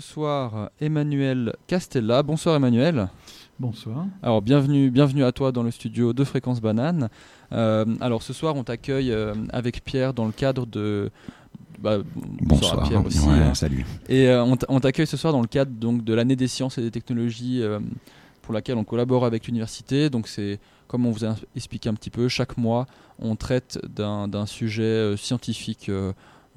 Ce 0.00 0.12
soir 0.12 0.70
Emmanuel 0.80 1.56
Castella. 1.66 2.22
Bonsoir 2.22 2.54
Emmanuel. 2.54 3.08
Bonsoir. 3.58 4.06
Alors 4.22 4.42
bienvenue, 4.42 4.92
bienvenue 4.92 5.24
à 5.24 5.32
toi 5.32 5.50
dans 5.50 5.64
le 5.64 5.72
studio 5.72 6.12
de 6.12 6.22
Fréquence 6.22 6.60
Banane. 6.60 7.08
Euh, 7.50 7.84
alors 8.00 8.22
ce 8.22 8.32
soir 8.32 8.54
on 8.54 8.62
t'accueille 8.62 9.10
euh, 9.10 9.34
avec 9.50 9.82
Pierre 9.82 10.14
dans 10.14 10.26
le 10.26 10.30
cadre 10.30 10.66
de... 10.66 11.10
bah, 11.80 11.98
Bonsoir. 12.14 12.88
Pierre 12.88 13.04
aussi. 13.04 13.26
Ouais, 13.26 13.38
hein. 13.38 13.54
Salut. 13.54 13.84
Et 14.08 14.28
euh, 14.28 14.44
on 14.68 14.78
t'accueille 14.78 15.08
ce 15.08 15.16
soir 15.16 15.32
dans 15.32 15.40
le 15.40 15.48
cadre 15.48 15.72
donc, 15.72 16.04
de 16.04 16.14
l'année 16.14 16.36
des 16.36 16.46
sciences 16.46 16.78
et 16.78 16.82
des 16.82 16.92
technologies 16.92 17.60
euh, 17.62 17.80
pour 18.42 18.54
laquelle 18.54 18.76
on 18.76 18.84
collabore 18.84 19.24
avec 19.24 19.46
l'université. 19.46 20.10
Donc 20.10 20.28
c'est, 20.28 20.60
comme 20.86 21.06
on 21.06 21.10
vous 21.10 21.24
a 21.24 21.34
expliqué 21.56 21.88
un 21.88 21.94
petit 21.94 22.10
peu, 22.10 22.28
chaque 22.28 22.56
mois 22.56 22.86
on 23.18 23.34
traite 23.34 23.80
d'un 23.88 24.46
sujet 24.46 24.84
euh, 24.84 25.16
scientifique 25.16 25.90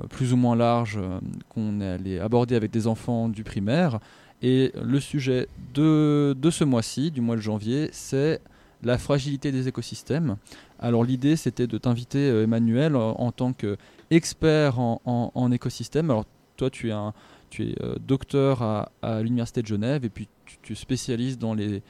plus 0.10 0.34
ou 0.34 0.38
moins 0.38 0.56
large 0.56 0.98
euh, 0.98 1.20
qu'on 1.50 1.82
allé 1.82 2.20
aborder 2.20 2.56
avec 2.56 2.72
des 2.72 2.88
enfants 2.88 3.30
du 3.30 3.44
primaire. 3.44 4.00
Et 4.42 4.72
le 4.82 5.00
sujet 5.00 5.48
de, 5.74 6.36
de 6.40 6.50
ce 6.50 6.64
mois-ci, 6.64 7.12
du 7.12 7.22
mois 7.22 7.36
de 7.36 7.42
janvier, 7.42 7.90
c'est 7.92 8.42
la 8.84 8.98
fragilité 8.98 9.52
des 9.52 9.68
écosystèmes. 9.68 10.38
Alors 10.80 11.04
l'idée 11.04 11.36
c'était 11.36 11.68
de 11.68 11.78
t'inviter 11.78 12.30
euh, 12.30 12.44
Emmanuel 12.44 12.96
en, 12.96 13.32
tant 13.32 13.54
qu'expert 13.54 14.80
en, 14.80 15.00
en, 15.06 15.52
écosystème. 15.52 16.10
Alors 16.10 16.26
toi 16.58 16.70
tu 16.70 16.90
es, 16.90 16.92
un, 16.92 17.14
tu 17.52 17.76
euh, 17.82 17.96
docteur 18.00 18.64
à, 18.64 19.22
l'Université 19.22 19.62
de 19.62 19.68
Genève 19.68 20.04
et 20.06 20.10
puis 20.10 20.28
tu, 20.64 20.76
spécialises 20.76 21.38
dans 21.38 21.54
les, 21.54 21.84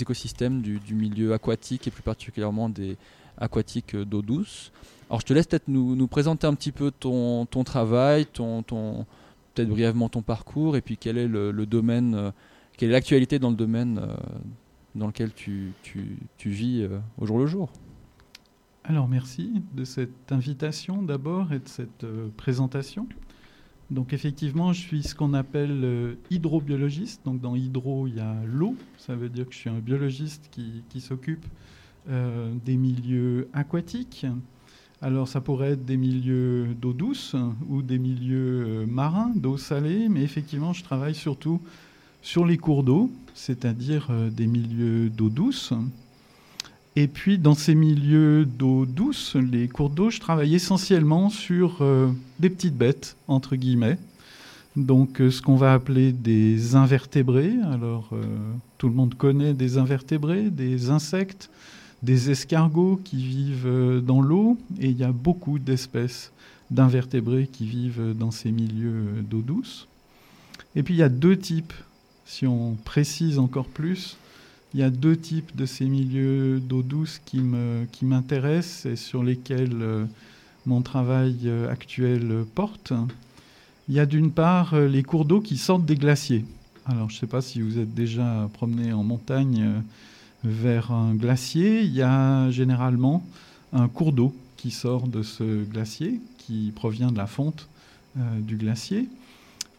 écosystèmes 0.00 0.62
du, 0.62 0.94
milieu 0.94 1.32
aquatique 1.32 1.88
et 1.88 1.90
plus 1.90 2.02
particulièrement 2.02 2.68
des 2.68 2.96
aquatiques 3.38 3.94
euh, 3.96 4.04
d'eau 4.04 4.22
douce. 4.22 4.70
Alors 5.08 5.20
je 5.20 5.26
te 5.26 5.32
laisse 5.32 5.46
peut-être 5.46 5.68
nous, 5.68 5.94
nous 5.94 6.08
présenter 6.08 6.46
un 6.46 6.54
petit 6.54 6.72
peu 6.72 6.90
ton, 6.90 7.46
ton 7.46 7.62
travail, 7.62 8.26
ton, 8.26 8.62
ton, 8.62 9.06
peut-être 9.54 9.68
brièvement 9.68 10.08
ton 10.08 10.22
parcours 10.22 10.76
et 10.76 10.80
puis 10.80 10.96
quel 10.96 11.16
est 11.16 11.28
le, 11.28 11.52
domaine, 11.66 12.14
euh, 12.14 12.30
quelle 12.76 12.90
est 12.90 12.92
l'actualité 12.92 13.38
dans 13.38 13.50
le 13.50 13.56
domaine 13.56 13.98
euh, 13.98 14.14
dans 14.94 15.06
lequel 15.06 15.32
tu, 15.32 15.72
tu, 15.82 16.18
tu 16.36 16.50
vis 16.50 16.82
euh, 16.82 16.98
au 17.18 17.26
jour 17.26 17.38
le 17.38 17.46
jour. 17.46 17.70
Alors 18.84 19.08
merci 19.08 19.62
de 19.74 19.84
cette 19.84 20.30
invitation 20.30 21.02
d'abord 21.02 21.52
et 21.52 21.58
de 21.58 21.68
cette 21.68 22.06
présentation. 22.36 23.08
Donc 23.90 24.12
effectivement, 24.12 24.72
je 24.72 24.80
suis 24.80 25.02
ce 25.04 25.14
qu'on 25.14 25.34
appelle 25.34 26.16
hydrobiologiste. 26.30 27.24
Donc 27.24 27.40
dans 27.40 27.56
hydro, 27.56 28.06
il 28.06 28.16
y 28.16 28.20
a 28.20 28.34
l'eau. 28.44 28.76
Ça 28.96 29.16
veut 29.16 29.28
dire 29.28 29.46
que 29.46 29.52
je 29.52 29.58
suis 29.58 29.70
un 29.70 29.78
biologiste 29.78 30.48
qui, 30.52 30.84
qui 30.88 31.00
s'occupe 31.00 31.44
des 32.06 32.76
milieux 32.76 33.48
aquatiques. 33.52 34.24
Alors 35.06 35.28
ça 35.28 35.40
pourrait 35.40 35.74
être 35.74 35.84
des 35.84 35.96
milieux 35.96 36.66
d'eau 36.82 36.92
douce 36.92 37.36
ou 37.68 37.80
des 37.80 37.96
milieux 37.96 38.64
euh, 38.66 38.86
marins, 38.86 39.30
d'eau 39.36 39.56
salée, 39.56 40.08
mais 40.08 40.22
effectivement, 40.22 40.72
je 40.72 40.82
travaille 40.82 41.14
surtout 41.14 41.60
sur 42.22 42.44
les 42.44 42.56
cours 42.56 42.82
d'eau, 42.82 43.08
c'est-à-dire 43.32 44.08
euh, 44.10 44.30
des 44.30 44.48
milieux 44.48 45.08
d'eau 45.08 45.28
douce. 45.28 45.72
Et 46.96 47.06
puis, 47.06 47.38
dans 47.38 47.54
ces 47.54 47.76
milieux 47.76 48.44
d'eau 48.44 48.84
douce, 48.84 49.36
les 49.36 49.68
cours 49.68 49.90
d'eau, 49.90 50.10
je 50.10 50.18
travaille 50.18 50.56
essentiellement 50.56 51.30
sur 51.30 51.82
euh, 51.82 52.10
des 52.40 52.50
petites 52.50 52.76
bêtes, 52.76 53.16
entre 53.28 53.54
guillemets. 53.54 53.98
Donc, 54.74 55.18
ce 55.18 55.40
qu'on 55.40 55.54
va 55.54 55.72
appeler 55.72 56.10
des 56.10 56.74
invertébrés. 56.74 57.54
Alors, 57.70 58.10
tout 58.76 58.88
le 58.88 58.94
monde 58.94 59.14
connaît 59.14 59.54
des 59.54 59.78
invertébrés, 59.78 60.50
des 60.50 60.90
insectes, 60.90 61.48
des 62.02 62.30
escargots 62.30 63.00
qui 63.02 63.16
vivent 63.16 63.66
euh, 63.66 64.00
dans 64.00 64.20
l'eau. 64.20 64.58
Et 64.80 64.90
il 64.90 64.96
y 64.98 65.04
a 65.04 65.12
beaucoup 65.12 65.58
d'espèces 65.58 66.32
d'invertébrés 66.70 67.48
qui 67.50 67.66
vivent 67.66 68.14
dans 68.18 68.30
ces 68.30 68.52
milieux 68.52 69.06
euh, 69.18 69.22
d'eau 69.22 69.40
douce. 69.40 69.88
Et 70.74 70.82
puis, 70.82 70.94
il 70.94 70.98
y 70.98 71.02
a 71.02 71.08
deux 71.08 71.36
types, 71.38 71.72
si 72.24 72.46
on 72.46 72.76
précise 72.84 73.38
encore 73.38 73.68
plus, 73.68 74.16
il 74.74 74.80
y 74.80 74.82
a 74.82 74.90
deux 74.90 75.16
types 75.16 75.56
de 75.56 75.64
ces 75.64 75.86
milieux 75.86 76.60
d'eau 76.60 76.82
douce 76.82 77.20
qui 77.24 77.40
m'intéressent 78.02 78.86
et 78.92 78.96
sur 78.96 79.22
lesquels 79.22 79.80
euh, 79.80 80.04
mon 80.66 80.82
travail 80.82 81.38
euh, 81.44 81.70
actuel 81.70 82.30
euh, 82.30 82.44
porte. 82.54 82.92
Il 83.88 83.94
y 83.94 84.00
a 84.00 84.06
d'une 84.06 84.32
part 84.32 84.74
euh, 84.74 84.88
les 84.88 85.02
cours 85.02 85.24
d'eau 85.24 85.40
qui 85.40 85.56
sortent 85.56 85.86
des 85.86 85.94
glaciers. 85.94 86.44
Alors 86.84 87.08
je 87.08 87.16
ne 87.16 87.20
sais 87.20 87.26
pas 87.26 87.40
si 87.40 87.62
vous 87.62 87.78
êtes 87.78 87.94
déjà 87.94 88.50
promené 88.52 88.92
en 88.92 89.04
montagne 89.04 89.62
euh, 89.62 89.80
vers 90.44 90.92
un 90.92 91.14
glacier. 91.14 91.82
Il 91.82 91.94
y 91.94 92.02
a 92.02 92.50
généralement 92.50 93.24
un 93.72 93.88
cours 93.88 94.12
d'eau 94.12 94.34
qui 94.56 94.70
sort 94.70 95.06
de 95.06 95.22
ce 95.22 95.64
glacier, 95.64 96.20
qui 96.38 96.72
provient 96.74 97.12
de 97.12 97.16
la 97.16 97.26
fonte 97.26 97.68
euh, 98.18 98.40
du 98.40 98.56
glacier. 98.56 99.08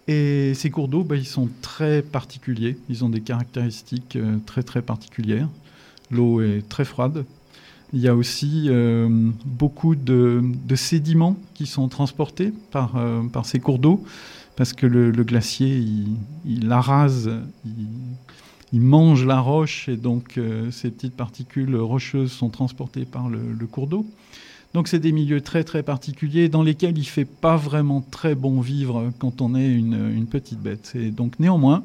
Et 0.08 0.54
ces 0.54 0.70
cours 0.70 0.88
d'eau, 0.88 1.04
bah, 1.04 1.16
ils 1.16 1.26
sont 1.26 1.50
très 1.62 2.02
particuliers. 2.02 2.78
Ils 2.90 3.04
ont 3.04 3.10
des 3.10 3.22
caractéristiques 3.22 4.16
euh, 4.16 4.38
très 4.46 4.64
très 4.64 4.82
particulières. 4.82 5.50
L'eau 6.12 6.42
est 6.42 6.68
très 6.70 6.86
froide. 6.86 7.26
Il 7.94 8.00
y 8.00 8.08
a 8.08 8.16
aussi 8.16 8.66
euh, 8.68 9.08
beaucoup 9.46 9.96
de, 9.96 10.44
sédiments 10.76 11.38
qui 11.54 11.66
sont 11.66 11.88
transportés 11.88 12.54
par, 12.72 12.96
ces 13.46 13.60
cours 13.60 13.80
d'eau 13.80 14.04
parce 14.58 14.74
que 14.74 14.86
le, 14.86 15.12
glacier, 15.24 15.78
il, 15.78 16.18
il, 16.46 16.74
il 18.74 18.82
mange 18.82 19.26
la 19.26 19.40
roche 19.40 19.88
et 19.88 19.96
donc 19.96 20.38
euh, 20.38 20.72
ces 20.72 20.92
petites 20.92 21.16
particules 21.16 21.76
rocheuses 21.76 22.32
sont 22.32 22.50
transportées 22.50 23.06
par 23.06 23.30
le, 23.30 23.40
cours 23.66 23.88
d'eau. 23.88 24.06
Donc 24.74 24.88
c'est 24.88 25.00
des 25.00 25.12
milieux 25.12 25.42
très 25.42 25.64
très 25.64 25.84
particuliers 25.84 26.50
dans 26.50 26.64
lesquels 26.64 26.98
il 26.98 27.06
fait 27.06 27.26
pas 27.26 27.56
vraiment 27.56 28.02
très 28.02 28.36
bon 28.36 28.60
vivre 28.60 29.12
quand 29.20 29.42
on 29.42 29.56
est 29.56 29.70
une, 29.70 30.12
une 30.16 30.28
petite 30.28 30.60
bête. 30.60 30.94
Et 30.96 31.12
donc 31.12 31.40
néanmoins, 31.40 31.84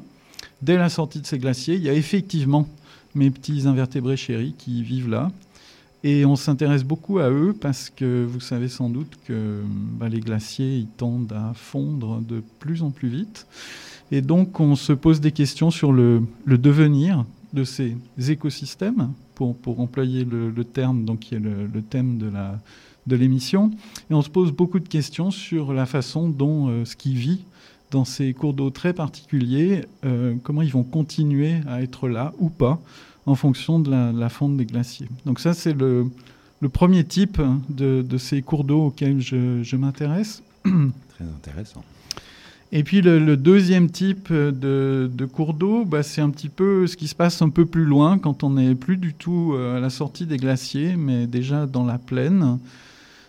dès 0.61 0.77
la 0.77 0.89
sortie 0.89 1.21
de 1.21 1.25
ces 1.25 1.39
glaciers, 1.39 1.75
il 1.75 1.83
y 1.83 1.89
a 1.89 1.93
effectivement 1.93 2.67
mes 3.15 3.31
petits 3.31 3.67
invertébrés 3.67 4.17
chéris 4.17 4.55
qui 4.57 4.83
vivent 4.83 5.09
là. 5.09 5.31
Et 6.03 6.25
on 6.25 6.35
s'intéresse 6.35 6.83
beaucoup 6.83 7.19
à 7.19 7.29
eux 7.29 7.55
parce 7.57 7.89
que 7.89 8.25
vous 8.25 8.41
savez 8.41 8.67
sans 8.67 8.89
doute 8.89 9.17
que 9.25 9.61
bah, 9.97 10.09
les 10.09 10.19
glaciers 10.19 10.79
ils 10.79 10.87
tendent 10.87 11.31
à 11.31 11.53
fondre 11.53 12.19
de 12.19 12.43
plus 12.59 12.83
en 12.83 12.91
plus 12.91 13.07
vite. 13.07 13.47
Et 14.11 14.21
donc 14.21 14.59
on 14.59 14.75
se 14.75 14.93
pose 14.93 15.21
des 15.21 15.31
questions 15.31 15.71
sur 15.71 15.91
le, 15.91 16.23
devenir 16.45 17.25
de 17.53 17.63
ces 17.63 17.95
écosystèmes, 18.29 19.11
pour, 19.35 19.55
pour 19.55 19.79
employer 19.79 20.25
le, 20.25 20.63
terme 20.63 21.05
donc, 21.05 21.19
qui 21.19 21.35
est 21.35 21.39
le, 21.39 21.81
thème 21.81 22.17
de 22.17 22.29
la 22.29 22.59
de 23.05 23.15
l'émission. 23.15 23.71
Et 24.09 24.13
on 24.13 24.21
se 24.21 24.29
pose 24.29 24.51
beaucoup 24.51 24.79
de 24.79 24.87
questions 24.87 25.31
sur 25.31 25.73
la 25.73 25.85
façon 25.85 26.29
dont 26.29 26.69
euh, 26.69 26.85
ce 26.85 26.95
qui 26.95 27.13
vit 27.13 27.41
dans 27.91 28.05
ces 28.05 28.33
cours 28.33 28.53
d'eau 28.53 28.69
très 28.69 28.93
particuliers, 28.93 29.85
euh, 30.05 30.35
comment 30.43 30.61
ils 30.61 30.71
vont 30.71 30.83
continuer 30.83 31.57
à 31.67 31.81
être 31.81 32.07
là 32.07 32.33
ou 32.39 32.49
pas 32.49 32.79
en 33.25 33.35
fonction 33.35 33.79
de 33.79 33.91
la, 33.91 34.11
la 34.11 34.29
fonte 34.29 34.57
des 34.57 34.65
glaciers. 34.65 35.07
Donc 35.25 35.39
ça, 35.39 35.53
c'est 35.53 35.73
le, 35.73 36.07
le 36.59 36.69
premier 36.69 37.03
type 37.03 37.41
de, 37.69 38.01
de 38.01 38.17
ces 38.17 38.41
cours 38.41 38.63
d'eau 38.63 38.87
auxquels 38.87 39.21
je, 39.21 39.61
je 39.63 39.75
m'intéresse. 39.75 40.41
Très 40.63 41.25
intéressant. 41.25 41.83
Et 42.75 42.83
puis 42.83 43.01
le, 43.01 43.37
deuxième 43.37 43.91
type 43.91 44.33
de, 44.33 45.07
de 45.13 45.25
cours 45.25 45.53
d'eau, 45.53 45.85
bah, 45.85 46.01
c'est 46.01 46.21
un 46.21 46.31
petit 46.31 46.49
peu 46.49 46.87
ce 46.87 46.97
qui 46.97 47.07
se 47.07 47.13
passe 47.13 47.43
un 47.43 47.49
peu 47.49 47.67
plus 47.67 47.85
loin 47.85 48.17
quand 48.17 48.43
on 48.43 48.49
n'est 48.49 48.73
plus 48.73 48.97
du 48.97 49.13
tout 49.13 49.53
euh, 49.53 49.77
à 49.77 49.79
la 49.79 49.91
sortie 49.91 50.25
des 50.25 50.37
glaciers, 50.37 50.95
mais 50.97 51.27
déjà 51.27 51.67
dans 51.67 51.85
la 51.85 51.99
plaine. 51.99 52.57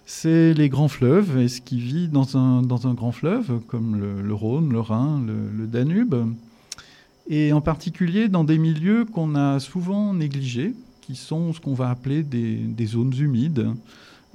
C'est 0.06 0.54
les 0.54 0.70
grands 0.70 0.88
fleuves 0.88 1.36
et 1.36 1.48
ce 1.48 1.60
qui 1.60 1.78
vit 1.78 2.08
dans 2.08 2.38
un, 2.38 2.62
dans 2.62 2.86
un 2.86 2.94
grand 2.94 3.12
fleuve 3.12 3.60
comme 3.68 4.00
le, 4.00 4.32
Rhône, 4.32 4.72
le 4.72 4.80
Rhin, 4.80 5.20
le, 5.26 5.66
Danube. 5.66 6.14
Et 7.28 7.52
en 7.52 7.60
particulier 7.60 8.28
dans 8.28 8.44
des 8.44 8.56
milieux 8.56 9.04
qu'on 9.04 9.34
a 9.34 9.60
souvent 9.60 10.14
négligés, 10.14 10.74
qui 11.02 11.16
sont 11.16 11.52
ce 11.52 11.60
qu'on 11.60 11.74
va 11.74 11.90
appeler 11.90 12.22
des, 12.22 12.56
des 12.56 12.86
zones 12.86 13.14
humides, 13.14 13.66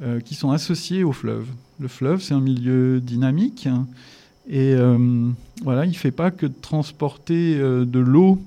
euh, 0.04 0.20
qui 0.20 0.36
sont 0.36 0.52
associées 0.52 1.04
au 1.04 1.14
fleuve. 1.14 1.48
Le 1.80 1.88
fleuve, 1.88 2.22
c'est 2.22 2.36
un 2.36 2.42
milieu 2.42 3.00
dynamique. 3.00 3.68
Et 4.50 4.74
euh, 4.74 5.30
voilà, 5.64 5.86
il 5.86 5.90
ne 5.90 5.96
fait 5.96 6.12
pas 6.12 6.32
que 6.32 6.48
de 6.48 6.54
transporter 6.60 7.56
euh, 7.58 7.86
de 7.86 8.00
l'eau 8.00 8.42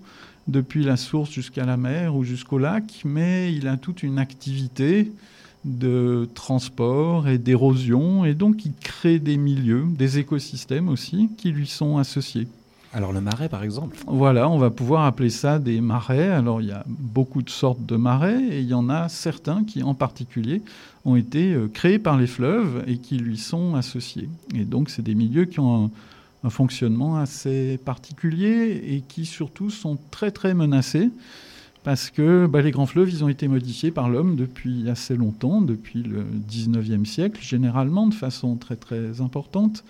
depuis 0.49 0.83
la 0.83 0.97
source 0.97 1.31
jusqu'à 1.31 1.65
la 1.65 1.77
mer 1.77 2.17
ou 2.17 2.25
jusqu'au 2.25 2.59
lac, 2.59 3.03
mais 3.05 3.55
il 3.55 3.69
a 3.69 3.77
toute 3.77 4.03
une 4.03 4.19
activité 4.19 5.13
de 5.65 6.29
transport 6.35 7.29
et 7.29 7.39
d'érosion, 7.39 8.25
et 8.25 8.35
donc 8.35 8.65
il 8.65 8.73
crée 8.75 9.21
des 9.21 9.37
milieux, 9.37 9.85
des 9.97 10.19
écosystèmes 10.19 10.89
aussi, 10.89 11.31
qui 11.39 11.53
lui 11.53 11.69
sont 11.69 11.99
associés. 11.99 12.49
Alors 12.95 13.13
le 13.13 13.21
marais, 13.21 13.49
par 13.49 13.63
exemple 13.63 13.97
Voilà, 14.07 14.49
on 14.49 14.59
va 14.59 14.71
pouvoir 14.71 15.05
appeler 15.05 15.31
ça 15.31 15.59
des 15.59 15.81
marais. 15.81 16.29
Alors 16.29 16.61
il 16.61 16.69
y 16.69 16.73
a 16.73 16.85
beaucoup 16.87 17.41
de 17.43 17.49
sortes 17.49 17.87
de 17.87 17.97
marais, 17.97 18.43
et 18.51 18.61
il 18.61 18.67
y 18.67 18.75
en 18.75 18.91
a 18.91 19.09
certains 19.09 19.65
qui 19.65 19.83
en 19.83 19.95
particulier 19.95 20.63
ont 21.05 21.17
été 21.17 21.53
euh, 21.53 21.69
créés 21.69 21.99
par 21.99 22.19
les 22.19 22.27
fleuves 22.27 22.85
et 22.87 22.99
qui 22.99 23.17
lui 23.19 23.37
sont 23.37 23.75
associés. 23.75 24.29
Et 24.55 24.65
donc 24.65 24.91
c'est 24.91 25.03
des 25.03 25.15
milieux 25.15 25.45
qui 25.45 25.61
ont 25.61 25.91
un, 26.45 26.51
fonctionnement 26.51 27.19
assez 27.19 27.79
particulier 27.85 28.83
et 28.85 29.03
qui 29.07 29.27
surtout 29.27 29.71
sont 29.71 29.97
très 30.11 30.33
très 30.33 30.55
menacés 30.55 31.09
parce 31.85 32.11
que 32.11 32.47
bah, 32.47 32.63
les 32.63 32.73
grands 32.73 32.87
fleuves, 32.87 33.11
ils 33.11 33.23
ont 33.23 33.29
été 33.29 33.47
modifiés 33.47 33.91
par 33.91 34.09
l'homme 34.09 34.37
depuis 34.37 34.89
assez 34.89 35.17
longtemps, 35.17 35.61
depuis 35.61 36.03
le 36.03 36.25
19e 36.51 37.05
siècle, 37.05 37.41
généralement 37.43 38.07
de 38.07 38.15
façon 38.15 38.57
très 38.57 38.77
très 38.77 39.21
importante. 39.21 39.85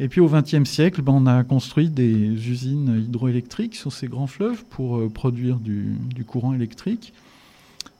Et 0.00 0.08
puis 0.08 0.20
au 0.20 0.28
XXe 0.28 0.68
siècle, 0.68 1.02
ben, 1.02 1.12
on 1.12 1.26
a 1.26 1.44
construit 1.44 1.88
des 1.88 2.10
usines 2.48 3.04
hydroélectriques 3.06 3.76
sur 3.76 3.92
ces 3.92 4.08
grands 4.08 4.26
fleuves 4.26 4.64
pour 4.64 4.98
euh, 4.98 5.08
produire 5.08 5.58
du, 5.58 5.96
du 6.14 6.24
courant 6.24 6.52
électrique. 6.52 7.12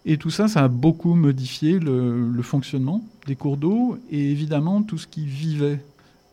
Et 0.07 0.19
tout 0.19 0.31
ça, 0.31 0.49
ça 0.49 0.65
a 0.65 0.69
beaucoup 0.69 1.15
modifié 1.15 1.79
le, 1.79 2.43
fonctionnement 2.43 3.03
des 3.27 3.37
cours 3.37 3.57
d'eau 3.57 3.99
et 4.11 4.31
évidemment 4.31 4.83
tout 4.83 4.99
ce 4.99 5.07
qui 5.07 5.25
vivait 5.25 5.81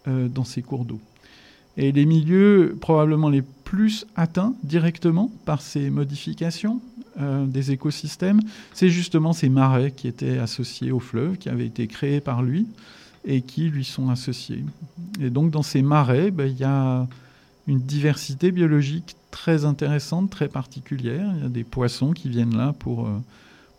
euh, 0.07 0.27
dans 0.27 0.43
ces 0.43 0.61
cours 0.61 0.83
d'eau. 0.83 0.99
Et 1.77 1.93
les 1.93 2.05
milieux 2.05 2.77
probablement 2.81 3.29
les 3.29 3.41
plus 3.41 4.05
atteints 4.17 4.53
directement 4.63 5.31
par 5.45 5.61
ces 5.61 5.89
modifications 5.89 6.81
euh, 7.19 7.45
des 7.45 7.71
écosystèmes, 7.71 8.41
c'est 8.73 8.89
justement 8.89 9.31
ces 9.31 9.47
marais 9.47 9.91
qui 9.91 10.09
étaient 10.09 10.37
associés 10.37 10.91
au 10.91 10.99
fleuve, 10.99 11.37
qui 11.37 11.47
avaient 11.47 11.65
été 11.65 11.87
créés 11.87 12.19
par 12.19 12.43
lui 12.43 12.67
et 13.23 13.41
qui 13.41 13.69
lui 13.69 13.85
sont 13.85 14.09
associés. 14.09 14.65
Et 15.21 15.29
donc 15.29 15.51
dans 15.51 15.63
ces 15.63 15.81
marais, 15.81 16.31
ben, 16.31 16.45
il 16.45 16.57
y 16.57 16.65
a 16.65 17.07
une 17.67 17.79
diversité 17.79 18.51
biologique 18.51 19.15
très 19.29 19.63
intéressante, 19.63 20.29
très 20.29 20.49
particulière. 20.49 21.31
Il 21.37 21.43
y 21.43 21.45
a 21.45 21.49
des 21.49 21.63
poissons 21.63 22.11
qui 22.11 22.27
viennent 22.27 22.57
là 22.57 22.73
pour, 22.77 23.07
euh, 23.07 23.17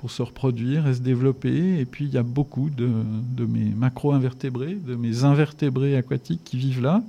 pour 0.02 0.10
se 0.10 0.20
reproduire 0.20 0.88
et 0.88 0.94
se 0.94 0.98
développer. 0.98 1.78
Et 1.78 1.84
puis 1.84 2.06
il 2.06 2.12
y 2.12 2.18
a 2.18 2.24
beaucoup 2.24 2.70
de, 2.70 2.90
de 3.36 3.46
mes 3.46 3.70
macro-invertébrés, 3.70 4.74
de 4.74 4.96
mes 4.96 5.22
invertébrés 5.22 5.96
aquatiques 5.96 6.42
qui 6.42 6.56
vivent 6.56 6.82
là. 6.82 7.04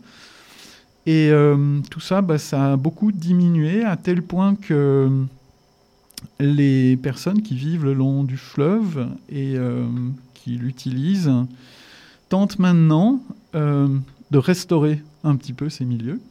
Et 1.07 1.29
euh, 1.31 1.79
tout 1.89 1.99
ça, 1.99 2.21
bah, 2.21 2.37
ça 2.37 2.73
a 2.73 2.77
beaucoup 2.77 3.11
diminué 3.11 3.83
à 3.83 3.97
tel 3.97 4.21
point 4.21 4.53
que 4.53 5.09
les 6.39 6.95
personnes 6.97 7.41
qui 7.41 7.55
vivent 7.55 7.83
le 7.83 7.95
long 7.95 8.23
du 8.23 8.37
fleuve 8.37 9.07
et 9.27 9.55
euh, 9.57 9.87
qui 10.35 10.51
l'utilisent 10.51 11.31
tentent 12.29 12.59
maintenant 12.59 13.23
euh, 13.55 13.87
de 14.29 14.37
restaurer 14.37 15.01
un 15.23 15.35
petit 15.35 15.53
peu 15.53 15.67
ces 15.67 15.83
milieux. 15.83 16.21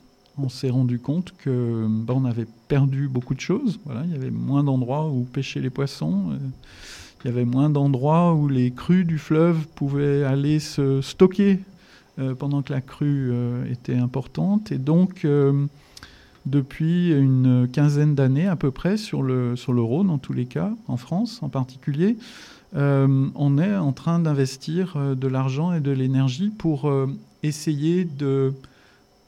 On 0.45 0.49
s'est 0.49 0.71
rendu 0.71 0.99
compte 0.99 1.33
que 1.39 1.87
bah, 1.89 2.15
on 2.17 2.25
avait 2.25 2.49
perdu 2.67 3.07
beaucoup 3.07 3.35
de 3.35 3.41
choses. 3.41 3.79
Voilà, 3.85 4.03
il 4.05 4.11
y 4.11 4.17
avait 4.17 4.33
moins 4.33 4.65
d'endroits 4.65 5.09
où 5.09 5.23
pêcher 5.23 5.61
les 5.61 5.71
poissons. 5.71 6.33
euh, 6.33 6.39
il 7.25 7.29
y 7.29 7.31
avait 7.31 7.45
moins 7.45 7.71
d'endroits 7.71 8.35
où 8.35 8.49
les 8.49 8.73
crues 8.73 9.05
du 9.05 9.19
fleuve 9.19 9.69
pouvaient 9.77 10.25
aller 10.25 10.59
se 10.59 11.01
stocker 11.01 11.61
euh, 12.19 12.35
pendant 12.35 12.63
que 12.63 12.73
la 12.73 12.81
crue 12.81 13.31
euh, 13.31 13.71
était 13.71 13.95
importante. 13.95 14.73
Et 14.73 14.79
donc, 14.79 15.25
depuis 16.45 17.13
une 17.13 17.69
quinzaine 17.73 18.17
d'années 18.17 18.49
à 18.49 18.57
peu 18.57 18.73
près, 18.73 18.97
sur 18.97 19.23
le, 19.23 19.55
sur 19.55 19.73
le 19.73 19.83
Rhône 19.83 20.11
en 20.11 20.19
tous 20.19 20.33
les 20.33 20.47
cas, 20.47 20.73
en 20.89 20.97
France 20.97 21.39
en 21.43 21.49
particulier, 21.49 22.17
on 22.75 23.59
est 23.59 23.77
en 23.77 23.93
train 23.93 24.19
d'investir 24.19 24.97
de 25.15 25.29
l'argent 25.29 25.73
et 25.73 25.81
de 25.81 25.93
l'énergie 25.93 26.51
pour 26.51 26.93
essayer 27.45 28.05
de 28.05 28.55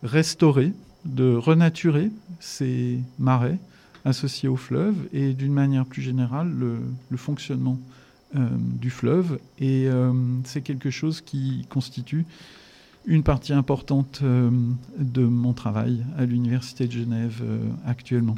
restaurer, 0.04 0.72
de 1.04 1.34
renaturer 1.34 2.10
ces 2.40 2.98
marais 3.18 3.58
associés 4.04 4.48
au 4.48 4.56
fleuve 4.56 4.94
et 5.12 5.32
d'une 5.32 5.52
manière 5.52 5.86
plus 5.86 6.02
générale 6.02 6.50
le, 6.50 7.16
fonctionnement 7.16 7.78
euh, 8.36 8.48
du 8.58 8.90
fleuve. 8.90 9.38
Et 9.58 9.88
euh, 9.88 10.12
c'est 10.44 10.62
quelque 10.62 10.90
chose 10.90 11.20
qui 11.20 11.66
constitue 11.70 12.26
une 13.06 13.22
partie 13.22 13.52
importante 13.52 14.20
euh, 14.22 14.50
de 14.98 15.24
mon 15.24 15.52
travail 15.52 16.04
à 16.18 16.24
l'Université 16.24 16.86
de 16.86 16.92
Genève 16.92 17.42
actuellement. 17.86 18.36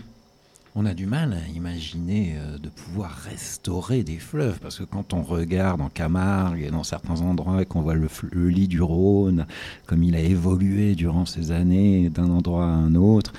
On 0.79 0.85
a 0.85 0.93
du 0.93 1.07
mal 1.07 1.33
à 1.33 1.49
imaginer 1.57 2.35
euh, 2.37 2.59
de 2.59 2.69
pouvoir 2.69 3.11
restaurer 3.11 4.03
des 4.03 4.19
fleuves, 4.19 4.59
parce 4.61 4.77
que 4.79 4.85
quand 4.85 5.15
on 5.15 5.23
regarde 5.23 5.81
en 5.81 5.89
Camargue 5.89 6.63
et 6.63 6.71
dans 6.71 6.85
certains 6.85 7.23
endroits 7.23 7.63
et 7.63 7.65
qu'on 7.65 7.81
voit 7.81 7.95
le, 7.95 8.09
lit 8.49 8.69
du 8.69 8.83
Rhône, 8.83 9.47
comme 9.87 10.03
il 10.03 10.15
a 10.15 10.21
évolué 10.21 10.95
durant 10.95 11.25
ces 11.25 11.51
années 11.51 12.11
d'un 12.11 12.29
endroit 12.29 12.65
à 12.65 12.69
un 12.69 12.95
autre, 12.95 13.33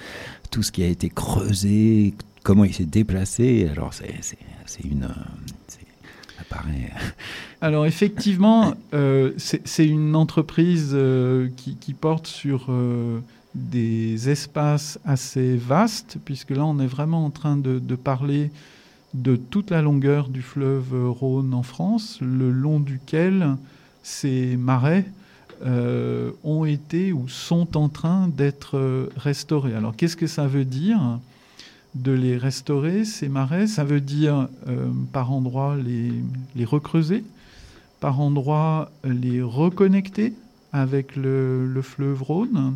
tout 0.50 0.64
ce 0.64 0.72
qui 0.72 0.82
a 0.82 0.88
été 0.88 1.10
creusé, 1.10 2.16
comment 2.42 2.64
il 2.64 2.74
s'est 2.74 2.86
déplacé, 2.86 3.70
alors 3.72 3.94
c'est 3.94 4.84
une... 4.84 5.08
Alors 7.62 7.86
effectivement, 7.86 8.74
euh, 8.94 9.34
c'est 9.38 9.86
une 9.86 10.16
entreprise 10.16 10.92
euh, 10.94 11.50
qui, 11.56 11.94
porte 11.94 12.26
sur 12.26 12.72
des 13.58 14.30
espaces 14.30 15.00
assez 15.04 15.58
vastes, 15.58 16.18
puisque 16.24 16.52
là 16.52 16.66
on 16.66 16.80
est 16.80 16.88
vraiment 16.88 17.26
en 17.26 17.32
train 17.32 17.58
de, 17.58 17.80
parler 17.96 18.52
de 19.14 19.36
toute 19.36 19.72
la 19.72 19.82
longueur 19.82 20.30
du 20.30 20.42
fleuve 20.42 21.10
Rhône 21.10 21.54
en 21.54 21.64
France, 21.64 22.20
le 22.22 22.52
long 22.52 22.80
duquel 22.80 23.56
ces 24.04 24.56
marais 24.58 25.06
euh, 25.66 26.32
ont 26.44 26.66
été 26.66 27.12
ou 27.12 27.28
sont 27.28 27.78
en 27.78 27.90
train 27.90 28.28
d'être 28.28 29.10
restaurés. 29.18 29.74
Alors 29.74 29.96
qu'est-ce 29.96 30.16
que 30.18 30.28
ça 30.28 30.46
veut 30.46 30.66
dire 30.66 31.20
de 31.96 32.12
les 32.12 32.38
restaurer, 32.38 33.06
ces 33.06 33.28
marais? 33.28 33.66
Ça 33.66 33.84
veut 33.84 34.02
dire 34.02 34.50
euh, 34.68 34.88
par 35.12 35.32
endroits 35.32 35.76
les, 35.78 36.14
les 36.56 36.66
recreuser, 36.66 37.24
par 38.00 38.22
endroits 38.22 38.92
les 39.04 39.42
reconnecter 39.42 40.34
avec 40.74 41.16
le 41.16 41.82
fleuve 41.82 42.22
Rhône 42.22 42.76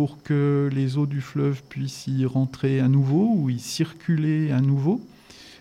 pour 0.00 0.22
que 0.22 0.70
les 0.72 0.96
eaux 0.96 1.04
du 1.04 1.20
fleuve 1.20 1.62
puissent 1.68 2.06
y 2.06 2.24
rentrer 2.24 2.80
à 2.80 2.88
nouveau 2.88 3.34
ou 3.36 3.50
y 3.50 3.58
circuler 3.58 4.50
à 4.50 4.62
nouveau. 4.62 4.98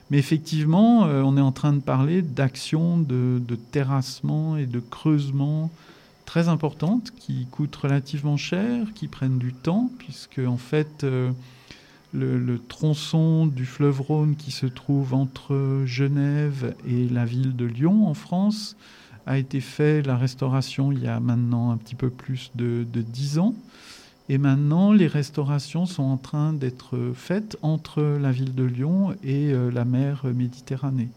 Mais 0.09 0.17
effectivement, 0.17 1.03
euh, 1.07 1.21
on 1.23 1.35
est 1.35 1.41
en 1.41 1.51
train 1.51 1.73
de 1.73 1.81
parler 1.81 2.21
d'actions 2.21 2.97
de, 2.97 3.41
terrassement 3.73 4.55
et 4.55 4.65
de 4.65 4.79
creusement 4.79 5.69
très 6.23 6.47
importantes 6.47 7.11
qui 7.19 7.47
coûtent 7.51 7.75
relativement 7.75 8.37
cher, 8.37 8.87
qui 8.95 9.09
prennent 9.09 9.39
du 9.39 9.51
temps, 9.51 9.91
puisque 9.97 10.39
en 10.39 10.55
fait, 10.55 11.03
euh, 11.03 11.31
le, 12.13 12.61
tronçon 12.69 13.45
du 13.45 13.65
fleuve 13.65 13.99
Rhône 13.99 14.37
qui 14.37 14.51
se 14.51 14.67
trouve 14.67 15.13
entre 15.13 15.83
Genève 15.85 16.75
et 16.87 17.09
la 17.09 17.25
ville 17.25 17.57
de 17.57 17.65
Lyon 17.65 18.07
en 18.07 18.13
France 18.13 18.77
a 19.25 19.37
été 19.37 19.59
fait, 19.59 20.01
la 20.01 20.15
restauration, 20.15 20.93
il 20.93 21.03
y 21.03 21.07
a 21.07 21.19
maintenant 21.19 21.71
un 21.71 21.77
petit 21.77 21.95
peu 21.95 22.09
plus 22.09 22.51
de, 22.55 22.85
10 22.85 23.39
ans. 23.39 23.53
Et 24.31 24.37
maintenant, 24.37 24.91
les 24.91 25.07
restaurations 25.07 25.87
sont 25.87 26.03
en 26.03 26.17
train 26.17 26.53
d'être 26.53 27.13
faites 27.15 27.57
entre 27.63 28.03
la 28.03 28.31
ville 28.31 28.53
de 28.53 28.63
Lyon 28.63 29.15
et 29.23 29.51
euh, 29.51 29.71
la 29.71 29.85
mer 29.85 30.23
Méditerranée. 30.35 31.09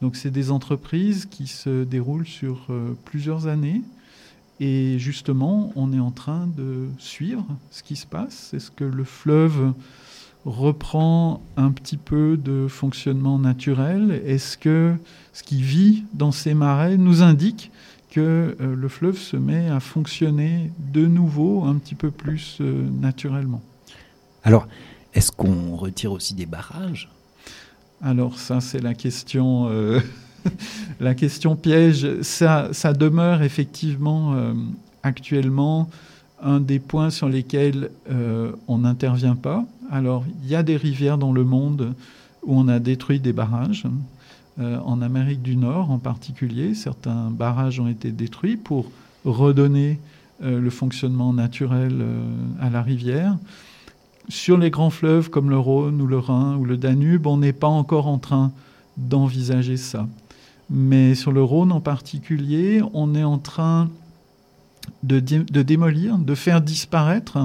Donc, 0.00 0.14
c'est 0.14 0.30
des 0.30 0.52
entreprises 0.52 1.26
qui 1.26 1.48
se 1.48 1.82
déroulent 1.82 2.26
sur 2.26 2.66
euh, 2.70 2.96
plusieurs 3.04 3.48
années. 3.48 3.82
Et 4.60 4.96
justement, 5.00 5.72
on 5.74 5.92
est 5.92 5.98
en 5.98 6.12
train 6.12 6.48
de 6.56 6.86
suivre 6.98 7.44
ce 7.72 7.82
qui 7.82 7.96
se 7.96 8.06
passe. 8.06 8.54
Est-ce 8.54 8.70
que 8.70 8.84
le 8.84 9.02
fleuve 9.02 9.72
reprend 10.44 11.42
un 11.56 11.72
petit 11.72 11.96
peu 11.96 12.36
de 12.36 12.68
fonctionnement 12.68 13.40
naturel? 13.40 14.22
Est-ce 14.24 14.56
que 14.56 14.94
ce 15.32 15.42
qui 15.42 15.62
vit 15.62 16.04
dans 16.14 16.30
ces 16.30 16.54
marais 16.54 16.96
nous 16.96 17.22
indique 17.22 17.72
que 18.12 18.54
euh, 18.60 18.76
le 18.76 18.88
fleuve 18.88 19.16
se 19.16 19.38
met 19.38 19.70
à 19.70 19.80
fonctionner 19.80 20.70
de 20.78 21.06
nouveau 21.06 21.64
un 21.64 21.76
petit 21.76 21.94
peu 21.94 22.10
plus 22.10 22.58
euh, 22.60 22.86
naturellement 23.00 23.62
Alors, 24.44 24.68
est-ce 25.14 25.32
qu'on 25.32 25.76
retire 25.76 26.12
aussi 26.12 26.34
des 26.34 26.44
barrages? 26.44 27.08
Alors 28.02 28.38
ça, 28.38 28.60
c'est 28.60 28.80
la 28.80 28.92
question, 28.92 29.68
euh, 29.70 29.98
la 31.00 31.14
question 31.14 31.56
piège. 31.56 32.20
Ça, 32.20 32.68
ça 32.72 32.92
demeure 32.92 33.42
effectivement 33.42 34.34
euh, 34.34 34.52
actuellement 35.02 35.88
un 36.42 36.60
des 36.60 36.80
points 36.80 37.10
sur 37.10 37.30
lesquels 37.30 37.90
euh, 38.10 38.52
on 38.68 38.78
n'intervient 38.78 39.36
pas. 39.36 39.64
Alors, 39.90 40.24
il 40.42 40.50
y 40.50 40.54
a 40.54 40.62
des 40.62 40.76
rivières 40.76 41.16
dans 41.16 41.32
le 41.32 41.44
monde 41.44 41.94
où 42.42 42.58
on 42.58 42.68
a 42.68 42.78
détruit 42.78 43.20
des 43.20 43.32
barrages. 43.32 43.86
Euh, 44.60 44.78
en 44.84 45.00
Amérique 45.00 45.40
du 45.40 45.56
Nord 45.56 45.90
en 45.90 45.98
particulier, 45.98 46.74
certains 46.74 47.30
barrages 47.30 47.80
ont 47.80 47.88
été 47.88 48.10
détruits 48.10 48.58
pour 48.58 48.90
redonner 49.24 49.98
euh, 50.42 50.60
le 50.60 50.68
fonctionnement 50.68 51.32
naturel 51.32 51.98
euh, 52.00 52.22
à 52.60 52.68
la 52.68 52.82
rivière. 52.82 53.38
Sur 54.28 54.58
les 54.58 54.68
grands 54.68 54.90
fleuves 54.90 55.30
comme 55.30 55.48
le 55.48 55.58
Rhône 55.58 56.02
ou 56.02 56.06
le 56.06 56.18
Rhin 56.18 56.56
ou 56.56 56.66
le 56.66 56.76
Danube, 56.76 57.26
on 57.26 57.38
n'est 57.38 57.54
pas 57.54 57.68
encore 57.68 58.06
en 58.06 58.18
train 58.18 58.52
d'envisager 58.98 59.78
ça. 59.78 60.06
Mais 60.68 61.14
sur 61.14 61.32
le 61.32 61.42
Rhône 61.42 61.72
en 61.72 61.80
particulier, 61.80 62.82
on 62.92 63.14
est 63.14 63.24
en 63.24 63.38
train 63.38 63.88
de, 65.02 65.18
de 65.18 65.62
démolir, 65.62 66.18
de 66.18 66.34
faire 66.34 66.60
disparaître 66.60 67.38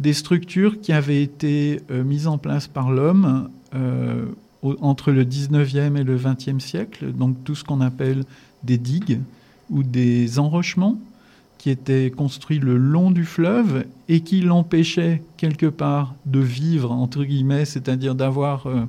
des 0.00 0.12
structures 0.12 0.80
qui 0.80 0.92
avaient 0.92 1.22
été 1.22 1.80
mises 1.90 2.26
en 2.26 2.38
place 2.38 2.66
par 2.66 2.90
l'homme 2.90 3.48
entre 4.80 5.12
le 5.12 5.24
19e 5.24 5.96
et 5.96 6.04
le 6.04 6.18
20e 6.18 6.60
siècle, 6.60 7.12
donc 7.12 7.36
tout 7.44 7.54
ce 7.54 7.64
qu'on 7.64 7.80
appelle 7.80 8.24
des 8.62 8.78
digues 8.78 9.20
ou 9.70 9.82
des 9.82 10.38
enrochements 10.38 10.98
qui 11.58 11.70
étaient 11.70 12.10
construits 12.10 12.58
le 12.58 12.76
long 12.76 13.10
du 13.10 13.24
fleuve 13.24 13.84
et 14.08 14.20
qui 14.20 14.40
l'empêchaient 14.40 15.22
quelque 15.36 15.66
part 15.66 16.14
de 16.26 16.40
vivre, 16.40 16.92
entre 16.92 17.24
guillemets, 17.24 17.64
c'est-à-dire 17.64 18.14
d'avoir 18.14 18.66
euh, 18.66 18.84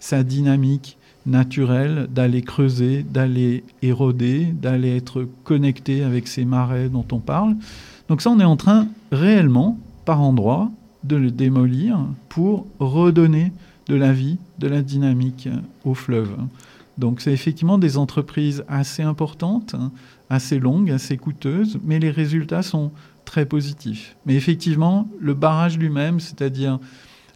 sa 0.00 0.24
dynamique 0.24 0.96
naturelle, 1.24 2.08
d'aller 2.10 2.42
creuser, 2.42 3.04
d'aller 3.04 3.64
éroder, 3.82 4.46
d'aller 4.46 4.96
être 4.96 5.26
connecté 5.44 6.02
avec 6.02 6.28
ces 6.28 6.44
marais 6.44 6.88
dont 6.88 7.06
on 7.12 7.18
parle. 7.18 7.56
Donc 8.08 8.22
ça, 8.22 8.30
on 8.30 8.40
est 8.40 8.44
en 8.44 8.56
train 8.56 8.88
réellement, 9.12 9.78
par 10.04 10.20
endroits, 10.20 10.70
de 11.04 11.16
le 11.16 11.30
démolir 11.30 11.98
pour 12.28 12.66
redonner 12.78 13.52
de 13.86 13.94
la 13.94 14.12
vie, 14.12 14.38
de 14.58 14.68
la 14.68 14.82
dynamique 14.82 15.46
euh, 15.46 15.58
au 15.84 15.94
fleuve. 15.94 16.36
Donc 16.98 17.20
c'est 17.20 17.32
effectivement 17.32 17.78
des 17.78 17.98
entreprises 17.98 18.64
assez 18.68 19.02
importantes, 19.02 19.74
hein, 19.74 19.92
assez 20.30 20.58
longues, 20.58 20.90
assez 20.90 21.16
coûteuses, 21.16 21.78
mais 21.84 21.98
les 21.98 22.10
résultats 22.10 22.62
sont 22.62 22.90
très 23.24 23.44
positifs. 23.44 24.16
Mais 24.24 24.34
effectivement, 24.34 25.08
le 25.20 25.34
barrage 25.34 25.78
lui-même, 25.78 26.20
c'est-à-dire 26.20 26.78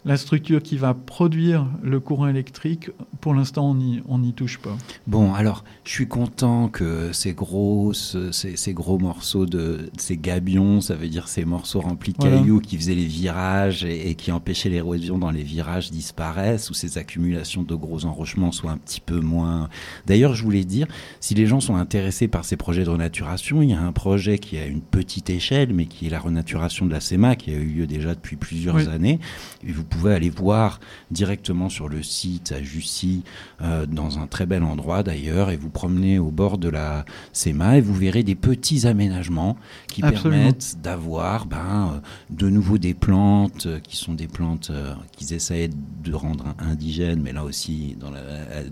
la 0.03 0.17
structure 0.17 0.63
qui 0.63 0.77
va 0.77 0.93
produire 0.93 1.67
le 1.83 1.99
courant 1.99 2.27
électrique, 2.27 2.89
pour 3.19 3.35
l'instant, 3.35 3.69
on 3.69 3.75
n'y 3.75 4.01
on 4.07 4.19
touche 4.31 4.57
pas. 4.57 4.75
Bon, 5.05 5.33
alors, 5.33 5.63
je 5.83 5.91
suis 5.91 6.07
content 6.07 6.69
que 6.69 7.11
ces 7.11 7.33
gros, 7.33 7.93
ce- 7.93 8.31
ces, 8.31 8.55
ces 8.55 8.73
gros 8.73 8.97
morceaux 8.97 9.45
de 9.45 9.91
ces 9.97 10.17
gabions, 10.17 10.81
ça 10.81 10.95
veut 10.95 11.07
dire 11.09 11.27
ces 11.27 11.45
morceaux 11.45 11.81
remplis 11.81 12.13
de 12.13 12.17
Voilà. 12.19 12.37
cailloux 12.37 12.59
qui 12.61 12.77
faisaient 12.77 12.95
les 12.95 13.05
virages 13.05 13.83
et, 13.83 14.09
et 14.09 14.15
qui 14.15 14.31
empêchaient 14.31 14.69
l'érosion 14.69 15.17
dans 15.19 15.29
les 15.31 15.43
virages 15.43 15.91
disparaissent, 15.91 16.69
ou 16.69 16.73
ces 16.73 16.97
accumulations 16.97 17.61
de 17.63 17.75
gros 17.75 18.05
enrochements 18.05 18.51
soient 18.51 18.71
un 18.71 18.77
petit 18.77 19.01
peu 19.01 19.19
moins. 19.19 19.69
D'ailleurs, 20.07 20.33
je 20.33 20.43
voulais 20.43 20.63
dire, 20.63 20.87
si 21.19 21.35
les 21.35 21.45
gens 21.45 21.59
sont 21.59 21.75
intéressés 21.75 22.27
par 22.27 22.45
ces 22.45 22.55
projets 22.57 22.85
de 22.85 22.89
renaturation, 22.89 23.61
il 23.61 23.69
y 23.69 23.73
a 23.73 23.81
un 23.81 23.91
projet 23.91 24.39
qui 24.39 24.55
est 24.55 24.61
à 24.63 24.65
une 24.65 24.81
petite 24.81 25.29
échelle, 25.29 25.73
mais 25.73 25.85
qui 25.85 26.07
est 26.07 26.09
la 26.09 26.19
renaturation 26.19 26.85
de 26.85 26.91
la 26.91 27.01
SEMA, 27.01 27.35
qui 27.35 27.51
a 27.51 27.55
eu 27.57 27.65
lieu 27.65 27.87
déjà 27.87 28.15
depuis 28.15 28.35
plusieurs 28.35 28.75
Oui. 28.75 28.87
années. 28.87 29.19
Et 29.67 29.71
vous 29.71 29.83
pouvez 29.91 30.13
aller 30.13 30.29
voir 30.29 30.79
directement 31.11 31.69
sur 31.69 31.87
le 31.89 32.01
site 32.03 32.51
à 32.51 32.61
Jussy, 32.63 33.23
euh, 33.61 33.85
dans 33.85 34.17
un 34.19 34.27
très 34.27 34.45
bel 34.45 34.63
endroit 34.63 35.03
d'ailleurs, 35.03 35.51
et 35.51 35.57
vous 35.57 35.69
promenez 35.69 36.17
au 36.19 36.31
bord 36.31 36.57
de 36.57 36.69
la 36.69 37.05
SEMA 37.33 37.77
et 37.77 37.81
vous 37.81 37.93
verrez 37.93 38.23
des 38.23 38.35
petits 38.35 38.87
aménagements 38.87 39.57
qui 39.87 40.01
Absolument. 40.03 40.37
permettent 40.43 40.77
d'avoir 40.81 41.45
ben, 41.45 41.91
euh, 41.95 41.99
de 42.29 42.49
nouveau 42.49 42.77
des 42.77 42.93
plantes 42.93 43.65
euh, 43.67 43.79
qui 43.79 43.95
sont 43.97 44.13
des 44.13 44.27
plantes 44.27 44.69
euh, 44.71 44.93
qu'ils 45.17 45.33
essaient 45.33 45.69
de 46.03 46.13
rendre 46.13 46.45
in- 46.59 46.71
indigènes, 46.71 47.21
mais 47.21 47.33
là 47.33 47.43
aussi 47.43 47.95
dans 47.99 48.09
la, 48.11 48.21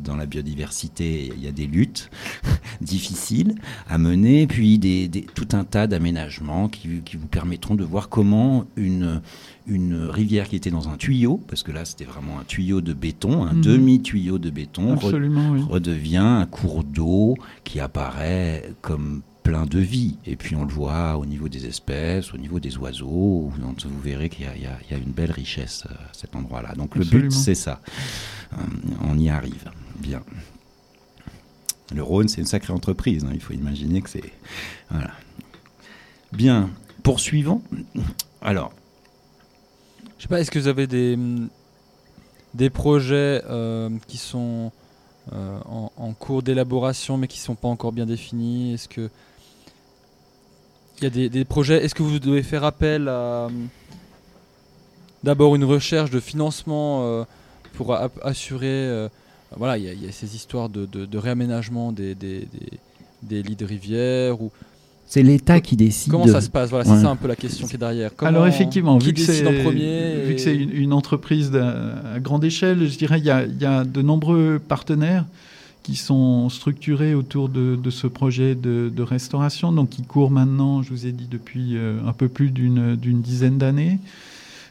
dans 0.04 0.16
la 0.16 0.26
biodiversité 0.26 1.32
il 1.36 1.44
y 1.44 1.48
a 1.48 1.52
des 1.52 1.68
luttes 1.68 2.10
difficiles 2.82 3.56
à 3.90 3.98
mener, 3.98 4.48
puis 4.48 4.80
des, 4.80 5.08
des- 5.08 5.24
tout 5.24 5.48
un 5.54 5.64
tas 5.64 5.88
d'aménagements 5.88 6.70
qui, 6.70 7.02
qui 7.04 7.18
vous 7.18 7.28
permettront 7.28 7.76
de 7.76 7.84
voir 7.84 8.10
comment 8.10 8.66
une, 8.78 9.22
une 9.68 10.06
rivière 10.06 10.48
qui 10.50 10.56
était 10.56 10.72
dans 10.72 10.90
un 10.90 10.98
tuyau, 10.98 11.38
parce 11.48 11.64
que 11.64 11.72
là 11.72 11.86
c'était 11.86 12.06
vraiment 12.06 12.40
un 12.40 12.44
tuyau 12.44 12.82
de 12.82 12.94
béton, 12.94 13.44
un 13.44 13.54
Mhm. 13.54 13.62
demi-tuyau 13.62 14.40
de 14.40 14.50
béton, 14.50 14.92
re- 14.96 15.06
Absolument, 15.06 15.52
oui. 15.52 15.62
redevient 15.70 16.18
un 16.18 16.46
cours 16.46 16.84
d'eau 16.84 17.36
qui 17.64 17.80
apparaît 17.80 18.74
comme 18.82 19.22
plein 19.44 19.66
de 19.66 19.80
vie. 19.80 20.18
Et 20.26 20.36
puis 20.36 20.56
on 20.56 20.64
le 20.66 20.72
voit 20.74 21.18
au 21.18 21.26
niveau 21.26 21.50
des 21.50 21.66
espèces, 21.66 22.34
au 22.34 22.38
niveau 22.38 22.60
des 22.60 22.78
oiseaux, 22.78 23.52
vous 23.52 24.02
verrez 24.04 24.30
qu'il 24.30 24.46
y, 24.46 24.48
a- 24.48 24.56
y 24.56 24.94
y 24.94 24.98
une 24.98 25.12
belle 25.12 25.32
richesse 25.32 25.84
euh, 25.90 25.94
à 25.94 26.14
cet 26.14 26.36
endroit-là. 26.36 26.74
Donc 26.76 26.96
le 26.96 27.04
but 27.06 27.32
c'est 27.32 27.56
ça. 27.56 27.82
Euh, 28.54 28.58
on 29.02 29.18
y 29.18 29.30
arrive. 29.30 29.70
Bien. 30.00 30.22
Le 31.94 32.04
Rhône, 32.04 32.28
c'est 32.28 32.42
une 32.42 32.48
sacrée 32.48 32.74
entreprise. 32.74 33.24
hein. 33.26 33.32
Il 33.34 33.40
faut 33.42 33.54
imaginer 33.54 34.02
que 34.02 34.10
c'est. 34.10 34.32
Voilà. 34.92 35.12
Bien. 36.32 36.70
Poursuivons. 37.02 37.64
Alors, 38.42 38.72
Je 40.20 40.24
sais 40.24 40.28
pas, 40.28 40.42
est-ce 40.42 40.52
que 40.52 40.60
vous 40.60 40.68
avez 40.68 40.86
des, 40.86 41.18
des 42.54 42.70
projets 42.70 43.42
euh, 43.50 43.90
qui 44.08 44.18
sont 44.18 44.70
euh, 45.34 45.58
en, 45.66 46.12
cours 46.14 46.44
d'élaboration 46.44 47.18
mais 47.18 47.28
qui 47.28 47.40
sont 47.40 47.56
pas 47.56 47.70
encore 47.70 47.94
bien 47.94 48.06
définis? 48.06 48.74
Est-ce 48.74 48.90
que 48.90 49.10
il 50.98 51.04
y 51.06 51.08
a 51.08 51.10
des, 51.10 51.30
des 51.30 51.46
projets? 51.46 51.84
Est-ce 51.86 51.96
que 51.96 52.04
vous 52.04 52.20
devez 52.20 52.44
faire 52.44 52.66
appel 52.66 53.08
à 53.08 53.48
d'abord 55.24 55.56
une 55.56 55.64
recherche 55.64 56.12
de 56.12 56.20
financement 56.20 57.04
euh, 57.06 57.24
pour 57.74 57.94
assurer 58.24 59.08
voilà 59.56 59.78
il 59.78 59.86
y, 60.04 60.08
a- 60.08 60.12
ces 60.12 60.36
histoires 60.36 60.68
de, 60.70 60.86
de- 60.86 61.06
de 61.06 61.18
réaménagement 61.18 61.92
des, 61.94 62.14
des, 62.16 62.40
des- 62.42 62.80
des 63.24 63.44
lits 63.44 63.56
de 63.56 63.66
rivière 63.66 64.42
ou 64.42 64.52
c'est 65.12 65.24
l'État 65.24 65.60
qui 65.60 65.76
décide. 65.76 66.12
comment 66.12 66.28
ça 66.28 66.40
se 66.40 66.50
passe? 66.50 66.70
Voilà 66.70 66.88
Ouais. 66.88 66.96
c'est 66.96 67.02
ça 67.02 67.10
un 67.10 67.16
peu 67.16 67.28
la 67.28 67.36
question 67.36 67.68
qui 67.68 67.76
est 67.76 67.80
derrière 67.80 68.12
Comment- 68.16 68.30
Alors 68.30 68.48
effectivement, 68.48 68.98
qui 69.00 69.08
vu 69.08 69.14
que 69.14 69.18
décide 69.18 69.34
c'est 69.34 69.48
en 69.60 69.64
premier 69.64 70.22
vu 70.26 70.36
que 70.36 70.40
et- 70.40 70.44
c'est 70.44 70.56
une, 70.56 70.72
une 70.72 70.94
entreprise 70.94 71.52
à 71.56 72.20
grande 72.20 72.44
échelle, 72.46 72.88
je 72.88 72.98
dirais 72.98 73.18
il 73.20 73.26
y 73.26 73.32
a, 73.32 73.44
il 73.46 73.58
y 73.60 73.66
a 73.66 73.84
de 73.84 74.02
nombreux 74.04 74.60
partenaires 74.66 75.26
qui 75.84 75.96
sont 75.96 76.50
structurés 76.50 77.16
autour 77.16 77.50
de, 77.50 77.76
de 77.76 77.90
ce 77.90 78.06
projet 78.06 78.54
de, 78.54 78.92
de 78.96 79.02
restauration, 79.02 79.72
donc 79.72 79.90
qui 79.90 80.04
court 80.04 80.30
maintenant, 80.30 80.84
je 80.84 80.90
vous 80.92 81.08
ai 81.08 81.12
dit, 81.12 81.26
depuis 81.30 81.76
euh, 81.78 81.98
un 82.06 82.14
peu 82.14 82.28
plus 82.28 82.52
d'une 82.52 82.96
d'une 82.96 83.22
dizaine 83.22 83.58
d'années. 83.58 83.98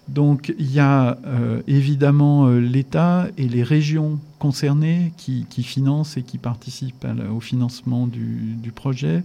Donc 0.09 0.55
il 0.59 0.73
y 0.73 0.78
a 0.78 1.19
euh, 1.27 1.60
évidemment 1.66 2.47
euh, 2.47 2.60
l'État 2.60 3.27
et 3.36 3.47
les 3.48 3.62
régions 3.62 4.19
concernées 4.39 5.12
qui, 5.19 5.44
qui 5.51 5.62
financent 5.62 6.16
et 6.16 6.23
qui 6.23 6.39
participent 6.39 7.05
à 7.05 7.31
au 7.32 7.40
financement 7.40 8.06
du, 8.06 8.55
du 8.62 8.70
projet. 8.70 9.23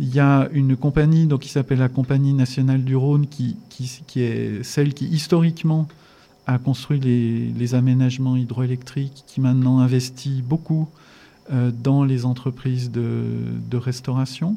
Il 0.00 0.12
y 0.12 0.18
a 0.18 0.48
une 0.52 0.76
compagnie 0.76 1.26
donc, 1.26 1.40
qui 1.40 1.48
s'appelle 1.48 1.78
la 1.78 1.88
Compagnie 1.88 2.32
nationale 2.32 2.82
du 2.82 2.96
Rhône, 2.96 3.28
qui, 3.28 3.56
qui, 3.68 4.20
est 4.20 4.62
celle 4.64 4.92
qui 4.92 5.06
historiquement 5.06 5.86
a 6.46 6.58
construit 6.58 6.98
les, 7.00 7.74
aménagements 7.74 8.36
hydroélectriques, 8.36 9.24
qui 9.26 9.40
maintenant 9.40 9.78
investit 9.78 10.42
beaucoup 10.42 10.88
euh, 11.52 11.70
dans 11.82 12.04
les 12.04 12.24
entreprises 12.24 12.90
de, 12.90 13.76
restauration. 13.76 14.56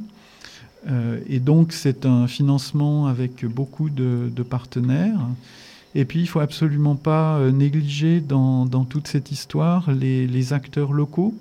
Euh, 0.90 1.20
et 1.28 1.40
donc 1.40 1.72
c'est 1.72 2.06
un 2.06 2.28
financement 2.28 3.08
avec 3.08 3.46
beaucoup 3.46 3.90
de, 3.90 4.44
partenaires. 4.44 5.20
Et 5.94 6.06
puis 6.06 6.22
il 6.22 6.28
faut 6.28 6.40
absolument 6.40 6.96
pas 6.96 7.38
euh, 7.38 7.52
négliger 7.52 8.22
dans, 8.22 8.66
dans 8.66 8.86
toute 8.86 9.08
cette 9.08 9.32
histoire 9.32 9.92
les 9.92 10.54
acteurs 10.54 10.94
locaux 10.94 11.36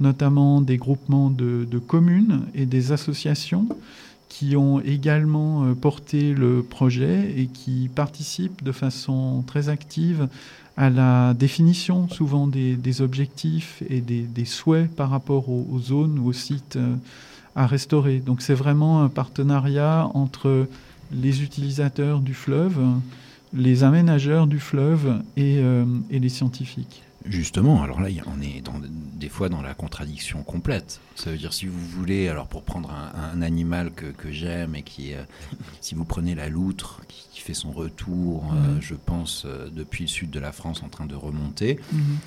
notamment 0.00 0.60
des 0.60 0.76
groupements 0.76 1.30
de, 1.30 1.78
communes 1.78 2.42
et 2.54 2.66
des 2.66 2.92
associations 2.92 3.66
qui 4.28 4.56
ont 4.56 4.80
également 4.80 5.64
euh, 5.64 5.74
porté 5.74 6.34
le 6.34 6.62
projet 6.62 7.32
et 7.36 7.46
qui 7.46 7.88
participent 7.94 8.64
de 8.64 8.72
façon 8.72 9.44
très 9.46 9.68
active 9.68 10.28
à 10.76 10.90
la 10.90 11.34
définition 11.34 12.08
souvent 12.08 12.48
des, 12.48 13.00
objectifs 13.00 13.82
et 13.88 14.00
des, 14.00 14.44
souhaits 14.44 14.90
par 14.90 15.10
rapport 15.10 15.48
aux, 15.48 15.78
zones 15.78 16.18
ou 16.18 16.28
aux 16.28 16.32
sites 16.32 16.76
euh, 16.76 16.96
à 17.54 17.68
restaurer. 17.68 18.18
Donc 18.18 18.42
c'est 18.42 18.54
vraiment 18.54 19.02
un 19.02 19.08
partenariat 19.08 20.10
entre 20.14 20.66
les 21.12 21.42
utilisateurs 21.44 22.18
du 22.18 22.34
fleuve, 22.34 22.80
les 23.52 23.84
aménageurs 23.84 24.48
du 24.48 24.58
fleuve 24.58 25.22
et, 25.36 25.58
euh, 25.58 25.84
et 26.10 26.18
les 26.18 26.28
scientifiques. 26.28 27.03
Justement, 27.24 27.82
alors 27.82 28.00
là, 28.02 28.08
on 28.26 28.42
est 28.42 28.60
dans, 28.60 28.74
des 28.82 29.30
fois 29.30 29.48
dans 29.48 29.62
la 29.62 29.72
contradiction 29.72 30.42
complète. 30.42 31.00
Ça 31.14 31.30
veut 31.30 31.38
dire, 31.38 31.54
si 31.54 31.66
vous 31.66 31.78
voulez, 31.78 32.28
alors 32.28 32.46
pour 32.48 32.62
prendre 32.64 32.90
un, 32.90 33.12
un 33.32 33.40
animal 33.40 33.92
que, 33.92 34.06
que 34.06 34.30
j'aime 34.30 34.74
et 34.74 34.82
qui, 34.82 35.12
est, 35.12 35.16
euh, 35.16 35.22
si 35.80 35.94
vous 35.94 36.04
prenez 36.04 36.34
la 36.34 36.50
loutre 36.50 37.00
qui, 37.08 37.24
qui 37.32 37.40
fait 37.40 37.54
son 37.54 37.72
retour, 37.72 38.44
euh, 38.52 38.74
Mhm. 38.74 38.82
je 38.82 38.94
pense, 38.94 39.44
euh, 39.46 39.70
depuis 39.72 40.04
le 40.04 40.08
sud 40.08 40.30
de 40.30 40.38
la 40.38 40.52
France 40.52 40.82
en 40.82 40.88
train 40.88 41.06
de 41.06 41.14
remonter, 41.14 41.78
Mhm. 41.92 42.18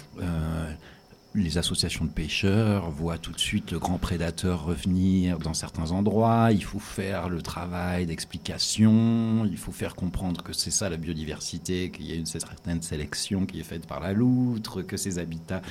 Les 1.37 1.57
associations 1.57 2.05
de 2.05 2.09
pêcheurs 2.09 2.89
voient 2.89 3.17
tout 3.17 3.31
de 3.31 3.39
suite 3.39 3.71
le 3.71 3.79
grand 3.79 3.97
prédateur 3.99 4.65
revenir 4.65 5.37
dans 5.37 5.53
certains 5.53 5.91
endroits. 5.91 6.51
Il 6.51 6.63
faut 6.63 6.79
faire 6.79 7.29
le 7.29 7.41
travail 7.41 8.05
d'explication. 8.07 9.45
Il 9.45 9.57
faut 9.57 9.71
faire 9.71 9.95
comprendre 9.95 10.41
que 10.43 10.51
c'est 10.53 10.71
ça 10.71 10.89
la 10.89 10.97
biodiversité, 10.97 11.91
qu'il 11.91 12.07
y 12.07 12.11
a 12.11 12.15
une 12.15 12.25
certaine 12.25 12.81
sélection 12.81 13.45
qui 13.45 13.59
est 13.59 13.63
faite 13.63 13.85
par 13.85 13.99
la 13.99 14.13
loutre, 14.13 14.81
que 14.81 14.97
ces 14.97 15.19
habitats 15.19 15.61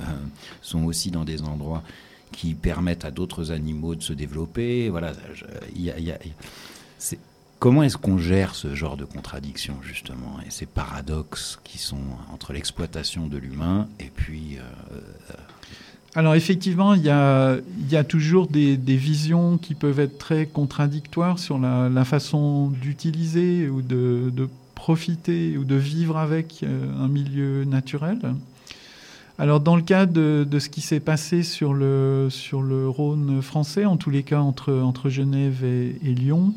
euh, 0.00 0.04
sont 0.62 0.84
aussi 0.84 1.10
dans 1.10 1.24
des 1.24 1.42
endroits 1.42 1.82
qui 2.30 2.54
permettent 2.54 3.04
à 3.04 3.10
d'autres 3.10 3.50
animaux 3.50 3.94
de 3.94 4.02
se 4.02 4.12
développer. 4.12 4.88
Voilà, 4.88 5.12
il 5.74 5.82
y 5.82 5.90
a- 5.90 6.18
Comment 7.58 7.82
est-ce 7.82 7.96
qu'on 7.96 8.18
gère 8.18 8.54
ce 8.54 8.76
genre 8.76 8.96
de 8.96 9.04
contradictions, 9.04 9.78
justement, 9.82 10.36
et 10.46 10.50
ces 10.50 10.66
paradoxes 10.66 11.58
qui 11.64 11.78
sont 11.78 11.96
entre 12.32 12.52
l'exploitation 12.52 13.26
de 13.26 13.36
l'humain 13.36 13.88
et 13.98 14.12
puis... 14.14 14.58
euh, 14.58 15.00
Alors 16.14 16.36
effectivement, 16.36 16.94
il 16.94 17.02
y 17.02 17.10
a, 17.10 17.56
y 17.90 17.96
a 17.96 18.04
toujours 18.04 18.46
des, 18.46 18.76
visions 18.76 19.58
qui 19.58 19.74
peuvent 19.74 19.98
être 19.98 20.18
très 20.18 20.46
contradictoires 20.46 21.40
sur 21.40 21.58
la, 21.58 22.04
façon 22.04 22.68
d'utiliser 22.68 23.68
ou 23.68 23.82
de, 23.82 24.48
profiter 24.76 25.58
ou 25.58 25.64
de 25.64 25.74
vivre 25.74 26.16
avec 26.16 26.62
euh, 26.62 27.04
un 27.04 27.08
milieu 27.08 27.64
naturel. 27.64 28.20
Alors 29.36 29.58
dans 29.58 29.74
le 29.74 29.82
cas 29.82 30.06
de, 30.06 30.46
ce 30.60 30.68
qui 30.68 30.80
s'est 30.80 31.00
passé 31.00 31.42
sur 31.42 31.74
le, 31.74 32.28
sur 32.30 32.62
le 32.62 32.88
Rhône 32.88 33.42
français, 33.42 33.84
en 33.84 33.96
tous 33.96 34.10
les 34.10 34.22
cas 34.22 34.38
entre, 34.38 34.72
entre 34.72 35.08
Genève 35.08 35.64
et 35.64 36.14
Lyon, 36.14 36.54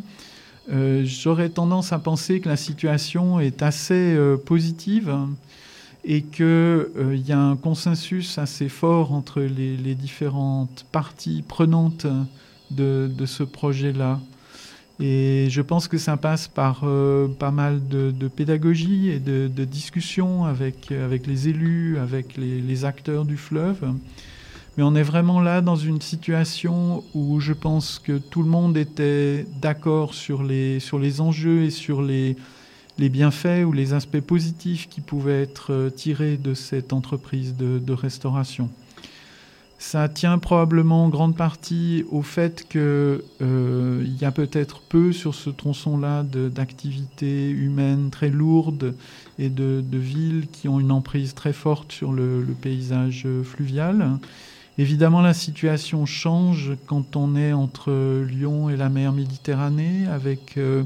euh, 0.70 1.02
j'aurais 1.06 1.50
tendance 1.50 1.92
à 1.92 2.00
penser 2.00 2.40
que 2.40 2.48
la 2.48 2.56
situation 2.56 3.40
est 3.40 3.64
assez 3.64 4.16
euh, 4.16 4.38
positive 4.38 5.16
et 6.04 6.22
qu'il 6.22 6.86
il 7.14 7.28
y 7.28 7.32
a 7.32 7.40
un 7.40 7.56
consensus 7.56 8.38
assez 8.38 8.70
fort 8.70 9.12
entre 9.12 9.42
les, 9.42 9.96
différentes 9.96 10.86
parties 10.92 11.44
prenantes 11.48 12.08
de, 12.70 13.26
ce 13.26 13.44
projet-là. 13.44 14.20
Et 15.00 15.48
je 15.50 15.62
pense 15.62 15.88
que 15.88 15.98
ça 15.98 16.16
passe 16.16 16.48
par 16.48 16.82
euh, 16.84 17.28
pas 17.28 17.52
mal 17.52 17.88
de, 17.88 18.28
pédagogie 18.28 19.10
et 19.10 19.20
de, 19.20 19.48
de 19.48 19.66
discussion 19.66 20.46
avec, 20.46 20.92
avec 20.92 21.26
les 21.28 21.50
élus, 21.50 21.98
avec 21.98 22.38
les 22.38 22.86
acteurs 22.86 23.26
du 23.26 23.38
fleuve. 23.38 23.94
Mais 24.78 24.84
on 24.84 24.96
est 24.96 25.04
vraiment 25.04 25.42
là 25.42 25.62
dans 25.62 25.76
une 25.76 26.00
situation 26.00 27.04
où 27.14 27.40
je 27.40 27.52
pense 27.52 28.00
que 28.00 28.18
tout 28.18 28.42
le 28.42 28.50
monde 28.50 28.78
était 28.78 29.46
d'accord 29.62 30.14
sur 30.14 30.44
les, 30.44 30.80
sur 30.80 30.98
les 30.98 31.20
enjeux 31.20 31.64
et 31.64 31.70
sur 31.70 32.02
les, 32.02 32.38
les 32.98 33.10
bienfaits 33.10 33.66
ou 33.66 33.74
les 33.74 33.94
aspects 33.94 34.22
positifs 34.22 34.88
qui 34.88 35.02
pouvaient 35.02 35.42
être 35.42 35.74
euh, 35.74 35.90
tirés 35.90 36.38
de 36.38 36.54
cette 36.54 36.94
entreprise 36.94 37.56
de, 37.58 37.94
restauration. 37.94 38.70
Ça 39.78 40.08
tient 40.08 40.38
probablement 40.38 41.06
en 41.06 41.10
grande 41.10 41.36
partie 41.36 42.06
au 42.10 42.22
fait 42.22 42.68
qu'il 42.70 42.80
euh, 42.80 44.06
y 44.22 44.24
a 44.24 44.32
peut-être 44.32 44.82
peu 44.82 45.12
sur 45.12 45.34
ce 45.36 45.50
tronçon-là 45.50 46.24
d'activités 46.24 47.50
humaines 47.50 48.10
très 48.12 48.30
lourdes 48.30 48.94
et 49.40 49.50
de, 49.50 49.84
villes 49.92 50.46
qui 50.52 50.70
ont 50.70 50.80
une 50.80 50.92
emprise 50.92 51.34
très 51.34 51.52
forte 51.52 51.92
sur 51.92 52.14
le, 52.14 52.46
paysage 52.62 53.28
fluvial. 53.44 54.20
Évidemment, 54.82 55.22
la 55.22 55.36
situation 55.36 56.08
change 56.08 56.72
quand 56.88 57.16
on 57.16 57.36
est 57.36 57.54
entre 57.54 58.24
Lyon 58.24 58.68
et 58.72 58.76
la 58.76 58.90
mer 58.90 59.14
Méditerranée, 59.14 60.08
avec 60.08 60.58
euh, 60.58 60.86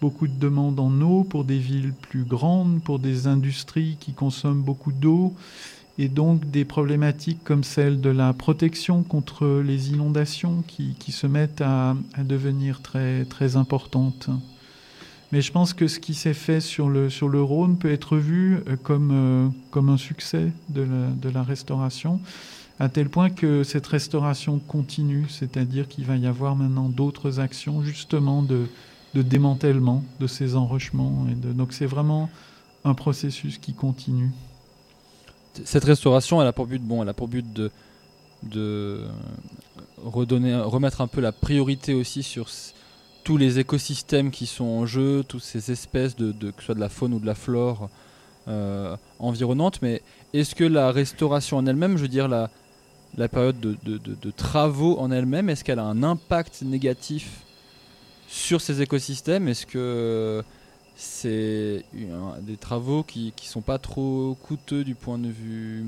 beaucoup 0.00 0.28
de 0.28 0.38
demandes 0.38 0.78
en 0.78 1.00
eau 1.00 1.24
pour 1.24 1.42
des 1.42 1.58
villes 1.58 1.94
plus 1.94 2.22
grandes, 2.22 2.80
pour 2.84 3.00
des 3.00 3.26
industries 3.26 3.96
qui 3.98 4.12
consomment 4.12 4.62
beaucoup 4.62 4.92
d'eau, 4.92 5.34
et 5.98 6.06
donc 6.06 6.48
des 6.48 6.64
problématiques 6.64 7.42
comme 7.42 7.64
celle 7.64 8.00
de 8.00 8.08
la 8.08 8.32
protection 8.32 9.02
contre 9.02 9.60
les 9.66 9.90
inondations 9.90 10.62
qui, 10.68 10.94
se 11.10 11.26
mettent 11.26 11.60
à, 11.60 11.96
devenir 12.16 12.82
très, 12.82 13.24
très 13.24 13.56
importantes. 13.56 14.30
Mais 15.32 15.42
je 15.42 15.50
pense 15.50 15.72
que 15.72 15.88
ce 15.88 15.98
qui 15.98 16.14
s'est 16.14 16.34
fait 16.34 16.60
sur 16.60 16.88
le, 16.88 17.10
sur 17.10 17.28
le 17.28 17.42
Rhône 17.42 17.78
peut 17.78 17.90
être 17.90 18.16
vu 18.16 18.58
euh, 18.68 18.76
comme, 18.80 19.10
euh, 19.12 19.48
comme 19.72 19.88
un 19.88 19.96
succès 19.96 20.52
de 20.68 21.28
la 21.34 21.42
restauration, 21.42 22.20
à 22.80 22.88
tel 22.88 23.08
point 23.08 23.30
que 23.30 23.62
cette 23.62 23.86
restauration 23.86 24.58
continue, 24.58 25.26
c'est-à-dire 25.28 25.86
qu'il 25.88 26.04
va 26.04 26.16
y 26.16 26.26
avoir 26.26 26.56
maintenant 26.56 26.88
d'autres 26.88 27.38
actions 27.38 27.82
justement 27.82 28.42
de, 28.42 28.66
démantèlement 29.14 30.02
de 30.18 30.26
ces 30.26 30.56
enrochements. 30.56 31.26
Donc 31.54 31.72
c'est 31.72 31.86
vraiment 31.86 32.28
un 32.84 32.94
processus 32.94 33.58
qui 33.58 33.74
continue. 33.74 34.30
Cette 35.64 35.84
restauration, 35.84 36.42
elle 36.42 36.48
a 36.48 36.52
pour 36.52 36.66
but, 36.66 36.82
bon, 36.82 37.02
elle 37.02 37.08
a 37.08 37.14
pour 37.14 37.28
but 37.28 37.46
de, 37.52 37.70
de 38.42 39.04
remettre 40.02 41.00
un 41.00 41.06
peu 41.06 41.20
la 41.20 41.30
priorité 41.30 41.94
aussi 41.94 42.24
sur 42.24 42.48
tous 43.22 43.36
les 43.36 43.60
écosystèmes 43.60 44.30
qui 44.32 44.46
sont 44.46 44.64
en 44.64 44.84
jeu, 44.84 45.24
toutes 45.26 45.42
ces 45.44 45.70
espèces 45.70 46.16
de- 46.16 46.32
que 46.50 46.58
ce 46.58 46.66
soit 46.66 46.74
de 46.74 46.80
la 46.80 46.88
faune 46.88 47.14
ou 47.14 47.20
de 47.20 47.26
la 47.26 47.36
flore 47.36 47.88
euh, 48.48 48.96
environnante. 49.18 49.80
Mais 49.80 50.02
est-ce 50.34 50.54
que 50.54 50.64
la 50.64 50.90
restauration 50.90 51.56
en 51.56 51.66
elle-même, 51.66 51.96
je 51.96 52.02
veux 52.02 52.08
dire 52.08 52.28
la, 52.28 52.50
la 53.16 53.28
période 53.28 53.60
de, 53.60 54.30
travaux 54.30 54.98
en 54.98 55.10
elle-même, 55.10 55.48
est-ce 55.48 55.64
qu'elle 55.64 55.78
a 55.78 55.84
un 55.84 56.02
impact 56.02 56.62
négatif 56.62 57.42
sur 58.28 58.60
ces 58.60 58.82
écosystèmes? 58.82 59.48
Est-ce 59.48 59.66
que 59.66 60.42
c'est 60.96 61.84
des 62.42 62.56
travaux 62.56 63.02
qui 63.02 63.32
qui 63.36 63.48
sont 63.48 63.60
pas 63.60 63.78
trop 63.78 64.36
coûteux 64.42 64.84
du 64.84 64.94
point 64.94 65.18
de 65.18 65.28
vue 65.28 65.84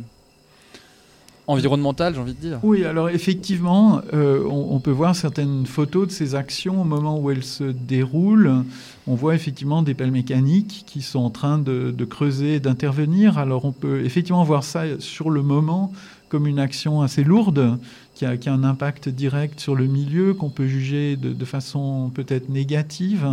environnemental, 1.47 2.15
j'ai 2.15 2.21
envie 2.21 2.35
de 2.35 2.41
dire? 2.41 2.59
Oui, 2.63 2.85
alors 2.85 3.09
effectivement, 3.09 4.01
euh, 4.13 4.45
on, 4.45 4.81
peut 4.81 4.91
voir 4.91 5.15
certaines 5.15 5.67
photos 5.67 6.09
de 6.09 6.13
ces 6.13 6.35
actions 6.35 6.81
au 6.81 6.85
moment 6.85 7.19
où 7.19 7.31
elles 7.31 7.45
se 7.45 7.65
déroulent. 7.65 8.65
On 9.07 9.15
voit 9.15 9.35
effectivement 9.35 9.83
des 9.83 9.95
pelles 9.95 10.11
mécaniques 10.11 10.85
qui 10.87 11.03
sont 11.03 11.21
en 11.21 11.31
train 11.31 11.59
de, 11.59 11.95
de 11.97 12.05
creuser 12.05 12.61
d'intervenir. 12.61 13.39
Alors 13.39 13.65
on 13.65 13.73
peut 13.73 14.05
effectivement 14.05 14.45
voir 14.45 14.65
ça 14.65 14.85
sur 14.99 15.31
le 15.31 15.43
moment 15.43 15.93
comme 16.37 16.47
une 16.47 16.59
action 16.59 17.01
assez 17.01 17.25
lourde 17.25 17.79
qui 18.15 18.27
a, 18.27 18.37
qui 18.37 18.51
a 18.51 18.53
un 18.53 18.63
impact 18.63 19.09
direct 19.09 19.59
sur 19.59 19.75
le 19.75 19.87
milieu 19.87 20.35
qu'on 20.35 20.51
peut 20.51 20.67
juger 20.67 21.17
de, 21.17 21.33
de 21.33 21.45
façon 21.47 22.11
peut-être 22.15 22.51
négative. 22.51 23.27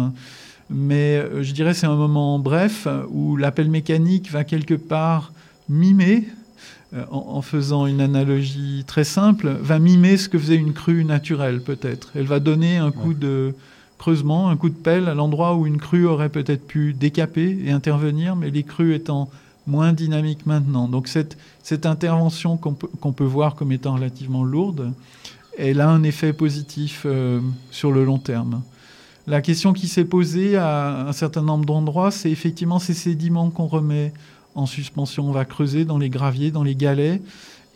Mais 0.70 1.18
euh, 1.18 1.44
je 1.44 1.52
dirais 1.52 1.74
c'est 1.74 1.86
un 1.86 1.98
moment 1.98 2.40
bref 2.40 2.88
où 3.10 3.36
la 3.36 3.52
pelle 3.52 3.70
mécanique 3.70 4.32
va 4.32 4.46
quelque 4.46 4.76
part 4.76 5.34
mimer 5.68 6.30
euh, 6.94 7.04
en, 7.12 7.36
en 7.36 7.42
faisant 7.42 7.88
une 7.88 8.00
analogie 8.00 8.86
très 8.88 9.04
simple, 9.04 9.50
va 9.50 9.80
mimer 9.80 10.16
ce 10.16 10.30
que 10.30 10.40
faisait 10.40 10.56
une 10.56 10.72
crue 10.72 11.04
naturelle, 11.04 11.60
peut-être. 11.62 12.12
Elle 12.16 12.28
va 12.28 12.40
donner 12.40 12.78
un 12.78 12.92
coup 12.92 13.14
de 13.14 13.54
creusement, 13.98 14.50
un 14.50 14.56
coup 14.56 14.70
de 14.70 14.76
pelle 14.76 15.10
à 15.10 15.14
l'endroit 15.14 15.58
où 15.58 15.68
une 15.68 15.78
crue 15.78 16.06
aurait 16.06 16.30
peut-être 16.30 16.66
pu 16.66 16.94
décaper 16.94 17.60
et 17.66 17.72
intervenir, 17.72 18.38
mais 18.38 18.50
les 18.50 18.64
crues 18.64 18.96
étant 18.96 19.30
moins 19.68 19.94
dynamiques 19.94 20.46
maintenant. 20.46 20.88
Donc 20.88 21.08
cette, 21.08 21.38
intervention 21.86 22.58
qu'on 22.58 22.74
peut, 22.74 22.90
qu'on 23.00 23.14
peut 23.14 23.24
voir 23.24 23.56
comme 23.56 23.72
étant 23.72 23.96
relativement 23.96 24.44
lourde, 24.44 24.94
elle 25.58 25.82
a 25.82 25.90
un 25.90 26.04
effet 26.04 26.34
positif 26.34 27.04
euh, 27.06 27.40
sur 27.72 27.92
le 27.92 28.04
long 28.04 28.20
terme. 28.20 28.62
La 29.26 29.42
question 29.42 29.72
qui 29.72 29.88
s'est 29.88 30.06
posée 30.06 30.58
à 30.58 31.08
un 31.08 31.14
certain 31.14 31.42
nombre 31.42 31.66
d'endroits, 31.66 32.12
c'est 32.12 32.30
effectivement 32.30 32.80
ces 32.80 32.94
sédiments 32.94 33.50
qu'on 33.52 33.68
remet 33.68 34.12
en 34.56 34.66
suspension. 34.66 35.30
On 35.30 35.32
va 35.32 35.46
creuser 35.46 35.86
dans 35.86 35.98
les 35.98 36.10
graviers, 36.10 36.52
dans 36.52 36.64
les 36.64 36.76
galets. 36.76 37.22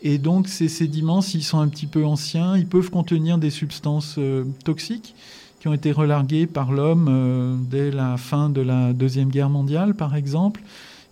Et 0.02 0.18
donc 0.18 0.46
ces 0.46 0.68
sédiments, 0.68 1.22
s'ils 1.22 1.42
sont 1.42 1.58
un 1.58 1.68
petit 1.68 1.86
peu 1.86 2.04
anciens, 2.04 2.56
ils 2.56 2.66
peuvent 2.66 2.90
contenir 2.90 3.38
des 3.38 3.50
substances 3.50 4.16
euh, 4.18 4.44
toxiques 4.64 5.14
qui 5.58 5.68
ont 5.68 5.72
été 5.72 5.90
relarguées 5.90 6.46
par 6.46 6.70
l'homme 6.70 7.08
euh, 7.10 7.56
dès 7.58 7.90
la 7.90 8.16
fin 8.16 8.48
de 8.48 8.60
la 8.60 8.92
Deuxième 8.92 9.28
Guerre 9.28 9.50
mondiale, 9.50 9.94
par 9.94 10.14
exemple. 10.14 10.62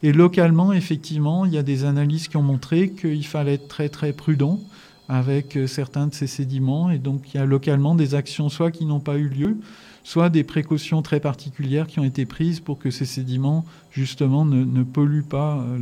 Et 0.07 0.12
localement, 0.12 0.73
effectivement, 0.73 1.47
il 1.47 1.53
y 1.53 1.59
a 1.59 1.65
des 1.65 1.85
analyses 1.85 2.28
qui 2.28 2.37
ont 2.37 2.43
montré 2.43 2.91
qu'il 2.91 3.27
fallait 3.27 3.55
être 3.55 3.66
très 3.66 3.89
très 3.89 4.12
prudent 4.12 4.61
avec 5.09 5.57
euh, 5.57 5.66
certains 5.66 6.07
de 6.07 6.15
ces 6.15 6.28
sédiments. 6.28 6.93
Et 6.93 6.99
donc 6.99 7.35
il 7.35 7.39
y 7.39 7.41
a 7.41 7.45
localement 7.45 7.97
des 7.97 8.15
actions 8.15 8.49
soit 8.49 8.70
qui 8.70 8.85
n'ont 8.85 9.01
pas 9.01 9.16
eu 9.19 9.27
lieu, 9.27 9.57
soit 10.05 10.28
des 10.28 10.45
précautions 10.45 11.03
très 11.03 11.19
particulières 11.19 11.89
qui 11.89 11.99
ont 11.99 12.05
été 12.05 12.24
prises 12.24 12.61
pour 12.61 12.78
que 12.78 12.93
ces 12.93 13.05
sédiments, 13.05 13.65
justement, 13.91 14.45
ne, 14.45 14.85
polluent 14.85 15.27
pas 15.28 15.59
euh, 15.59 15.77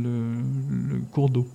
le 0.71 1.01
cours 1.11 1.29
d'eau. 1.29 1.45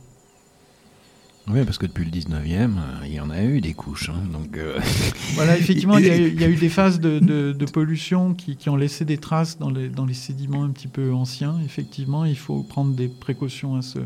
Oui, 1.49 1.65
parce 1.65 1.79
que 1.79 1.87
depuis 1.87 2.05
le 2.05 2.11
19e, 2.11 2.77
euh, 2.79 3.07
il 3.07 3.13
y 3.15 3.21
en 3.21 3.31
a 3.31 3.43
eu 3.43 3.61
des 3.61 3.73
couches. 3.73 4.09
hein, 4.11 4.23
donc, 4.33 4.57
euh, 4.57 4.79
Voilà, 5.35 5.57
effectivement, 5.59 5.99
il 5.99 6.07
y, 6.07 6.11
a 6.11 6.17
eu- 6.17 6.29
il 6.35 6.41
y 6.41 6.45
a 6.45 6.49
eu 6.49 6.55
des 6.57 6.69
phases 6.69 7.01
de, 7.01 7.19
de- 7.19 7.53
de 7.53 7.65
pollution 7.67 8.35
qui, 8.35 8.57
qui 8.57 8.69
ont 8.69 8.77
laissé 8.77 9.05
des 9.05 9.19
traces 9.19 9.59
dans 9.59 9.71
les, 9.71 9.89
dans 9.89 10.07
les 10.07 10.15
sédiments 10.15 10.63
un 10.65 10.71
petit 10.71 10.87
peu 10.89 11.13
anciens. 11.13 11.57
Effectivement, 11.65 12.25
il 12.25 12.37
faut 12.37 12.63
prendre 12.63 12.95
des 12.95 13.09
précautions 13.09 13.75
à 13.75 13.83
ce, 13.83 13.99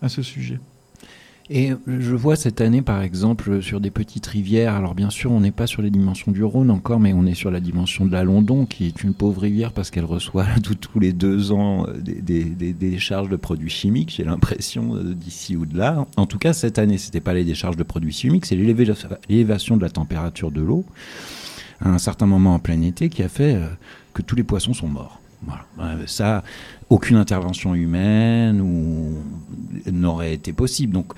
à 0.00 0.08
ce 0.08 0.22
sujet. 0.22 0.58
Et 1.48 1.70
je 1.86 2.14
vois 2.16 2.34
cette 2.34 2.60
année, 2.60 2.82
par 2.82 3.02
exemple, 3.02 3.62
sur 3.62 3.80
des 3.80 3.92
petites 3.92 4.26
rivières. 4.26 4.74
Alors, 4.74 4.96
bien 4.96 5.10
sûr, 5.10 5.30
on 5.30 5.38
n'est 5.38 5.52
pas 5.52 5.68
sur 5.68 5.80
les 5.80 5.90
dimensions 5.90 6.32
du 6.32 6.42
Rhône 6.42 6.72
encore, 6.72 6.98
mais 6.98 7.12
on 7.12 7.24
est 7.24 7.34
sur 7.34 7.52
la 7.52 7.60
dimension 7.60 8.04
de 8.04 8.10
la 8.10 8.24
London, 8.24 8.66
qui 8.66 8.86
est 8.86 9.04
une 9.04 9.14
pauvre 9.14 9.42
rivière 9.42 9.72
parce 9.72 9.90
qu'elle 9.92 10.04
reçoit 10.06 10.44
tous 10.80 10.98
les 10.98 11.12
deux 11.12 11.52
ans 11.52 11.86
euh, 11.86 11.92
des, 12.00 12.14
des- 12.20 12.44
des- 12.44 12.72
décharges 12.72 13.28
de 13.28 13.36
produits 13.36 13.70
chimiques, 13.70 14.12
j'ai 14.16 14.24
l'impression, 14.24 14.96
euh, 14.96 15.14
d'ici 15.14 15.56
ou 15.56 15.66
de 15.66 15.78
là. 15.78 16.06
En 16.16 16.26
tout 16.26 16.38
cas, 16.38 16.52
cette 16.52 16.80
année, 16.80 16.98
c'était 16.98 17.20
pas 17.20 17.32
les 17.34 17.44
décharges 17.44 17.76
de 17.76 17.84
produits 17.84 18.12
chimiques, 18.12 18.44
c'est 18.46 18.56
l'éléva- 18.56 18.94
l'élévation 19.28 19.76
de 19.76 19.82
la 19.82 19.90
température 19.90 20.50
de 20.50 20.62
l'eau 20.62 20.84
à 21.80 21.90
un 21.90 21.98
certain 21.98 22.26
moment 22.26 22.54
en 22.54 22.58
plein 22.58 22.80
été 22.82 23.08
qui 23.08 23.22
a 23.22 23.28
fait 23.28 23.54
euh, 23.54 23.66
que 24.14 24.22
tous 24.22 24.34
les 24.34 24.42
poissons 24.44 24.74
sont 24.74 24.88
morts. 24.88 25.20
Voilà. 25.44 25.96
Ça, 26.06 26.42
aucune 26.88 27.16
intervention 27.16 27.74
humaine 27.74 28.60
ou 28.60 29.14
n'aurait 29.90 30.34
été 30.34 30.52
possible. 30.52 30.92
Donc, 30.92 31.12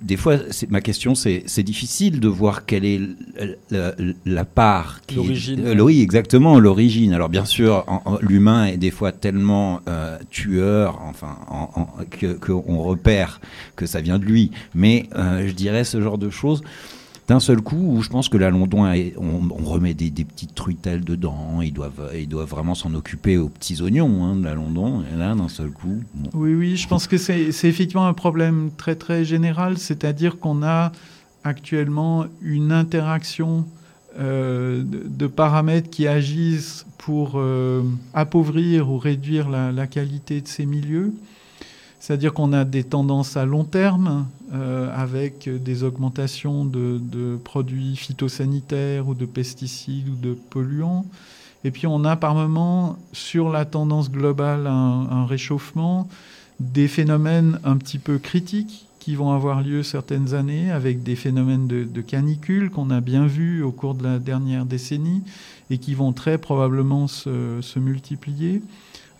des 0.00 0.16
fois, 0.16 0.36
ma 0.70 0.80
question, 0.80 1.14
c'est 1.14 1.62
difficile 1.62 2.18
de 2.18 2.26
voir 2.28 2.66
quelle 2.66 2.84
est 2.84 3.00
la, 3.70 3.92
la 4.26 4.44
part. 4.44 5.00
qui 5.06 5.14
est- 5.14 5.16
L'origine. 5.18 5.60
Euh, 5.66 5.80
oui, 5.80 6.00
exactement, 6.00 6.58
l'origine. 6.58 7.12
Alors, 7.12 7.28
bien 7.28 7.44
sûr, 7.44 7.84
l'humain 8.20 8.66
est 8.66 8.76
des 8.76 8.90
fois 8.90 9.12
tellement 9.12 9.80
euh, 9.88 10.18
tueur, 10.30 11.00
enfin, 11.02 11.36
que 12.10 12.32
qu'on 12.34 12.78
repère 12.78 13.40
que 13.76 13.86
ça 13.86 14.00
vient 14.00 14.18
de 14.18 14.24
lui. 14.24 14.50
Mais 14.74 15.08
euh, 15.14 15.46
je 15.46 15.52
dirais 15.52 15.84
ce 15.84 16.00
genre 16.00 16.18
de 16.18 16.30
choses 16.30 16.62
d'un 17.28 17.40
seul 17.40 17.60
coup 17.60 17.76
où 17.76 18.02
je 18.02 18.08
pense 18.08 18.30
que 18.30 18.38
la 18.38 18.48
London, 18.48 18.90
on, 19.18 19.64
remet 19.64 19.92
des, 19.92 20.10
petites 20.10 20.54
truitelles 20.54 21.04
dedans, 21.04 21.60
ils 21.60 21.72
doivent, 21.72 22.46
vraiment 22.48 22.74
s'en 22.74 22.94
occuper 22.94 23.36
aux 23.36 23.50
petits 23.50 23.82
oignons 23.82 24.24
hein, 24.24 24.34
de 24.34 24.44
la 24.44 24.54
London, 24.54 25.04
là, 25.16 25.34
d'un 25.34 25.48
seul 25.48 25.70
coup. 25.70 26.02
Oui, 26.32 26.54
oui, 26.54 26.76
je 26.76 26.88
pense 26.88 27.06
que 27.06 27.18
c'est 27.18 27.48
effectivement 27.48 28.06
un 28.06 28.14
problème 28.14 28.70
très 28.76 29.26
général, 29.26 29.76
c'est-à-dire 29.76 30.38
qu'on 30.38 30.62
a 30.62 30.90
actuellement 31.44 32.24
une 32.40 32.72
interaction 32.72 33.66
euh, 34.18 34.82
de, 34.82 35.26
paramètres 35.26 35.90
qui 35.90 36.08
agissent 36.08 36.86
pour 36.96 37.32
euh, 37.34 37.82
appauvrir 38.14 38.90
ou 38.90 38.96
réduire 38.96 39.50
la 39.50 39.86
qualité 39.86 40.40
de 40.40 40.48
ces 40.48 40.64
milieux. 40.64 41.12
C'est-à-dire 42.00 42.32
qu'on 42.32 42.54
a 42.54 42.64
des 42.64 42.84
tendances 42.84 43.36
à 43.36 43.44
long 43.44 43.64
terme 43.64 44.26
euh, 44.52 44.90
avec 44.94 45.48
des 45.48 45.84
augmentations 45.84 46.64
de, 46.64 46.98
de 47.00 47.36
produits 47.36 47.96
phytosanitaires 47.96 49.08
ou 49.08 49.14
de 49.14 49.26
pesticides 49.26 50.08
ou 50.08 50.14
de 50.14 50.36
polluants. 50.50 51.04
Et 51.64 51.70
puis 51.70 51.86
on 51.86 52.04
a 52.04 52.16
par 52.16 52.34
moment, 52.34 52.98
sur 53.12 53.50
la 53.50 53.64
tendance 53.64 54.10
globale, 54.10 54.66
un, 54.66 55.08
un 55.10 55.26
réchauffement, 55.26 56.08
des 56.60 56.88
phénomènes 56.88 57.58
un 57.64 57.76
petit 57.76 57.98
peu 57.98 58.18
critiques 58.18 58.86
qui 58.98 59.14
vont 59.14 59.32
avoir 59.32 59.62
lieu 59.62 59.82
certaines 59.82 60.34
années, 60.34 60.70
avec 60.70 61.02
des 61.02 61.16
phénomènes 61.16 61.66
de, 61.66 61.84
de 61.84 62.00
canicule 62.00 62.70
qu'on 62.70 62.90
a 62.90 63.00
bien 63.00 63.26
vus 63.26 63.62
au 63.62 63.72
cours 63.72 63.94
de 63.94 64.04
la 64.04 64.18
dernière 64.18 64.66
décennie 64.66 65.22
et 65.70 65.78
qui 65.78 65.94
vont 65.94 66.12
très 66.12 66.38
probablement 66.38 67.06
se, 67.06 67.60
se 67.60 67.78
multiplier. 67.78 68.62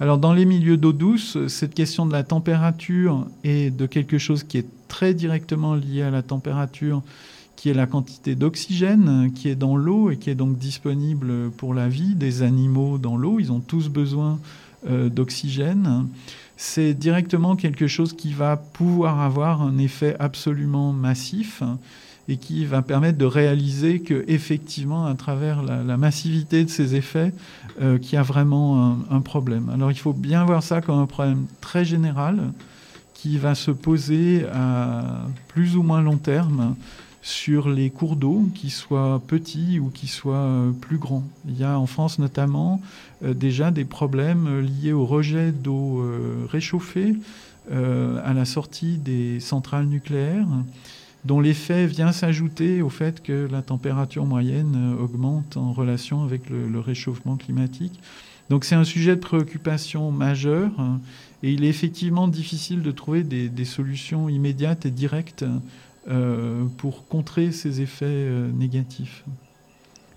Alors 0.00 0.18
dans 0.18 0.32
les 0.32 0.44
milieux 0.44 0.76
d'eau 0.76 0.92
douce, 0.92 1.38
cette 1.48 1.74
question 1.74 2.06
de 2.06 2.12
la 2.12 2.22
température 2.22 3.26
est 3.44 3.74
de 3.74 3.86
quelque 3.86 4.18
chose 4.18 4.44
qui 4.44 4.59
est 4.59 4.66
très 4.89 5.15
directement 5.15 5.74
lié 5.74 6.02
à 6.02 6.10
la 6.10 6.23
température, 6.23 7.02
qui 7.56 7.70
est 7.70 7.74
la 7.74 7.86
quantité 7.86 8.36
d'oxygène 8.36 9.32
qui 9.35 9.48
est 9.48 9.56
dans 9.56 9.77
l'eau 9.77 10.10
et 10.10 10.16
qui 10.16 10.31
est 10.31 10.36
donc 10.36 10.59
disponible 10.59 11.51
pour 11.51 11.74
la 11.74 11.89
vie 11.89 12.15
des 12.15 12.43
animaux 12.43 12.98
dans 12.98 13.16
l'eau. 13.16 13.40
Ils 13.40 13.51
ont 13.51 13.60
tous 13.60 13.89
besoin 13.89 14.39
euh, 14.89 15.09
d'oxygène. 15.09 16.06
C'est 16.56 16.94
directement 16.94 17.56
quelque 17.56 17.89
chose 17.89 18.12
qui 18.12 18.32
va 18.32 18.56
pouvoir 18.56 19.20
avoir 19.20 19.60
un 19.60 19.77
effet 19.78 20.15
absolument 20.20 20.93
massif 20.93 21.65
et 22.28 22.36
qui 22.36 22.65
va 22.65 22.82
permettre 22.82 23.19
de 23.19 23.24
réaliser 23.24 24.01
que 24.01 24.24
effectivement 24.28 25.06
à 25.06 25.15
travers 25.15 25.62
la, 25.62 25.97
massivité 25.97 26.65
de 26.65 26.70
ces 26.70 26.94
effets 26.94 27.32
euh, 27.81 27.98
qu'il 27.98 28.15
y 28.15 28.16
a 28.19 28.23
vraiment 28.23 28.98
un, 29.10 29.20
problème. 29.20 29.69
Alors 29.70 29.90
il 29.90 29.98
faut 29.98 30.12
bien 30.12 30.44
voir 30.44 30.62
ça 30.62 30.81
comme 30.81 30.98
un 30.98 31.06
problème 31.06 31.47
très 31.60 31.85
général 31.85 32.52
qui 33.19 33.36
va 33.36 33.55
se 33.55 33.73
poser 33.73 34.47
à 34.55 35.27
plus 35.49 35.77
ou 35.77 35.82
moins 35.82 36.01
long 36.01 36.19
terme 36.19 36.77
sur 37.20 37.69
les 37.69 37.90
cours 37.90 38.15
d'eau, 38.15 38.49
qu'ils 38.55 38.70
soient 38.70 39.20
petits 39.27 39.81
ou 39.81 39.90
qu'ils 39.90 40.09
soient 40.09 40.36
euh, 40.36 40.70
plus 40.70 40.99
grands. 40.99 41.24
Il 41.49 41.59
y 41.59 41.65
a 41.65 41.78
en 41.78 41.86
France 41.86 42.20
notamment 42.20 42.81
euh, 43.24 43.35
déjà 43.35 43.73
des 43.73 43.85
problèmes 43.85 44.61
liés 44.61 44.93
au 44.93 45.05
rejet 45.05 45.51
d'eau 45.51 46.01
euh, 46.01 46.47
réchauffée 46.49 47.16
euh, 47.73 48.23
à 48.24 48.32
la 48.32 48.47
sortie 48.47 48.97
des 48.97 49.40
centrales 49.40 49.86
nucléaires 49.86 50.47
dont 51.24 51.40
l'effet 51.40 51.86
vient 51.86 52.12
s'ajouter 52.12 52.81
au 52.81 52.89
fait 52.89 53.23
que 53.23 53.47
la 53.51 53.61
température 53.61 54.24
moyenne 54.24 54.74
euh, 54.77 55.03
augmente 55.03 55.57
en 55.57 55.73
relation 55.73 56.23
avec 56.24 56.49
le, 56.49 56.81
réchauffement 56.81 57.36
climatique. 57.36 58.01
Donc 58.49 58.65
c'est 58.65 58.74
un 58.74 58.85
sujet 58.85 59.16
de 59.16 59.20
préoccupation 59.20 60.11
majeur 60.11 60.70
et 61.43 61.52
il 61.52 61.65
est 61.65 61.69
effectivement 61.69 62.28
difficile 62.28 62.82
de 62.82 62.90
trouver 62.90 63.23
des, 63.23 63.65
solutions 63.65 64.28
immédiates 64.28 64.86
et 64.86 64.90
directes 64.90 65.44
euh, 66.09 66.65
pour 66.78 67.06
contrer 67.06 67.52
ces 67.52 67.81
effets 67.81 68.06
euh, 68.06 68.51
négatifs. 68.51 69.24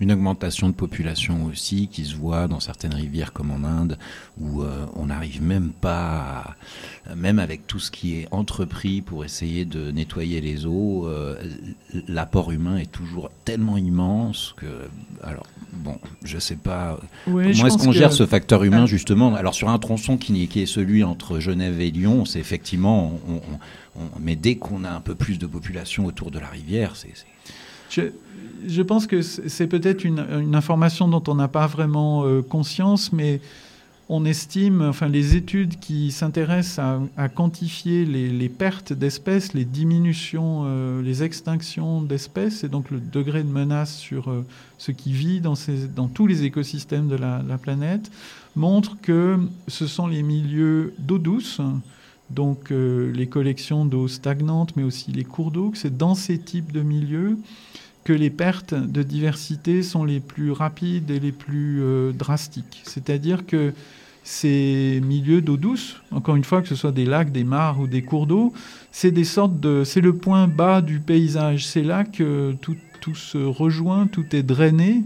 Une 0.02 0.12
augmentation 0.12 0.68
de 0.68 0.74
population 0.74 1.46
aussi 1.46 1.88
qui 1.88 2.06
se 2.06 2.16
voit 2.16 2.48
dans 2.48 2.60
certaines 2.60 2.96
rivières 2.96 3.34
comme 3.34 3.52
en 3.52 3.64
Inde 3.64 4.00
où 4.40 4.64
euh, 4.64 4.88
on 4.96 5.06
n'arrive 5.06 5.44
même 5.44 5.70
pas, 5.70 6.56
à, 7.08 7.16
même 7.16 7.38
avec 7.38 7.68
tout 7.68 7.78
ce 7.80 7.92
qui 7.92 8.16
est 8.16 8.28
entrepris 8.32 9.02
pour 9.02 9.24
essayer 9.24 9.64
de 9.64 9.92
nettoyer 9.92 10.42
les 10.42 10.66
eaux, 10.66 11.08
euh, 11.08 11.36
l'apport 12.08 12.52
humain 12.52 12.78
est 12.78 12.92
toujours 12.92 13.30
tellement 13.46 13.78
immense 13.78 14.56
que, 14.58 14.90
alors 15.22 15.46
bon, 15.72 16.00
je 16.24 16.40
sais 16.40 16.56
pas 16.56 17.00
comment 17.26 17.42
est-ce 17.44 17.78
qu'on 17.78 17.92
que... 17.92 17.98
gère 17.98 18.12
ce 18.12 18.26
facteur 18.26 18.64
humain 18.64 18.88
justement? 18.88 19.36
Alors 19.36 19.54
sur 19.54 19.70
un 19.70 19.78
tronçon 19.78 20.18
qui, 20.18 20.48
qui 20.48 20.62
est 20.62 20.66
celui 20.66 21.04
entre 21.04 21.40
Genève 21.40 21.80
et 21.80 21.92
Lyon, 21.92 22.26
c'est 22.26 22.40
effectivement, 22.40 23.20
on, 23.30 23.36
on, 23.36 23.42
on, 23.98 24.20
mais 24.20 24.36
dès 24.36 24.56
qu'on 24.56 24.84
a 24.84 24.90
un 24.90 25.02
peu 25.02 25.14
plus 25.14 25.38
de 25.38 25.46
population 25.46 26.08
autour 26.08 26.32
de 26.32 26.40
la 26.40 26.48
rivière, 26.48 26.96
c'est 26.96 27.14
je, 27.92 28.82
pense 28.82 29.08
que 29.08 29.22
c'est 29.22 29.68
peut-être 29.68 30.04
une, 30.04 30.56
information 30.56 31.08
dont 31.08 31.24
on 31.28 31.36
n'a 31.36 31.48
pas 31.48 31.68
vraiment 31.68 32.26
euh, 32.26 32.42
conscience, 32.42 33.12
mais 33.12 33.42
on 34.10 34.26
estime, 34.26 34.82
enfin 34.82 35.08
les 35.08 35.38
études 35.38 35.80
qui 35.80 36.12
s'intéressent 36.12 36.80
à, 37.16 37.30
quantifier 37.30 38.06
les, 38.06 38.50
pertes 38.50 38.92
d'espèces, 38.92 39.54
les 39.54 39.64
diminutions, 39.64 40.64
euh, 40.66 41.02
les 41.02 41.24
extinctions 41.24 42.02
d'espèces, 42.02 42.64
et 42.64 42.70
donc 42.70 42.92
le 42.92 43.00
degré 43.00 43.44
de 43.44 43.50
menace 43.50 43.96
sur 43.96 44.30
euh, 44.30 44.46
ce 44.78 44.92
qui 44.92 45.14
vit 45.14 45.40
dans, 45.40 45.56
tous 46.08 46.28
les 46.28 46.44
écosystèmes 46.44 47.08
de 47.08 47.16
la 47.16 47.58
planète, 47.62 48.12
montrent 48.56 48.98
que 49.02 49.40
ce 49.68 49.88
sont 49.88 50.08
les 50.08 50.24
milieux 50.24 50.94
d'eau 51.00 51.18
douce, 51.18 51.62
donc 52.34 52.72
euh, 52.72 53.12
les 53.12 53.28
collections 53.28 53.86
d'eau 53.86 54.08
stagnante, 54.08 54.76
mais 54.76 54.84
aussi 54.84 55.12
les 55.12 55.24
cours 55.24 55.52
d'eau, 55.52 55.72
c'est 55.76 55.98
dans 55.98 56.16
ces 56.16 56.38
types 56.38 56.72
de 56.72 56.82
milieux 56.82 57.38
que 58.04 58.14
les 58.14 58.30
pertes 58.30 58.74
de 58.74 59.04
diversité 59.04 59.84
sont 59.84 60.04
les 60.04 60.20
plus 60.20 60.52
rapides 60.52 61.12
et 61.12 61.20
les 61.20 61.32
plus 61.32 61.82
euh, 61.82 62.12
drastiques. 62.14 62.82
C'est-à-dire 62.84 63.46
que 63.46 63.74
ces 64.24 65.02
milieux 65.04 65.42
d'eau 65.42 65.58
douce, 65.58 65.98
encore 66.12 66.36
une 66.36 66.44
fois, 66.44 66.62
que 66.62 66.68
ce 66.68 66.76
soit 66.76 66.92
des 66.92 67.06
lacs, 67.06 67.32
des 67.32 67.44
mares 67.44 67.80
ou 67.80 67.88
des 67.88 68.02
cours 68.02 68.28
d'eau, 68.28 68.54
c'est 68.92 69.12
des 69.12 69.24
sortes 69.24 69.60
de, 69.60 69.84
c'est 69.84 70.02
le 70.02 70.14
point 70.14 70.48
bas 70.48 70.82
du 70.82 71.00
paysage. 71.00 71.66
C'est 71.66 71.84
là 71.84 72.04
que 72.04 72.56
tout, 72.62 72.78
tout 73.02 73.16
se 73.16 73.38
rejoint, 73.38 74.08
tout 74.08 74.36
est 74.36 74.44
drainé, 74.44 75.04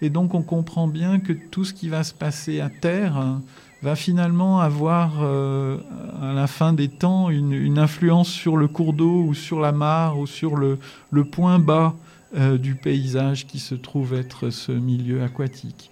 et 0.00 0.10
donc 0.10 0.34
on 0.34 0.42
comprend 0.42 0.86
bien 0.86 1.18
que 1.18 1.32
tout 1.32 1.64
ce 1.64 1.72
qui 1.72 1.88
va 1.88 2.04
se 2.04 2.14
passer 2.14 2.60
à 2.60 2.70
terre 2.70 3.40
va 3.82 3.96
finalement 3.96 4.60
avoir 4.60 5.22
euh, 5.22 5.78
à 6.20 6.32
la 6.32 6.46
fin 6.46 6.72
des 6.72 6.88
temps 6.88 7.30
une, 7.30 7.52
une, 7.52 7.78
influence 7.78 8.28
sur 8.28 8.56
le 8.56 8.68
cours 8.68 8.92
d'eau 8.92 9.24
ou 9.24 9.34
sur 9.34 9.60
la 9.60 9.72
mare 9.72 10.18
ou 10.18 10.26
sur 10.26 10.56
le, 10.56 10.78
le 11.10 11.24
point 11.24 11.58
bas 11.58 11.94
euh, 12.36 12.58
du 12.58 12.76
paysage 12.76 13.46
qui 13.46 13.58
se 13.58 13.74
trouve 13.74 14.14
être 14.14 14.50
ce 14.50 14.72
milieu 14.72 15.22
aquatique. 15.22 15.90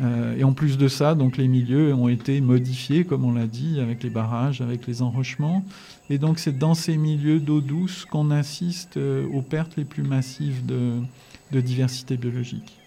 Euh, 0.00 0.36
et 0.36 0.44
en 0.44 0.52
plus 0.52 0.78
de 0.78 0.88
ça, 0.88 1.14
donc 1.14 1.36
les 1.36 1.48
milieux 1.48 1.94
ont 1.94 2.08
été 2.08 2.40
modifiés, 2.40 3.04
comme 3.04 3.24
on 3.24 3.32
l'a 3.32 3.46
dit, 3.46 3.80
avec 3.80 4.02
les 4.02 4.10
barrages, 4.10 4.60
avec 4.60 4.86
les 4.86 5.02
enrochements. 5.02 5.64
Et 6.08 6.18
donc 6.18 6.38
c'est 6.38 6.56
dans 6.56 6.74
ces 6.74 6.96
milieux 6.96 7.40
d'eau 7.40 7.60
douce 7.60 8.04
qu'on 8.04 8.30
assiste 8.30 8.96
euh, 8.96 9.26
aux 9.32 9.42
pertes 9.42 9.76
les 9.76 9.84
plus 9.84 10.02
massives 10.02 10.64
de, 10.66 10.98
de 11.52 11.60
diversité 11.60 12.16
biologique. 12.16 12.79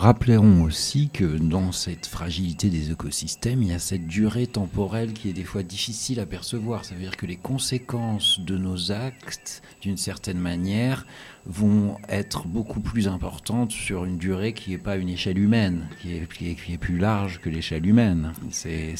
Rappelons 0.00 0.62
aussi 0.62 1.10
que 1.10 1.26
dans 1.26 1.72
cette 1.72 2.06
fragilité 2.06 2.70
des 2.70 2.90
écosystèmes, 2.90 3.62
il 3.62 3.68
y 3.68 3.74
a 3.74 3.78
cette 3.78 4.06
durée 4.06 4.46
temporelle 4.46 5.12
qui 5.12 5.28
est 5.28 5.34
des 5.34 5.44
fois 5.44 5.62
difficile 5.62 6.20
à 6.20 6.24
percevoir. 6.24 6.86
Ça 6.86 6.94
veut 6.94 7.02
dire 7.02 7.18
que 7.18 7.26
les 7.26 7.36
conséquences 7.36 8.40
de 8.40 8.56
nos 8.56 8.92
actes, 8.92 9.60
d'une 9.82 9.98
certaine 9.98 10.38
manière, 10.38 11.04
vont 11.44 11.98
être 12.08 12.46
beaucoup 12.46 12.80
plus 12.80 13.08
importantes 13.08 13.72
sur 13.72 14.06
une 14.06 14.16
durée 14.16 14.54
qui 14.54 14.70
n'est 14.70 14.78
pas 14.78 14.96
une 14.96 15.10
échelle 15.10 15.36
humaine, 15.36 15.86
qui 16.00 16.14
est, 16.14 16.78
plus 16.78 16.96
large 16.96 17.38
que 17.42 17.50
l'échelle 17.50 17.86
humaine. 17.86 18.32
C'est... 18.48 18.94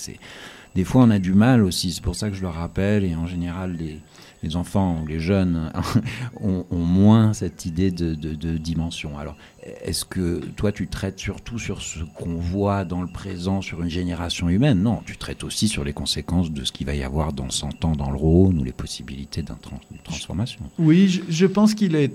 Des 0.74 0.84
fois, 0.84 1.04
on 1.04 1.10
a 1.10 1.18
du 1.18 1.32
mal 1.32 1.62
aussi, 1.62 1.92
c'est 1.92 2.02
pour 2.02 2.14
ça 2.14 2.28
que 2.28 2.36
je 2.36 2.42
le 2.42 2.48
rappelle, 2.48 3.04
et 3.04 3.16
en 3.16 3.26
général, 3.26 3.74
les, 3.74 4.00
les 4.42 4.56
enfants 4.56 5.00
ou 5.02 5.06
les 5.06 5.20
jeunes 5.20 5.70
ont, 6.40 6.64
moins 6.70 7.32
cette 7.32 7.66
idée 7.66 7.90
de, 7.90 8.14
dimension. 8.56 9.18
Alors, 9.18 9.36
est-ce 9.84 10.04
que 10.04 10.40
toi, 10.56 10.72
tu 10.72 10.88
traites 10.88 11.18
surtout 11.18 11.58
sur 11.58 11.82
ce 11.82 12.00
qu'on 12.14 12.36
voit 12.36 12.84
dans 12.84 13.02
le 13.02 13.08
présent 13.08 13.60
sur 13.60 13.82
une 13.82 13.90
génération 13.90 14.48
humaine? 14.48 14.82
Non, 14.82 15.02
tu 15.04 15.16
traites 15.16 15.44
aussi 15.44 15.68
sur 15.68 15.84
les 15.84 15.92
conséquences 15.92 16.50
de 16.50 16.64
ce 16.64 16.72
qu'il 16.72 16.86
va 16.86 16.94
y 16.94 17.02
avoir 17.02 17.32
dans 17.32 17.50
100 17.50 17.84
ans 17.84 17.92
dans 17.92 18.10
le 18.10 18.16
Rhône 18.16 18.58
ou 18.58 18.64
les 18.64 18.72
possibilités 18.72 19.42
d'une 19.42 19.56
trans 19.56 19.80
transformation. 20.04 20.60
Oui, 20.78 21.22
je, 21.28 21.46
pense 21.46 21.74
qu'il 21.74 21.94
est, 21.94 22.12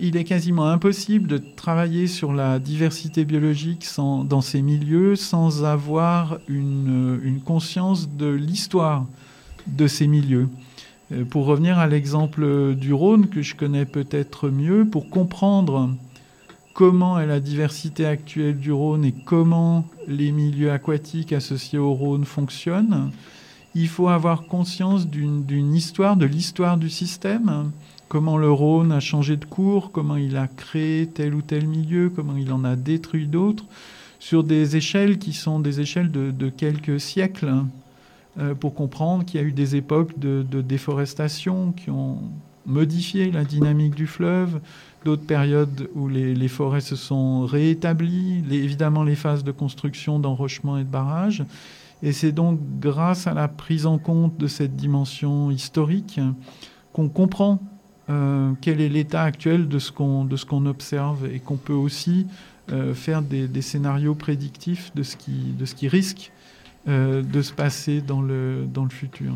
il 0.00 0.16
est 0.16 0.24
quasiment 0.24 0.66
impossible 0.66 1.28
de 1.28 1.38
travailler 1.38 2.06
sur 2.06 2.32
la 2.32 2.58
diversité 2.58 3.24
biologique 3.24 3.84
sans, 3.84 4.24
dans 4.24 4.42
ces 4.42 4.62
milieux 4.62 5.16
sans 5.16 5.64
avoir 5.64 6.38
une 6.48 7.40
conscience 7.44 8.08
de 8.08 8.28
l'histoire 8.28 9.06
de 9.66 9.86
ces 9.86 10.06
milieux. 10.06 10.48
Pour 11.30 11.46
revenir 11.46 11.78
à 11.78 11.86
l'exemple 11.86 12.74
du 12.74 12.92
Rhône, 12.92 13.28
que 13.28 13.42
je 13.42 13.54
connais 13.54 13.84
peut-être 13.84 14.48
mieux, 14.48 14.84
pour 14.84 15.08
comprendre 15.10 15.90
comment 16.72 17.20
est 17.20 17.26
la 17.26 17.40
diversité 17.40 18.04
actuelle 18.04 18.58
du 18.58 18.72
Rhône 18.72 19.04
et 19.04 19.14
comment 19.24 19.84
les 20.08 20.32
milieux 20.32 20.72
aquatiques 20.72 21.32
associés 21.32 21.78
au 21.78 21.94
Rhône 21.94 22.24
fonctionnent, 22.24 23.10
il 23.74 23.88
faut 23.88 24.08
avoir 24.08 24.46
conscience 24.46 25.06
d'une 25.06 25.74
histoire, 25.74 26.16
de 26.16 26.26
l'histoire 26.26 26.76
du 26.76 26.90
système, 26.90 27.70
comment 28.08 28.36
le 28.36 28.50
Rhône 28.50 28.92
a 28.92 29.00
changé 29.00 29.36
de 29.36 29.44
cours, 29.44 29.92
comment 29.92 30.16
il 30.16 30.36
a 30.36 30.46
créé 30.48 31.06
tel 31.06 31.34
ou 31.34 31.42
tel 31.42 31.66
milieu, 31.66 32.10
comment 32.14 32.36
il 32.36 32.52
en 32.52 32.64
a 32.64 32.76
détruit 32.76 33.26
d'autres, 33.26 33.64
sur 34.18 34.42
des 34.42 34.76
échelles 34.76 35.18
qui 35.18 35.32
sont 35.32 35.60
des 35.60 35.80
échelles 35.80 36.10
de, 36.10 36.30
de 36.30 36.48
quelques 36.48 37.00
siècles. 37.00 37.46
euh, 37.48 37.62
pour 38.58 38.74
comprendre 38.74 39.24
qu'il 39.24 39.40
y 39.40 39.44
a 39.44 39.46
eu 39.46 39.52
des 39.52 39.76
époques 39.76 40.18
de, 40.18 40.42
déforestation 40.60 41.72
qui 41.72 41.90
ont 41.90 42.18
modifié 42.66 43.30
la 43.30 43.44
dynamique 43.44 43.94
du 43.94 44.06
fleuve, 44.06 44.60
d'autres 45.04 45.26
périodes 45.26 45.88
où 45.94 46.08
les, 46.08 46.48
forêts 46.48 46.80
se 46.80 46.96
sont 46.96 47.44
réétablies, 47.46 48.42
évidemment 48.50 49.02
les 49.02 49.14
phases 49.14 49.44
de 49.44 49.52
construction, 49.52 50.18
d'enrochement 50.18 50.78
et 50.78 50.84
de 50.84 50.88
barrage. 50.88 51.44
Et 52.02 52.12
c'est 52.12 52.32
donc 52.32 52.58
grâce 52.80 53.26
à 53.26 53.34
la 53.34 53.48
prise 53.48 53.86
en 53.86 53.98
compte 53.98 54.36
de 54.36 54.46
cette 54.46 54.76
dimension 54.76 55.50
historique 55.50 56.20
qu'on 56.92 57.08
comprend 57.08 57.60
euh, 58.10 58.52
quel 58.60 58.80
est 58.80 58.88
l'état 58.88 59.22
actuel 59.22 59.68
de 59.68 59.78
ce 59.78 59.90
qu'on 59.90 60.28
qu 60.28 60.68
observe 60.68 61.26
et 61.26 61.38
qu'on 61.40 61.56
peut 61.56 61.72
aussi 61.72 62.26
euh, 62.72 62.94
faire 62.94 63.22
des, 63.22 63.62
scénarios 63.62 64.14
prédictifs 64.14 64.94
de 64.94 65.02
ce 65.02 65.16
qui 65.16 65.88
risque 65.88 66.30
euh, 66.88 67.22
de 67.22 67.42
se 67.42 67.52
passer 67.52 68.00
dans 68.00 68.20
le, 68.22 68.66
dans 68.72 68.84
le 68.84 68.90
futur. 68.90 69.32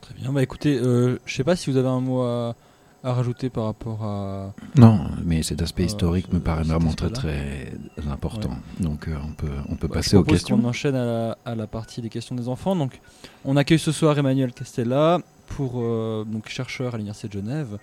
Très 0.00 0.14
bien. 0.14 0.32
Bah 0.32 0.42
écoutez, 0.42 0.78
euh, 0.78 1.18
je 1.26 1.34
sais 1.34 1.44
pas 1.44 1.56
si 1.56 1.70
vous 1.70 1.76
avez 1.76 1.88
un 1.88 2.00
mot 2.00 2.22
à, 2.22 2.54
à 3.02 3.12
rajouter 3.12 3.50
par 3.50 3.64
rapport 3.64 4.04
à. 4.04 4.52
Non, 4.76 5.00
mais 5.24 5.42
cet 5.42 5.62
aspect 5.62 5.82
Euh, 5.82 5.86
historique 5.86 6.32
me 6.32 6.38
paraît 6.40 6.62
vraiment 6.62 6.92
très 6.92 7.10
très 7.10 7.72
important. 8.10 8.56
Donc 8.80 9.08
euh, 9.08 9.16
on 9.28 9.32
peut, 9.32 9.48
on 9.68 9.74
peut 9.76 9.88
Bah, 9.88 9.94
passer 9.96 10.10
je 10.12 10.16
aux 10.18 10.24
questions. 10.24 10.56
qu'on 10.58 10.64
enchaîne 10.68 10.94
à 10.94 11.04
la, 11.04 11.38
à 11.44 11.54
la 11.54 11.66
partie 11.66 12.00
des 12.02 12.08
questions 12.08 12.34
des 12.36 12.48
enfants. 12.48 12.76
Donc, 12.76 13.00
on 13.44 13.56
accueille 13.56 13.78
ce 13.78 13.92
soir 13.92 14.16
Emmanuel 14.18 14.52
Castella, 14.52 15.20
pour, 15.48 15.72
euh, 15.76 16.24
donc 16.24 16.48
chercheur 16.48 16.94
à 16.94 16.98
l'Université 16.98 17.28
de 17.28 17.32
Genève, 17.34 17.78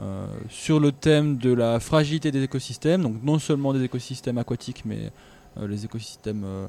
euh, 0.00 0.26
sur 0.48 0.80
le 0.80 0.90
thème 0.92 1.36
de 1.38 1.52
la 1.52 1.78
fragilité 1.78 2.30
des 2.32 2.42
écosystèmes. 2.42 3.02
Donc, 3.02 3.22
non 3.22 3.38
seulement 3.38 3.72
des 3.72 3.82
écosystèmes 3.84 4.38
aquatiques, 4.38 4.82
mais 4.84 5.10
euh, 5.58 5.68
les 5.68 5.84
écosystèmes 5.84 6.42
euh, 6.44 6.66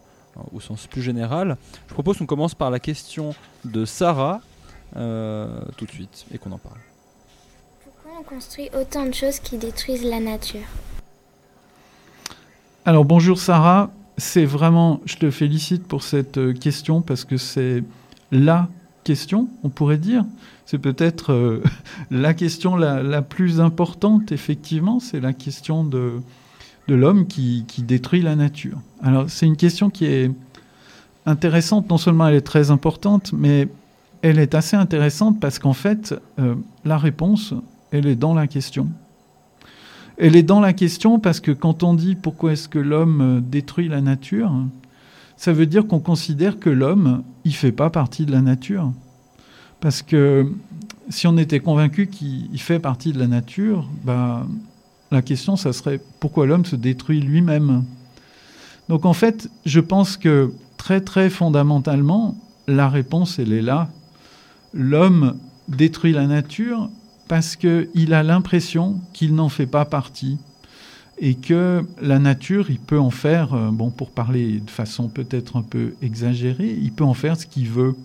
au 0.54 0.60
sens 0.60 0.88
plus 0.88 1.02
général. 1.02 1.58
Je 1.88 1.94
propose 1.94 2.18
qu'on 2.18 2.26
commence 2.26 2.56
par 2.56 2.70
la 2.70 2.80
question 2.80 3.36
de 3.64 3.86
Sarah 3.86 4.42
euh, 4.96 5.62
tout 5.78 5.86
de 5.86 5.92
suite 5.92 6.26
et 6.34 6.38
qu'on 6.38 6.52
en 6.52 6.58
parle. 6.58 6.80
Pourquoi 7.84 8.20
on 8.20 8.24
construit 8.24 8.70
autant 8.80 9.06
de 9.06 9.14
choses 9.14 9.40
qui 9.40 9.58
détruisent 9.58 10.06
la 10.06 10.20
nature? 10.20 10.68
Alors 12.86 13.06
bonjour 13.06 13.40
Sarah, 13.40 13.92
c'est 14.18 14.46
vraiment, 14.46 15.02
je 15.06 15.18
te 15.18 15.32
félicite 15.32 15.88
pour 15.88 16.04
cette 16.04 16.38
euh, 16.38 16.54
question 16.54 17.02
parce 17.02 17.26
que 17.26 17.38
c'est 17.38 17.84
la 18.32 18.70
question, 19.04 19.48
on 19.64 19.70
pourrait 19.70 19.98
dire. 19.98 20.24
C'est 20.66 20.78
peut-être 20.78 21.34
euh, 21.34 21.64
la 22.12 22.34
question 22.34 22.76
la, 22.76 23.02
la 23.02 23.22
plus 23.22 23.60
importante, 23.60 24.32
effectivement, 24.32 25.00
c'est 25.00 25.20
la 25.20 25.34
question 25.34 25.84
de, 25.84 26.22
de 26.88 26.96
l'homme 26.96 27.28
qui, 27.28 27.66
détruit 27.80 28.22
la 28.22 28.36
nature. 28.36 28.78
Alors 29.02 29.30
c'est 29.30 29.46
une 29.46 29.58
question 29.58 29.90
qui 29.90 30.06
est 30.06 30.32
intéressante, 31.26 31.90
non 31.90 31.98
seulement 31.98 32.28
elle 32.28 32.36
est 32.36 32.42
très 32.42 32.72
importante, 32.72 33.34
mais 33.34 33.68
elle 34.22 34.40
est 34.40 34.56
assez 34.56 34.76
intéressante 34.76 35.40
parce 35.40 35.60
qu'en 35.60 35.74
fait, 35.74 36.16
euh, 36.40 36.56
la 36.84 36.98
réponse, 36.98 37.54
elle 37.92 38.08
est 38.08 38.16
dans 38.16 38.34
la 38.34 38.48
question. 38.48 38.90
Elle 40.18 40.36
est 40.36 40.44
dans 40.44 40.60
la 40.60 40.74
question 40.74 41.20
parce 41.20 41.40
que 41.40 41.52
quand 41.52 41.84
on 41.84 41.94
dit 41.94 42.16
pourquoi 42.16 42.54
est-ce 42.54 42.70
que 42.70 42.80
l'homme 42.80 43.22
euh, 43.22 43.42
détruit 43.42 43.88
la 43.88 44.02
nature, 44.02 44.52
ça 45.38 45.52
veut 45.52 45.66
dire 45.66 45.88
qu'on 45.88 46.00
considère 46.00 46.60
que 46.60 46.70
l'homme, 46.70 47.24
il 47.44 47.54
fait 47.54 47.72
pas 47.72 47.90
partie 47.90 48.26
de 48.26 48.32
la 48.32 48.42
nature. 48.42 48.92
Parce 49.82 50.02
que 50.02 50.52
si 51.10 51.28
on 51.28 51.38
était 51.38 51.60
convaincu 51.60 52.08
qu'il 52.08 52.50
il 52.52 52.62
fait 52.62 52.80
partie 52.80 53.12
de 53.12 53.20
la 53.20 53.28
nature, 53.28 53.88
bah, 54.04 54.48
la 55.16 55.22
question, 55.22 55.56
ça 55.56 55.74
serait 55.74 56.00
pourquoi 56.20 56.46
l'homme 56.46 56.66
se 56.66 56.76
détruit 56.76 57.22
lui-même. 57.22 57.84
Donc 58.90 59.06
en 59.06 59.14
fait, 59.14 59.50
je 59.66 59.80
pense 59.80 60.18
que 60.18 60.54
très 60.78 61.02
très 61.02 61.30
fondamentalement, 61.30 62.36
la 62.68 62.90
réponse, 62.90 63.40
elle 63.40 63.54
est 63.54 63.62
là. 63.62 63.90
L'homme 64.74 65.38
détruit 65.68 66.14
la 66.14 66.28
nature 66.28 66.90
parce 67.28 67.56
qu'il 67.56 68.14
a 68.14 68.24
l'impression 68.24 69.00
qu'il 69.14 69.34
n'en 69.34 69.50
fait 69.50 69.66
pas 69.66 69.86
partie 69.86 70.38
et 71.18 71.36
que 71.36 71.86
la 72.02 72.20
nature, 72.20 72.70
il 72.70 72.80
peut 72.80 73.00
en 73.00 73.10
faire, 73.10 73.54
euh, 73.54 73.72
bon, 73.72 73.90
pour 73.90 74.12
parler 74.12 74.60
de 74.60 74.70
façon 74.70 75.08
peut-être 75.08 75.56
un 75.56 75.62
peu 75.62 75.94
exagérée, 76.02 76.78
il 76.82 76.92
peut 76.92 77.06
en 77.06 77.14
faire 77.14 77.40
ce 77.40 77.46
qu'il 77.46 77.70
veut. 77.70 77.96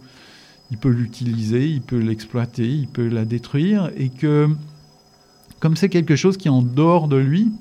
Il 0.70 0.78
peut 0.78 0.90
l'utiliser, 0.90 1.68
il 1.68 1.80
peut 1.80 1.98
l'exploiter, 1.98 2.68
il 2.68 2.86
peut 2.86 3.08
la 3.08 3.24
détruire, 3.24 3.90
et 3.96 4.08
que 4.08 4.48
comme 5.60 5.76
c'est 5.76 5.90
quelque 5.90 6.16
chose 6.16 6.36
qui 6.36 6.48
est 6.48 6.50
en 6.50 6.62
dehors 6.62 7.06
de 7.06 7.16
lui, 7.16 7.52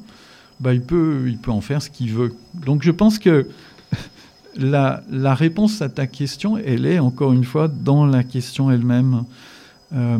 bah, 0.59 0.73
il, 0.73 0.81
peut, 0.81 1.25
il 1.27 1.37
peut 1.37 1.51
en 1.51 1.61
faire 1.61 1.81
ce 1.81 1.89
qu'il 1.89 2.11
veut. 2.11 2.33
Donc 2.53 2.81
je 2.83 2.91
pense 2.91 3.19
que 3.19 3.47
la, 4.57 5.01
réponse 5.35 5.81
à 5.81 5.89
ta 5.89 6.07
question, 6.07 6.57
elle 6.57 6.85
est 6.85 6.99
encore 6.99 7.33
une 7.33 7.43
fois 7.43 7.67
dans 7.67 8.05
la 8.05 8.23
question 8.23 8.71
elle-même. 8.71 9.25
Euh, 9.93 10.17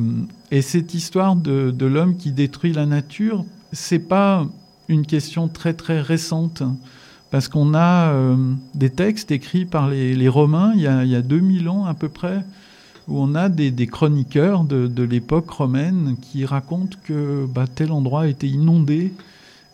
et 0.51 0.61
cette 0.61 0.93
histoire 0.93 1.35
de, 1.35 1.85
l'homme 1.85 2.17
qui 2.17 2.31
détruit 2.31 2.73
la 2.73 2.85
nature, 2.85 3.45
c'est 3.71 3.99
pas 3.99 4.45
une 4.87 5.05
question 5.05 5.47
très 5.47 5.73
très 5.73 6.01
récente, 6.01 6.63
parce 7.31 7.47
qu'on 7.47 7.75
a 7.75 8.09
euh, 8.09 8.35
des 8.73 8.89
textes 8.89 9.29
écrits 9.29 9.65
par 9.65 9.87
les, 9.87 10.15
les 10.15 10.27
Romains 10.27 10.73
il 10.75 10.81
y, 10.81 10.87
a, 10.87 11.03
il 11.03 11.11
y 11.11 11.15
a 11.15 11.21
2000 11.21 11.69
ans 11.69 11.85
à 11.85 11.93
peu 11.93 12.09
près, 12.09 12.43
où 13.09 13.19
on 13.19 13.35
a 13.35 13.49
des, 13.49 13.87
chroniqueurs 13.87 14.63
de, 14.63 15.03
l'époque 15.03 15.49
romaine 15.49 16.15
qui 16.21 16.45
racontent 16.45 16.97
que 17.03 17.45
bah, 17.45 17.65
tel 17.67 17.91
endroit 17.91 18.23
a 18.23 18.27
été 18.27 18.47
inondé, 18.47 19.11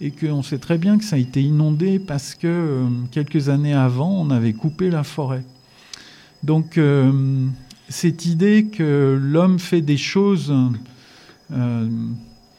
et 0.01 0.11
qu'on 0.11 0.43
sait 0.43 0.57
très 0.57 0.77
bien 0.77 0.97
que 0.97 1.03
ça 1.03 1.15
a 1.15 1.19
été 1.19 1.41
inondé 1.41 1.99
parce 1.99 2.35
que 2.35 2.47
euh, 2.47 2.87
quelques 3.11 3.49
années 3.49 3.73
avant, 3.73 4.11
on 4.21 4.29
avait 4.29 4.53
coupé 4.53 4.89
la 4.89 5.03
forêt. 5.03 5.43
Donc 6.43 6.77
euh, 6.77 7.47
cette 7.87 8.25
idée 8.25 8.65
que 8.65 9.17
l'homme 9.21 9.57
fait 9.57 9.81
des 9.81 9.97
choses 9.97 10.53
euh, 11.51 11.89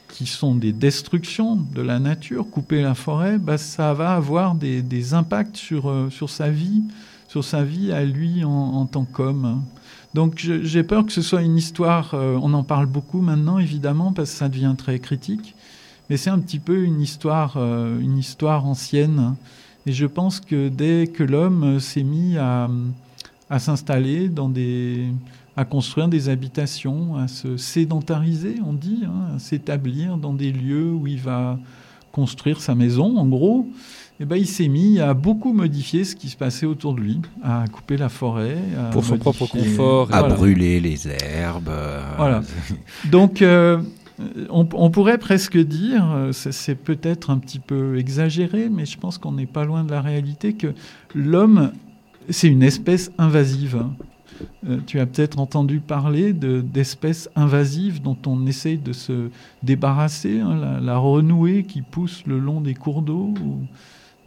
qui 0.08 0.26
sont 0.26 0.54
des 0.54 0.72
destructions 0.72 1.56
de 1.56 1.82
la 1.82 1.98
nature, 1.98 2.48
couper 2.50 2.80
la 2.80 2.94
forêt, 2.94 3.38
bah, 3.38 3.58
ça 3.58 3.92
va 3.92 4.14
avoir 4.14 4.54
des, 4.54 5.14
impacts 5.14 5.56
sur, 5.56 6.08
sa 6.28 6.48
vie, 6.48 6.82
sur 7.28 7.44
sa 7.44 7.62
vie 7.64 7.92
à 7.92 8.04
lui 8.04 8.44
en 8.44 8.86
tant 8.86 9.04
qu'homme. 9.04 9.62
Donc 10.16 10.36
j'ai 10.38 10.82
peur 10.82 11.05
que 11.05 11.12
ce 11.12 11.20
soit 11.20 11.43
une 11.43 11.59
histoire, 11.59 12.14
euh, 12.14 12.38
on 12.40 12.55
en 12.55 12.62
parle 12.62 12.86
beaucoup 12.86 13.20
maintenant 13.20 13.59
évidemment 13.59 14.14
parce 14.14 14.30
que 14.30 14.36
ça 14.38 14.48
devient 14.48 14.74
très 14.78 14.98
critique, 14.98 15.55
mais 16.09 16.16
c'est 16.16 16.30
un 16.30 16.38
petit 16.38 16.59
peu 16.59 16.84
une 16.84 17.02
histoire, 17.02 17.59
euh, 17.59 18.01
une 18.01 18.16
histoire 18.16 18.64
ancienne. 18.64 19.34
Et 19.84 19.93
je 19.93 20.06
pense 20.06 20.40
que 20.40 20.70
dès 20.70 21.06
que 21.06 21.22
l'homme 21.22 21.64
euh, 21.64 21.80
s'est 21.80 22.02
mis 22.02 22.38
à, 22.38 22.70
à 23.51 23.59
s'installer 23.59 24.30
dans 24.30 24.48
des, 24.48 25.09
à 25.55 25.66
construire 25.66 26.09
des 26.09 26.30
habitations, 26.30 27.16
à 27.16 27.28
se 27.28 27.59
sédentariser, 27.59 28.55
on 28.66 28.72
dit, 28.72 29.02
hein, 29.05 29.34
à 29.36 29.38
s'établir 29.38 30.16
dans 30.16 30.32
des 30.32 30.51
lieux 30.51 30.93
où 30.93 31.06
il 31.06 31.20
va 31.20 31.59
construire 32.10 32.62
sa 32.62 32.74
maison, 32.74 33.18
en 33.18 33.26
gros, 33.26 33.68
eh 34.20 34.24
ben, 34.24 34.36
il 34.36 34.47
s'est 34.47 34.68
mis 34.68 34.98
à 35.01 35.12
beaucoup 35.14 35.52
modifier 35.52 36.05
ce 36.05 36.16
qui 36.16 36.28
se 36.28 36.36
passait 36.36 36.66
autour 36.66 36.94
de 36.94 37.01
lui, 37.01 37.20
à 37.43 37.64
couper 37.70 37.97
la 37.97 38.09
forêt. 38.09 38.56
à 38.78 38.90
Pour 38.90 39.05
son 39.05 39.18
propre 39.18 39.47
confort 39.47 40.09
À 40.12 40.20
Voilà. 40.20 40.34
brûler 40.34 40.80
les 40.80 41.06
herbes. 41.09 41.68
euh, 41.68 42.01
Voilà. 42.16 42.40
Donc, 43.10 43.43
euh, 43.43 43.78
on, 44.48 44.66
on 44.72 44.90
pourrait 44.90 45.18
presque 45.18 45.59
dire, 45.59 46.10
euh, 46.14 46.32
c'est 46.32 46.74
peut-être 46.76 47.28
un 47.30 47.38
petit 47.38 47.59
peu 47.59 47.98
exagéré, 47.98 48.68
mais 48.70 48.86
je 48.86 48.97
pense 48.98 49.18
qu'on 49.18 49.32
n'est 49.32 49.44
pas 49.47 49.64
loin 49.64 49.84
de 49.84 49.90
la 49.90 50.01
réalité, 50.01 50.55
que 50.55 50.68
l'homme, 51.14 51.72
c'est 52.30 52.48
une 52.48 52.62
espèce 52.62 53.12
invasive. 53.18 53.84
Euh, 54.68 54.78
tu 54.86 54.98
as 55.01 55.06
peut-être 55.06 55.38
entendu 55.38 55.80
parler 55.80 56.32
de- 56.34 56.60
d'espèces 56.62 57.28
invasives 57.36 58.02
dont 58.02 58.16
on 58.26 58.47
essaye 58.47 58.76
de 58.78 58.93
se 58.93 59.30
débarrasser, 59.62 60.40
hein, 60.40 60.56
la, 60.60 60.80
la 60.80 60.97
renouée 60.98 61.64
qui 61.64 61.82
pousse 61.82 62.22
le 62.26 62.38
long 62.38 62.60
des 62.60 62.74
cours 62.74 63.02
d'eau 63.02 63.32
ou 63.43 63.60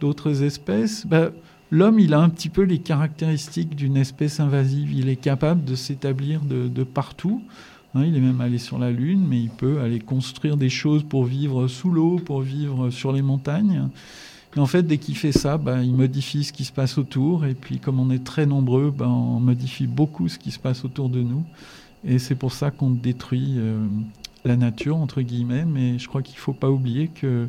d'autres 0.00 0.42
espèces. 0.42 1.06
Ben, 1.06 1.30
L'homme, 1.72 2.00
il 2.00 2.14
a 2.14 2.20
un 2.20 2.28
petit 2.28 2.48
peu 2.48 2.62
les 2.62 2.78
caractéristiques 2.78 3.76
d'une 3.76 3.96
espèce 3.96 4.40
invasive. 4.40 4.92
Il 4.92 5.08
est 5.08 5.14
capable 5.14 5.64
de 5.64 5.76
s'établir 5.76 6.40
de, 6.40 6.66
de 6.66 6.82
partout. 6.82 7.42
Hein, 7.94 8.04
il 8.06 8.16
est 8.16 8.20
même 8.20 8.40
allé 8.40 8.58
sur 8.58 8.78
la 8.78 8.90
Lune, 8.90 9.24
mais 9.28 9.40
il 9.40 9.50
peut 9.50 9.80
aller 9.80 10.00
construire 10.00 10.56
des 10.56 10.68
choses 10.68 11.04
pour 11.04 11.24
vivre 11.24 11.68
sous 11.68 11.90
l'eau, 11.90 12.16
pour 12.24 12.40
vivre 12.40 12.90
sur 12.90 13.12
les 13.12 13.22
montagnes. 13.22 13.88
Et 14.56 14.58
en 14.58 14.66
fait, 14.66 14.82
dès 14.82 14.98
qu'il 14.98 15.16
fait 15.16 15.30
ça, 15.30 15.58
bah, 15.58 15.82
il 15.82 15.94
modifie 15.94 16.42
ce 16.42 16.52
qui 16.52 16.64
se 16.64 16.72
passe 16.72 16.98
autour. 16.98 17.46
Et 17.46 17.54
puis, 17.54 17.78
comme 17.78 18.00
on 18.00 18.10
est 18.10 18.24
très 18.24 18.46
nombreux, 18.46 18.90
bah, 18.90 19.08
on 19.08 19.38
modifie 19.38 19.86
beaucoup 19.86 20.28
ce 20.28 20.38
qui 20.38 20.50
se 20.50 20.58
passe 20.58 20.84
autour 20.84 21.08
de 21.08 21.22
nous. 21.22 21.44
Et 22.04 22.18
c'est 22.18 22.34
pour 22.34 22.52
ça 22.52 22.72
qu'on 22.72 22.90
détruit 22.90 23.54
euh, 23.58 23.86
la 24.44 24.56
nature, 24.56 24.96
entre 24.96 25.22
guillemets. 25.22 25.64
Mais 25.64 26.00
je 26.00 26.08
crois 26.08 26.22
qu'il 26.22 26.34
ne 26.34 26.40
faut 26.40 26.52
pas 26.52 26.70
oublier 26.70 27.08
que 27.08 27.46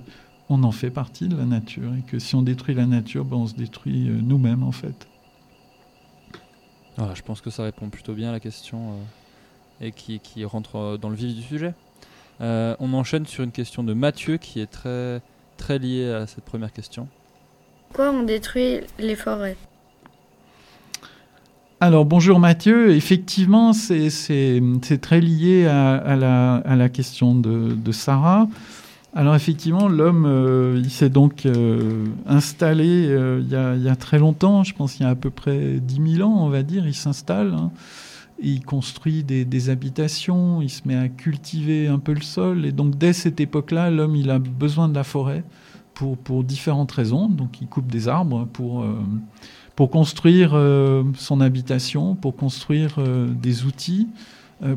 on 0.52 0.64
en 0.64 0.72
fait 0.72 0.92
partie 0.92 1.28
de 1.28 1.38
la 1.38 1.46
nature. 1.46 1.92
Et 1.98 2.02
que 2.10 2.20
si 2.20 2.36
on 2.36 2.42
détruit 2.42 2.76
la 2.76 2.86
nature, 2.86 3.26
bah, 3.26 3.38
on 3.38 3.48
se 3.48 3.56
détruit 3.56 4.10
euh, 4.10 4.20
nous-mêmes, 4.22 4.64
en 4.64 4.72
fait. 4.72 5.08
Voilà, 6.98 7.14
je 7.16 7.22
pense 7.22 7.42
que 7.42 7.50
ça 7.50 7.64
répond 7.64 7.90
plutôt 7.90 8.14
bien 8.14 8.30
à 8.30 8.32
la 8.34 8.40
question 8.40 8.92
euh, 8.92 9.88
et 9.88 9.92
qui, 9.94 10.20
qui 10.20 10.44
rentre 10.46 10.76
euh, 10.76 10.98
dans 10.98 11.10
le 11.10 11.16
vif 11.16 11.34
du 11.34 11.42
sujet. 11.42 11.74
Euh, 12.42 12.76
on 12.80 12.94
enchaîne 12.94 13.26
sur 13.26 13.44
une 13.44 13.52
question 13.52 13.84
de 13.84 13.94
Mathieu 13.94 14.38
qui 14.38 14.60
est 14.60 14.72
très, 14.72 15.22
très 15.58 15.80
liée 15.80 16.12
à 16.12 16.28
cette 16.28 16.44
première 16.44 16.74
question. 16.74 17.08
Pourquoi 17.88 18.12
on 18.12 18.24
détruit 18.24 18.82
les 19.00 19.16
forêts? 19.16 19.58
Alors 21.80 22.06
bonjour 22.06 22.40
Mathieu, 22.40 22.92
effectivement 22.92 23.74
c'est 23.74 24.62
très 25.02 25.20
lié 25.20 25.66
à, 25.66 25.96
à 25.96 26.16
la, 26.16 26.58
à 26.58 26.76
la 26.76 26.90
question 26.90 27.34
de, 27.34 27.74
de 27.74 27.92
Sarah. 27.92 28.48
Alors 29.14 29.36
effectivement 29.36 29.90
l'homme 29.90 30.26
euh, 30.26 30.80
il 30.82 30.90
s'est 30.90 31.10
donc 31.10 31.46
euh, 31.46 32.06
installé 32.26 33.08
euh, 33.10 33.42
il, 33.44 33.52
y 33.52 33.56
a, 33.58 33.76
il 33.76 33.84
y 33.84 33.90
a 33.90 33.96
très 33.98 34.20
longtemps, 34.20 34.64
je 34.64 34.74
pense 34.74 35.00
il 35.00 35.04
y 35.04 35.06
a 35.06 35.10
à 35.10 35.16
peu 35.16 35.30
près 35.30 35.80
10 35.82 36.16
000 36.18 36.30
ans 36.30 36.46
on 36.46 36.50
va 36.50 36.64
dire, 36.64 36.88
il 36.88 36.94
s'installe, 36.94 37.54
hein. 37.54 37.72
il 38.42 38.64
construit 38.64 39.24
des, 39.24 39.70
habitations, 39.70 40.62
il 40.62 40.70
se 40.70 40.84
met 40.86 40.96
à 40.96 41.10
cultiver 41.10 41.88
un 41.88 42.00
peu 42.00 42.14
le 42.14 42.22
sol 42.22 42.66
et 42.66 42.72
donc 42.72 42.98
dès 42.98 43.12
cette 43.12 43.42
époque-là 43.42 43.92
l'homme 43.92 44.16
il 44.16 44.30
a 44.30 44.40
besoin 44.40 44.88
de 44.88 44.96
la 44.96 45.04
forêt 45.04 45.44
pour, 45.94 46.18
pour 46.18 46.46
différentes 46.46 46.94
raisons. 46.94 47.28
Donc, 47.28 47.62
il 47.62 47.68
coupe 47.68 47.92
des 47.92 48.08
arbres 48.08 48.48
pour, 48.54 48.86
pour 49.76 49.92
construire 49.92 50.52
son 51.16 51.42
habitation, 51.42 52.16
pour 52.16 52.36
construire 52.36 52.98
des 53.30 53.66
outils, 53.66 54.08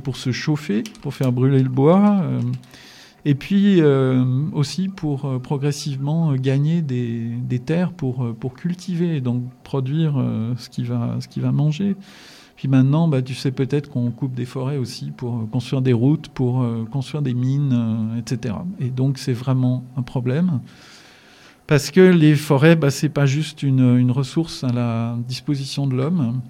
pour 0.02 0.16
se 0.16 0.32
chauffer, 0.32 0.82
pour 1.00 1.14
faire 1.14 1.32
brûler 1.32 1.62
le 1.62 1.70
bois. 1.70 2.20
Et 3.26 3.34
puis 3.34 3.80
euh, 3.80 4.22
aussi 4.52 4.88
pour 4.88 5.24
euh, 5.24 5.38
progressivement 5.38 6.32
euh, 6.32 6.36
gagner 6.36 6.82
des, 6.82 7.58
terres 7.64 7.92
pour, 7.92 8.34
pour 8.34 8.54
cultiver 8.54 9.20
donc 9.20 9.42
produire 9.62 10.22
ce 10.58 10.68
qu'il 10.68 10.86
va, 10.86 11.16
ce 11.20 11.28
qu'il 11.28 11.42
va 11.42 11.52
manger. 11.52 11.96
Puis 12.56 12.68
maintenant, 12.68 13.08
bah, 13.08 13.22
tu 13.22 13.34
sais 13.34 13.52
peut-être 13.52 13.88
qu'on 13.88 14.10
coupe 14.10 14.34
des 14.34 14.44
forêts 14.44 14.76
aussi 14.76 15.12
pour 15.16 15.48
construire 15.50 15.80
des 15.80 15.92
routes, 15.92 16.28
pour 16.28 16.66
construire 16.90 17.22
des 17.22 17.32
mines, 17.32 18.12
etc. 18.18 18.56
Et 18.80 18.90
donc 18.90 19.18
c'est 19.18 19.32
vraiment 19.32 19.84
un 19.96 20.02
problème. 20.02 20.60
Parce 21.66 21.90
que 21.90 22.00
les 22.00 22.34
forêts, 22.34 22.76
bah, 22.76 22.90
c'est 22.90 23.08
pas 23.08 23.24
juste 23.24 23.62
une, 23.62 23.96
une 23.98 24.10
ressource 24.10 24.64
à 24.64 24.72
la 24.72 25.16
disposition 25.26 25.86
de 25.86 25.94
l'homme, 25.94 26.40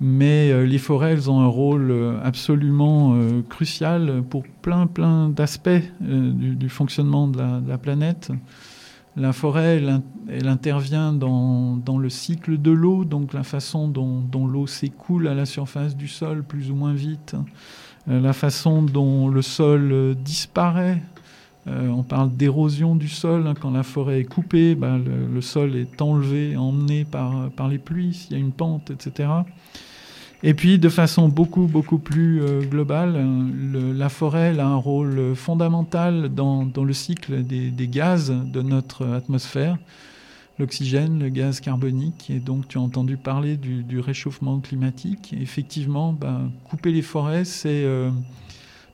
mais 0.00 0.50
euh, 0.50 0.64
les 0.64 0.78
forêts, 0.78 1.12
elles 1.12 1.30
ont 1.30 1.40
un 1.40 1.46
rôle 1.46 1.90
euh, 1.90 2.18
absolument 2.22 3.14
euh, 3.14 3.42
crucial 3.48 4.22
pour 4.28 4.42
plein, 4.62 4.86
plein 4.86 5.28
d'aspects 5.28 5.70
du, 6.00 6.68
fonctionnement 6.68 7.28
de 7.28 7.38
la, 7.38 7.60
la 7.66 7.78
planète. 7.78 8.32
La 9.16 9.32
forêt, 9.32 9.76
elle, 9.76 9.88
in- 9.88 10.02
elle 10.28 10.48
intervient 10.48 11.12
dans, 11.12 11.98
le 11.98 12.08
cycle 12.08 12.60
de 12.60 12.70
l'eau, 12.70 13.04
donc 13.04 13.32
la 13.32 13.42
façon 13.42 13.86
dont, 13.86 14.46
l'eau 14.46 14.66
s'écoule 14.66 15.28
à 15.28 15.34
la 15.34 15.44
surface 15.44 15.96
du 15.96 16.08
sol 16.08 16.42
plus 16.42 16.70
ou 16.70 16.74
moins 16.74 16.94
vite, 16.94 17.36
la 18.06 18.32
façon 18.32 18.82
dont 18.82 19.28
le 19.28 19.42
sol 19.42 20.16
disparaît. 20.16 21.02
Euh, 21.68 21.88
on 21.88 22.02
parle 22.02 22.32
d'érosion 22.32 22.96
du 22.96 23.08
sol. 23.08 23.46
hein, 23.46 23.54
quand 23.58 23.70
la 23.70 23.82
forêt 23.84 24.20
est 24.20 24.24
coupée, 24.24 24.74
bah, 24.74 24.98
le, 24.98 25.40
sol 25.40 25.76
est 25.76 26.02
enlevé, 26.02 26.56
emmené 26.56 27.04
par, 27.04 27.50
par 27.50 27.68
les 27.68 27.78
pluies, 27.78 28.14
s'il 28.14 28.32
y 28.32 28.34
a 28.34 28.38
une 28.38 28.52
pente, 28.52 28.90
etc. 28.90 29.28
Et 30.44 30.54
puis, 30.54 30.78
de 30.78 30.88
façon 30.88 31.28
beaucoup, 31.28 31.66
beaucoup 31.66 31.98
plus 31.98 32.42
euh, 32.42 32.62
globale, 32.62 33.12
le- 33.72 33.92
la 33.92 34.08
forêt 34.08 34.58
a 34.58 34.66
un 34.66 34.76
rôle 34.76 35.36
fondamental 35.36 36.34
dans, 36.34 36.66
dans 36.66 36.82
le 36.84 36.92
cycle 36.92 37.44
des, 37.44 37.88
gaz 37.88 38.32
de 38.32 38.62
notre 38.62 39.06
atmosphère. 39.06 39.78
L'oxygène, 40.58 41.18
le 41.20 41.28
gaz 41.28 41.60
carbonique, 41.60 42.28
et 42.28 42.38
donc 42.38 42.68
tu 42.68 42.76
as 42.76 42.80
entendu 42.80 43.16
parler 43.16 43.56
du, 43.56 44.00
réchauffement 44.00 44.58
climatique. 44.58 45.34
Effectivement, 45.40 46.12
bah, 46.12 46.40
couper 46.64 46.90
les 46.92 47.02
forêts, 47.02 47.44
c'est 47.44 47.84
euh, 47.84 48.10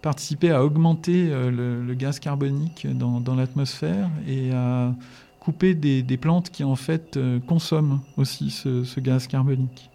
participer 0.02 0.50
à 0.50 0.64
augmenter 0.64 1.28
euh, 1.30 1.82
le, 1.84 1.94
gaz 1.94 2.18
carbonique 2.18 2.86
dans, 2.86 3.34
l'atmosphère 3.34 4.10
et 4.26 4.52
à 4.52 4.94
couper 5.40 5.74
des, 5.74 6.16
plantes 6.16 6.50
qui 6.50 6.64
en 6.64 6.76
fait 6.76 7.16
euh, 7.16 7.40
consomment 7.40 8.00
aussi 8.16 8.50
ce, 8.50 9.00
gaz 9.00 9.26
carbonique. 9.26 9.90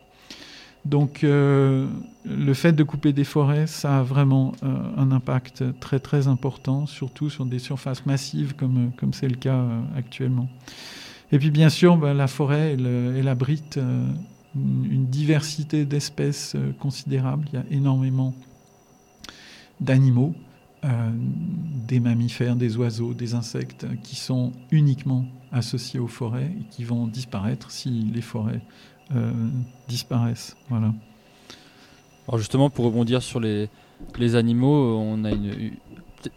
Donc 0.85 1.23
euh, 1.23 1.87
le 2.25 2.53
fait 2.53 2.73
de 2.73 2.83
couper 2.83 3.13
des 3.13 3.23
forêts, 3.23 3.67
ça 3.67 3.99
a 3.99 4.03
vraiment 4.03 4.51
un 4.63 5.11
impact 5.13 5.63
très 5.79 5.99
très 5.99 6.27
important, 6.27 6.87
surtout 6.87 7.29
sur 7.29 7.45
des 7.45 7.59
surfaces 7.59 8.05
massives 8.05 8.53
comme 8.57 8.91
comme 8.97 9.13
c'est 9.13 9.29
le 9.29 9.37
cas 9.37 9.63
actuellement. 9.95 10.49
Et 11.31 11.39
puis 11.39 11.51
bien 11.51 11.69
sûr, 11.69 11.95
bah, 11.95 12.13
la 12.13 12.27
forêt, 12.27 12.73
elle, 12.73 12.85
elle 13.17 13.29
abrite 13.29 13.79
une, 14.55 15.05
diversité 15.05 15.85
d'espèces 15.85 16.57
considérable. 16.79 17.47
Il 17.53 17.55
y 17.55 17.61
a 17.61 17.65
énormément 17.71 18.33
d'animaux, 19.79 20.33
euh, 20.85 21.11
des 21.87 21.99
mammifères, 21.99 22.55
des 22.55 22.77
oiseaux, 22.77 23.13
des 23.13 23.35
insectes 23.35 23.85
qui 24.03 24.15
sont 24.15 24.51
uniquement 24.71 25.25
associés 25.51 25.99
aux 25.99 26.07
forêts 26.07 26.51
et 26.59 26.63
qui 26.69 26.83
vont 26.83 27.07
disparaître 27.07 27.71
si 27.71 27.89
les 27.89 28.21
forêts 28.21 28.61
euh, 29.15 29.31
disparaissent. 29.87 30.55
Voilà. 30.69 30.93
Alors 32.27 32.37
justement, 32.37 32.69
pour 32.69 32.85
rebondir 32.85 33.21
sur 33.21 33.39
les, 33.39 33.69
les 34.17 34.35
animaux, 34.35 34.97
on 34.97 35.23
a 35.23 35.31
une... 35.31 35.71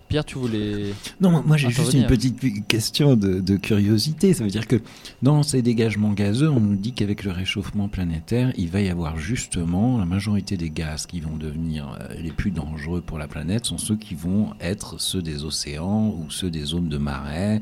Pierre, 0.08 0.24
tu 0.24 0.36
voulais... 0.38 0.92
Non, 1.20 1.42
moi 1.46 1.56
j'ai 1.56 1.70
juste 1.70 1.92
une 1.94 2.06
petite 2.06 2.66
question 2.68 3.16
de, 3.16 3.40
de 3.40 3.56
curiosité. 3.56 4.34
Ça 4.34 4.44
veut 4.44 4.50
dire 4.50 4.66
que 4.66 4.76
dans 5.22 5.42
ces 5.42 5.62
dégagements 5.62 6.12
gazeux, 6.12 6.50
on 6.50 6.60
nous 6.60 6.76
dit 6.76 6.92
qu'avec 6.92 7.24
le 7.24 7.30
réchauffement 7.32 7.88
planétaire, 7.88 8.52
il 8.56 8.68
va 8.70 8.80
y 8.80 8.88
avoir 8.88 9.18
justement 9.18 9.98
la 9.98 10.04
majorité 10.04 10.56
des 10.56 10.70
gaz 10.70 11.06
qui 11.06 11.20
vont 11.20 11.36
devenir 11.36 11.96
euh, 12.00 12.14
les 12.20 12.30
plus 12.30 12.50
dangereux 12.50 13.00
pour 13.00 13.18
la 13.18 13.28
planète 13.28 13.66
sont 13.66 13.78
ceux 13.78 13.96
qui 13.96 14.14
vont 14.14 14.50
être 14.60 15.00
ceux 15.00 15.22
des 15.22 15.44
océans 15.44 16.08
ou 16.08 16.30
ceux 16.30 16.50
des 16.50 16.64
zones 16.64 16.88
de 16.88 16.98
marais 16.98 17.60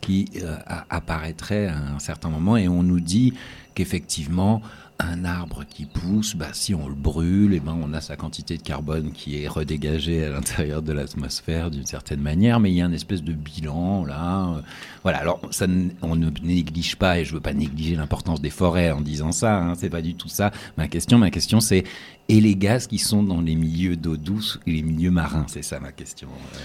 qui 0.00 0.26
euh, 0.42 0.56
a- 0.66 0.84
apparaîtraient 0.90 1.66
à 1.66 1.76
un 1.94 1.98
certain 1.98 2.28
moment. 2.30 2.56
Et 2.56 2.68
on 2.68 2.82
nous 2.82 3.00
dit 3.00 3.34
qu'effectivement, 3.74 4.62
un 5.00 5.24
arbre 5.24 5.64
qui 5.68 5.86
pousse, 5.86 6.34
bah, 6.36 6.48
si 6.52 6.74
on 6.74 6.88
le 6.88 6.94
brûle, 6.94 7.54
eh 7.54 7.60
ben, 7.60 7.76
on 7.82 7.92
a 7.92 8.00
sa 8.00 8.16
quantité 8.16 8.56
de 8.56 8.62
carbone 8.62 9.12
qui 9.12 9.42
est 9.42 9.48
redégagée 9.48 10.24
à 10.24 10.30
l'intérieur 10.30 10.82
de 10.82 10.92
l'atmosphère 10.92 11.70
d'une 11.70 11.86
certaine 11.86 12.20
manière, 12.20 12.60
mais 12.60 12.70
il 12.70 12.76
y 12.76 12.82
a 12.82 12.86
une 12.86 12.94
espèce 12.94 13.22
de 13.22 13.32
bilan 13.32 14.04
là. 14.04 14.54
euh, 14.56 14.62
voilà, 15.02 15.18
alors 15.18 15.40
ça, 15.50 15.66
on 16.02 16.16
ne 16.16 16.30
néglige 16.42 16.96
pas, 16.96 17.18
et 17.18 17.24
je 17.24 17.34
veux 17.34 17.40
pas 17.40 17.54
négliger 17.54 17.96
l'importance 17.96 18.40
des 18.40 18.50
forêts 18.50 18.90
en 18.90 19.00
disant 19.00 19.32
ça, 19.32 19.58
hein, 19.58 19.74
c'est 19.76 19.90
pas 19.90 20.02
du 20.02 20.14
tout 20.14 20.28
ça. 20.28 20.50
Ma 20.76 20.88
question, 20.88 21.18
ma 21.18 21.30
question 21.30 21.60
c'est, 21.60 21.84
et 22.28 22.40
les 22.40 22.56
gaz 22.56 22.86
qui 22.86 22.98
sont 22.98 23.22
dans 23.22 23.40
les 23.40 23.54
milieux 23.56 23.96
d'eau 23.96 24.16
douce 24.16 24.60
et 24.66 24.72
les 24.72 24.82
milieux 24.82 25.10
marins, 25.10 25.46
c'est 25.48 25.62
ça 25.62 25.80
ma 25.80 25.92
question. 25.92 26.28
euh. 26.28 26.58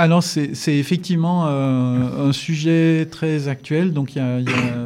Alors 0.00 0.22
c'est 0.22 0.54
c'est 0.54 0.78
effectivement 0.78 1.48
euh, 1.48 2.28
un 2.28 2.32
sujet 2.32 3.08
très 3.10 3.48
actuel. 3.48 3.92
Donc 3.92 4.14
il 4.14 4.18
y 4.18 4.20
a, 4.20 4.38
y 4.38 4.48
a 4.48 4.84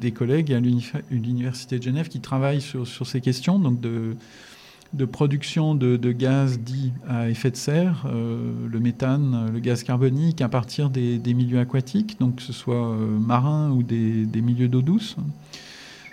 des 0.00 0.12
collègues 0.12 0.52
à 0.52 0.60
l'uni- 0.60 0.88
l'université 1.10 1.80
de 1.80 1.82
Genève 1.82 2.08
qui 2.08 2.20
travaillent 2.20 2.60
sur, 2.60 2.86
ces 2.86 3.20
questions, 3.20 3.58
donc 3.58 3.80
de, 3.80 5.04
production 5.04 5.74
de, 5.74 6.12
gaz 6.12 6.60
dits 6.60 6.92
à 7.08 7.28
effet 7.28 7.50
de 7.50 7.56
serre, 7.56 8.04
euh, 8.06 8.52
le 8.70 8.78
méthane, 8.78 9.50
le 9.52 9.58
gaz 9.58 9.82
carbonique 9.82 10.40
à 10.40 10.48
partir 10.48 10.90
des, 10.90 11.18
milieux 11.34 11.58
aquatiques, 11.58 12.20
donc 12.20 12.36
que 12.36 12.42
ce 12.42 12.52
soit 12.52 12.92
euh, 12.92 13.18
marins 13.18 13.72
ou 13.72 13.82
des 13.82 14.42
milieux 14.42 14.68
d'eau 14.68 14.80
douce. 14.80 15.16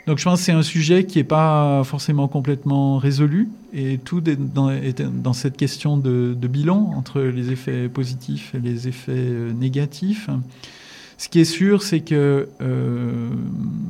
Donc 0.06 0.18
je 0.18 0.26
pense 0.26 0.40
que 0.40 0.46
c'est 0.46 0.52
un 0.52 0.64
sujet 0.64 1.06
qui 1.06 1.20
n'est 1.20 1.24
pas 1.24 1.84
forcément 1.86 2.28
complètement 2.28 2.98
résolu 2.98 3.48
et 3.74 3.98
tout 3.98 4.30
est 4.30 4.36
dans, 4.36 5.34
cette 5.34 5.56
question 5.56 5.98
de, 5.98 6.36
bilan 6.42 6.92
entre 6.96 7.22
les 7.22 7.52
effets 7.52 7.88
positifs 7.88 8.54
et 8.54 8.60
les 8.60 8.88
effets 8.90 9.14
euh, 9.16 9.54
négatifs. 9.54 10.30
Ce 11.18 11.30
qui 11.30 11.40
est 11.40 11.46
sûr, 11.46 11.84
c'est 11.84 12.02
que 12.02 12.50
euh, 12.62 13.30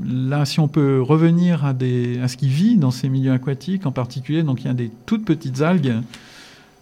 là, 0.05 0.45
si 0.45 0.59
on 0.59 0.67
peut 0.67 1.01
revenir 1.01 1.65
à, 1.65 1.69
à 1.69 2.27
ce 2.27 2.37
qui 2.37 2.47
vit 2.47 2.77
dans 2.77 2.91
ces 2.91 3.09
milieux 3.09 3.31
aquatiques, 3.31 3.87
en 3.87 3.91
particulier, 3.91 4.43
donc 4.43 4.61
il 4.61 4.67
y 4.67 4.69
a 4.69 4.73
des 4.73 4.91
toutes 5.07 5.25
petites 5.25 5.61
algues 5.61 5.95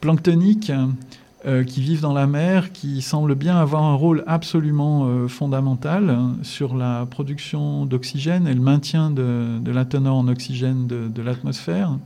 planctoniques 0.02 0.74
euh, 1.46 1.64
qui 1.64 1.82
vivent 1.82 2.02
dans 2.02 2.14
la 2.14 2.28
mer, 2.28 2.72
qui 2.72 3.02
semblent 3.02 3.36
bien 3.36 3.58
avoir 3.58 3.84
un 3.84 3.96
rôle 3.96 4.24
absolument 4.28 5.06
euh, 5.08 5.28
fondamental 5.28 6.10
hein, 6.10 6.36
sur 6.44 6.76
la 6.76 7.06
production 7.10 7.86
d'oxygène 7.86 8.48
et 8.48 8.54
le 8.54 8.62
maintien 8.62 9.10
de, 9.10 9.60
de 9.60 9.72
la 9.72 9.86
teneur 9.86 10.16
en 10.16 10.28
oxygène 10.28 10.88
de, 10.88 11.08
de 11.08 11.22
l'atmosphère. 11.22 11.98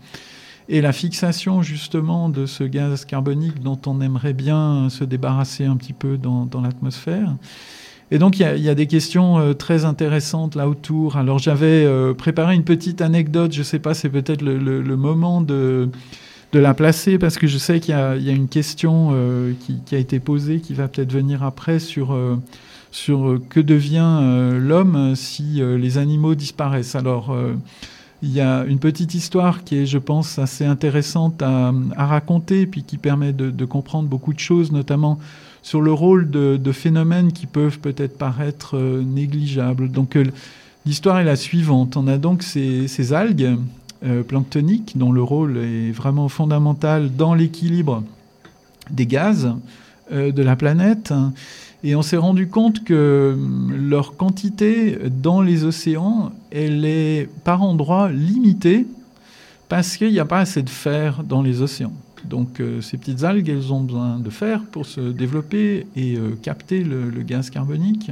Et 0.68 0.82
la 0.82 0.94
fixation 0.94 1.62
justement 1.62 2.28
de 2.30 2.46
ce 2.46 2.64
gaz 2.64 3.06
carbonique 3.06 3.62
dont 3.62 3.80
on 3.86 4.02
aimerait 4.02 4.34
bien 4.34 4.90
se 4.90 5.04
débarrasser 5.04 5.66
un 5.66 5.76
petit 5.78 5.94
peu 5.94 6.18
dans, 6.18 6.46
dans 6.46 6.62
l'atmosphère. 6.62 7.36
Et 8.12 8.18
donc 8.20 8.40
il 8.40 8.48
y, 8.58 8.62
y 8.62 8.70
a 8.70 8.76
des 8.76 8.88
questions 8.88 9.38
euh, 9.40 9.54
très 9.54 9.84
intéressantes 9.86 10.56
là 10.56 10.70
autour. 10.70 11.18
Alors 11.18 11.40
j'avais 11.40 11.86
euh, 11.86 12.14
préparé 12.14 12.56
une 12.56 12.64
petite 12.64 13.02
anecdote, 13.02 13.52
je 13.52 13.60
ne 13.60 13.64
sais 13.64 13.80
pas, 13.80 13.94
c'est 13.94 14.10
peut-être 14.10 14.42
le, 14.42 14.58
le- 14.58 14.82
le 14.82 14.96
moment 14.96 15.42
de, 15.42 15.90
de 16.56 16.60
la 16.62 16.74
placer 16.74 17.18
parce 17.18 17.38
que 17.38 17.48
je 17.48 17.58
sais 17.58 17.82
qu'il 17.82 17.94
y, 17.94 17.98
a- 17.98 18.16
une 18.16 18.48
question 18.48 19.10
euh, 19.12 19.52
qui, 19.86 19.94
a 19.94 19.98
été 19.98 20.22
posée 20.22 20.62
qui 20.62 20.74
va 20.74 20.88
peut-être 20.88 21.12
venir 21.12 21.44
après 21.44 21.80
sur, 21.80 22.14
euh, 22.14 22.38
euh, 23.10 23.40
que 23.50 23.60
devient 23.60 24.22
l'homme 24.58 25.16
si 25.16 25.62
les 25.62 25.98
animaux 25.98 26.34
disparaissent. 26.34 26.96
Alors 26.96 27.36
il 28.24 28.32
y 28.32 28.40
a 28.40 28.64
une 28.64 28.80
petite 28.80 29.14
histoire 29.14 29.66
qui 29.66 29.80
est, 29.80 29.86
je 29.86 29.98
pense, 29.98 30.40
assez 30.40 30.64
intéressante 30.64 31.42
à, 31.42 31.74
raconter, 31.98 32.66
puis 32.66 32.84
qui 32.84 32.98
permet 32.98 33.34
de, 33.34 33.66
comprendre 33.66 34.08
beaucoup 34.08 34.34
de 34.34 34.40
choses, 34.40 34.72
notamment 34.72 35.20
sur 35.62 35.82
le 35.82 35.92
rôle 35.92 36.30
de, 36.30 36.72
phénomènes 36.72 37.34
qui 37.34 37.48
peuvent 37.48 37.80
peut-être 37.80 38.18
paraître 38.18 38.78
négligeables. 38.80 39.92
Donc 39.92 40.18
l'histoire 40.86 41.20
est 41.20 41.26
la 41.26 41.36
suivante. 41.36 41.98
On 41.98 42.08
a 42.08 42.18
donc 42.18 42.44
ces 42.44 43.14
algues 43.14 43.58
euh, 44.06 44.24
dont 44.96 45.12
le 45.12 45.24
rôle 45.24 45.58
est 45.58 45.92
vraiment 45.92 46.30
fondamental 46.30 47.16
dans 47.16 47.34
l'équilibre 47.34 48.04
des 48.90 49.06
gaz 49.06 49.54
euh, 50.12 50.32
de 50.32 50.44
la 50.44 50.56
planète. 50.56 51.14
Et 51.84 51.96
on 51.96 52.02
s'est 52.02 52.18
rendu 52.18 52.48
compte 52.48 52.84
que 52.84 53.34
hum, 53.36 53.76
leur 53.90 54.16
quantité 54.16 54.98
dans 55.10 55.42
les 55.42 55.64
océans, 55.64 56.32
elle 56.52 56.86
est 56.86 57.30
par 57.44 57.62
endroits 57.62 58.12
limitée 58.12 58.88
parce 59.70 59.98
qu'il 59.98 60.12
n'y 60.12 60.20
a 60.20 60.26
pas 60.26 60.40
assez 60.40 60.62
de 60.62 60.70
fer 60.70 61.24
dans 61.24 61.42
les 61.42 61.62
océans. 61.62 61.94
Donc 62.24 62.60
euh, 62.60 62.82
ces 62.82 62.98
petites 62.98 63.24
algues, 63.24 63.50
elles 63.50 63.72
ont 63.74 63.82
besoin 63.82 64.20
de 64.20 64.30
fer 64.30 64.62
pour 64.72 64.86
se 64.86 65.02
développer 65.02 65.88
et 65.96 66.16
euh, 66.18 66.36
capter 66.42 66.84
le 66.84 67.22
gaz 67.22 67.50
carbonique. 67.50 68.12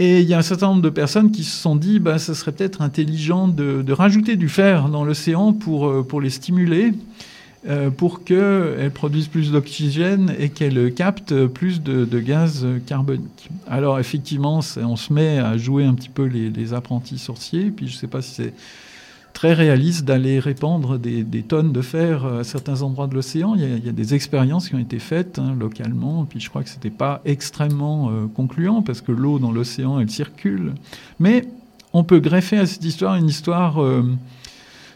Et 0.00 0.20
il 0.20 0.28
y 0.28 0.34
a 0.34 0.38
un 0.38 0.42
certain 0.42 0.68
nombre 0.68 0.82
de 0.82 0.90
personnes 0.90 1.30
qui 1.30 1.44
se 1.44 1.56
sont 1.56 1.76
dit, 1.76 2.00
bah, 2.00 2.18
ce 2.18 2.34
serait 2.34 2.52
peut-être 2.52 2.82
intelligent 2.82 3.46
de, 3.46 3.92
rajouter 3.92 4.36
du 4.36 4.48
fer 4.48 4.88
dans 4.88 5.04
l'océan 5.04 5.52
pour, 5.52 5.86
euh, 5.86 6.02
pour 6.02 6.20
les 6.20 6.30
stimuler, 6.30 6.92
euh, 7.68 7.90
pour 7.90 8.24
qu'elles 8.24 8.90
produisent 8.92 9.28
plus 9.28 9.52
d'oxygène 9.52 10.34
et 10.38 10.48
qu'elles 10.48 10.92
captent 10.92 11.46
plus 11.46 11.80
de, 11.80 12.18
gaz 12.18 12.66
carbonique. 12.86 13.48
Alors 13.68 14.00
effectivement, 14.00 14.60
on 14.76 14.96
se 14.96 15.12
met 15.12 15.38
à 15.38 15.56
jouer 15.56 15.84
un 15.84 15.94
petit 15.94 16.08
peu 16.08 16.24
les 16.24 16.74
apprentis 16.74 17.18
sorciers, 17.18 17.70
puis 17.70 17.86
je 17.86 17.94
ne 17.94 17.98
sais 17.98 18.08
pas 18.08 18.20
si 18.20 18.32
c'est 18.32 18.54
très 19.34 19.52
réaliste 19.52 20.04
d'aller 20.06 20.38
répandre 20.38 20.98
des, 20.98 21.42
tonnes 21.42 21.72
de 21.72 21.82
fer 21.82 22.24
à 22.24 22.44
certains 22.44 22.80
endroits 22.80 23.08
de 23.08 23.14
l'océan. 23.14 23.54
Il, 23.56 23.84
y 23.84 23.88
a- 23.88 23.92
des 23.92 24.14
expériences 24.14 24.68
qui 24.68 24.74
ont 24.74 24.78
été 24.78 24.98
faites 24.98 25.38
hein, 25.38 25.54
localement, 25.58 26.24
puis 26.24 26.40
je 26.40 26.48
crois 26.48 26.62
que 26.62 26.70
ce 26.70 26.76
n'était 26.76 26.88
pas 26.90 27.20
extrêmement 27.26 28.08
euh, 28.08 28.26
concluant 28.34 28.80
parce 28.80 29.02
que 29.02 29.12
l'eau 29.12 29.38
dans 29.38 29.52
l'océan, 29.52 30.00
elle 30.00 30.08
circule. 30.08 30.72
Mais 31.18 31.46
on 31.92 32.04
peut 32.04 32.20
greffer 32.20 32.58
à 32.58 32.66
cette 32.66 32.84
histoire 32.84 33.16
une 33.16 33.28
histoire 33.28 33.82
euh, 33.82 34.04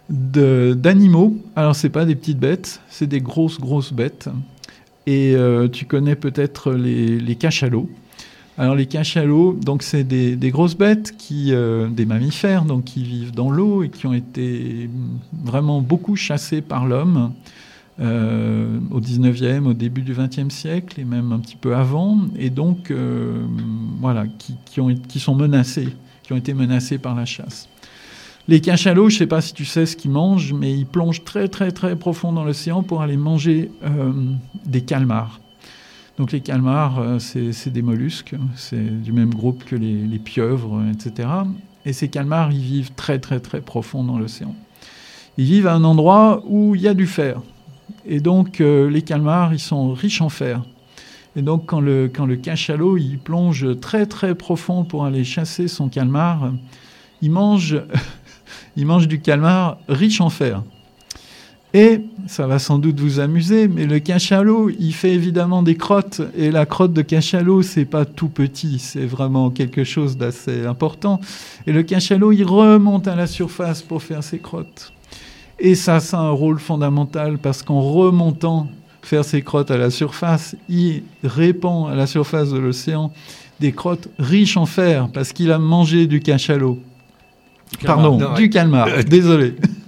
d'animaux. 0.09 1.37
Alors, 1.57 1.75
c'est 1.75 1.91
pas 1.91 2.05
des 2.07 2.15
petites 2.15 2.39
bêtes, 2.39 2.81
c'est 2.89 3.09
des 3.09 3.21
grosses, 3.21 3.61
grosses 3.61 3.93
bêtes. 3.93 4.31
Et 5.07 5.35
euh, 5.35 5.69
tu 5.69 5.85
connais 5.85 6.17
peut-être 6.17 6.73
les 6.73 7.37
cachalots. 7.37 7.89
Alors 8.61 8.75
les 8.75 8.87
cachalots, 8.87 9.53
donc 9.53 9.85
c'est 9.85 10.03
des, 10.03 10.51
grosses 10.51 10.77
bêtes 10.77 11.17
qui, 11.17 11.53
euh, 11.53 11.89
des 11.89 12.05
mammifères, 12.05 12.65
qui 12.85 13.05
vivent 13.05 13.31
dans 13.31 13.51
l'eau 13.51 13.85
et 13.85 13.89
qui 13.89 14.09
ont 14.09 14.13
été 14.13 14.91
vraiment 15.45 15.81
beaucoup 15.81 16.17
chassés 16.17 16.61
par 16.61 16.85
l'homme 16.85 17.35
euh, 18.01 18.81
au 18.91 19.01
19e, 19.01 19.65
au 19.65 19.75
début 19.75 20.03
du 20.03 20.13
20e 20.13 20.51
siècle 20.51 21.01
et 21.01 21.05
même 21.05 21.31
un 21.31 21.39
petit 21.39 21.55
peu 21.55 21.77
avant, 21.77 22.19
et 22.37 22.51
donc 22.51 22.91
euh, 22.91 23.45
voilà, 24.01 24.27
qui, 24.27 24.57
qui 24.65 24.81
ont, 24.81 24.93
qui 24.93 25.21
sont 25.21 25.37
menacés, 25.37 25.91
qui 26.25 26.33
ont 26.33 26.37
été 26.37 26.53
menacés 26.53 26.99
par 26.99 27.15
la 27.15 27.27
chasse. 27.27 27.69
Les 28.49 28.61
cachalots, 28.61 29.09
je 29.09 29.15
ne 29.15 29.19
sais 29.21 29.27
pas 29.29 29.41
si 29.41 29.55
tu 29.55 29.67
sais 29.67 29.87
ce 29.87 29.95
qu'ils 29.95 30.11
mangent, 30.11 30.53
mais 30.53 30.75
ils 30.75 30.87
plongent 30.87 31.23
très 31.23 31.47
très 31.47 31.71
très 31.71 31.95
profond 31.95 32.33
dans 32.33 32.43
l'océan 32.43 32.83
pour 32.83 33.03
aller 33.03 33.19
manger 33.19 33.71
des 34.65 34.81
calmars. 34.81 35.39
Donc 36.19 36.33
les 36.33 36.41
calmars, 36.41 36.99
euh, 36.99 37.19
c'est 37.21 37.71
des 37.71 37.83
mollusques, 37.83 38.35
c'est 38.57 39.03
du 39.03 39.13
même 39.13 39.33
groupe 39.33 39.65
que 39.65 39.77
les, 39.77 40.19
pieuvres, 40.19 40.83
etc. 40.93 41.29
Et 41.87 41.93
ces 41.93 42.09
calmars, 42.09 42.51
ils 42.53 42.61
vivent 42.61 42.93
très 42.97 43.21
très 43.21 43.39
très 43.39 43.61
profond 43.61 44.03
dans 44.03 44.19
l'océan. 44.19 44.55
Ils 45.37 45.45
vivent 45.45 45.69
à 45.69 45.75
un 45.75 45.85
endroit 45.85 46.43
où 46.47 46.75
il 46.75 46.81
y 46.81 46.89
a 46.89 46.95
du 46.95 47.07
fer. 47.07 47.41
Et 48.05 48.19
donc 48.19 48.61
euh, 48.61 48.91
les 48.91 49.03
calmars, 49.03 49.55
ils 49.55 49.61
sont 49.61 49.93
riches 49.93 50.21
en 50.21 50.29
fer. 50.29 50.65
Et 51.37 51.43
donc 51.43 51.67
quand 51.67 51.81
le, 51.81 52.11
quand 52.13 52.27
le 52.27 52.35
cachalot, 52.35 52.97
il 52.97 53.19
plonge 53.19 53.79
très 53.81 54.07
très 54.07 54.35
profond 54.35 54.83
pour 54.83 55.05
aller 55.05 55.23
chasser 55.23 55.69
son 55.69 55.89
calmar, 55.89 56.53
il 57.23 57.31
mange, 57.31 57.81
il 58.77 58.87
mange 58.87 59.07
du 59.07 59.21
calmar 59.21 59.79
riche 59.89 60.21
en 60.21 60.31
fer. 60.31 60.65
Et 61.75 62.01
ça 62.27 62.47
va 62.47 62.59
sans 62.59 62.79
doute 62.79 62.99
vous 62.99 63.21
amuser, 63.21 63.69
mais 63.69 63.85
le 63.85 63.99
cachalot, 63.99 64.71
il 64.71 64.95
fait 64.95 65.13
évidemment 65.13 65.63
des 65.63 65.77
crottes. 65.77 66.23
Et 66.37 66.51
la 66.51 66.65
crotte 66.65 66.95
de 66.95 67.03
cachalot, 67.03 67.63
c'est 67.63 67.85
pas 67.85 68.07
tout 68.07 68.29
petit, 68.29 68.79
c'est 68.79 69.05
vraiment 69.05 69.51
quelque 69.51 69.85
chose 69.85 70.17
d'assez 70.17 70.65
important. 70.65 71.21
Et 71.67 71.73
le 71.73 71.83
cachalot, 71.83 72.33
il 72.33 72.45
remonte 72.45 73.07
à 73.07 73.15
la 73.15 73.27
surface 73.27 73.83
pour 73.83 74.03
faire 74.03 74.23
ses 74.23 74.39
crottes. 74.39 74.93
Et 75.59 75.75
ça, 75.75 76.01
ça 76.01 76.19
a 76.19 76.23
un 76.23 76.31
rôle 76.31 76.59
fondamental 76.59 77.37
parce 77.37 77.63
qu'en 77.63 77.81
remontant 77.81 78.69
faire 79.03 79.25
ses 79.25 79.43
crottes 79.43 79.71
à 79.71 79.77
la 79.77 79.91
surface, 79.91 80.57
il 80.69 81.03
répand 81.23 81.91
à 81.91 81.95
la 81.95 82.07
surface 82.07 82.51
de 82.51 82.59
l'océan 82.59 83.13
des 83.61 83.73
crottes 83.73 84.09
riches 84.19 84.57
en 84.57 84.67
fer 84.67 85.09
parce 85.13 85.33
qu'il 85.33 85.51
a 85.53 85.59
mangé 85.59 86.07
du 86.07 86.21
cachalot. 86.21 86.79
Pardon, 87.85 88.35
du 88.35 88.49
calmar, 88.49 88.89
désolé. 89.05 89.55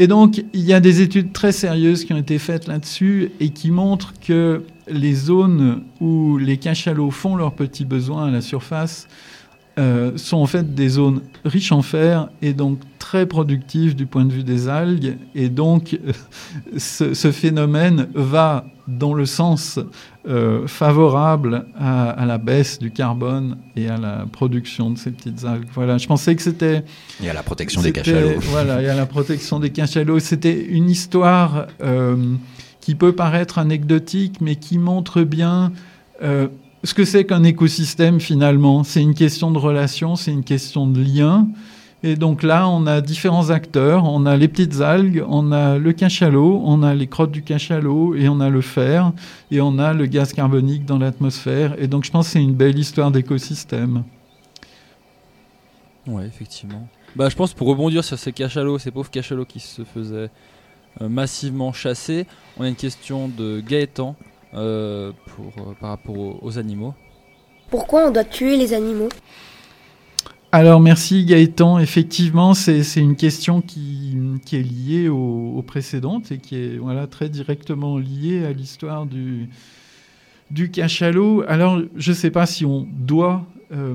Et 0.00 0.06
donc, 0.06 0.42
il 0.54 0.62
y 0.62 0.72
a 0.72 0.80
des 0.80 1.02
études 1.02 1.34
très 1.34 1.52
sérieuses 1.52 2.06
qui 2.06 2.14
ont 2.14 2.16
été 2.16 2.38
faites 2.38 2.66
là-dessus 2.66 3.32
et 3.38 3.50
qui 3.50 3.70
montrent 3.70 4.14
que 4.18 4.64
les 4.88 5.12
zones 5.12 5.82
où 6.00 6.38
les 6.38 6.56
cachalots 6.56 7.10
font 7.10 7.36
leurs 7.36 7.52
petits 7.52 7.84
besoins 7.84 8.28
à 8.28 8.30
la 8.30 8.40
surface 8.40 9.08
euh, 9.78 10.12
sont 10.16 10.38
en 10.38 10.46
fait 10.46 10.74
des 10.74 10.88
zones 10.88 11.22
riches 11.44 11.72
en 11.72 11.82
fer 11.82 12.28
et 12.42 12.52
donc 12.52 12.80
très 12.98 13.26
productives 13.26 13.94
du 13.94 14.06
point 14.06 14.24
de 14.24 14.32
vue 14.32 14.44
des 14.44 14.68
algues. 14.68 15.16
Et 15.34 15.48
donc, 15.48 15.98
ce, 16.76 17.14
ce 17.14 17.32
phénomène 17.32 18.08
va 18.14 18.66
dans 18.88 19.14
le 19.14 19.24
sens 19.24 19.78
euh, 20.28 20.66
favorable 20.66 21.66
à, 21.78 22.10
à 22.10 22.26
la 22.26 22.38
baisse 22.38 22.78
du 22.78 22.90
carbone 22.90 23.56
et 23.76 23.88
à 23.88 23.96
la 23.96 24.26
production 24.30 24.90
de 24.90 24.98
ces 24.98 25.12
petites 25.12 25.44
algues. 25.44 25.68
Voilà, 25.72 25.96
je 25.98 26.06
pensais 26.06 26.34
que 26.34 26.42
c'était... 26.42 26.84
Et 27.22 27.30
à 27.30 27.32
la 27.32 27.42
protection 27.42 27.82
des 27.82 27.92
cachalots. 27.92 28.40
Voilà, 28.40 28.82
et 28.82 28.88
à 28.88 28.96
la 28.96 29.06
protection 29.06 29.60
des 29.60 29.70
cachalots. 29.70 30.18
C'était 30.18 30.60
une 30.66 30.90
histoire 30.90 31.68
euh, 31.82 32.34
qui 32.80 32.94
peut 32.96 33.12
paraître 33.12 33.58
anecdotique, 33.58 34.40
mais 34.40 34.56
qui 34.56 34.78
montre 34.78 35.22
bien 35.22 35.72
euh, 36.22 36.48
ce 36.82 36.94
que 36.94 37.04
c'est 37.04 37.24
qu'un 37.24 37.44
écosystème 37.44 38.20
finalement? 38.20 38.84
C'est 38.84 39.02
une 39.02 39.14
question 39.14 39.50
de 39.50 39.58
relation, 39.58 40.16
c'est 40.16 40.32
une 40.32 40.44
question 40.44 40.86
de 40.86 41.02
lien. 41.02 41.48
Et 42.02 42.16
donc 42.16 42.42
là, 42.42 42.66
on 42.68 42.86
a 42.86 43.02
différents 43.02 43.50
acteurs. 43.50 44.04
On 44.04 44.24
a 44.24 44.36
les 44.36 44.48
petites 44.48 44.80
algues, 44.80 45.22
on 45.28 45.52
a 45.52 45.76
le 45.76 45.92
cachalot, 45.92 46.62
on 46.64 46.82
a 46.82 46.94
les 46.94 47.06
crottes 47.06 47.30
du 47.30 47.42
cachalot, 47.42 48.14
et 48.14 48.28
on 48.28 48.40
a 48.40 48.48
le 48.48 48.62
fer, 48.62 49.12
et 49.50 49.60
on 49.60 49.78
a 49.78 49.92
le 49.92 50.06
gaz 50.06 50.32
carbonique 50.32 50.86
dans 50.86 50.98
l'atmosphère. 50.98 51.74
Et 51.78 51.86
donc 51.86 52.04
je 52.04 52.10
pense 52.10 52.26
que 52.26 52.32
c'est 52.32 52.42
une 52.42 52.54
belle 52.54 52.78
histoire 52.78 53.10
d'écosystème. 53.10 54.04
Ouais, 56.06 56.26
effectivement. 56.26 56.88
Bah, 57.14 57.28
je 57.28 57.36
pense 57.36 57.52
pour 57.52 57.68
rebondir 57.68 58.02
sur 58.02 58.18
ces 58.18 58.32
cachalots, 58.32 58.78
ces 58.78 58.90
pauvres 58.90 59.10
cachalots 59.10 59.44
qui 59.44 59.60
se 59.60 59.82
faisaient 59.84 60.30
euh, 61.02 61.08
massivement 61.08 61.72
chasser, 61.72 62.26
on 62.56 62.64
a 62.64 62.68
une 62.68 62.76
question 62.76 63.28
de 63.28 63.60
Gaëtan 63.60 64.16
euh, 64.54 65.12
pour, 65.26 65.52
euh, 65.58 65.72
par 65.80 65.90
rapport 65.90 66.18
aux, 66.18 66.38
aux 66.42 66.58
animaux. 66.58 66.94
Pourquoi 67.70 68.08
on 68.08 68.10
doit 68.10 68.24
tuer 68.24 68.56
les 68.56 68.72
animaux? 68.72 69.08
Alors 70.52 70.80
merci 70.80 71.24
Gaëtan, 71.24 71.78
effectivement 71.78 72.54
c'est 72.54 72.82
c'est 72.82 73.00
une 73.00 73.14
question 73.14 73.60
qui, 73.60 74.16
qui 74.44 74.56
est 74.56 74.62
liée 74.62 75.08
aux, 75.08 75.54
aux 75.56 75.62
précédentes 75.62 76.32
et 76.32 76.38
qui 76.38 76.56
est 76.56 76.76
voilà, 76.76 77.06
très 77.06 77.28
directement 77.28 77.98
liée 77.98 78.44
à 78.44 78.52
l'histoire 78.52 79.06
du, 79.06 79.48
du 80.50 80.72
cachalot. 80.72 81.44
Alors 81.46 81.80
je 81.94 82.10
ne 82.10 82.16
sais 82.16 82.32
pas 82.32 82.46
si 82.46 82.64
on 82.66 82.88
doit 82.90 83.46
euh, 83.70 83.94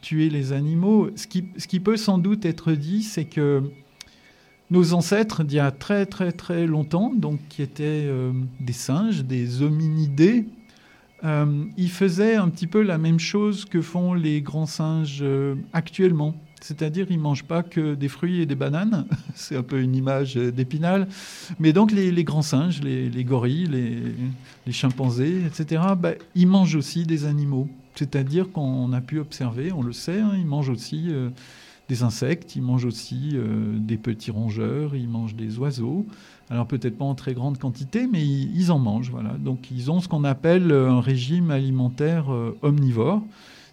tuer 0.00 0.30
les 0.30 0.52
animaux. 0.52 1.10
Ce 1.16 1.26
qui, 1.26 1.46
ce 1.56 1.66
qui 1.66 1.80
peut 1.80 1.96
sans 1.96 2.18
doute 2.18 2.44
être 2.44 2.70
dit, 2.70 3.02
c'est 3.02 3.24
que 3.24 3.64
nos 4.70 4.94
ancêtres 4.94 5.44
d'il 5.44 5.56
y 5.56 5.60
a 5.60 5.70
très 5.70 6.06
très 6.06 6.32
très 6.32 6.66
longtemps, 6.66 7.12
donc 7.14 7.38
qui 7.48 7.62
étaient 7.62 8.04
euh, 8.06 8.32
des 8.60 8.72
singes, 8.72 9.24
des 9.24 9.62
hominidés, 9.62 10.46
euh, 11.24 11.64
ils 11.76 11.90
faisaient 11.90 12.36
un 12.36 12.48
petit 12.48 12.66
peu 12.66 12.82
la 12.82 12.98
même 12.98 13.18
chose 13.18 13.64
que 13.64 13.80
font 13.80 14.14
les 14.14 14.42
grands 14.42 14.66
singes 14.66 15.20
euh, 15.22 15.54
actuellement. 15.72 16.34
C'est-à-dire, 16.60 17.06
ils 17.10 17.18
mangent 17.18 17.44
pas 17.44 17.62
que 17.62 17.94
des 17.94 18.08
fruits 18.08 18.40
et 18.40 18.46
des 18.46 18.54
bananes. 18.54 19.06
C'est 19.34 19.56
un 19.56 19.62
peu 19.62 19.80
une 19.80 19.94
image 19.94 20.34
d'épinal. 20.34 21.06
Mais 21.58 21.72
donc, 21.72 21.92
les, 21.92 22.24
grands 22.24 22.42
singes, 22.42 22.82
les, 22.82 23.08
les 23.08 23.24
gorilles, 23.24 23.68
les, 24.66 24.72
chimpanzés, 24.72 25.42
etc., 25.46 25.82
bah, 25.98 26.12
ils 26.34 26.46
mangent 26.46 26.74
aussi 26.74 27.04
des 27.04 27.24
animaux. 27.24 27.68
C'est-à-dire 27.94 28.50
qu'on 28.50 28.92
a 28.92 29.00
pu 29.00 29.20
observer, 29.20 29.70
on 29.72 29.82
le 29.82 29.92
sait, 29.92 30.20
hein, 30.20 30.32
ils 30.36 30.46
mangent 30.46 30.70
aussi 30.70 31.10
des 31.88 32.02
insectes, 32.02 32.56
ils 32.56 32.62
mangent 32.62 32.84
aussi 32.84 33.30
euh, 33.34 33.78
des 33.78 33.96
petits 33.96 34.30
rongeurs, 34.30 34.96
ils 34.96 35.08
mangent 35.08 35.36
des 35.36 35.58
oiseaux. 35.58 36.06
Alors 36.50 36.66
peut-être 36.66 36.98
pas 36.98 37.04
en 37.04 37.14
très 37.14 37.34
grande 37.34 37.58
quantité, 37.58 38.08
mais 38.10 38.24
ils, 38.24 38.72
en 38.72 38.78
mangent. 38.78 39.10
Voilà. 39.10 39.34
Donc 39.38 39.70
ils 39.70 39.90
ont 39.90 40.00
ce 40.00 40.08
qu'on 40.08 40.24
appelle 40.24 40.72
euh, 40.72 40.90
un 40.90 41.00
régime 41.00 41.50
alimentaire 41.50 42.32
euh, 42.32 42.56
omnivore, 42.62 43.22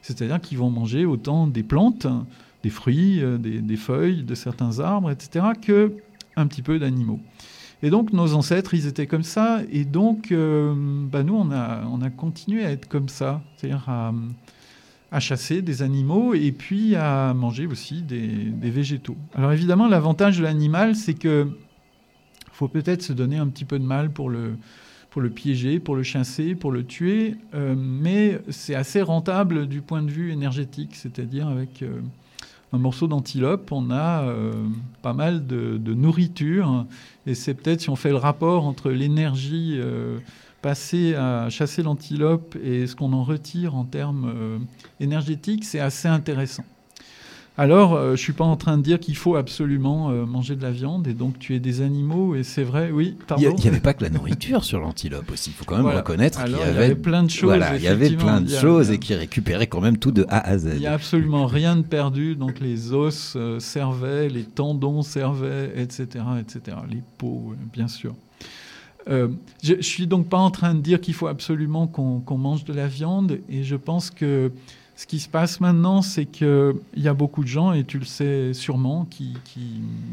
c'est-à-dire 0.02 0.40
qu'ils 0.42 0.60
vont 0.60 0.70
manger 0.70 1.06
autant 1.06 1.48
des 1.48 1.64
plantes, 1.64 2.08
des 2.62 2.70
fruits, 2.70 3.22
des, 3.40 3.76
feuilles 3.76 4.24
de 4.24 4.36
certains 4.36 4.80
arbres, 4.80 5.12
etc., 5.12 5.48
que 5.62 5.94
un 6.38 6.48
petit 6.48 6.62
peu 6.62 6.80
d'animaux. 6.80 7.20
Et 7.82 7.90
donc 7.90 8.14
nos 8.14 8.34
ancêtres, 8.36 8.74
ils 8.74 8.88
étaient 8.88 9.08
comme 9.08 9.24
ça, 9.24 9.62
et 9.70 9.84
donc 9.84 10.30
bah, 10.32 11.24
nous, 11.24 11.36
on 11.36 11.52
a, 11.52 11.84
on 11.86 12.02
a 12.02 12.10
continué 12.10 12.66
à 12.66 12.72
être 12.72 12.88
comme 12.88 13.10
ça, 13.10 13.42
c'est-à-dire 13.58 13.84
à 13.88 14.14
chasser 15.20 15.62
des 15.62 15.82
animaux 15.82 16.34
et 16.34 16.52
puis 16.52 16.96
à 16.96 17.34
manger 17.34 17.68
aussi 17.68 18.02
des, 18.02 18.52
végétaux. 18.70 19.18
Alors 19.36 19.52
évidemment, 19.52 19.88
l'avantage 19.88 20.40
de 20.40 20.44
l'animal, 20.44 20.96
c'est 20.96 21.14
que 21.14 21.48
faut 22.52 22.68
peut-être 22.68 23.02
se 23.02 23.14
donner 23.14 23.38
un 23.38 23.48
petit 23.48 23.66
peu 23.66 23.80
de 23.80 23.84
mal 23.84 24.12
pour 24.12 24.30
le, 24.30 24.56
pour 25.10 25.22
le 25.22 25.30
piéger, 25.30 25.80
pour 25.80 25.96
le 25.96 26.04
chasser, 26.04 26.56
pour 26.56 26.72
le 26.72 26.84
tuer, 26.84 27.36
euh, 27.54 27.76
mais 27.78 28.40
c'est 28.50 28.76
assez 28.76 29.02
rentable 29.02 29.68
du 29.68 29.82
point 29.82 30.02
de 30.02 30.10
vue 30.10 30.32
énergétique, 30.32 30.96
c'est-à-dire 30.96 31.48
avec 31.48 31.82
euh, 31.82 32.00
un 32.72 32.78
morceau 32.78 33.08
d'antilope, 33.08 33.72
on 33.72 33.92
a 33.92 34.24
euh, 34.24 34.54
pas 35.02 35.14
mal 35.14 35.46
de, 35.46 35.78
nourriture, 35.94 36.86
et 37.28 37.36
c'est 37.36 37.54
peut-être 37.54 37.82
si 37.82 37.90
on 37.90 37.96
fait 37.96 38.10
le 38.10 38.18
rapport 38.18 38.66
entre 38.66 38.92
l'énergie 38.92 39.80
passer 40.64 41.14
à 41.14 41.50
chasser 41.50 41.84
l'antilope 41.84 42.56
et 42.64 42.88
ce 42.88 42.96
qu'on 42.96 43.12
en 43.14 43.24
retire 43.24 43.76
en 43.76 43.84
termes 43.84 44.32
euh, 44.36 44.58
énergétiques, 45.02 45.66
c'est 45.66 45.82
assez 45.82 46.08
intéressant. 46.08 46.64
Alors, 47.56 47.94
euh, 47.94 48.16
je 48.16 48.22
suis 48.22 48.34
pas 48.34 48.46
en 48.46 48.56
train 48.56 48.78
de 48.80 48.82
dire 48.82 49.00
qu'il 49.00 49.16
faut 49.16 49.36
absolument 49.36 50.10
euh, 50.10 50.26
manger 50.26 50.56
de 50.56 50.64
la 50.64 50.72
viande 50.72 51.06
et 51.08 51.14
donc 51.14 51.38
tuer 51.38 51.60
des 51.60 51.82
animaux. 51.82 52.34
Et 52.34 52.42
c'est 52.44 52.64
vrai, 52.64 52.90
oui. 52.92 53.16
Il 53.20 53.26
Pardon. 53.26 53.56
n'y 53.56 53.68
avait 53.68 53.80
pas 53.82 53.94
que 53.94 54.04
la 54.04 54.10
nourriture 54.10 54.64
sur 54.64 54.80
l'antilope 54.80 55.30
aussi. 55.30 55.52
Il 55.52 55.54
faut 55.54 55.66
quand 55.66 55.76
même 55.76 55.84
Voilà. 55.84 56.00
reconnaître 56.00 56.44
qu'il 56.46 56.54
y, 56.54 56.58
il 56.58 56.62
avait 56.64 56.96
plein 56.96 57.22
de 57.24 57.30
choses, 57.30 57.50
Voilà, 57.50 57.76
il 57.76 57.84
y 57.84 57.88
avait 57.88 58.10
plein 58.10 58.42
de 58.42 58.50
Il 58.50 58.58
choses 58.58 58.90
et 58.90 58.98
qui 58.98 59.14
récupéraient 59.14 59.68
quand 59.68 59.82
même 59.82 59.98
tout 59.98 60.12
de 60.12 60.26
A 60.30 60.40
à 60.40 60.58
Z. 60.58 60.70
Il 60.76 60.80
n'y 60.80 60.88
a 60.88 60.94
absolument 60.94 61.46
rien 61.46 61.76
de 61.76 61.84
perdu. 61.84 62.36
Donc 62.36 62.60
les 62.60 62.92
os 62.94 63.38
servaient, 63.60 64.30
les 64.30 64.46
tendons 64.46 65.04
servaient, 65.04 65.74
etc., 65.76 66.26
etc. 66.40 66.78
Les 66.90 67.04
peaux, 67.20 67.54
bien 67.72 67.90
sûr. 67.90 68.16
Euh, 69.10 69.30
je, 69.62 69.76
je 69.76 69.82
suis 69.82 70.08
donc 70.08 70.30
pas 70.30 70.38
en 70.38 70.52
train 70.52 70.74
de 70.76 70.82
dire 70.82 71.02
qu'il 71.02 71.14
faut 71.14 71.28
absolument 71.28 71.88
qu'on 71.88 72.38
mange 72.38 72.64
de 72.64 72.74
la 72.74 72.88
viande. 72.88 73.40
Et 73.50 73.64
je 73.64 73.76
pense 73.76 74.10
que 74.10 74.52
ce 74.96 75.08
qui 75.08 75.20
se 75.20 75.28
passe 75.28 75.60
maintenant, 75.60 76.02
c'est 76.02 76.26
qu'il 76.26 76.76
y 76.96 77.08
a 77.08 77.14
beaucoup 77.14 77.44
de 77.44 77.48
gens, 77.48 77.74
et 77.74 77.84
tu 77.84 78.00
le 78.00 78.06
sais 78.06 78.54
sûrement, 78.54 79.06
qui, 79.10 79.34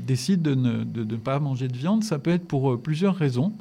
décident 0.07 0.51
de 0.51 0.55
ne, 0.55 1.05
ne 1.05 1.17
pas 1.17 1.39
manger 1.39 1.69
de 1.69 1.77
viande. 1.77 2.03
Ça 2.03 2.19
peut 2.19 2.31
être 2.31 2.47
pour 2.47 2.73
euh, 2.73 2.77
plusieurs 2.77 3.15
raisons. 3.15 3.53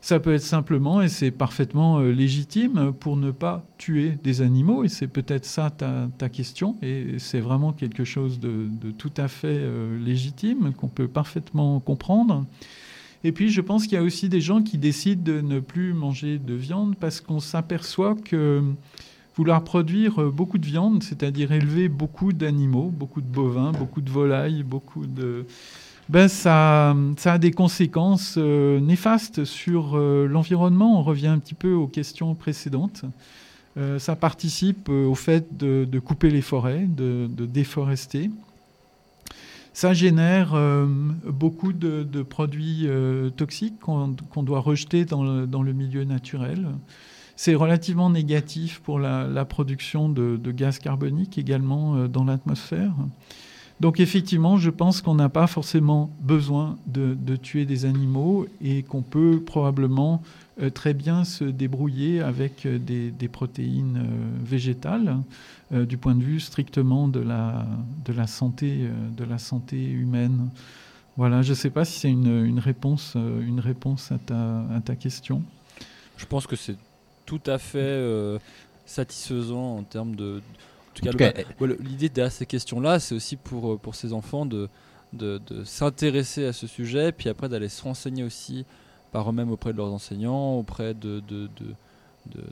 Ça 0.00 0.18
peut 0.18 0.34
être 0.34 0.42
simplement, 0.42 1.00
et 1.00 1.08
c'est 1.08 1.30
parfaitement 1.30 2.00
euh, 2.00 2.10
légitime, 2.10 2.92
pour 2.98 3.16
ne 3.16 3.30
pas 3.30 3.64
tuer 3.78 4.18
des 4.24 4.42
animaux. 4.42 4.82
Et 4.82 4.88
c'est 4.88 5.06
peut-être 5.06 5.44
ça 5.44 5.70
ta, 5.70 6.28
question. 6.28 6.76
Et 6.82 7.18
c'est 7.18 7.40
vraiment 7.40 7.72
quelque 7.72 8.02
chose 8.02 8.40
de, 8.40 8.68
tout 8.98 9.12
à 9.16 9.28
fait 9.28 9.60
légitime, 10.04 10.72
qu'on 10.72 10.88
peut 10.88 11.06
parfaitement 11.06 11.78
comprendre. 11.78 12.44
Et 13.24 13.32
puis, 13.32 13.50
je 13.50 13.60
pense 13.60 13.84
qu'il 13.84 13.94
y 13.94 14.00
a 14.00 14.02
aussi 14.02 14.28
des 14.28 14.40
gens 14.40 14.62
qui 14.62 14.78
décident 14.78 15.22
de 15.22 15.40
ne 15.40 15.60
plus 15.60 15.92
manger 15.92 16.38
de 16.38 16.54
viande 16.54 16.96
parce 16.96 17.20
qu'on 17.20 17.40
s'aperçoit 17.40 18.14
que 18.14 18.62
vouloir 19.36 19.62
produire 19.64 20.20
euh, 20.20 20.30
beaucoup 20.30 20.58
de 20.58 20.66
viande, 20.66 21.02
c'est-à-dire 21.02 21.52
élever 21.52 21.88
beaucoup 21.88 22.32
d'animaux, 22.32 22.92
beaucoup 22.92 23.20
de 23.20 23.26
bovins, 23.26 23.72
beaucoup 23.72 24.00
de 24.00 24.10
volailles, 24.10 24.62
beaucoup 24.62 25.06
de... 25.06 25.46
Ben, 26.08 26.28
ça, 26.28 26.94
ça 27.16 27.34
a 27.34 27.38
des 27.38 27.52
conséquences 27.52 28.34
euh, 28.36 28.80
néfastes 28.80 29.44
sur 29.44 29.92
euh, 29.94 30.26
l'environnement. 30.26 30.98
On 30.98 31.02
revient 31.02 31.28
un 31.28 31.38
petit 31.38 31.54
peu 31.54 31.72
aux 31.72 31.86
questions 31.86 32.34
précédentes. 32.34 33.04
Ça 33.96 34.16
participe 34.16 34.90
au 34.90 35.14
fait 35.14 35.56
de, 35.56 35.88
de 35.90 35.98
couper 35.98 36.28
les 36.28 36.42
forêts, 36.42 36.86
de, 36.86 37.26
de 37.34 37.46
déforester. 37.46 38.28
Ça 39.74 39.94
génère 39.94 40.52
euh, 40.54 40.86
beaucoup 41.26 41.72
de, 41.72 42.22
produits 42.22 42.82
euh, 42.86 43.30
toxiques 43.30 43.78
qu'on 43.80 44.42
doit 44.42 44.60
rejeter 44.60 45.04
dans 45.04 45.22
le, 45.22 45.72
milieu 45.72 46.04
naturel. 46.04 46.68
C'est 47.36 47.54
relativement 47.54 48.10
négatif 48.10 48.80
pour 48.80 48.98
la, 48.98 49.44
production 49.46 50.08
de, 50.08 50.38
gaz 50.52 50.78
carbonique 50.78 51.38
également 51.38 51.96
euh, 51.96 52.08
dans 52.08 52.24
l'atmosphère. 52.24 52.92
Donc 53.80 53.98
effectivement, 53.98 54.58
je 54.58 54.70
pense 54.70 55.00
qu'on 55.00 55.14
n'a 55.14 55.30
pas 55.30 55.46
forcément 55.46 56.10
besoin 56.20 56.76
de, 56.86 57.36
tuer 57.36 57.64
des 57.64 57.86
animaux 57.86 58.46
et 58.62 58.82
qu'on 58.82 59.02
peut 59.02 59.42
probablement 59.44 60.22
très 60.70 60.92
bien 60.94 61.24
se 61.24 61.44
débrouiller 61.44 62.20
avec 62.20 62.66
euh, 62.66 62.78
des, 62.78 63.10
des 63.10 63.28
protéines 63.28 63.96
euh, 63.96 64.44
végétales 64.44 65.16
euh, 65.72 65.86
du 65.86 65.96
point 65.96 66.14
de 66.14 66.22
vue 66.22 66.40
strictement 66.40 67.08
de 67.08 67.20
la, 67.20 67.66
de 68.04 68.12
la, 68.12 68.26
santé, 68.26 68.80
euh, 68.82 68.92
de 69.16 69.24
la 69.24 69.38
santé 69.38 69.82
humaine. 69.82 70.50
Voilà, 71.16 71.42
je 71.42 71.50
ne 71.50 71.54
sais 71.54 71.70
pas 71.70 71.84
si 71.84 72.00
c'est 72.00 72.10
une, 72.10 72.44
une 72.44 72.58
réponse, 72.58 73.14
euh, 73.16 73.40
une 73.46 73.60
réponse 73.60 74.12
à, 74.12 74.18
ta, 74.18 74.60
à 74.74 74.80
ta 74.84 74.96
question. 74.96 75.42
Je 76.16 76.26
pense 76.26 76.46
que 76.46 76.56
c'est 76.56 76.76
tout 77.26 77.40
à 77.46 77.58
fait 77.58 77.78
euh, 77.78 78.38
satisfaisant 78.86 79.76
en 79.78 79.82
termes 79.82 80.14
de. 80.16 80.40
En 80.90 80.94
tout 80.94 81.16
cas, 81.18 81.32
le- 81.60 81.78
l'idée 81.80 82.08
derrière 82.10 82.30
ces 82.32 82.44
questions-là, 82.46 83.00
c'est 83.00 83.14
aussi 83.14 83.36
pour, 83.36 83.72
euh, 83.72 83.76
pour 83.78 83.94
ces 83.94 84.12
enfants 84.12 84.44
de, 84.44 84.68
de, 85.14 85.40
de 85.46 85.64
s'intéresser 85.64 86.44
à 86.44 86.52
ce 86.52 86.66
sujet, 86.66 87.12
puis 87.12 87.30
après 87.30 87.48
d'aller 87.48 87.70
se 87.70 87.82
renseigner 87.82 88.22
aussi 88.24 88.66
par 89.12 89.28
eux-mêmes 89.30 89.50
auprès 89.50 89.72
de 89.72 89.76
leurs 89.76 89.92
enseignants, 89.92 90.58
auprès 90.58 90.94
de, 90.94 91.22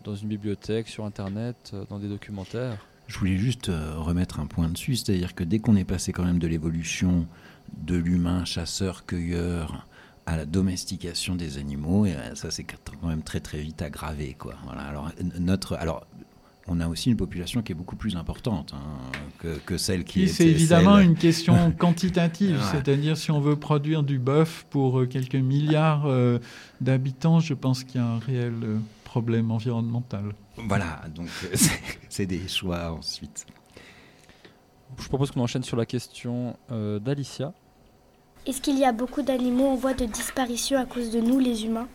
dans 0.05 0.15
une 0.15 0.29
bibliothèque, 0.29 0.89
sur 0.89 1.05
Internet, 1.05 1.73
euh, 1.75 1.85
dans 1.89 1.99
des 1.99 2.09
documentaires. 2.09 2.77
Je 3.09 3.19
voulais 3.19 3.39
juste 3.39 3.71
euh, 3.71 3.95
remettre 3.97 4.39
un 4.39 4.47
point 4.47 4.69
dessus, 4.69 4.95
c'est-à-dire 4.97 5.35
que 5.35 5.43
dès 5.43 5.59
qu'on 5.59 5.75
est 5.75 5.85
passé 5.85 6.13
quand 6.13 6.25
même 6.25 6.39
de 6.39 6.47
l'évolution 6.47 7.27
de 7.77 7.97
l'humain 7.97 8.45
chasseur-cueilleur 8.45 9.87
à 10.27 10.37
la 10.37 10.45
domestication 10.45 11.35
des 11.35 11.59
animaux, 11.59 12.07
et 12.07 12.15
euh, 12.15 12.35
ça 12.35 12.51
c'est 12.51 12.65
quand 12.65 13.07
même 13.07 13.23
très 13.23 13.41
très 13.41 13.59
vite 13.59 13.83
aggravé. 13.83 14.37
Quoi. 14.39 14.55
Voilà, 14.65 14.83
alors, 14.83 15.11
notre, 15.39 15.75
alors, 15.77 16.07
on 16.69 16.79
a 16.81 16.87
aussi 16.89 17.11
une 17.11 17.17
population 17.17 17.63
qui 17.63 17.73
est 17.73 17.75
beaucoup 17.75 17.97
plus 17.97 18.17
importante 18.17 18.75
hein, 18.75 18.97
que, 19.39 19.59
que 19.59 19.77
celle 19.77 20.05
qui 20.05 20.29
c'est 20.29 20.47
évidemment 20.47 20.97
celle- 20.97 21.05
une 21.07 21.17
question 21.29 21.73
quantitative, 21.73 22.57
Ouais. 22.59 22.65
c'est-à-dire 22.71 23.17
si 23.17 23.31
on 23.31 23.41
veut 23.41 23.57
produire 23.57 24.03
du 24.03 24.19
bœuf 24.19 24.67
pour 24.71 25.01
euh, 25.01 25.07
quelques 25.07 25.35
milliards 25.37 26.07
euh, 26.07 26.39
d'habitants, 26.81 27.41
je 27.41 27.55
pense 27.55 27.83
qu'il 27.85 28.01
y 28.01 28.05
a 28.05 28.07
un 28.07 28.19
réel 28.19 28.55
euh, 28.63 28.79
problème 29.05 29.51
environnemental. 29.51 30.35
Voilà, 30.57 31.01
donc 31.15 31.29
c'est- 31.55 31.81
c'est 32.09 32.27
des 32.27 32.47
choix 32.47 32.93
ensuite. 32.93 33.47
Je 34.99 35.09
propose 35.09 35.31
qu'on 35.31 35.41
enchaîne 35.41 35.63
sur 35.63 35.77
la 35.77 35.87
question 35.87 36.57
euh, 36.71 36.99
d'Alicia. 36.99 37.53
Est-ce 38.47 38.61
qu'il 38.61 38.79
y 38.79 38.85
a 38.85 38.93
beaucoup 38.93 39.23
d'animaux 39.23 39.69
en 39.69 39.77
voie 39.77 39.95
de 39.95 40.05
disparition 40.05 40.79
à 40.79 40.85
cause 40.85 41.11
de 41.11 41.21
nous, 41.21 41.39
les 41.39 41.65
humains? 41.65 41.89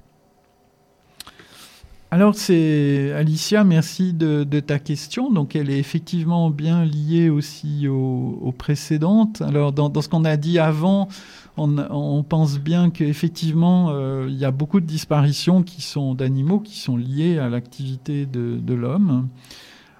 Alors 2.15 2.33
c'est 2.33 3.11
Alicia, 3.11 3.65
merci 3.65 4.13
de, 4.13 4.45
ta 4.61 4.79
question. 4.79 5.29
Donc 5.29 5.53
elle 5.53 5.69
est 5.69 5.79
effectivement 5.79 6.49
bien 6.49 6.85
liée 6.85 7.29
aussi 7.29 7.89
aux, 7.89 8.53
précédentes. 8.57 9.41
Alors 9.41 9.73
dans, 9.73 9.91
ce 10.01 10.07
qu'on 10.07 10.23
a 10.23 10.37
dit 10.37 10.57
avant, 10.57 11.09
on, 11.57 12.23
pense 12.23 12.57
bien 12.57 12.89
qu'effectivement 12.89 13.89
euh, 13.89 14.27
il 14.29 14.37
y 14.37 14.45
a 14.45 14.51
beaucoup 14.51 14.79
de 14.79 14.85
disparitions 14.85 15.61
qui 15.61 15.81
sont 15.81 16.15
d'animaux 16.15 16.61
qui 16.61 16.79
sont 16.79 16.95
liées 16.95 17.37
à 17.37 17.49
l'activité 17.49 18.25
de, 18.25 18.73
l'homme. 18.73 19.27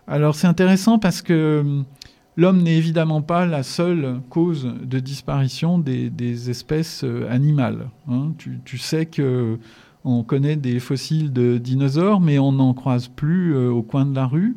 Alors 0.08 0.36
c'est 0.36 0.48
intéressant 0.48 1.00
parce 1.00 1.22
que 1.22 1.60
hum, 1.66 1.84
l'homme 2.38 2.62
n'est 2.62 2.78
évidemment 2.78 3.24
pas 3.24 3.46
la 3.46 3.62
seule 3.62 4.22
cause 4.30 4.72
de 4.82 5.00
disparition 5.02 5.80
des, 5.80 6.50
espèces 6.50 7.04
euh, 7.04 7.30
animales. 7.30 7.90
hein. 8.08 8.32
Tu 8.64 8.78
sais 8.78 9.06
que 9.06 9.60
on 10.06 10.24
connaît 10.24 10.56
des 10.56 10.80
fossiles 10.80 11.34
de 11.34 11.58
dinosaures, 11.58 12.22
mais 12.22 12.40
on 12.40 12.52
n'en 12.52 12.74
croise 12.74 13.08
plus 13.08 13.56
euh, 13.56 13.72
au 13.72 13.82
coin 13.82 14.06
de 14.06 14.16
la 14.16 14.28
rue. 14.28 14.56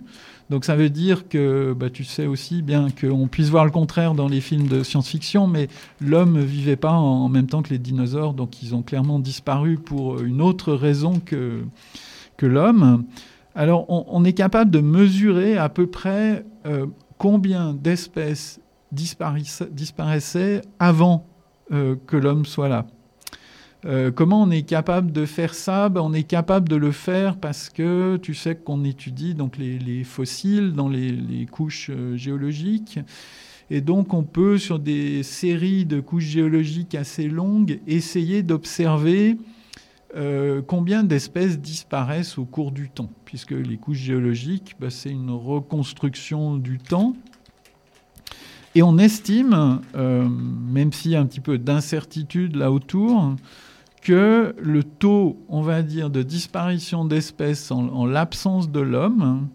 Donc 0.50 0.64
ça 0.64 0.76
veut 0.76 0.90
dire 0.90 1.28
que 1.28 1.74
bah, 1.74 1.90
tu 1.90 2.04
sais 2.04 2.26
aussi 2.26 2.62
bien 2.62 2.88
qu'on 2.90 3.28
puisse 3.28 3.48
voir 3.48 3.64
le 3.64 3.70
contraire 3.70 4.14
dans 4.14 4.28
les 4.28 4.40
films 4.40 4.66
de 4.66 4.82
science-fiction, 4.82 5.46
mais 5.46 5.68
l'homme 6.00 6.34
ne 6.34 6.42
vivait 6.42 6.76
pas 6.76 6.92
en, 6.92 7.28
même 7.28 7.46
temps 7.46 7.62
que 7.62 7.70
les 7.70 7.78
dinosaures, 7.78 8.34
donc 8.34 8.62
ils 8.62 8.74
ont 8.74 8.82
clairement 8.82 9.18
disparu 9.18 9.76
pour 9.76 10.20
une 10.20 10.40
autre 10.40 10.72
raison 10.72 11.20
que, 11.24 11.64
que 12.36 12.46
l'homme. 12.46 13.04
Alors 13.54 13.86
on, 13.88 14.24
est 14.24 14.32
capable 14.32 14.70
de 14.70 14.80
mesurer 14.80 15.58
à 15.58 15.68
peu 15.68 15.86
près 15.86 16.46
euh, 16.66 16.86
combien 17.18 17.74
d'espèces 17.74 18.60
disparaissaient, 18.92 20.62
avant 20.78 21.26
euh, 21.72 21.96
que 22.06 22.16
l'homme 22.16 22.46
soit 22.46 22.68
là. 22.68 22.86
Euh, 23.88 24.10
comment 24.10 24.42
on 24.42 24.50
est 24.50 24.62
capable 24.62 25.12
de 25.12 25.24
faire 25.24 25.54
ça? 25.54 25.88
Ben, 25.88 26.02
On 26.02 26.12
est 26.12 26.24
capable 26.24 26.68
de 26.68 26.76
le 26.76 26.92
faire 26.92 27.36
parce 27.36 27.70
que 27.70 28.18
tu 28.18 28.34
sais 28.34 28.54
qu'on 28.54 28.84
étudie 28.84 29.34
donc 29.34 29.56
les, 29.56 29.78
les 29.78 30.04
fossiles 30.04 30.74
dans 30.74 30.90
les, 30.90 31.46
couches 31.50 31.90
euh, 31.90 32.14
géologiques. 32.14 33.00
Et 33.70 33.80
donc 33.80 34.12
on 34.12 34.24
peut, 34.24 34.58
sur 34.58 34.78
des 34.78 35.22
séries 35.22 35.86
de 35.86 36.00
couches 36.00 36.24
géologiques 36.24 36.94
assez 36.94 37.28
longues, 37.28 37.80
essayer 37.86 38.42
d'observer 38.42 39.38
euh, 40.16 40.60
combien 40.66 41.02
d'espèces 41.02 41.58
disparaissent 41.58 42.36
au 42.36 42.44
cours 42.44 42.72
du 42.72 42.90
temps, 42.90 43.10
puisque 43.24 43.52
les 43.52 43.76
couches 43.78 43.98
géologiques, 43.98 44.76
ben, 44.78 44.90
c'est 44.90 45.10
une 45.10 45.30
reconstruction 45.30 46.56
du 46.56 46.78
temps. 46.78 47.14
Et 48.74 48.82
on 48.82 48.98
estime, 48.98 49.80
même 49.94 50.92
s'il 50.92 51.12
y 51.12 51.16
a 51.16 51.20
un 51.20 51.26
petit 51.26 51.40
peu 51.40 51.58
d'incertitude 51.58 52.54
là 52.54 52.70
autour, 52.70 53.34
que 54.08 54.54
le 54.58 54.84
taux, 54.84 55.36
on 55.50 55.60
va 55.60 55.82
dire, 55.82 56.08
de 56.08 56.22
disparition 56.22 57.04
d'espèces 57.04 57.70
en, 57.70 57.88
en 57.88 58.06
l'absence 58.06 58.70
de 58.70 58.80
l'homme, 58.80 59.48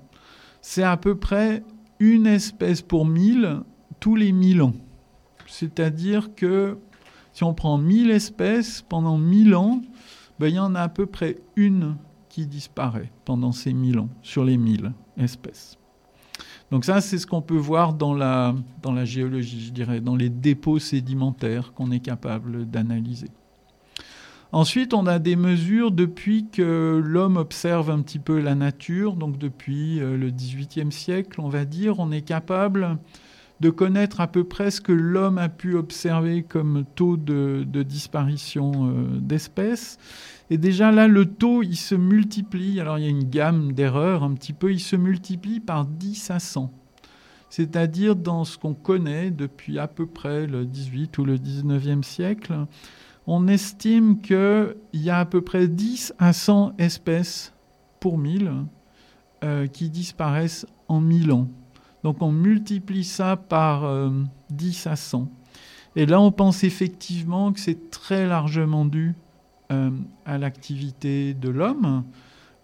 c'est 0.62 0.84
à 0.84 0.96
peu 0.96 1.16
près 1.16 1.64
une 2.00 2.28
espèce 2.28 2.84
pour 2.84 3.08
mille 3.08 3.62
tous 4.00 4.16
les 4.16 4.32
mille 4.32 4.62
ans. 4.62 4.74
C'est-à-dire 5.48 6.36
que 6.36 6.78
si 7.32 7.44
on 7.44 7.56
prend 7.56 7.80
1000 7.80 8.12
espèces 8.12 8.84
pendant 8.84 9.18
1000 9.18 9.56
ans, 9.56 9.82
ben, 10.38 10.50
il 10.50 10.56
y 10.56 10.60
en 10.60 10.76
a 10.76 10.82
à 10.82 10.90
peu 10.90 11.08
près 11.08 11.40
une 11.56 11.96
qui 12.30 12.46
disparaît 12.46 13.12
pendant 13.26 13.54
ces 13.54 13.74
1000 13.74 13.98
ans, 13.98 14.10
sur 14.22 14.44
les 14.44 14.58
1000 14.58 14.92
espèces. 15.18 15.80
Donc 16.70 16.86
ça, 16.86 17.02
c'est 17.02 17.18
ce 17.18 17.26
qu'on 17.26 17.42
peut 17.42 17.58
voir 17.58 17.96
dans 17.96 18.14
la, 18.14 18.54
dans 18.84 18.92
la 18.92 19.06
géologie, 19.06 19.66
je 19.66 19.72
dirais, 19.72 20.00
dans 20.00 20.16
les 20.16 20.30
dépôts 20.30 20.78
sédimentaires 20.78 21.74
qu'on 21.74 21.90
est 21.90 22.02
capable 22.02 22.70
d'analyser. 22.70 23.32
Ensuite, 24.54 24.94
on 24.94 25.08
a 25.08 25.18
des 25.18 25.36
mesures 25.36 25.90
depuis 25.90 26.46
que 26.48 27.02
l'homme 27.04 27.38
observe 27.38 27.90
un 27.90 28.04
petit 28.04 28.20
peu 28.20 28.40
la 28.40 28.54
nature, 28.54 29.16
donc 29.16 29.40
depuis 29.40 30.00
euh, 30.00 30.16
le 30.16 30.30
XVIIIe 30.30 30.92
siècle, 30.92 31.42
on 31.42 31.50
va 31.50 31.66
dire, 31.66 32.00
on 32.00 32.12
est 32.12 32.22
capable 32.22 33.00
de 33.62 33.72
connaître 33.72 34.22
à 34.22 34.28
peu 34.28 34.44
près 34.44 34.70
ce 34.70 34.80
que 34.80 34.92
l'homme 34.92 35.40
a 35.40 35.50
pu 35.50 35.74
observer 35.74 36.44
comme 36.44 36.86
taux 36.94 37.18
de, 37.18 37.66
disparition 37.82 38.72
euh, 38.76 39.20
d'espèces. 39.20 39.98
Et 40.52 40.60
déjà 40.60 40.92
là, 40.92 41.08
le 41.08 41.26
taux, 41.26 41.64
il 41.64 41.76
se 41.76 41.96
multiplie. 41.96 42.80
Alors 42.80 43.00
il 43.00 43.06
y 43.06 43.08
a 43.08 43.10
une 43.10 43.28
gamme 43.28 43.74
d'erreurs 43.74 44.22
un 44.22 44.36
petit 44.36 44.54
peu, 44.54 44.72
il 44.72 44.80
se 44.80 44.96
multiplie 44.96 45.62
par 45.62 45.86
10 45.86 46.30
à 46.30 46.38
100. 46.38 46.72
C'est-à-dire 47.50 48.16
dans 48.16 48.44
ce 48.46 48.60
qu'on 48.60 48.76
connaît 48.76 49.32
depuis 49.32 49.80
à 49.80 49.88
peu 49.88 50.06
près 50.06 50.46
le 50.46 50.66
18 50.66 51.18
ou 51.18 51.26
le 51.26 51.38
19e 51.38 52.04
siècle, 52.04 52.54
on 53.28 53.48
estime 53.48 54.22
qu'il 54.22 54.76
y 54.94 55.10
a 55.10 55.20
à 55.20 55.26
peu 55.26 55.42
près 55.42 55.68
10 55.68 56.14
à 56.20 56.34
100 56.34 56.74
espèces 56.78 57.54
pour 58.00 58.18
1000 58.18 58.52
euh, 59.44 59.68
qui 59.68 59.90
disparaissent 59.90 60.66
en 60.88 61.00
1000 61.00 61.32
ans. 61.32 61.48
Donc 62.04 62.22
on 62.22 62.32
multiplie 62.32 63.06
ça 63.06 63.38
par 63.38 63.86
euh, 63.86 64.10
10 64.50 64.88
à 64.88 64.96
100. 64.96 65.30
Et 65.96 66.06
là, 66.06 66.20
on 66.20 66.32
pense 66.32 66.64
effectivement 66.64 67.54
que 67.54 67.60
c'est 67.60 67.92
très 67.92 68.28
largement 68.28 68.86
dû 68.86 69.16
euh, 69.72 69.92
à 70.26 70.38
l'activité 70.38 71.34
de 71.34 71.50
l'homme 71.50 72.04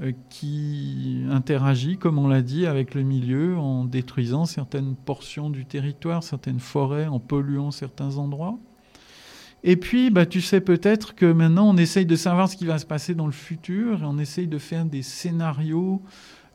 euh, 0.01 0.11
qui 0.29 1.23
interagit, 1.29 1.97
comme 1.97 2.17
on 2.17 2.27
l'a 2.27 2.41
dit, 2.41 2.65
avec 2.65 2.95
le 2.95 3.03
milieu 3.03 3.57
en 3.57 3.85
détruisant 3.85 4.45
certaines 4.45 4.95
portions 4.95 5.49
du 5.49 5.65
territoire, 5.65 6.23
certaines 6.23 6.59
forêts, 6.59 7.07
en 7.07 7.19
polluant 7.19 7.71
certains 7.71 8.17
endroits. 8.17 8.57
Et 9.63 9.75
puis, 9.75 10.09
bah, 10.09 10.25
tu 10.25 10.41
sais 10.41 10.61
peut-être 10.61 11.15
que 11.15 11.25
maintenant, 11.25 11.69
on 11.69 11.77
essaye 11.77 12.05
de 12.05 12.15
savoir 12.15 12.49
ce 12.49 12.55
qui 12.55 12.65
va 12.65 12.79
se 12.79 12.85
passer 12.85 13.13
dans 13.13 13.25
le 13.25 13.33
futur 13.33 14.01
et 14.01 14.05
on 14.05 14.17
essaye 14.17 14.47
de 14.47 14.57
faire 14.57 14.85
des 14.85 15.01
scénarios 15.01 16.01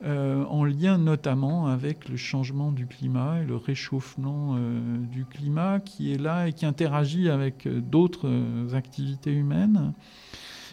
euh, 0.04 0.44
en 0.46 0.64
lien 0.64 0.98
notamment 0.98 1.68
avec 1.68 2.08
le 2.10 2.16
changement 2.16 2.72
du 2.72 2.86
climat 2.86 3.40
et 3.40 3.46
le 3.46 3.56
réchauffement 3.56 4.56
euh, 4.58 4.98
du 4.98 5.24
climat 5.24 5.80
qui 5.80 6.12
est 6.12 6.18
là 6.18 6.48
et 6.48 6.52
qui 6.52 6.66
interagit 6.66 7.30
avec 7.30 7.66
euh, 7.66 7.80
d'autres 7.80 8.28
activités 8.74 9.32
humaines. 9.32 9.94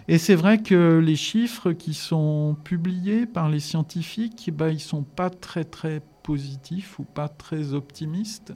Et 0.09 0.17
c'est 0.17 0.35
vrai 0.35 0.61
que 0.61 0.97
les 0.97 1.15
chiffres 1.15 1.71
qui 1.71 1.93
sont 1.93 2.57
publiés 2.63 3.25
par 3.25 3.47
les 3.47 3.59
scientifiques, 3.59 4.51
bah, 4.53 4.69
ils 4.69 4.75
ne 4.75 4.79
sont 4.79 5.03
pas 5.03 5.29
très 5.29 5.63
très 5.63 6.01
positifs 6.23 6.99
ou 6.99 7.03
pas 7.03 7.29
très 7.29 7.73
optimistes, 7.73 8.53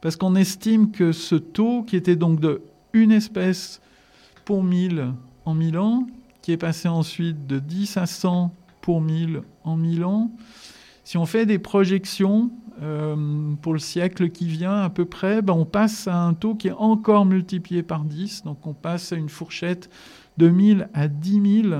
parce 0.00 0.16
qu'on 0.16 0.34
estime 0.34 0.92
que 0.92 1.12
ce 1.12 1.34
taux, 1.34 1.82
qui 1.82 1.96
était 1.96 2.16
donc 2.16 2.40
de 2.40 2.62
une 2.96 3.12
espèce 3.12 3.80
pour 4.44 4.64
1000 4.64 5.12
en 5.44 5.54
1000 5.54 5.78
ans, 5.78 6.06
qui 6.42 6.52
est 6.52 6.56
passé 6.56 6.88
ensuite 6.88 7.46
de 7.46 7.58
10 7.58 7.96
à 7.98 8.06
100 8.06 8.52
pour 8.80 9.00
1000 9.00 9.42
en 9.64 9.76
1000 9.76 10.04
ans. 10.04 10.30
Si 11.04 11.18
on 11.18 11.26
fait 11.26 11.46
des 11.46 11.58
projections 11.58 12.50
euh, 12.82 13.54
pour 13.62 13.72
le 13.72 13.78
siècle 13.78 14.30
qui 14.30 14.46
vient 14.46 14.80
à 14.80 14.90
peu 14.90 15.04
près, 15.04 15.42
ben 15.42 15.52
on 15.52 15.64
passe 15.64 16.08
à 16.08 16.16
un 16.16 16.34
taux 16.34 16.54
qui 16.54 16.68
est 16.68 16.74
encore 16.76 17.26
multiplié 17.26 17.82
par 17.82 18.04
10. 18.04 18.44
Donc 18.44 18.66
on 18.66 18.74
passe 18.74 19.12
à 19.12 19.16
une 19.16 19.28
fourchette 19.28 19.90
de 20.36 20.48
1000 20.48 20.88
à 20.94 21.08
10 21.08 21.62
000 21.62 21.74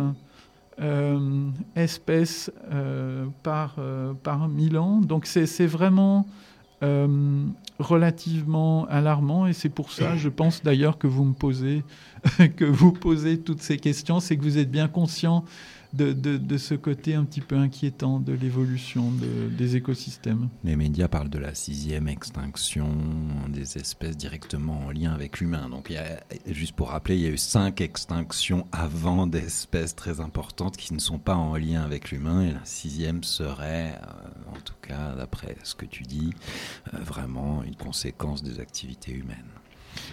euh, 0.80 1.48
espèces 1.74 2.52
euh, 2.72 3.26
par, 3.42 3.76
par 4.22 4.48
1000 4.48 4.78
ans. 4.78 5.00
Donc 5.00 5.26
c'est 5.26 5.66
vraiment 5.66 6.26
relativement 7.78 8.86
alarmant. 8.86 9.46
Et 9.46 9.52
c'est 9.52 9.68
pour 9.68 9.92
ça, 9.92 10.16
je 10.16 10.28
pense 10.28 10.62
d'ailleurs 10.62 10.98
que 10.98 11.06
vous 11.06 11.24
me 11.24 11.34
posez, 11.34 11.82
que 12.56 12.64
vous 12.64 12.92
posez 12.92 13.38
toutes 13.38 13.62
ces 13.62 13.76
questions, 13.76 14.20
c'est 14.20 14.36
que 14.36 14.42
vous 14.42 14.58
êtes 14.58 14.70
bien 14.70 14.88
conscient 14.88 15.44
de, 15.92 16.12
de- 16.12 16.36
de 16.36 16.58
ce 16.58 16.74
côté 16.74 17.14
un 17.14 17.24
petit 17.24 17.40
peu 17.40 17.56
inquiétant 17.56 18.20
de 18.20 18.32
l'évolution 18.32 19.10
de- 19.10 19.48
des 19.56 19.76
écosystèmes. 19.76 20.48
Les 20.64 20.76
médias 20.76 21.08
parlent 21.08 21.30
de 21.30 21.38
la 21.38 21.54
sixième 21.54 22.08
extinction 22.08 22.88
des 23.48 23.76
espèces 23.78 24.16
directement 24.16 24.86
en 24.86 24.90
lien 24.90 25.12
avec 25.12 25.40
l'humain. 25.40 25.68
Donc, 25.68 25.92
juste 26.46 26.74
pour 26.74 26.90
rappeler, 26.90 27.16
il 27.16 27.22
y 27.22 27.26
a 27.26 27.30
eu 27.30 27.38
cinq 27.38 27.80
extinctions 27.80 28.66
avant 28.72 29.26
d'espèces 29.26 29.94
très 29.94 30.20
importantes 30.20 30.76
qui 30.76 30.94
ne 30.94 30.98
sont 30.98 31.18
pas 31.18 31.36
en 31.36 31.56
lien 31.56 31.82
avec 31.82 32.10
l'humain. 32.10 32.42
Et 32.42 32.52
la 32.52 32.64
sixième 32.64 33.22
serait, 33.24 33.94
euh, 34.02 34.50
en 34.56 34.60
tout 34.60 34.74
cas, 34.82 35.14
d'après 35.16 35.56
ce 35.62 35.74
que 35.74 35.86
tu 35.86 36.02
dis, 36.04 36.32
euh, 36.94 36.98
vraiment 36.98 37.62
une 37.62 37.76
conséquence 37.76 38.42
des 38.42 38.60
activités 38.60 39.12
humaines. 39.12 39.44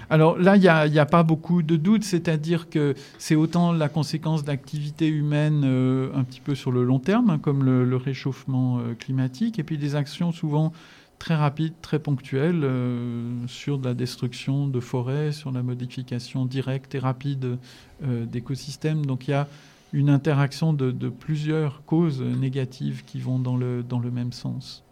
Alors 0.10 0.38
là, 0.38 0.56
il 0.56 0.92
n'y 0.92 1.00
a, 1.00 1.06
pas 1.06 1.24
beaucoup 1.24 1.64
de 1.64 1.76
doutes, 1.76 2.04
c'est-à-dire 2.04 2.70
que 2.70 2.96
c'est 3.18 3.36
autant 3.36 3.72
la 3.72 3.90
conséquence 3.90 4.44
d'activités 4.44 5.08
humaines 5.08 5.64
euh, 5.66 6.12
un 6.16 6.24
petit 6.24 6.42
peu 6.42 6.56
sur 6.56 6.72
le 6.72 6.84
long 6.84 7.00
terme, 7.00 7.30
hein, 7.30 7.40
comme 7.40 7.64
le, 7.64 7.96
réchauffement 7.96 8.80
euh, 8.80 8.96
climatique, 8.96 9.60
et 9.60 9.64
puis 9.64 9.78
des 9.78 9.96
actions 9.96 10.32
souvent 10.32 10.74
très 11.20 11.36
rapides, 11.36 11.74
très 11.82 12.00
ponctuelles, 12.00 12.62
euh, 12.64 13.48
sur 13.48 13.78
de 13.78 13.86
la 13.88 13.94
destruction 13.94 14.68
de 14.68 14.80
forêts, 14.80 15.32
sur 15.32 15.52
la 15.52 15.64
modification 15.64 16.46
directe 16.46 16.96
et 16.96 17.00
rapide 17.00 17.58
d'écosystèmes. 18.02 19.06
Donc 19.06 19.28
il 19.28 19.32
y 19.32 19.36
a 19.36 19.48
une 19.94 20.10
interaction 20.10 20.74
de, 20.74 21.10
plusieurs 21.10 21.86
causes 21.86 22.22
négatives 22.22 23.06
qui 23.06 23.20
vont 23.20 23.40
dans 23.40 23.56
le, 23.56 24.12
même 24.12 24.34
sens. 24.34 24.84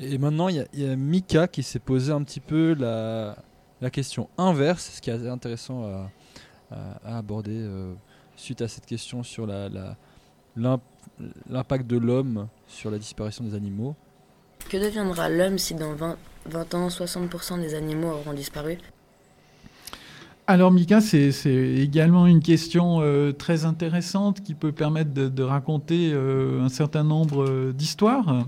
Et 0.00 0.18
maintenant, 0.18 0.48
il 0.48 0.66
y, 0.74 0.80
y 0.82 0.86
a 0.86 0.96
Mika 0.96 1.48
qui 1.48 1.62
s'est 1.62 1.78
posé 1.78 2.12
un 2.12 2.22
petit 2.22 2.40
peu 2.40 2.74
la, 2.74 3.36
la 3.84 3.90
question 3.90 4.30
inverse, 4.38 4.92
ce 4.96 5.00
qui 5.02 5.10
est 5.10 5.28
intéressant 5.28 5.84
à, 5.84 6.10
à- 6.74 7.14
à 7.14 7.18
aborder 7.18 7.52
euh, 7.54 7.92
suite 8.34 8.62
à 8.62 8.68
cette 8.68 8.86
question 8.86 9.22
sur 9.22 9.46
la- 9.46 9.68
la- 9.68 9.96
l'imp- 10.56 10.80
l'impact 11.50 11.86
de 11.86 11.98
l'homme 11.98 12.48
sur 12.66 12.90
la 12.90 12.96
disparition 12.98 13.44
des 13.44 13.54
animaux. 13.54 13.94
Que 14.70 14.78
deviendra 14.78 15.28
l'homme 15.28 15.58
si 15.58 15.74
dans 15.74 15.92
20, 15.94 16.16
20 16.46 16.74
ans, 16.74 16.88
60% 16.88 17.60
des 17.60 17.74
animaux 17.74 18.08
auront 18.08 18.32
disparu? 18.32 18.78
Alors 20.46 20.70
Mika, 20.72 21.00
c'est 21.02 21.30
c'est 21.32 21.54
également 21.88 22.26
une 22.26 22.40
question 22.42 23.00
euh, 23.02 23.32
très 23.32 23.64
intéressante 23.66 24.42
qui 24.42 24.54
peut 24.54 24.72
permettre 24.72 25.12
de, 25.12 25.28
de 25.28 25.42
raconter 25.42 26.10
euh, 26.12 26.62
un 26.62 26.68
certain 26.70 27.04
nombre 27.04 27.44
euh, 27.44 27.72
d'histoires. 27.72 28.46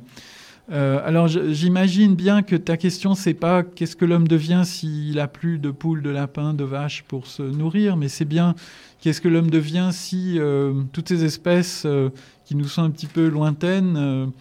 Euh, 0.72 1.00
alors 1.04 1.28
j'imagine 1.28 2.16
bien 2.16 2.42
que 2.42 2.56
ta 2.56 2.76
question 2.76 3.14
c'est 3.14 3.34
pas 3.34 3.62
qu'est-ce 3.62 3.94
que 3.94 4.04
l'homme 4.04 4.26
devient 4.26 4.62
s'il 4.64 5.20
a 5.20 5.28
plus 5.28 5.60
de 5.60 5.70
poules, 5.70 6.02
de 6.02 6.10
lapins, 6.10 6.54
de 6.54 6.64
vaches 6.64 7.04
pour 7.06 7.28
se 7.28 7.42
nourrir, 7.44 7.96
mais 7.96 8.08
c'est 8.08 8.24
bien 8.24 8.56
qu'est-ce 9.00 9.20
que 9.20 9.28
l'homme 9.28 9.50
devient 9.50 9.90
si 9.92 10.40
euh, 10.40 10.72
toutes 10.92 11.08
ces 11.08 11.24
espèces 11.24 11.84
euh, 11.86 12.08
qui 12.44 12.56
nous 12.56 12.66
sont 12.66 12.82
un 12.82 12.90
petit 12.90 13.06
peu 13.06 13.28
lointaines, 13.28 14.32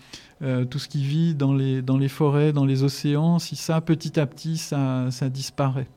tout 0.69 0.79
ce 0.79 0.87
qui 0.87 1.03
vit 1.03 1.33
dans 1.33 1.53
les, 1.53 2.07
forêts, 2.07 2.53
dans 2.53 2.65
les 2.65 2.83
océans, 2.83 3.39
si 3.39 3.55
ça 3.55 3.81
petit 3.81 4.19
à 4.19 4.27
petit 4.27 4.57
ça, 4.57 5.07
ça 5.09 5.29
disparaît. 5.29 5.87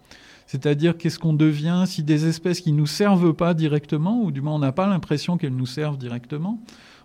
C'est-à-dire 0.47 0.97
qu'est-ce 0.97 1.19
qu'on 1.19 1.35
devient 1.35 1.85
si 1.87 2.03
des 2.03 2.27
espèces 2.27 2.63
qui 2.63 2.73
nous 2.73 2.87
servent 2.87 3.35
pas 3.35 3.53
directement, 3.53 4.23
ou 4.23 4.31
du 4.31 4.41
moins 4.41 4.55
on 4.55 4.59
n'a 4.59 4.73
pas 4.73 4.87
l'impression 4.87 5.37
qu'elles 5.37 5.55
nous 5.55 5.67
servent 5.67 5.99
directement, 5.99 6.59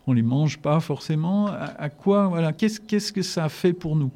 on 0.07 0.13
les 0.13 0.21
mange 0.21 0.59
pas 0.59 0.79
forcément, 0.79 1.47
à, 1.47 1.89
quoi, 1.89 2.27
voilà, 2.27 2.53
qu'est-ce 2.53 3.11
que 3.11 3.21
ça 3.21 3.49
fait 3.49 3.73
pour 3.73 3.95
nous? 3.95 4.11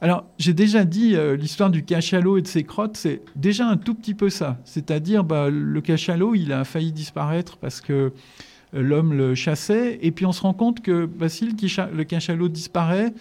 Alors 0.00 0.24
j'ai 0.38 0.52
déjà 0.52 0.84
dit 0.84 1.16
euh, 1.16 1.36
l'histoire 1.36 1.70
du 1.70 1.84
cachalot 1.84 2.38
et 2.38 2.42
de 2.42 2.46
ses 2.46 2.62
crottes, 2.62 2.96
c'est 2.96 3.20
déjà 3.34 3.66
un 3.66 3.76
tout 3.76 3.94
petit 3.94 4.14
peu 4.14 4.30
ça. 4.30 4.58
C'est-à-dire 4.64 5.24
bah, 5.24 5.50
le 5.50 5.80
cachalot, 5.80 6.34
il 6.34 6.52
a 6.52 6.64
failli 6.64 6.92
disparaître 6.92 7.56
parce 7.56 7.80
que 7.80 7.92
euh, 7.92 8.12
l'homme 8.72 9.12
le 9.12 9.34
chassait, 9.34 9.98
et 10.00 10.12
puis 10.12 10.24
on 10.24 10.32
se 10.32 10.42
rend 10.42 10.54
compte 10.54 10.82
que 10.82 11.06
bah, 11.06 11.28
si 11.28 11.46
le, 11.46 12.04
cachalot 12.04 12.48
disparaît, 12.48 13.12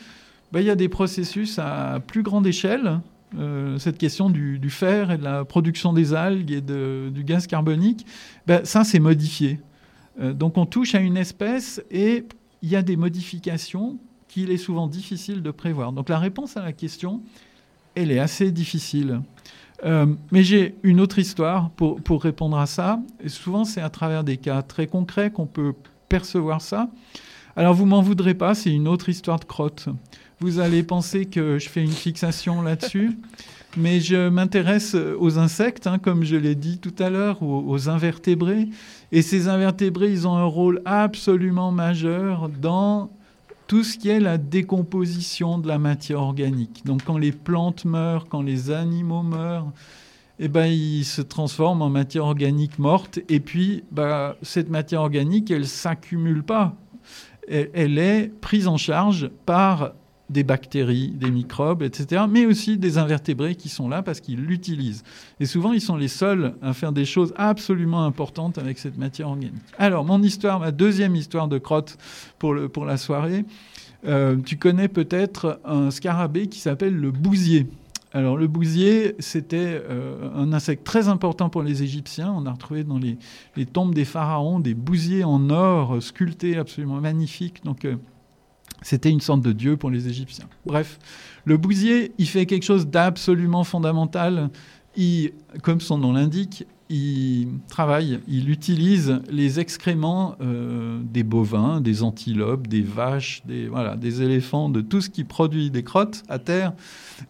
bah, 0.51 0.61
il 0.61 0.67
y 0.67 0.69
a 0.69 0.75
des 0.75 0.89
processus 0.89 1.57
à 1.57 1.99
plus 2.05 2.21
grande 2.21 2.45
échelle. 2.45 2.99
euh, 3.37 3.77
cette 3.79 3.97
question 3.97 4.29
du, 4.29 4.69
fer 4.69 5.11
et 5.11 5.17
de 5.17 5.23
la 5.23 5.45
production 5.45 5.93
des 5.93 6.13
algues 6.13 6.51
et 6.51 6.61
du 6.61 7.23
gaz 7.23 7.47
carbonique, 7.47 8.05
ben, 8.45 8.63
ça 8.65 8.83
c'est 8.83 8.99
modifié. 8.99 9.59
Euh, 10.19 10.33
donc 10.33 10.57
on 10.57 10.65
touche 10.65 10.95
à 10.95 10.99
une 10.99 11.17
espèce 11.17 11.81
et 11.91 12.25
il 12.61 12.69
y 12.69 12.75
a 12.75 12.81
des 12.81 12.95
modifications 12.95 13.97
qu'il 14.27 14.51
est 14.51 14.57
souvent 14.57 14.87
difficile 14.87 15.41
de 15.41 15.51
prévoir. 15.51 15.91
Donc 15.91 16.09
la 16.09 16.19
réponse 16.19 16.57
à 16.57 16.63
la 16.63 16.73
question, 16.73 17.21
elle 17.95 18.11
est 18.11 18.19
assez 18.19 18.51
difficile. 18.51 19.21
Euh, 19.85 20.07
mais 20.31 20.43
j'ai 20.43 20.75
une 20.83 20.99
autre 20.99 21.19
histoire 21.19 21.69
pour, 21.71 22.23
répondre 22.23 22.57
à 22.57 22.65
ça. 22.65 22.99
Souvent, 23.27 23.63
c'est 23.63 23.81
à 23.81 23.89
travers 23.89 24.23
des 24.23 24.37
cas 24.37 24.61
très 24.61 24.87
concrets 24.87 25.29
qu'on 25.31 25.45
peut 25.45 25.73
percevoir 26.09 26.61
ça. 26.61 26.89
Alors, 27.55 27.73
vous 27.73 27.85
m'en 27.85 28.01
voudrez 28.01 28.33
pas, 28.33 28.55
c'est 28.55 28.71
une 28.71 28.87
autre 28.87 29.09
histoire 29.09 29.39
de 29.39 29.45
crotte. 29.45 29.89
Vous 30.39 30.59
allez 30.59 30.83
penser 30.83 31.25
que 31.25 31.57
je 31.57 31.69
fais 31.69 31.83
une 31.83 31.91
fixation 31.91 32.61
là-dessus, 32.61 33.17
mais 33.75 33.99
je 33.99 34.29
m'intéresse 34.29 34.95
aux 34.95 35.37
insectes, 35.37 35.87
hein, 35.87 35.99
comme 35.99 36.23
je 36.23 36.35
l'ai 36.35 36.55
dit 36.55 36.79
tout 36.79 36.95
à 36.99 37.09
l'heure, 37.09 37.43
aux, 37.43 37.63
aux 37.67 37.89
invertébrés. 37.89 38.69
Et 39.11 39.21
ces 39.21 39.47
invertébrés, 39.47 40.11
ils 40.11 40.27
ont 40.27 40.35
un 40.35 40.45
rôle 40.45 40.81
absolument 40.85 41.71
majeur 41.71 42.49
dans 42.49 43.11
tout 43.67 43.83
ce 43.83 43.97
qui 43.97 44.09
est 44.09 44.19
la 44.19 44.37
décomposition 44.37 45.59
de 45.59 45.67
la 45.67 45.77
matière 45.77 46.21
organique. 46.21 46.83
Donc 46.85 47.03
quand 47.03 47.17
les 47.17 47.33
plantes 47.33 47.85
meurent, 47.85 48.27
quand 48.29 48.41
les 48.41 48.71
animaux 48.71 49.23
meurent, 49.23 49.71
eh 50.39 50.47
ben, 50.47 50.67
il 50.67 51.03
se 51.03 51.21
transforme 51.21 51.81
en 51.81 51.89
matière 51.89 52.25
organique 52.25 52.79
morte. 52.79 53.19
Et 53.27 53.39
puis, 53.39 53.83
bah, 53.91 54.37
cette 54.41 54.69
matière 54.69 55.01
organique, 55.01 55.51
elle 55.51 55.67
s'accumule 55.67 56.43
pas. 56.43 56.75
Elle 57.49 57.97
est 57.97 58.31
prise 58.41 58.67
en 58.67 58.77
charge 58.77 59.29
par 59.45 59.93
des 60.29 60.43
bactéries, 60.43 61.09
des 61.09 61.31
microbes, 61.31 61.83
etc., 61.83 62.23
mais 62.29 62.45
aussi 62.45 62.77
des 62.77 62.97
invertébrés 62.97 63.55
qui 63.55 63.69
sont 63.69 63.87
là 63.87 64.01
parce 64.01 64.19
qu'ils 64.19 64.43
l'utilisent. 64.43 65.03
Et 65.39 65.45
souvent, 65.45 65.71
ils 65.71 65.81
sont 65.81 65.95
les 65.95 66.07
seuls 66.09 66.55
à 66.61 66.73
faire 66.73 66.91
des 66.91 67.05
choses 67.05 67.33
absolument 67.37 68.05
importantes 68.05 68.57
avec 68.57 68.77
cette 68.77 68.97
matière 68.97 69.29
organique. 69.29 69.53
Alors, 69.77 70.03
mon 70.03 70.21
histoire, 70.21 70.59
ma 70.59 70.71
deuxième 70.71 71.15
histoire 71.15 71.47
de 71.47 71.57
crotte 71.57 71.97
pour, 72.39 72.53
le, 72.53 72.67
pour 72.67 72.85
la 72.85 72.97
soirée, 72.97 73.45
euh, 74.05 74.35
tu 74.45 74.57
connais 74.57 74.87
peut-être 74.87 75.59
un 75.65 75.91
scarabée 75.91 76.47
qui 76.47 76.59
s'appelle 76.59 76.95
le 76.95 77.11
bousier. 77.11 77.67
Alors 78.13 78.37
le 78.37 78.47
bousier, 78.47 79.15
c'était 79.19 79.81
euh, 79.89 80.29
un 80.33 80.53
insecte 80.53 80.85
très 80.85 81.07
important 81.07 81.49
pour 81.49 81.61
les 81.61 81.83
Égyptiens. 81.83 82.33
On 82.35 82.45
a 82.45 82.51
retrouvé 82.51 82.83
dans 82.83 82.97
les, 82.97 83.17
les 83.55 83.65
tombes 83.65 83.93
des 83.93 84.05
pharaons 84.05 84.59
des 84.59 84.73
bousiers 84.73 85.23
en 85.23 85.49
or 85.49 86.01
sculptés 86.01 86.57
absolument 86.57 87.01
magnifiques. 87.01 87.63
Donc 87.65 87.85
euh, 87.85 87.95
c'était 88.81 89.09
une 89.09 89.21
sorte 89.21 89.41
de 89.41 89.51
dieu 89.51 89.77
pour 89.77 89.89
les 89.89 90.07
Égyptiens. 90.07 90.47
Bref, 90.65 90.99
le 91.45 91.57
bousier, 91.57 92.11
il 92.17 92.27
fait 92.27 92.45
quelque 92.45 92.63
chose 92.63 92.87
d'absolument 92.87 93.63
fondamental. 93.63 94.49
Il, 94.95 95.31
comme 95.61 95.81
son 95.81 95.97
nom 95.97 96.13
l'indique, 96.13 96.65
il 96.89 97.47
travaille, 97.67 98.19
il 98.27 98.49
utilise 98.49 99.19
les 99.29 99.59
excréments 99.59 100.35
euh, 100.41 101.01
des 101.03 101.23
bovins, 101.23 101.81
des 101.81 102.01
antilopes, 102.01 102.67
des 102.67 102.81
vaches, 102.81 103.43
des, 103.45 104.21
éléphants, 104.21 104.69
de 104.69 104.81
tout 104.81 105.01
ce 105.01 105.09
qui 105.09 105.23
produit 105.23 105.69
des 105.69 105.83
crottes 105.83 106.23
à 106.29 106.39
terre, 106.39 106.73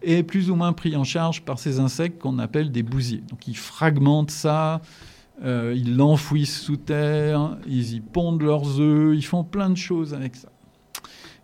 est 0.02 0.22
plus 0.22 0.50
ou 0.50 0.54
moins 0.54 0.72
pris 0.72 0.94
en 0.96 1.04
charge 1.04 1.42
par 1.42 1.58
ces 1.58 1.80
insectes 1.80 2.20
qu'on 2.20 2.38
appelle 2.38 2.70
des 2.70 2.84
bousiers. 2.84 3.22
Donc 3.30 3.48
ils 3.48 3.56
fragmentent 3.56 4.30
ça, 4.30 4.80
euh, 5.44 5.74
ils 5.76 5.96
l'enfouissent 5.96 6.60
sous 6.60 6.76
terre, 6.76 7.56
ils 7.66 7.94
y 7.94 8.00
pondent 8.00 8.42
leurs 8.42 8.80
œufs, 8.80 9.16
ils 9.16 9.24
font 9.24 9.44
plein 9.44 9.70
de 9.70 9.76
choses 9.76 10.14
avec 10.14 10.36
ça. 10.36 10.48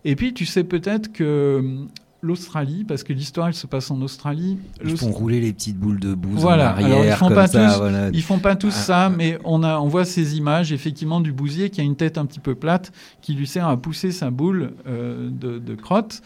Et 0.05 0.15
puis 0.15 0.33
tu 0.33 0.45
sais 0.45 0.63
peut-être 0.63 1.11
que 1.11 1.57
hum, 1.59 1.89
l'Australie, 2.21 2.83
parce 2.83 3.03
que 3.03 3.13
l'histoire 3.13 3.47
elle 3.47 3.53
se 3.53 3.67
passe 3.67 3.91
en 3.91 4.01
Australie. 4.01 4.57
Ils 4.83 4.97
font 4.97 5.11
rouler 5.11 5.39
les 5.39 5.53
petites 5.53 5.77
boules 5.77 5.99
de 5.99 6.13
bouse 6.13 6.41
voilà, 6.41 6.65
en 6.65 6.67
arrière, 6.69 6.87
alors 6.87 7.05
ils 7.05 7.11
font 7.11 7.27
comme 7.27 7.35
pas 7.35 7.47
ça, 7.47 7.67
tous, 7.67 7.77
voilà. 7.77 8.09
ils 8.11 8.23
font 8.23 8.39
pas 8.39 8.55
tous 8.55 8.73
Ah, 8.75 8.81
ça, 8.81 9.09
mais 9.09 9.37
on 9.43 9.63
a, 9.63 9.79
on 9.79 9.87
voit 9.87 10.05
ces 10.05 10.37
images 10.37 10.71
effectivement 10.71 11.21
du 11.21 11.31
bousier 11.31 11.69
qui 11.69 11.81
a 11.81 11.83
une 11.83 11.95
tête 11.95 12.17
un 12.17 12.25
petit 12.25 12.39
peu 12.39 12.55
plate, 12.55 12.91
qui 13.21 13.33
lui 13.33 13.45
sert 13.47 13.67
à 13.67 13.77
pousser 13.77 14.11
sa 14.11 14.31
boule 14.31 14.73
euh, 14.87 15.29
de, 15.29 15.59
de 15.59 15.75
crotte, 15.75 16.21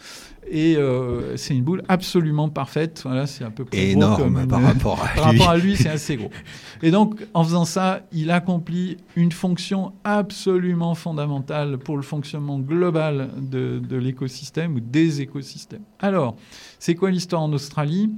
et 0.50 0.76
euh, 0.76 1.36
c'est 1.36 1.54
une 1.54 1.62
boule 1.62 1.82
absolument 1.88 2.48
parfaite. 2.48 3.00
Voilà, 3.04 3.26
c'est 3.26 3.44
à 3.44 3.50
peu 3.50 3.64
près 3.64 3.78
gros 3.78 3.86
Énorme 3.92 4.22
comme 4.22 4.38
une- 4.38 4.48
par 4.48 4.62
rapport 4.62 5.02
à 5.04 5.08
par 5.14 5.32
lui. 5.32 5.38
rapport 5.38 5.50
à 5.54 5.56
lui, 5.58 5.76
c'est 5.76 5.88
assez 5.88 6.16
gros. 6.16 6.30
Et 6.82 6.90
donc, 6.90 7.24
en 7.34 7.44
faisant 7.44 7.64
ça, 7.64 8.00
il 8.12 8.30
accomplit 8.30 8.96
une 9.16 9.32
fonction 9.32 9.92
absolument 10.04 10.94
fondamentale 10.94 11.78
pour 11.78 11.96
le 11.96 12.02
fonctionnement 12.02 12.58
global 12.58 13.30
de, 13.40 13.78
de 13.78 13.96
l'écosystème 13.96 14.74
ou 14.74 14.80
des 14.80 15.20
écosystèmes. 15.20 15.82
Alors, 16.00 16.36
c'est 16.78 16.94
quoi 16.94 17.10
l'histoire 17.10 17.42
en 17.42 17.52
Australie? 17.52 18.10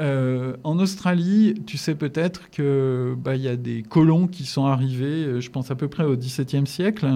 Euh, 0.00 0.56
en 0.64 0.78
Australie, 0.78 1.54
tu 1.66 1.76
sais 1.76 1.94
peut-être 1.94 2.50
que 2.50 3.14
bah, 3.22 3.36
il 3.36 3.42
y 3.42 3.48
a 3.48 3.56
des 3.56 3.82
colons 3.82 4.26
qui 4.26 4.46
sont 4.46 4.64
arrivés, 4.64 5.24
euh, 5.26 5.40
je 5.40 5.50
pense 5.50 5.70
à 5.70 5.74
peu 5.74 5.86
près 5.88 6.04
au 6.04 6.16
XVIIe 6.16 6.66
siècle, 6.66 7.06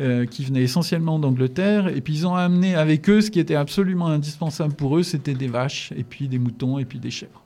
euh, 0.00 0.26
qui 0.26 0.44
venaient 0.44 0.62
essentiellement 0.62 1.18
d'Angleterre, 1.18 1.88
et 1.88 2.00
puis 2.00 2.14
ils 2.14 2.26
ont 2.26 2.34
amené 2.34 2.74
avec 2.74 3.08
eux 3.08 3.20
ce 3.20 3.30
qui 3.30 3.38
était 3.38 3.54
absolument 3.54 4.08
indispensable 4.08 4.74
pour 4.74 4.98
eux, 4.98 5.02
c'était 5.02 5.34
des 5.34 5.46
vaches, 5.46 5.92
et 5.96 6.02
puis 6.02 6.26
des 6.26 6.38
moutons, 6.38 6.78
et 6.78 6.84
puis 6.84 6.98
des 6.98 7.10
chèvres. 7.10 7.42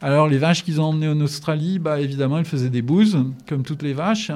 Alors 0.00 0.28
les 0.28 0.38
vaches 0.38 0.62
qu'ils 0.62 0.80
ont 0.80 0.84
emmenées 0.84 1.08
en 1.08 1.20
Australie, 1.20 1.78
bah, 1.78 2.00
évidemment, 2.00 2.38
elles 2.38 2.44
faisaient 2.44 2.70
des 2.70 2.82
bouses, 2.82 3.18
comme 3.48 3.62
toutes 3.64 3.82
les 3.82 3.94
vaches. 3.94 4.30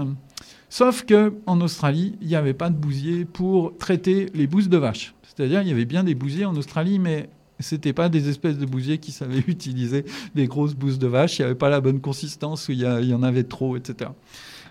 Sauf 0.69 1.05
que 1.05 1.35
en 1.47 1.61
Australie, 1.61 2.17
il 2.21 2.29
n'y 2.29 2.37
avait 2.37 2.55
pas 2.55 2.71
de 2.71 2.77
bousier 2.77 3.25
pour 3.25 3.77
traiter 3.79 4.27
les 4.35 4.47
bouses 4.47 4.69
de 4.69 4.79
vaches. 4.79 5.15
C'est-à-dire, 5.23 5.63
il 5.63 5.69
y 5.69 5.73
avait 5.73 5.85
bien 5.85 6.03
des 6.03 6.15
bousiers 6.15 6.45
en 6.45 6.57
Australie, 6.57 6.99
mais 6.99 7.29
c'était 7.61 7.93
pas 7.93 8.09
des 8.09 8.29
espèces 8.29 8.59
de 8.59 8.67
bousiers 8.67 8.99
qui 8.99 9.13
savaient 9.13 9.39
utiliser 9.47 10.05
des 10.35 10.47
grosses 10.47 10.75
bouses 10.75 10.99
de 10.99 11.07
vaches. 11.07 11.39
Il 11.39 11.43
n'y 11.43 11.47
avait 11.47 11.55
pas 11.55 11.71
la 11.71 11.81
bonne 11.81 12.01
consistance, 12.01 12.69
ou 12.69 12.73
il 12.73 12.81
y 12.81 13.15
en 13.15 13.23
avait 13.23 13.45
trop, 13.45 13.77
etc. 13.77 14.11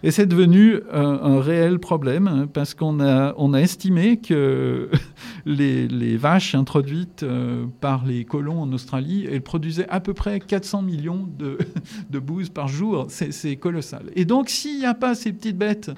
Et 0.02 0.12
c'est 0.12 0.26
devenu 0.26 0.76
euh, 0.76 0.82
un 0.94 1.42
réel 1.42 1.80
problème 1.80 2.28
hein, 2.28 2.48
parce 2.52 2.74
qu'on 2.74 3.00
a, 3.02 3.60
estimé 3.60 4.18
que 4.18 4.90
les, 5.46 6.18
vaches 6.18 6.56
introduites 6.56 7.24
euh, 7.24 7.66
par 7.82 8.06
les 8.06 8.24
colons 8.24 8.62
en 8.62 8.72
Australie, 8.72 9.28
elles 9.30 9.42
produisaient 9.42 9.88
à 9.90 10.00
peu 10.00 10.14
près 10.14 10.40
400 10.40 10.82
millions 10.82 11.28
de, 11.38 11.58
de 12.10 12.20
bouses 12.20 12.50
par 12.50 12.68
jour. 12.68 13.08
C'est 13.10 13.56
colossal. 13.58 14.06
Et 14.16 14.26
donc, 14.26 14.50
s'il 14.50 14.80
n'y 14.80 14.86
a 14.86 14.94
pas 14.94 15.16
ces 15.16 15.34
petites 15.34 15.58
bêtes 15.58 15.92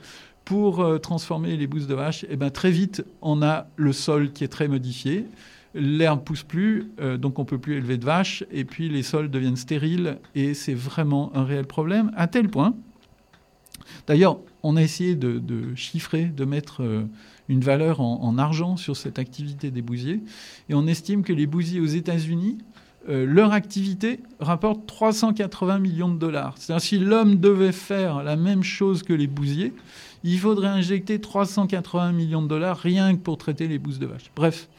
pour 0.45 0.79
euh, 0.79 0.97
transformer 0.97 1.55
les 1.55 1.67
bouses 1.67 1.87
de 1.87 1.93
vache, 1.93 2.25
eh 2.29 2.35
ben, 2.35 2.49
très 2.49 2.71
vite, 2.71 3.03
on 3.21 3.43
a 3.43 3.67
le 3.75 3.93
sol 3.93 4.31
qui 4.31 4.43
est 4.43 4.47
très 4.49 4.67
modifié. 4.67 5.25
L'herbe 5.73 6.23
pousse 6.25 6.43
plus, 6.43 6.91
donc 7.17 7.39
on 7.39 7.45
peut 7.45 7.57
plus 7.57 7.77
élever 7.77 7.97
de 7.97 8.03
vaches, 8.03 8.43
et 8.51 8.65
puis 8.65 8.89
les 8.89 9.03
sols 9.03 9.31
deviennent 9.31 9.55
stériles, 9.55 10.17
et 10.35 10.53
c'est 10.53 10.73
vraiment 10.73 11.31
un 11.33 11.45
réel 11.45 11.65
problème, 11.65 12.11
à 12.17 12.27
tel 12.27 12.49
point 12.49 12.75
D'ailleurs, 14.07 14.37
on 14.63 14.75
a 14.77 14.81
essayé 14.81 15.15
de, 15.15 15.75
chiffrer, 15.75 16.25
de 16.25 16.45
mettre 16.45 16.83
euh, 16.83 17.03
une 17.49 17.61
valeur 17.61 18.01
en, 18.01 18.21
en 18.21 18.37
argent 18.37 18.77
sur 18.77 18.95
cette 18.95 19.19
activité 19.19 19.71
des 19.71 19.81
bousiers. 19.81 20.21
Et 20.69 20.73
on 20.73 20.87
estime 20.87 21.23
que 21.23 21.33
les 21.33 21.47
bousiers 21.47 21.79
aux 21.79 21.85
États-Unis, 21.85 22.57
euh, 23.09 23.25
leur 23.25 23.51
activité 23.51 24.19
rapporte 24.39 24.85
380 24.85 25.79
millions 25.79 26.09
de 26.09 26.19
dollars. 26.19 26.53
C'est-à-dire 26.57 26.81
si 26.81 26.99
l'homme 26.99 27.37
devait 27.37 27.71
faire 27.71 28.21
la 28.21 28.35
même 28.35 28.61
chose 28.61 29.01
que 29.01 29.13
les 29.13 29.25
bousiers, 29.25 29.73
il 30.23 30.37
faudrait 30.37 30.67
injecter 30.67 31.19
380 31.19 32.11
millions 32.11 32.43
de 32.43 32.47
dollars 32.47 32.77
rien 32.77 33.15
que 33.15 33.19
pour 33.19 33.39
traiter 33.39 33.67
les 33.67 33.79
bouses 33.79 33.97
de 33.97 34.05
vache. 34.05 34.29
Bref. 34.35 34.69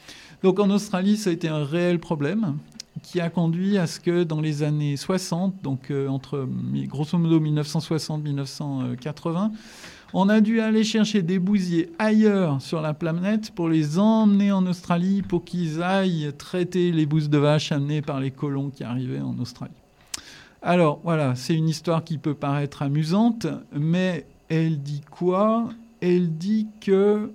Donc 0.41 0.59
en 0.59 0.69
Australie, 0.69 1.17
ça 1.17 1.31
a 1.31 1.33
été 1.33 1.49
un 1.49 1.65
réel 1.65 1.99
problème 1.99 2.57
qui 3.03 3.21
a 3.21 3.29
conduit 3.29 3.77
à 3.77 3.85
ce 3.85 3.99
que 3.99 4.23
dans 4.23 4.41
les 4.41 4.63
années 4.63 4.97
60, 4.97 5.61
donc 5.61 5.91
euh, 5.91 6.07
entre 6.07 6.49
grosso 6.87 7.19
modo 7.19 7.39
1960-1980, 7.39 9.51
on 10.15 10.29
a 10.29 10.41
dû 10.41 10.61
aller 10.61 10.83
chercher 10.83 11.21
des 11.21 11.39
bousiers 11.39 11.91
ailleurs 11.99 12.61
sur 12.61 12.81
la 12.81 12.93
planète 12.93 13.51
pour 13.51 13.69
les 13.69 13.99
emmener 13.99 14.51
en 14.51 14.65
Australie 14.65 15.21
pour 15.21 15.43
qu'ils 15.43 15.83
aillent 15.83 16.31
traiter 16.37 16.91
les 16.91 17.05
bouses 17.05 17.29
de 17.29 17.37
vache 17.37 17.71
amenées 17.71 18.01
par 18.01 18.19
les 18.19 18.31
colons 18.31 18.69
qui 18.69 18.83
arrivaient 18.83 19.21
en 19.21 19.37
Australie. 19.39 19.73
Alors 20.61 20.99
voilà, 21.03 21.35
c'est 21.35 21.55
une 21.55 21.67
histoire 21.67 22.03
qui 22.03 22.17
peut 22.17 22.35
paraître 22.35 22.83
amusante, 22.83 23.47
mais 23.77 24.25
elle 24.49 24.81
dit 24.81 25.01
quoi? 25.11 25.69
Elle 25.99 26.37
dit 26.37 26.67
que 26.79 27.31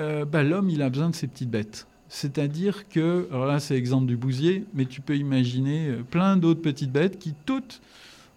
euh, 0.00 0.24
bah, 0.24 0.42
l'homme, 0.42 0.70
il 0.70 0.82
a 0.82 0.90
besoin 0.90 1.10
de 1.10 1.14
ses 1.14 1.26
petites 1.26 1.50
bêtes. 1.50 1.86
C'est-à-dire 2.08 2.88
que, 2.88 3.28
alors 3.30 3.46
là 3.46 3.60
c'est 3.60 3.74
l'exemple 3.74 4.06
du 4.06 4.16
bousier, 4.16 4.64
mais 4.74 4.84
tu 4.84 5.00
peux 5.00 5.16
imaginer 5.16 5.88
euh, 5.88 6.02
plein 6.02 6.36
d'autres 6.36 6.62
petites 6.62 6.92
bêtes 6.92 7.18
qui 7.18 7.34
toutes 7.44 7.80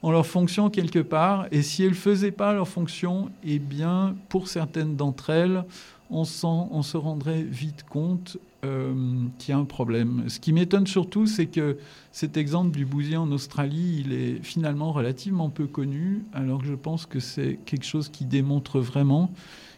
ont 0.02 0.12
leur 0.12 0.26
fonction 0.26 0.70
quelque 0.70 1.00
part, 1.00 1.48
et 1.52 1.62
si 1.62 1.84
elles 1.84 1.90
ne 1.90 1.96
faisaient 1.96 2.32
pas 2.32 2.54
leur 2.54 2.68
fonction, 2.68 3.30
eh 3.44 3.60
bien 3.60 4.16
pour 4.30 4.48
certaines 4.48 4.96
d'entre 4.96 5.30
elles, 5.30 5.64
on, 6.10 6.24
se 6.24 6.98
rendrait 6.98 7.44
vite 7.44 7.86
compte 7.88 8.38
euh, 8.66 8.94
qu'il 9.38 9.52
y 9.54 9.56
a 9.56 9.60
un 9.60 9.66
problème. 9.66 10.24
Ce 10.28 10.40
qui 10.40 10.54
m'étonne 10.54 10.88
surtout, 10.88 11.28
c'est 11.28 11.46
que 11.46 11.78
cet 12.12 12.36
exemple 12.36 12.76
du 12.76 12.86
bousier 12.86 13.18
en 13.18 13.32
Australie, 13.32 14.04
il 14.06 14.14
est 14.14 14.44
finalement 14.44 14.92
relativement 14.92 15.50
peu 15.50 15.68
connu, 15.68 16.24
alors 16.34 16.62
que 16.62 16.68
je 16.68 16.74
pense 16.74 17.06
que 17.06 17.20
c'est 17.20 17.60
quelque 17.66 17.86
chose 17.86 18.10
qui 18.10 18.26
démontre 18.26 18.80
vraiment 18.80 19.30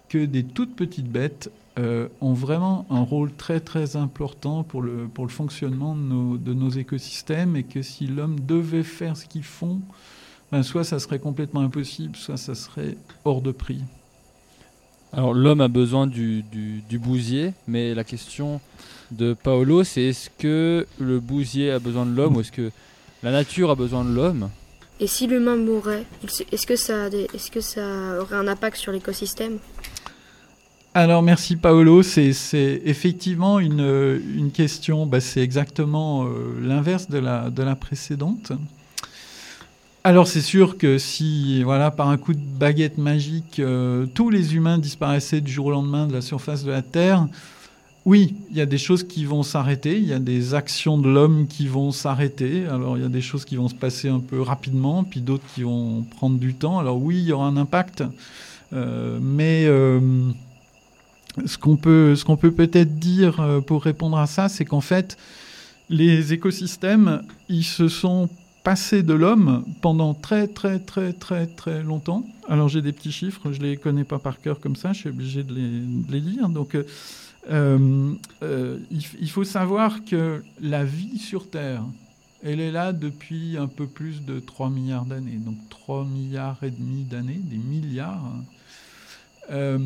que 0.07 0.25
des 0.25 0.43
toutes 0.43 0.75
petites 0.75 1.09
bêtes 1.09 1.51
euh, 1.79 2.07
ont 2.19 2.33
vraiment 2.33 2.85
un 2.89 3.01
rôle 3.01 3.31
très 3.33 3.59
très 3.61 3.95
important 3.95 4.63
pour 4.63 4.81
le, 4.81 5.07
pour 5.13 5.25
le 5.25 5.31
fonctionnement 5.31 5.95
de 5.95 6.01
nos, 6.01 6.37
de 6.37 6.53
nos 6.53 6.69
écosystèmes 6.69 7.55
et 7.55 7.63
que 7.63 7.81
si 7.81 8.07
l'homme 8.07 8.39
devait 8.39 8.83
faire 8.83 9.15
ce 9.15 9.25
qu'ils 9.25 9.43
font, 9.45 9.79
ben, 10.51 10.63
soit 10.63 10.83
ça 10.83 10.99
serait 10.99 11.19
complètement 11.19 11.61
impossible, 11.61 12.15
soit 12.17 12.37
ça 12.37 12.55
serait 12.55 12.97
hors 13.23 13.41
de 13.41 13.51
prix. 13.51 13.79
Alors 15.13 15.33
l'homme 15.33 15.61
a 15.61 15.67
besoin 15.67 16.07
du, 16.07 16.43
du, 16.43 16.81
du 16.89 16.99
bousier, 16.99 17.53
mais 17.67 17.93
la 17.93 18.03
question 18.03 18.61
de 19.11 19.33
Paolo, 19.33 19.83
c'est 19.83 20.03
est-ce 20.03 20.29
que 20.37 20.85
le 20.99 21.19
bousier 21.19 21.71
a 21.71 21.79
besoin 21.79 22.05
de 22.05 22.11
l'homme 22.15 22.37
ou 22.37 22.41
est-ce 22.41 22.51
que 22.51 22.71
la 23.23 23.31
nature 23.31 23.69
a 23.71 23.75
besoin 23.75 24.05
de 24.05 24.13
l'homme? 24.13 24.49
Et 24.99 25.07
si 25.07 25.25
l'humain 25.27 25.57
mourait, 25.57 26.05
est-ce 26.51 26.67
que, 26.67 26.75
ça 26.75 27.05
a 27.05 27.09
des- 27.09 27.27
est-ce 27.33 27.49
que 27.49 27.59
ça 27.59 28.21
aurait 28.21 28.35
un 28.35 28.47
impact 28.47 28.77
sur 28.77 28.91
l'écosystème? 28.91 29.57
Alors 30.93 31.23
merci 31.23 31.55
Paolo, 31.55 32.03
c'est 32.03 32.33
effectivement 32.83 33.59
une, 33.59 34.19
une 34.35 34.51
question, 34.51 35.05
bah, 35.05 35.21
c'est 35.21 35.39
exactement 35.39 36.25
euh, 36.25 36.59
l'inverse 36.61 37.09
de 37.09 37.17
la, 37.17 37.49
de 37.49 37.63
la 37.63 37.77
précédente. 37.77 38.51
Alors 40.03 40.27
c'est 40.27 40.41
sûr 40.41 40.77
que 40.77 40.97
si, 40.97 41.63
voilà, 41.63 41.91
par 41.91 42.09
un 42.09 42.17
coup 42.17 42.33
de 42.33 42.39
baguette 42.39 42.97
magique, 42.97 43.59
euh, 43.59 44.05
tous 44.13 44.29
les 44.29 44.55
humains 44.55 44.79
disparaissaient 44.79 45.39
du 45.39 45.49
jour 45.49 45.67
au 45.67 45.71
lendemain 45.71 46.07
de 46.07 46.13
la 46.13 46.19
surface 46.19 46.65
de 46.65 46.71
la 46.71 46.81
Terre, 46.81 47.25
oui, 48.03 48.35
il 48.49 48.57
y 48.57 48.61
a 48.61 48.65
des 48.65 48.79
choses 48.79 49.03
qui 49.07 49.23
vont 49.23 49.43
s'arrêter, 49.43 49.97
il 49.97 50.07
y 50.07 50.13
a 50.13 50.19
des 50.19 50.55
actions 50.55 50.97
de 50.97 51.07
l'homme 51.07 51.47
qui 51.47 51.67
vont 51.67 51.91
s'arrêter. 51.91 52.65
Alors 52.65 52.97
il 52.97 53.03
y 53.03 53.05
a 53.05 53.09
des 53.09 53.21
choses 53.21 53.45
qui 53.45 53.55
vont 53.55 53.69
se 53.69 53.75
passer 53.75 54.09
un 54.09 54.19
peu 54.19 54.41
rapidement, 54.41 55.05
puis 55.05 55.21
d'autres 55.21 55.45
qui 55.55 55.63
vont 55.63 56.01
prendre 56.17 56.37
du 56.37 56.53
temps. 56.53 56.79
Alors 56.79 57.01
oui, 57.01 57.19
il 57.19 57.25
y 57.25 57.31
aura 57.31 57.47
un 57.47 57.55
impact, 57.55 58.03
euh, 58.73 59.19
mais 59.21 59.65
ce 61.45 61.57
qu'on 61.57 61.77
peut, 61.77 62.15
ce 62.15 62.25
qu'on 62.25 62.37
peut 62.37 62.51
peut-être 62.51 62.99
dire 62.99 63.39
euh, 63.39 63.61
pour 63.61 63.83
répondre 63.83 64.17
à 64.17 64.27
ça, 64.27 64.49
c'est 64.49 64.65
qu'en 64.65 64.81
fait, 64.81 65.17
les 65.89 66.33
écosystèmes, 66.33 67.23
ils 67.49 67.63
se 67.63 67.87
sont 67.87 68.29
passés 68.63 69.01
de 69.01 69.13
l'homme 69.13 69.65
pendant 69.81 70.13
très 70.13 70.47
très 70.47 70.79
très 70.79 71.13
très 71.13 71.47
très 71.47 71.81
longtemps. 71.83 72.25
Alors 72.47 72.69
j'ai 72.69 72.81
des 72.81 72.91
petits 72.91 73.11
chiffres, 73.11 73.51
je 73.51 73.59
les 73.59 73.75
connais 73.77 74.03
pas 74.03 74.19
par 74.19 74.39
cœur 74.39 74.59
comme 74.59 74.75
ça, 74.75 74.93
je 74.93 74.99
suis 74.99 75.09
obligé 75.09 75.43
de 75.43 75.53
les, 75.53 76.19
lire. 76.19 76.47
Donc 76.49 76.75
euh, 76.75 76.83
euh, 77.49 78.77
il, 78.91 79.29
faut 79.29 79.43
savoir 79.43 80.05
que 80.05 80.43
la 80.61 80.83
vie 80.83 81.17
sur 81.17 81.49
Terre, 81.49 81.83
elle 82.43 82.59
est 82.59 82.71
là 82.71 82.93
depuis 82.93 83.57
un 83.57 83.67
peu 83.67 83.87
plus 83.87 84.23
de 84.23 84.39
3 84.39 84.69
milliards 84.69 85.05
d'années. 85.05 85.37
Donc 85.37 85.57
3 85.69 86.05
milliards 86.05 86.63
et 86.63 86.71
demi 86.71 87.03
d'années, 87.03 87.41
des 87.41 87.57
milliards. 87.57 88.23
hein. 89.49 89.79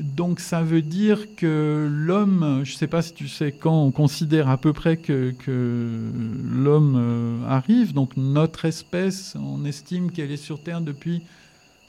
Donc 0.00 0.40
ça 0.40 0.62
veut 0.62 0.82
dire 0.82 1.34
que 1.36 1.88
l'homme, 1.90 2.62
je 2.64 2.72
ne 2.72 2.76
sais 2.76 2.86
pas 2.88 3.02
si 3.02 3.12
tu 3.14 3.28
sais 3.28 3.52
quand 3.52 3.84
on 3.84 3.90
considère 3.92 4.48
à 4.48 4.56
peu 4.56 4.72
près 4.72 4.96
que, 4.96 5.32
que 5.38 6.10
l'homme 6.52 6.94
euh, 6.96 7.46
arrive, 7.48 7.92
donc 7.92 8.16
notre 8.16 8.64
espèce, 8.64 9.36
on 9.38 9.64
estime 9.64 10.10
qu'elle 10.10 10.30
est 10.32 10.36
sur 10.36 10.60
Terre 10.62 10.80
depuis 10.80 11.22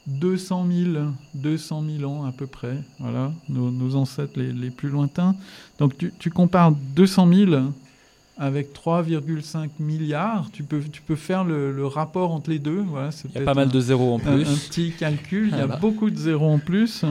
200 0.06 0.66
000, 0.70 1.04
200 1.34 1.84
000 1.98 2.10
ans 2.10 2.24
à 2.26 2.32
peu 2.32 2.46
près, 2.46 2.76
voilà, 3.00 3.32
nos, 3.48 3.70
nos 3.70 3.96
ancêtres 3.96 4.38
les, 4.38 4.52
les 4.52 4.70
plus 4.70 4.90
lointains. 4.90 5.34
Donc 5.78 5.96
tu, 5.96 6.12
tu 6.18 6.30
compares 6.30 6.72
200 6.72 7.32
000 7.32 7.52
avec 8.36 8.72
3,5 8.74 9.70
milliards, 9.80 10.50
tu 10.52 10.62
peux, 10.62 10.80
tu 10.82 11.00
peux 11.02 11.16
faire 11.16 11.42
le, 11.44 11.72
le 11.72 11.86
rapport 11.86 12.32
entre 12.32 12.50
les 12.50 12.58
deux. 12.58 12.80
Voilà, 12.86 13.10
c'est 13.12 13.28
Il 13.30 13.34
y 13.36 13.38
a 13.38 13.44
pas 13.44 13.54
mal 13.54 13.68
un- 13.68 13.70
de 13.70 13.80
zéros 13.80 14.12
en 14.14 14.16
un- 14.18 14.20
plus. 14.36 14.42
Un, 14.48 14.54
petit 14.68 14.92
calcul, 14.92 15.48
il 15.52 15.56
y 15.56 15.60
a 15.60 15.66
beaucoup 15.80 16.10
de 16.10 16.16
zéros 16.16 16.50
en 16.52 16.58
plus. 16.58 17.04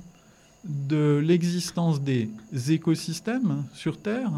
de 0.65 1.21
l'existence 1.23 2.01
des 2.01 2.29
écosystèmes 2.69 3.63
sur 3.73 3.97
Terre, 3.99 4.31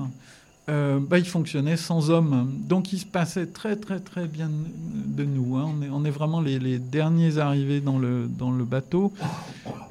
euh, 0.69 0.99
bah, 0.99 1.19
ils 1.19 1.27
fonctionnaient 1.27 1.77
sans 1.77 2.09
hommes. 2.09 2.51
Donc 2.67 2.91
ils 2.93 2.99
se 2.99 3.05
passaient 3.05 3.45
très 3.45 3.75
très 3.75 3.99
très 3.99 4.25
bien 4.27 4.49
de 4.49 5.23
nous. 5.23 5.57
hein. 5.57 5.71
On, 5.91 6.03
est, 6.05 6.09
vraiment 6.09 6.41
les, 6.41 6.79
derniers 6.79 7.37
arrivés 7.37 7.81
dans 7.81 7.99
le, 7.99 8.27
dans 8.27 8.49
le 8.51 8.63
bateau. 8.63 9.13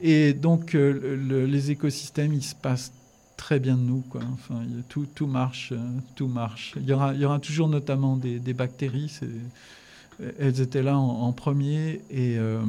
Et 0.02 0.32
donc 0.32 0.74
euh, 0.74 0.93
le- 1.01 1.14
le- 1.16 1.47
les 1.47 1.70
écosystèmes, 1.70 2.35
ils 2.35 2.43
se 2.43 2.56
passent 2.56 2.90
très 3.36 3.60
bien 3.60 3.76
de 3.76 3.82
nous. 3.82 4.02
Enfin, 4.32 4.62
tout, 4.89 5.06
tout 5.14 5.28
marche. 5.28 5.70
euh, 5.72 5.78
tout 6.16 6.26
marche. 6.26 6.74
Il, 6.76 6.86
y 6.86 6.93
aura, 6.93 7.14
il 7.14 7.20
y 7.20 7.24
aura 7.24 7.39
toujours 7.39 7.68
notamment 7.68 8.16
des, 8.16 8.40
des 8.40 8.55
bactéries. 8.55 9.16
Elles 10.39 10.61
étaient 10.61 10.82
là 10.82 10.99
en, 10.99 11.23
en 11.23 11.32
premier 11.32 12.01
et 12.11 12.36
euh, 12.39 12.61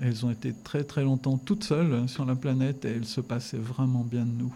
elles 0.00 0.24
ont 0.24 0.30
été 0.30 0.54
très 0.64 0.82
très 0.84 1.02
longtemps 1.02 1.36
toutes 1.36 1.64
seules 1.64 2.08
sur 2.08 2.24
la 2.24 2.34
planète 2.34 2.84
et 2.84 2.88
elles 2.88 3.04
se 3.06 3.20
passaient 3.20 3.58
vraiment 3.58 4.04
bien 4.08 4.24
de 4.24 4.32
nous. 4.38 4.54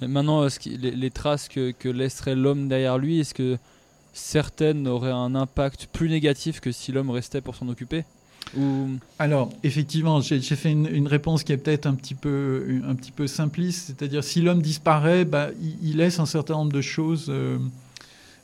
Mais 0.00 0.08
maintenant, 0.08 0.48
ce 0.48 0.58
les, 0.68 0.92
les 0.92 1.10
traces 1.10 1.48
que, 1.48 1.72
que 1.72 1.88
laisserait 1.88 2.34
l'homme 2.36 2.68
derrière 2.68 2.98
lui, 2.98 3.20
est-ce 3.20 3.34
que 3.34 3.58
certaines 4.12 4.86
auraient 4.88 5.10
un 5.10 5.34
impact 5.34 5.88
plus 5.92 6.08
négatif 6.08 6.60
que 6.60 6.72
si 6.72 6.92
l'homme 6.92 7.10
restait 7.10 7.40
pour 7.40 7.54
s'en 7.54 7.68
occuper 7.68 8.04
Ou 8.56 8.88
Alors, 9.18 9.50
effectivement, 9.62 10.20
j'ai 10.20 10.40
fait 10.40 10.70
une, 10.72 10.86
une 10.86 11.06
réponse 11.06 11.44
qui 11.44 11.52
est 11.52 11.56
peut-être 11.58 11.86
un, 11.86 11.94
petit 11.94 12.14
peu- 12.14 12.80
un 12.86 12.94
petit 12.94 13.12
peu 13.12 13.26
simpliste, 13.26 13.86
c'est-à-dire 13.86 14.24
si 14.24 14.40
l'homme 14.42 14.62
disparaît, 14.62 15.24
bah, 15.24 15.48
il, 15.60 15.90
il 15.90 15.96
laisse 15.98 16.18
un 16.18 16.26
certain 16.26 16.54
nombre 16.54 16.72
de 16.72 16.80
choses 16.80 17.26
euh, 17.28 17.58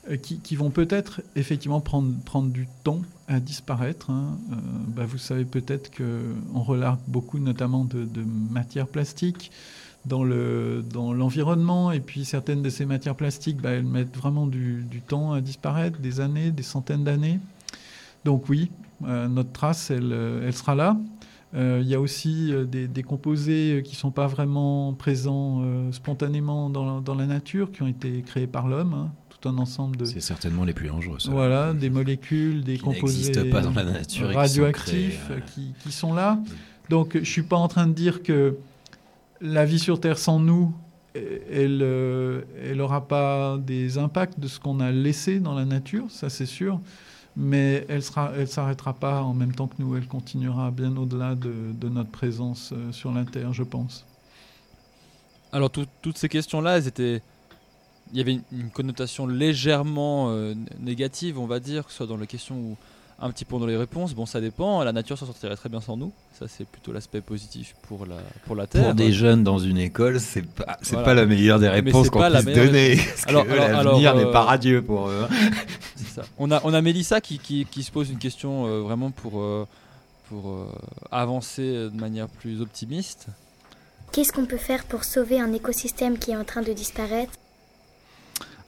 euh, 0.09 0.17
qui, 0.17 0.39
qui 0.39 0.55
vont 0.55 0.69
peut-être 0.69 1.21
effectivement 1.35 1.81
prendre, 1.81 2.13
prendre 2.23 2.49
du 2.49 2.67
temps 2.83 3.01
à 3.27 3.39
disparaître. 3.39 4.09
hein. 4.09 4.37
Euh, 4.51 4.55
bah, 4.87 5.05
vous 5.05 5.17
savez 5.17 5.45
peut-être 5.45 5.91
qu'on 5.95 6.61
relargue 6.61 6.99
beaucoup 7.07 7.39
notamment 7.39 7.85
de, 7.85 8.07
matières 8.51 8.87
plastiques 8.87 9.51
dans 10.05 10.23
le 10.23 10.83
dans 10.93 11.11
l'environnement 11.13 11.91
et 11.91 11.99
puis 11.99 12.23
certaines 12.23 12.61
de 12.61 12.69
ces 12.69 12.85
matières 12.85 13.15
plastiques 13.15 13.57
bah, 13.57 13.71
elles 13.71 13.83
mettent 13.83 14.15
vraiment 14.15 14.47
du, 14.47 14.85
temps 15.05 15.33
à 15.33 15.41
disparaître 15.41 15.99
des 15.99 16.21
années 16.21 16.51
des 16.51 16.63
centaines 16.63 17.03
d'années 17.03 17.39
donc 18.23 18.47
oui 18.47 18.71
euh, 19.05 19.27
notre 19.27 19.51
trace 19.51 19.91
elle, 19.91 20.13
elle 20.45 20.53
sera 20.53 20.75
là 20.75 20.97
Euh, 21.55 21.79
il 21.81 21.87
y 21.87 21.95
a 21.95 21.99
aussi 21.99 22.51
des, 22.67 23.03
composés 23.03 23.81
qui 23.85 23.93
ne 23.93 23.97
sont 23.97 24.11
pas 24.11 24.27
vraiment 24.27 24.93
présents 24.93 25.63
spontanément 25.93 26.69
dans 26.69 26.99
dans 26.99 27.15
la 27.15 27.25
nature 27.25 27.71
qui 27.71 27.83
ont 27.83 27.87
été 27.87 28.21
créés 28.21 28.47
par 28.47 28.67
l'homme 28.67 28.93
hein, 28.93 29.09
un 29.47 29.57
ensemble 29.57 29.97
de 29.97 30.05
C'est 30.05 30.19
certainement 30.21 30.63
les 30.65 30.73
plus 30.73 30.87
dangereux. 30.87 31.19
ça. 31.19 31.31
voilà, 31.31 31.73
des 31.73 31.89
molécules, 31.89 32.63
des 32.63 32.75
Qui 32.75 32.81
composés 32.83 33.17
n'existent 33.31 33.49
pas 33.49 33.61
dans 33.61 33.71
la 33.73 33.83
nature 33.83 34.25
et 34.25 34.27
qui 34.27 34.33
sont 34.33 34.37
radioactifs 34.39 35.25
créés, 35.27 35.41
qui, 35.53 35.73
qui 35.81 35.91
sont 35.91 36.13
là. 36.13 36.39
Donc, 36.89 37.17
je 37.17 37.29
suis 37.29 37.43
pas 37.43 37.57
en 37.57 37.67
train 37.67 37.87
de 37.87 37.93
dire 37.93 38.23
que 38.23 38.55
la 39.41 39.65
vie 39.65 39.79
sur 39.79 39.99
Terre 39.99 40.17
sans 40.17 40.39
nous, 40.39 40.73
elle, 41.15 41.79
euh, 41.81 42.41
elle 42.63 42.79
aura 42.81 43.07
pas 43.07 43.57
des 43.57 43.97
impacts 43.97 44.39
de 44.39 44.47
ce 44.47 44.59
qu'on 44.59 44.79
a 44.79 44.91
laissé 44.91 45.39
dans 45.39 45.55
la 45.55 45.65
nature, 45.65 46.05
ça 46.09 46.29
c'est 46.29 46.45
sûr. 46.45 46.79
Mais 47.35 47.85
elle 47.87 48.01
sera, 48.01 48.31
elle 48.35 48.47
s'arrêtera 48.47 48.93
pas 48.93 49.21
en 49.21 49.33
même 49.35 49.53
temps 49.53 49.67
que 49.67 49.75
nous. 49.79 49.95
Elle 49.95 50.07
continuera 50.07 50.71
bien 50.71 50.95
au-delà 50.97 51.35
de, 51.35 51.53
de 51.79 51.87
notre 51.89 52.09
présence 52.09 52.71
euh, 52.73 52.91
sur 52.91 53.11
la 53.11 53.25
Terre, 53.25 53.53
je 53.53 53.61
pense. 53.63 54.05
Alors 55.51 55.69
tout- 55.69 55.85
toutes 56.01 56.17
ces 56.17 56.29
questions-là, 56.29 56.77
elles 56.77 56.87
étaient, 56.87 57.21
il 58.11 58.17
y 58.17 58.21
avait 58.21 58.33
une, 58.33 58.41
une 58.51 58.69
connotation 58.69 59.27
légèrement 59.27 60.29
euh, 60.31 60.53
négative, 60.79 61.39
on 61.39 61.45
va 61.47 61.59
dire, 61.59 61.85
que 61.85 61.91
ce 61.91 61.97
soit 61.97 62.07
dans 62.07 62.17
les 62.17 62.27
questions 62.27 62.55
ou 62.55 62.77
un 63.19 63.31
petit 63.31 63.45
peu 63.45 63.57
dans 63.57 63.65
les 63.65 63.75
réponses. 63.77 64.13
Bon, 64.13 64.27
ça 64.27 64.39
dépend. 64.39 64.83
La 64.83 64.91
nature 64.91 65.17
s'en 65.17 65.25
sortirait 65.25 65.55
très 65.55 65.69
bien 65.69 65.81
sans 65.81 65.97
nous. 65.97 66.11
Ça, 66.37 66.45
c'est 66.47 66.67
plutôt 66.67 66.93
l'aspect 66.93 67.21
positif 67.21 67.75
pour 67.87 68.05
la 68.05 68.17
pour 68.45 68.55
la 68.55 68.67
Terre. 68.67 68.85
Pour 68.85 68.93
des 68.93 69.11
jeunes 69.11 69.43
dans 69.43 69.57
une 69.57 69.79
école, 69.79 70.19
c'est 70.19 70.45
pas, 70.45 70.77
c'est 70.83 70.91
Voilà. 70.91 71.05
pas 71.05 71.13
la 71.15 71.25
meilleure 71.25 71.59
des 71.59 71.67
réponses 71.67 72.11
qu'on 72.11 72.19
pas 72.19 72.29
puisse 72.29 72.45
meilleure 72.45 72.65
donner. 72.67 72.99
Alors- 73.25 73.45
l'avenir 73.45 74.15
n'est 74.15 74.31
pas 74.31 74.43
euh, 74.43 74.45
radieux 74.45 74.81
pour 74.83 75.09
eux. 75.09 75.25
hein. 75.29 75.35
C'est 75.95 76.07
ça. 76.09 76.21
On 76.37 76.51
a, 76.51 76.61
on 76.63 76.73
a 76.75 76.81
Mélissa 76.83 77.19
qui, 77.19 77.39
qui, 77.39 77.65
qui 77.65 77.81
se 77.81 77.91
pose 77.91 78.11
une 78.11 78.19
question 78.19 78.67
euh, 78.67 78.81
vraiment 78.81 79.09
pour, 79.09 79.41
euh, 79.41 79.65
pour 80.29 80.49
euh, 80.51 80.67
avancer 81.11 81.63
de 81.91 81.99
manière 81.99 82.27
plus 82.27 82.61
optimiste. 82.61 83.25
Qu'est-ce 84.11 84.31
qu'on 84.31 84.45
peut 84.45 84.57
faire 84.57 84.83
pour 84.85 85.03
sauver 85.03 85.39
un 85.39 85.51
écosystème 85.53 86.19
qui 86.19 86.31
est 86.31 86.35
en 86.37 86.43
train 86.45 86.61
de 86.61 86.71
disparaître? 86.71 87.31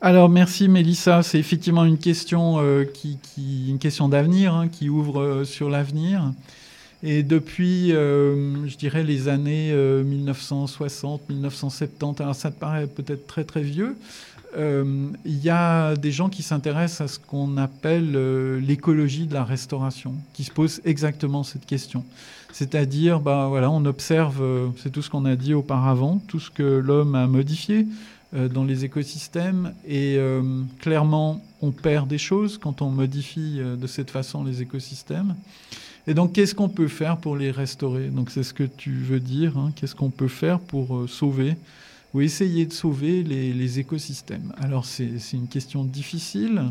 Alors 0.01 0.29
merci 0.29 0.69
Mélissa, 0.69 1.23
c'est 1.23 1.39
effectivement 1.39 1.83
une 1.83 1.97
question 1.97 2.59
euh, 2.59 2.85
qui, 2.85 3.17
qui- 3.21 3.69
une 3.69 3.79
question 3.79 4.07
d'avenir 4.07 4.53
hein, 4.55 4.67
qui 4.69 4.87
ouvre 4.87 5.19
euh, 5.21 5.43
sur 5.43 5.69
l'avenir. 5.69 6.31
Et 7.03 7.23
depuis, 7.23 7.91
euh, 7.93 8.65
je 8.67 8.77
dirais 8.77 9.03
les 9.03 9.27
années 9.29 9.73
1960, 9.73 11.29
1970, 11.29 12.21
alors 12.21 12.35
ça 12.35 12.51
te 12.51 12.59
paraît 12.59 12.87
peut-être 12.87 13.25
très 13.27 13.43
très 13.45 13.61
vieux, 13.61 13.95
il 14.57 15.37
y 15.43 15.49
a 15.49 15.95
des 15.95 16.11
gens 16.11 16.27
qui 16.27 16.41
s'intéressent 16.43 17.01
à 17.01 17.07
ce 17.13 17.19
qu'on 17.19 17.55
appelle 17.57 18.57
l'écologie 18.57 19.27
de 19.27 19.33
la 19.33 19.43
restauration, 19.45 20.15
qui 20.33 20.43
se 20.43 20.51
posent 20.51 20.81
exactement 20.85 21.43
cette 21.43 21.65
question. 21.67 22.03
C'est-à-dire, 22.51 23.19
bah, 23.19 23.45
voilà, 23.47 23.69
on 23.69 23.85
observe, 23.85 24.41
c'est 24.81 24.89
tout 24.91 25.03
ce 25.03 25.09
qu'on 25.09 25.23
a 25.25 25.35
dit 25.35 25.53
auparavant, 25.53 26.19
tout 26.27 26.39
ce 26.39 26.49
que 26.49 26.63
l'homme 26.63 27.13
a 27.15 27.27
modifié 27.27 27.85
dans 28.31 28.63
les 28.63 28.85
écosystèmes, 28.85 29.73
et 29.87 30.15
euh, 30.17 30.63
clairement, 30.79 31.43
on 31.61 31.71
perd 31.71 32.07
des 32.07 32.19
choses 32.19 32.59
quand 32.59 32.83
on 32.83 32.89
modifie 32.91 33.57
euh, 33.57 33.75
de 33.75 33.87
cette 33.87 34.11
façon 34.11 34.43
les 34.43 34.61
écosystèmes. 34.61 35.35
Et 36.05 36.13
donc, 36.13 36.33
qu'est-ce 36.33 36.53
qu'on 36.53 36.69
peut 36.69 36.87
faire 36.87 37.17
pour 37.17 37.35
les 37.35 37.49
restaurer? 37.49 38.09
Donc, 38.09 38.29
c'est 38.29 38.43
ce 38.43 38.53
que 38.53 38.63
tu 38.63 38.91
veux 38.91 39.19
dire. 39.19 39.57
hein, 39.57 39.71
qu'est-ce 39.75 39.95
qu'on 39.95 40.11
peut 40.11 40.27
faire 40.27 40.59
pour 40.59 40.95
euh, 40.95 41.07
sauver 41.07 41.55
ou 42.13 42.21
essayer 42.21 42.65
de 42.67 42.73
sauver 42.73 43.23
les, 43.23 43.51
les 43.51 43.79
écosystèmes? 43.79 44.53
Alors, 44.59 44.85
c'est 44.85 45.17
une 45.33 45.47
question 45.47 45.83
difficile 45.83 46.61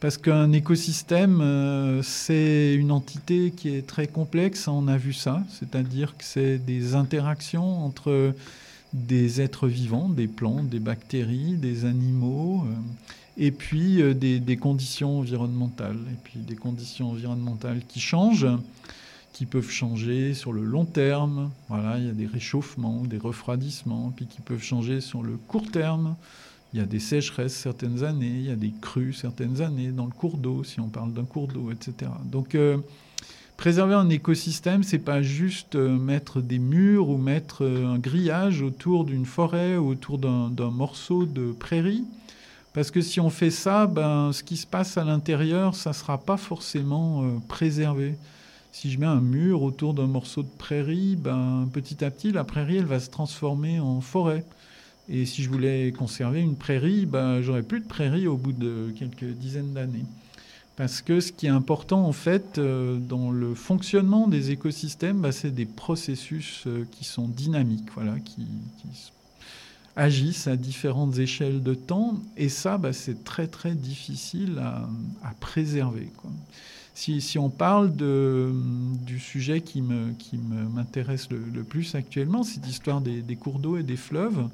parce 0.00 0.18
qu'un 0.18 0.50
écosystème, 0.52 1.40
euh, 1.40 2.02
c'est 2.02 2.74
une 2.74 2.90
entité 2.90 3.52
qui 3.56 3.68
est 3.68 3.86
très 3.86 4.06
complexe. 4.08 4.66
On 4.66 4.88
a 4.88 4.96
vu 4.96 5.12
ça, 5.12 5.44
c'est-à-dire 5.50 6.16
que 6.16 6.24
c'est 6.24 6.58
des 6.58 6.94
interactions 6.96 7.84
entre 7.84 8.34
des 8.92 9.40
êtres 9.40 9.68
vivants, 9.68 10.08
des 10.08 10.26
plantes, 10.26 10.68
des 10.68 10.80
bactéries, 10.80 11.54
des 11.54 11.84
animaux, 11.84 12.64
euh, 12.66 12.74
et 13.38 13.50
puis 13.50 14.02
euh, 14.02 14.14
des, 14.14 14.40
des 14.40 14.56
conditions 14.56 15.18
environnementales. 15.18 15.98
Et 16.12 16.16
puis 16.22 16.40
des 16.40 16.56
conditions 16.56 17.10
environnementales 17.10 17.82
qui 17.86 18.00
changent, 18.00 18.48
qui 19.32 19.46
peuvent 19.46 19.70
changer 19.70 20.34
sur 20.34 20.52
le 20.52 20.64
long 20.64 20.84
terme. 20.84 21.50
Voilà, 21.68 21.98
il 21.98 22.06
y 22.06 22.10
a 22.10 22.12
des 22.12 22.26
réchauffements, 22.26 23.04
des 23.04 23.18
refroidissements, 23.18 24.12
puis 24.14 24.26
qui 24.26 24.40
peuvent 24.40 24.62
changer 24.62 25.00
sur 25.00 25.22
le 25.22 25.36
court 25.36 25.70
terme. 25.70 26.16
Il 26.72 26.78
y 26.78 26.82
a 26.82 26.86
des 26.86 27.00
sécheresses 27.00 27.54
certaines 27.54 28.04
années, 28.04 28.26
il 28.26 28.46
y 28.46 28.50
a 28.50 28.56
des 28.56 28.72
crues 28.80 29.12
certaines 29.12 29.60
années 29.60 29.88
dans 29.88 30.04
le 30.04 30.12
cours 30.12 30.36
d'eau, 30.36 30.62
si 30.62 30.78
on 30.78 30.88
parle 30.88 31.12
d'un 31.12 31.24
cours 31.24 31.48
d'eau, 31.48 31.70
etc. 31.72 32.10
Donc, 32.24 32.54
euh, 32.54 32.78
préserver 33.60 33.94
un 33.94 34.08
écosystème, 34.08 34.82
c'est 34.82 35.00
pas 35.00 35.20
juste 35.20 35.74
euh, 35.74 35.98
mettre 35.98 36.40
des 36.40 36.58
murs 36.58 37.10
ou 37.10 37.18
mettre 37.18 37.62
euh, 37.62 37.92
un 37.92 37.98
grillage 37.98 38.62
autour 38.62 39.04
d'une 39.04 39.26
forêt 39.26 39.76
ou 39.76 39.88
autour 39.88 40.16
d'un 40.16 40.70
morceau 40.70 41.26
de 41.26 41.52
prairie. 41.52 42.04
Parce 42.72 42.90
que 42.90 43.02
si 43.02 43.20
on 43.20 43.28
fait 43.28 43.50
ça, 43.50 43.86
ben, 43.86 44.32
ce 44.32 44.42
qui 44.42 44.56
se 44.56 44.66
passe 44.66 44.96
à 44.96 45.04
l'intérieur, 45.04 45.74
ça 45.74 45.90
ne 45.90 45.94
sera 45.94 46.16
pas 46.16 46.38
forcément 46.38 47.22
euh, 47.22 47.26
préservé. 47.48 48.14
Si 48.72 48.90
je 48.90 48.98
mets 48.98 49.04
un 49.04 49.20
mur 49.20 49.62
autour 49.62 49.92
d'un 49.92 50.06
morceau 50.06 50.42
de 50.42 50.48
prairie, 50.48 51.16
ben, 51.16 51.68
petit 51.70 52.02
à 52.02 52.10
petit, 52.10 52.32
la 52.32 52.44
prairie, 52.44 52.78
elle 52.78 52.86
va 52.86 52.98
se 52.98 53.10
transformer 53.10 53.78
en 53.78 54.00
forêt. 54.00 54.46
Et 55.10 55.26
si 55.26 55.42
je 55.42 55.50
voulais 55.50 55.92
conserver 55.92 56.40
une 56.40 56.56
prairie, 56.56 57.04
ben, 57.04 57.42
j'aurais 57.42 57.62
plus 57.62 57.80
de 57.80 57.86
prairie 57.86 58.26
au 58.26 58.38
bout 58.38 58.52
de 58.52 58.90
quelques 58.98 59.36
dizaines 59.36 59.74
d'années. 59.74 60.06
Parce 60.76 61.02
que 61.02 61.20
ce 61.20 61.32
qui 61.32 61.46
est 61.46 61.50
important, 61.50 62.06
en 62.06 62.12
fait, 62.12 62.58
euh, 62.58 62.96
dans 62.96 63.30
le 63.30 63.54
fonctionnement 63.54 64.28
des 64.28 64.50
écosystèmes, 64.50 65.20
ben, 65.20 65.32
c'est 65.32 65.50
des 65.50 65.66
processus 65.66 66.64
euh, 66.66 66.86
qui 66.90 67.04
sont 67.04 67.28
dynamiques, 67.28 67.88
voilà, 67.94 68.18
qui, 68.20 68.46
agissent 69.96 70.46
à 70.46 70.56
différentes 70.56 71.18
échelles 71.18 71.62
de 71.62 71.74
temps. 71.74 72.18
Et 72.36 72.48
ça, 72.48 72.78
bah, 72.78 72.92
c'est 72.92 73.24
très 73.24 73.46
très 73.46 73.74
difficile 73.74 74.58
à, 74.58 74.88
préserver. 75.40 76.08
Si, 76.94 77.38
on 77.38 77.50
parle 77.50 77.92
du 77.94 79.18
sujet 79.18 79.60
qui 79.60 79.82
m'intéresse 79.82 81.28
le, 81.30 81.62
plus 81.62 81.94
actuellement, 81.94 82.42
cette 82.42 82.66
histoire 82.66 83.00
des, 83.00 83.20
des 83.20 83.36
cours 83.36 83.58
d'eau 83.58 83.76
et 83.76 83.82
des 83.82 83.96
fleuves, 83.96 84.48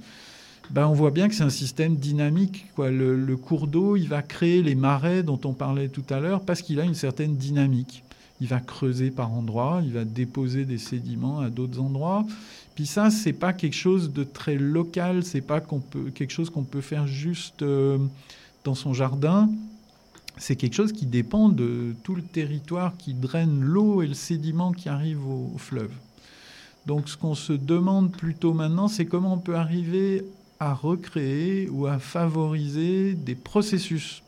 ben, 0.70 0.86
on 0.86 0.92
voit 0.92 1.10
bien 1.10 1.28
que 1.28 1.34
c'est 1.34 1.44
un 1.44 1.50
système 1.50 1.96
dynamique. 1.96 2.66
Quoi. 2.74 2.90
Le, 2.90 3.36
cours 3.36 3.66
d'eau, 3.66 3.96
il 3.96 4.08
va 4.08 4.22
créer 4.22 4.62
les 4.62 4.74
marais 4.74 5.22
dont 5.22 5.40
on 5.44 5.52
parlait 5.52 5.88
tout 5.88 6.04
à 6.10 6.20
l'heure 6.20 6.40
parce 6.40 6.62
qu'il 6.62 6.80
a 6.80 6.84
une 6.84 6.94
certaine 6.94 7.36
dynamique. 7.36 8.02
Il 8.40 8.48
va 8.48 8.60
creuser 8.60 9.10
par 9.10 9.32
endroits, 9.32 9.80
il 9.84 9.92
va 9.92 10.04
déposer 10.04 10.64
des 10.64 10.78
sédiments 10.78 11.40
à 11.40 11.48
d'autres 11.48 11.80
endroits. 11.80 12.26
Puis 12.74 12.86
ça, 12.86 13.10
c'est 13.10 13.32
pas 13.32 13.52
quelque 13.52 13.76
chose 13.76 14.12
de 14.12 14.24
très 14.24 14.56
local, 14.56 15.24
c'est 15.24 15.40
pas 15.40 15.62
quelque 16.14 16.32
chose 16.32 16.50
qu'on 16.50 16.64
peut 16.64 16.82
faire 16.82 17.06
juste 17.06 17.62
euh, 17.62 17.98
dans 18.64 18.74
son 18.74 18.92
jardin. 18.92 19.48
C'est 20.36 20.56
quelque 20.56 20.74
chose 20.74 20.92
qui 20.92 21.06
dépend 21.06 21.48
de 21.48 21.94
tout 22.02 22.14
le 22.14 22.22
territoire 22.22 22.94
qui 22.98 23.14
draine 23.14 23.60
l'eau 23.62 24.02
et 24.02 24.06
le 24.06 24.12
sédiment 24.12 24.72
qui 24.72 24.90
arrive 24.90 25.26
au 25.26 25.54
fleuve. 25.56 25.92
Donc 26.84 27.08
ce 27.08 27.16
qu'on 27.16 27.34
se 27.34 27.52
demande 27.52 28.12
plutôt 28.12 28.52
maintenant, 28.52 28.88
c'est 28.88 29.06
comment 29.06 29.34
on 29.34 29.38
peut 29.38 29.56
arriver 29.56 30.24
à 30.60 30.74
recréer 30.74 31.68
ou 31.70 31.86
à 31.86 31.98
favoriser 31.98 33.14
des 33.14 33.34
processus. 33.34 34.22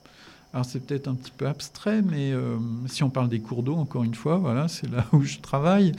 Alors 0.54 0.64
c'est 0.64 0.80
peut-être 0.80 1.08
un 1.08 1.14
petit 1.14 1.32
peu 1.36 1.46
abstrait, 1.46 2.00
mais 2.02 2.32
euh, 2.32 2.56
si 2.86 3.02
on 3.02 3.10
parle 3.10 3.28
des 3.28 3.40
cours 3.40 3.62
d'eau, 3.62 3.74
encore 3.74 4.04
une 4.04 4.14
fois, 4.14 4.38
voilà, 4.38 4.66
c'est 4.68 4.90
là 4.90 5.06
où 5.12 5.22
je 5.22 5.38
travaille. 5.38 5.92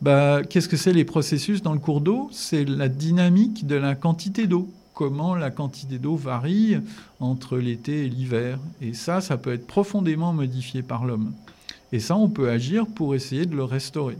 Bah, 0.00 0.42
Qu'est-ce 0.48 0.68
que 0.68 0.76
c'est 0.76 0.92
les 0.92 1.04
processus 1.04 1.62
dans 1.62 1.72
le 1.72 1.80
cours 1.80 2.00
d'eau? 2.00 2.28
C'est 2.32 2.64
la 2.64 2.88
dynamique 2.88 3.66
de 3.66 3.74
la 3.74 3.94
quantité 3.94 4.46
d'eau. 4.46 4.68
Comment 4.94 5.34
la 5.34 5.50
quantité 5.50 5.98
d'eau 5.98 6.16
varie 6.16 6.78
entre 7.20 7.58
l'été 7.58 8.06
et 8.06 8.08
l'hiver. 8.08 8.58
Et 8.80 8.94
ça, 8.94 9.20
ça 9.20 9.36
peut 9.36 9.52
être 9.52 9.66
profondément 9.66 10.32
modifié 10.32 10.82
par 10.82 11.04
l'homme. 11.04 11.32
Et 11.92 12.00
ça, 12.00 12.16
on 12.16 12.28
peut 12.28 12.48
agir 12.48 12.86
pour 12.86 13.14
essayer 13.14 13.44
de 13.44 13.54
le 13.54 13.64
restaurer. 13.64 14.16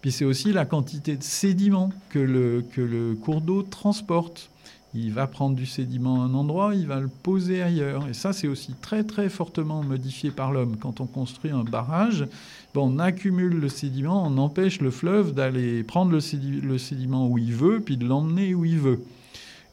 Puis 0.00 0.12
c'est 0.12 0.24
aussi 0.24 0.52
la 0.52 0.64
quantité 0.64 1.16
de 1.16 1.22
sédiments 1.22 1.90
que 2.10 2.18
le, 2.18 2.64
que 2.72 2.80
le 2.80 3.14
cours 3.14 3.40
d'eau 3.40 3.62
transporte. 3.62 4.48
Il 4.94 5.12
va 5.12 5.26
prendre 5.26 5.54
du 5.54 5.66
sédiment 5.66 6.22
à 6.22 6.26
un 6.26 6.34
endroit, 6.34 6.74
il 6.74 6.86
va 6.86 6.98
le 6.98 7.08
poser 7.08 7.62
ailleurs. 7.62 8.08
Et 8.08 8.14
ça, 8.14 8.32
c'est 8.32 8.48
aussi 8.48 8.74
très 8.80 9.04
très 9.04 9.28
fortement 9.28 9.82
modifié 9.82 10.30
par 10.30 10.50
l'homme. 10.50 10.76
Quand 10.80 11.00
on 11.00 11.06
construit 11.06 11.50
un 11.50 11.64
barrage, 11.64 12.26
ben, 12.74 12.80
on 12.80 12.98
accumule 12.98 13.60
le 13.60 13.68
sédiment, 13.68 14.26
on 14.26 14.38
empêche 14.38 14.80
le 14.80 14.90
fleuve 14.90 15.34
d'aller 15.34 15.82
prendre 15.82 16.12
le, 16.12 16.20
sédi- 16.20 16.60
le 16.60 16.78
sédiment 16.78 17.28
où 17.28 17.36
il 17.36 17.52
veut, 17.52 17.80
puis 17.80 17.96
de 17.96 18.06
l'emmener 18.06 18.54
où 18.54 18.64
il 18.64 18.78
veut. 18.78 19.00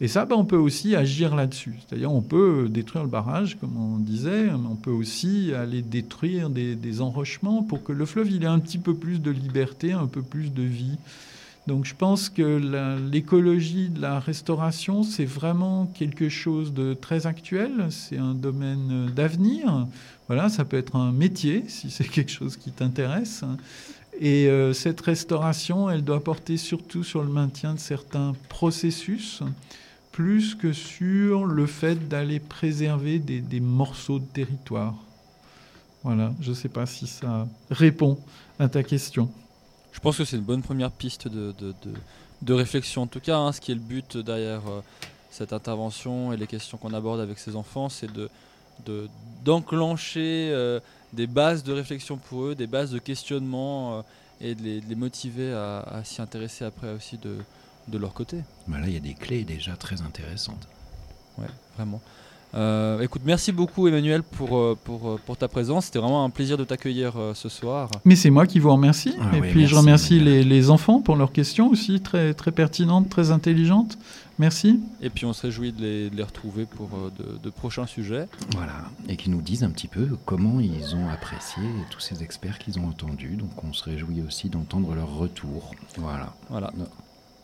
Et 0.02 0.10
ça, 0.10 0.26
ben, 0.26 0.36
on 0.36 0.44
peut 0.44 0.58
aussi 0.58 0.96
agir 0.96 1.36
là-dessus. 1.36 1.76
C'est-à-dire, 1.80 2.12
on 2.12 2.22
peut 2.22 2.68
détruire 2.70 3.04
le 3.04 3.10
barrage, 3.10 3.58
comme 3.60 3.78
on 3.78 3.98
disait, 3.98 4.46
mais 4.46 4.68
on 4.70 4.76
peut 4.76 4.92
aussi 4.92 5.54
aller 5.54 5.82
détruire 5.82 6.50
des, 6.50 7.02
enrochements 7.02 7.64
pour 7.64 7.84
que 7.84 7.94
le 7.94 8.06
fleuve 8.06 8.34
ait 8.34 8.46
un 8.46 8.60
petit 8.60 8.78
peu 8.78 8.94
plus 8.94 9.20
de 9.20 9.32
liberté, 9.32 9.94
un 9.94 10.08
peu 10.08 10.22
plus 10.22 10.54
de 10.54 10.64
vie. 10.64 10.98
Donc 11.68 11.86
je 11.86 11.96
pense 11.96 12.30
que 12.30 12.62
l'écologie 13.12 13.90
de 13.90 14.00
la 14.00 14.20
restauration, 14.20 15.02
c'est 15.04 15.26
vraiment 15.26 15.88
quelque 15.88 16.30
chose 16.30 16.74
de 16.74 16.94
très 16.94 17.26
actuel, 17.26 17.88
c'est 17.90 18.18
un 18.18 18.36
domaine 18.36 18.90
euh, 18.92 19.10
d'avenir. 19.10 19.88
Voilà, 20.28 20.50
ça 20.50 20.64
peut 20.64 20.78
être 20.78 20.96
un 20.96 21.12
métier 21.12 21.64
si 21.68 21.90
c'est 21.90 22.08
quelque 22.08 22.32
chose 22.32 22.56
qui 22.56 22.72
t'intéresse. 22.72 23.44
Et 24.20 24.48
euh, 24.48 24.74
cette 24.74 25.02
restauration, 25.02 25.90
elle 25.90 26.04
doit 26.04 26.24
porter 26.24 26.58
surtout 26.58 27.04
sur 27.04 27.24
le 27.24 27.30
maintien 27.30 27.74
de 27.74 27.80
certains 27.80 28.34
processus, 28.48 29.42
plus 30.12 30.54
que 30.54 30.72
sur 30.72 31.46
le 31.46 31.66
fait 31.66 32.08
d'aller 32.08 32.40
préserver 32.40 33.20
des 33.20 33.60
morceaux 33.60 34.20
de 34.20 34.26
territoire. 34.26 34.96
Voilà, 36.04 36.32
je 36.40 36.52
ne 36.52 36.56
sais 36.56 36.70
pas 36.70 36.86
si 36.86 37.08
ça 37.08 37.48
répond 37.72 38.20
à 38.60 38.70
ta 38.70 38.84
question. 38.84 39.32
Je 39.96 40.00
pense 40.02 40.18
que 40.18 40.26
c'est 40.26 40.36
une 40.36 40.44
bonne 40.44 40.62
première 40.62 40.92
piste 40.92 41.28
de, 41.30 41.54
de, 41.58 41.70
de- 41.84 41.94
de 42.42 42.54
réflexion. 42.54 43.04
En 43.04 43.08
tout 43.08 43.22
cas, 43.22 43.38
hein, 43.38 43.52
ce 43.54 43.62
qui 43.62 43.72
est 43.72 43.76
le 43.76 43.80
but 43.82 44.18
derrière 44.18 44.62
euh, 44.68 44.82
cette 45.32 45.54
intervention 45.54 46.34
et 46.34 46.38
les 46.38 46.48
questions 46.48 46.78
qu'on 46.78 46.94
aborde 46.94 47.22
avec 47.22 47.40
ces 47.40 47.56
enfants, 47.56 47.88
c'est 47.90 48.12
de, 48.12 48.30
de- 48.86 49.08
d'enclencher 49.46 50.50
euh, 50.52 50.82
des 51.14 51.28
bases 51.28 51.64
de 51.64 51.72
réflexion 51.72 52.18
pour 52.18 52.44
eux, 52.48 52.56
des 52.56 52.68
bases 52.68 52.92
de 52.92 53.00
questionnement 53.00 54.00
euh, 54.00 54.02
et 54.42 54.54
de 54.54 54.62
les, 54.64 54.82
de 54.82 54.88
les 54.90 54.96
motiver 54.96 55.54
à, 55.54 55.80
à 55.80 56.04
s'y 56.04 56.22
intéresser 56.22 56.66
après 56.66 56.92
aussi 56.92 57.18
de, 57.18 57.38
de 57.88 57.98
leur 57.98 58.14
côté. 58.14 58.44
Bah 58.68 58.80
là, 58.82 58.88
il 58.88 58.94
y 58.94 58.98
a 58.98 59.00
des 59.00 59.14
clés 59.14 59.46
déjà 59.46 59.78
très 59.78 60.02
intéressantes. 60.02 60.68
Ouais, 61.38 61.48
vraiment. 61.78 62.02
Euh, 62.56 63.02
écoute, 63.02 63.24
merci 63.26 63.52
beaucoup 63.52 63.88
Emmanuel 63.88 64.24
pour, 64.24 64.58
euh, 64.58 64.78
pour, 64.82 65.10
euh, 65.10 65.20
pour 65.26 65.36
ta 65.36 65.48
présence. 65.48 65.86
C'était 65.86 66.00
vraiment 66.00 66.24
un 66.24 66.30
plaisir 66.30 66.58
de 66.58 66.64
t'accueillir 66.64 67.14
euh, 67.18 67.34
ce 67.34 67.50
soir. 67.50 67.90
Mais 68.06 68.16
c'est 68.16 68.30
moi 68.30 68.48
qui 68.48 68.60
vous 68.60 68.72
remercie. 68.72 69.14
Ah 69.20 69.36
et 69.36 69.42
oui, 69.42 69.50
puis 69.52 69.68
je 69.68 69.76
merci, 69.76 70.16
remercie 70.16 70.20
les, 70.22 70.44
les 70.44 70.70
enfants 70.70 71.02
pour 71.02 71.18
leurs 71.18 71.34
questions 71.34 71.70
aussi, 71.70 72.00
très, 72.00 72.34
très 72.34 72.52
pertinentes, 72.52 73.10
très 73.10 73.32
intelligentes. 73.32 73.98
Merci. 74.38 74.80
Et 75.02 75.10
puis 75.10 75.26
on 75.26 75.34
se 75.34 75.42
réjouit 75.44 75.72
de 75.72 75.82
les, 75.82 76.10
de 76.10 76.16
les 76.16 76.24
retrouver 76.24 76.66
pour 76.66 76.90
euh, 76.94 77.12
de, 77.20 77.38
de 77.38 77.50
prochains 77.50 77.88
sujets. 77.88 78.28
Voilà, 78.52 78.86
et 79.10 79.18
qui 79.18 79.30
nous 79.30 79.42
disent 79.42 79.64
un 79.64 79.70
petit 79.70 79.88
peu 79.88 80.08
comment 80.26 80.60
ils 80.62 80.96
ont 80.96 81.10
apprécié 81.10 81.64
tous 81.90 82.00
ces 82.00 82.24
experts 82.24 82.58
qu'ils 82.60 82.80
ont 82.80 82.88
entendus. 82.88 83.36
Donc 83.36 83.64
on 83.64 83.74
se 83.74 83.84
réjouit 83.84 84.22
aussi 84.26 84.50
d'entendre 84.50 84.96
leur 84.96 85.14
retour. 85.14 85.74
Voilà. 85.98 86.34
Voilà. 86.50 86.72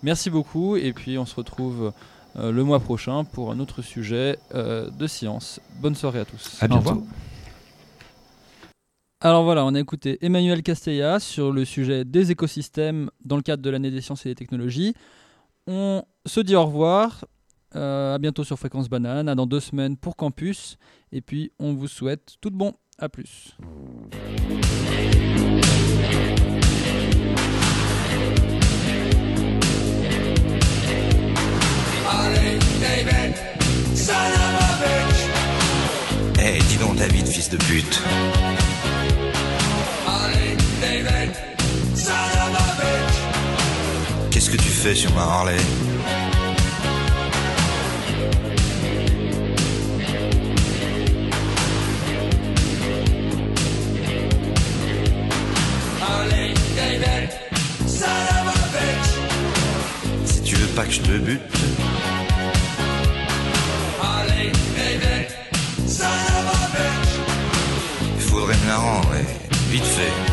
Merci 0.03 0.29
beaucoup 0.29 0.77
et 0.77 0.93
puis 0.93 1.17
on 1.17 1.25
se 1.25 1.35
retrouve 1.35 1.83
euh, 1.83 1.91
le 2.35 2.63
mois 2.63 2.79
prochain 2.79 3.23
pour 3.23 3.51
un 3.51 3.59
autre 3.59 3.81
sujet 3.81 4.37
euh, 4.55 4.89
de 4.89 5.07
science. 5.07 5.59
Bonne 5.81 5.95
soirée 5.95 6.19
à 6.19 6.25
tous. 6.25 6.57
À 6.61 6.67
bientôt. 6.67 7.03
Alors 9.19 9.43
voilà, 9.43 9.65
on 9.65 9.75
a 9.75 9.79
écouté 9.79 10.17
Emmanuel 10.25 10.63
Castella 10.63 11.19
sur 11.19 11.51
le 11.51 11.63
sujet 11.63 12.05
des 12.05 12.31
écosystèmes 12.31 13.11
dans 13.23 13.35
le 13.35 13.43
cadre 13.43 13.61
de 13.61 13.69
l'année 13.69 13.91
des 13.91 14.01
sciences 14.01 14.25
et 14.25 14.29
des 14.29 14.35
technologies. 14.35 14.95
On 15.67 16.03
se 16.25 16.39
dit 16.39 16.55
au 16.55 16.65
revoir. 16.65 17.25
euh, 17.75 18.15
à 18.15 18.17
bientôt 18.17 18.43
sur 18.43 18.57
Fréquence 18.57 18.89
Banane. 18.89 19.29
À 19.29 19.35
dans 19.35 19.45
deux 19.45 19.59
semaines 19.59 19.95
pour 19.95 20.15
Campus. 20.15 20.77
Et 21.11 21.21
puis 21.21 21.51
on 21.59 21.73
vous 21.73 21.87
souhaite 21.87 22.35
tout 22.41 22.49
de 22.49 22.55
bon. 22.55 22.73
À 22.97 23.09
plus. 23.09 23.55
Eh, 36.43 36.59
dis 36.69 36.77
donc 36.77 36.95
David, 36.95 37.27
fils 37.27 37.49
de 37.49 37.57
pute. 37.57 38.01
Qu'est-ce 44.31 44.49
que 44.49 44.57
tu 44.57 44.69
fais 44.69 44.95
sur 44.95 45.13
ma 45.13 45.21
Harley? 45.21 45.57
Si 60.25 60.41
tu 60.41 60.55
veux 60.55 60.67
pas 60.75 60.85
que 60.85 60.91
je 60.91 61.01
te 61.01 61.17
bute, 61.17 61.41
vite 69.71 69.85
fait. 69.85 70.31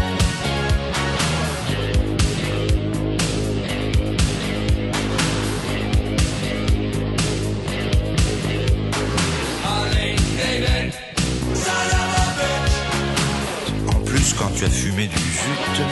quand 14.39 14.51
tu 14.55 14.65
as 14.65 14.71
fumé 14.71 15.09
du 15.09 15.17
jute. 15.17 15.83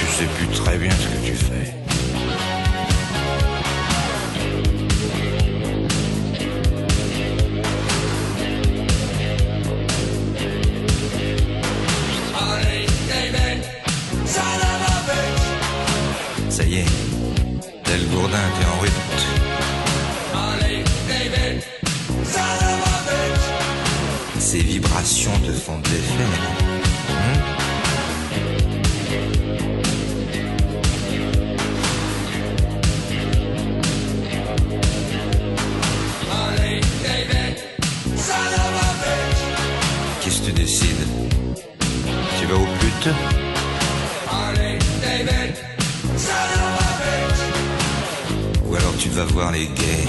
Tu 0.00 0.06
sais 0.16 0.26
plus 0.36 0.48
très 0.48 0.78
bien 0.78 0.90
ce 0.90 1.06
que 1.06 1.13
brut. 18.76 18.92
Ces 24.38 24.58
vibrations 24.60 25.38
te 25.40 25.52
font 25.52 25.78
de 25.78 25.88
l'effet. 25.88 26.24
hein 27.10 27.40
Qu'est-ce 40.22 40.40
que 40.40 40.46
tu 40.46 40.52
décides? 40.52 41.06
Tu 42.38 42.46
vas 42.46 42.54
au 42.54 42.66
pute? 42.80 43.43
Tu 49.04 49.10
vas 49.10 49.24
voir 49.26 49.52
les 49.52 49.66
gays. 49.66 50.08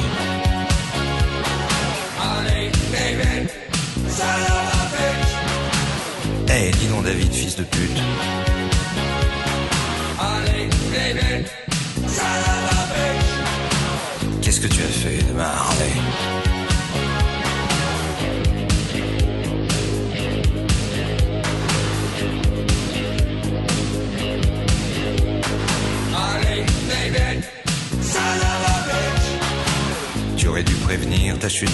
Eh, 6.48 6.72
dis 6.80 6.88
donc 6.88 7.04
David, 7.04 7.34
fils 7.34 7.58
de 7.58 7.64
pute. 7.64 8.02
Qu'est-ce 14.42 14.62
que 14.62 14.68
tu 14.68 14.82
as 14.82 14.94
fait 15.04 15.20
demain, 15.28 15.44
Harley 15.44 15.96
Tu 28.02 28.65
aurais 30.48 30.64
dû 30.64 30.74
prévenir 30.76 31.38
ta 31.40 31.50
chute. 31.50 31.70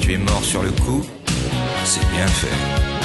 Tu 0.00 0.12
es 0.12 0.18
mort 0.18 0.44
sur 0.44 0.62
le 0.62 0.70
coup 0.70 1.04
C'est 1.84 2.08
bien 2.10 2.26
fait. 2.26 2.97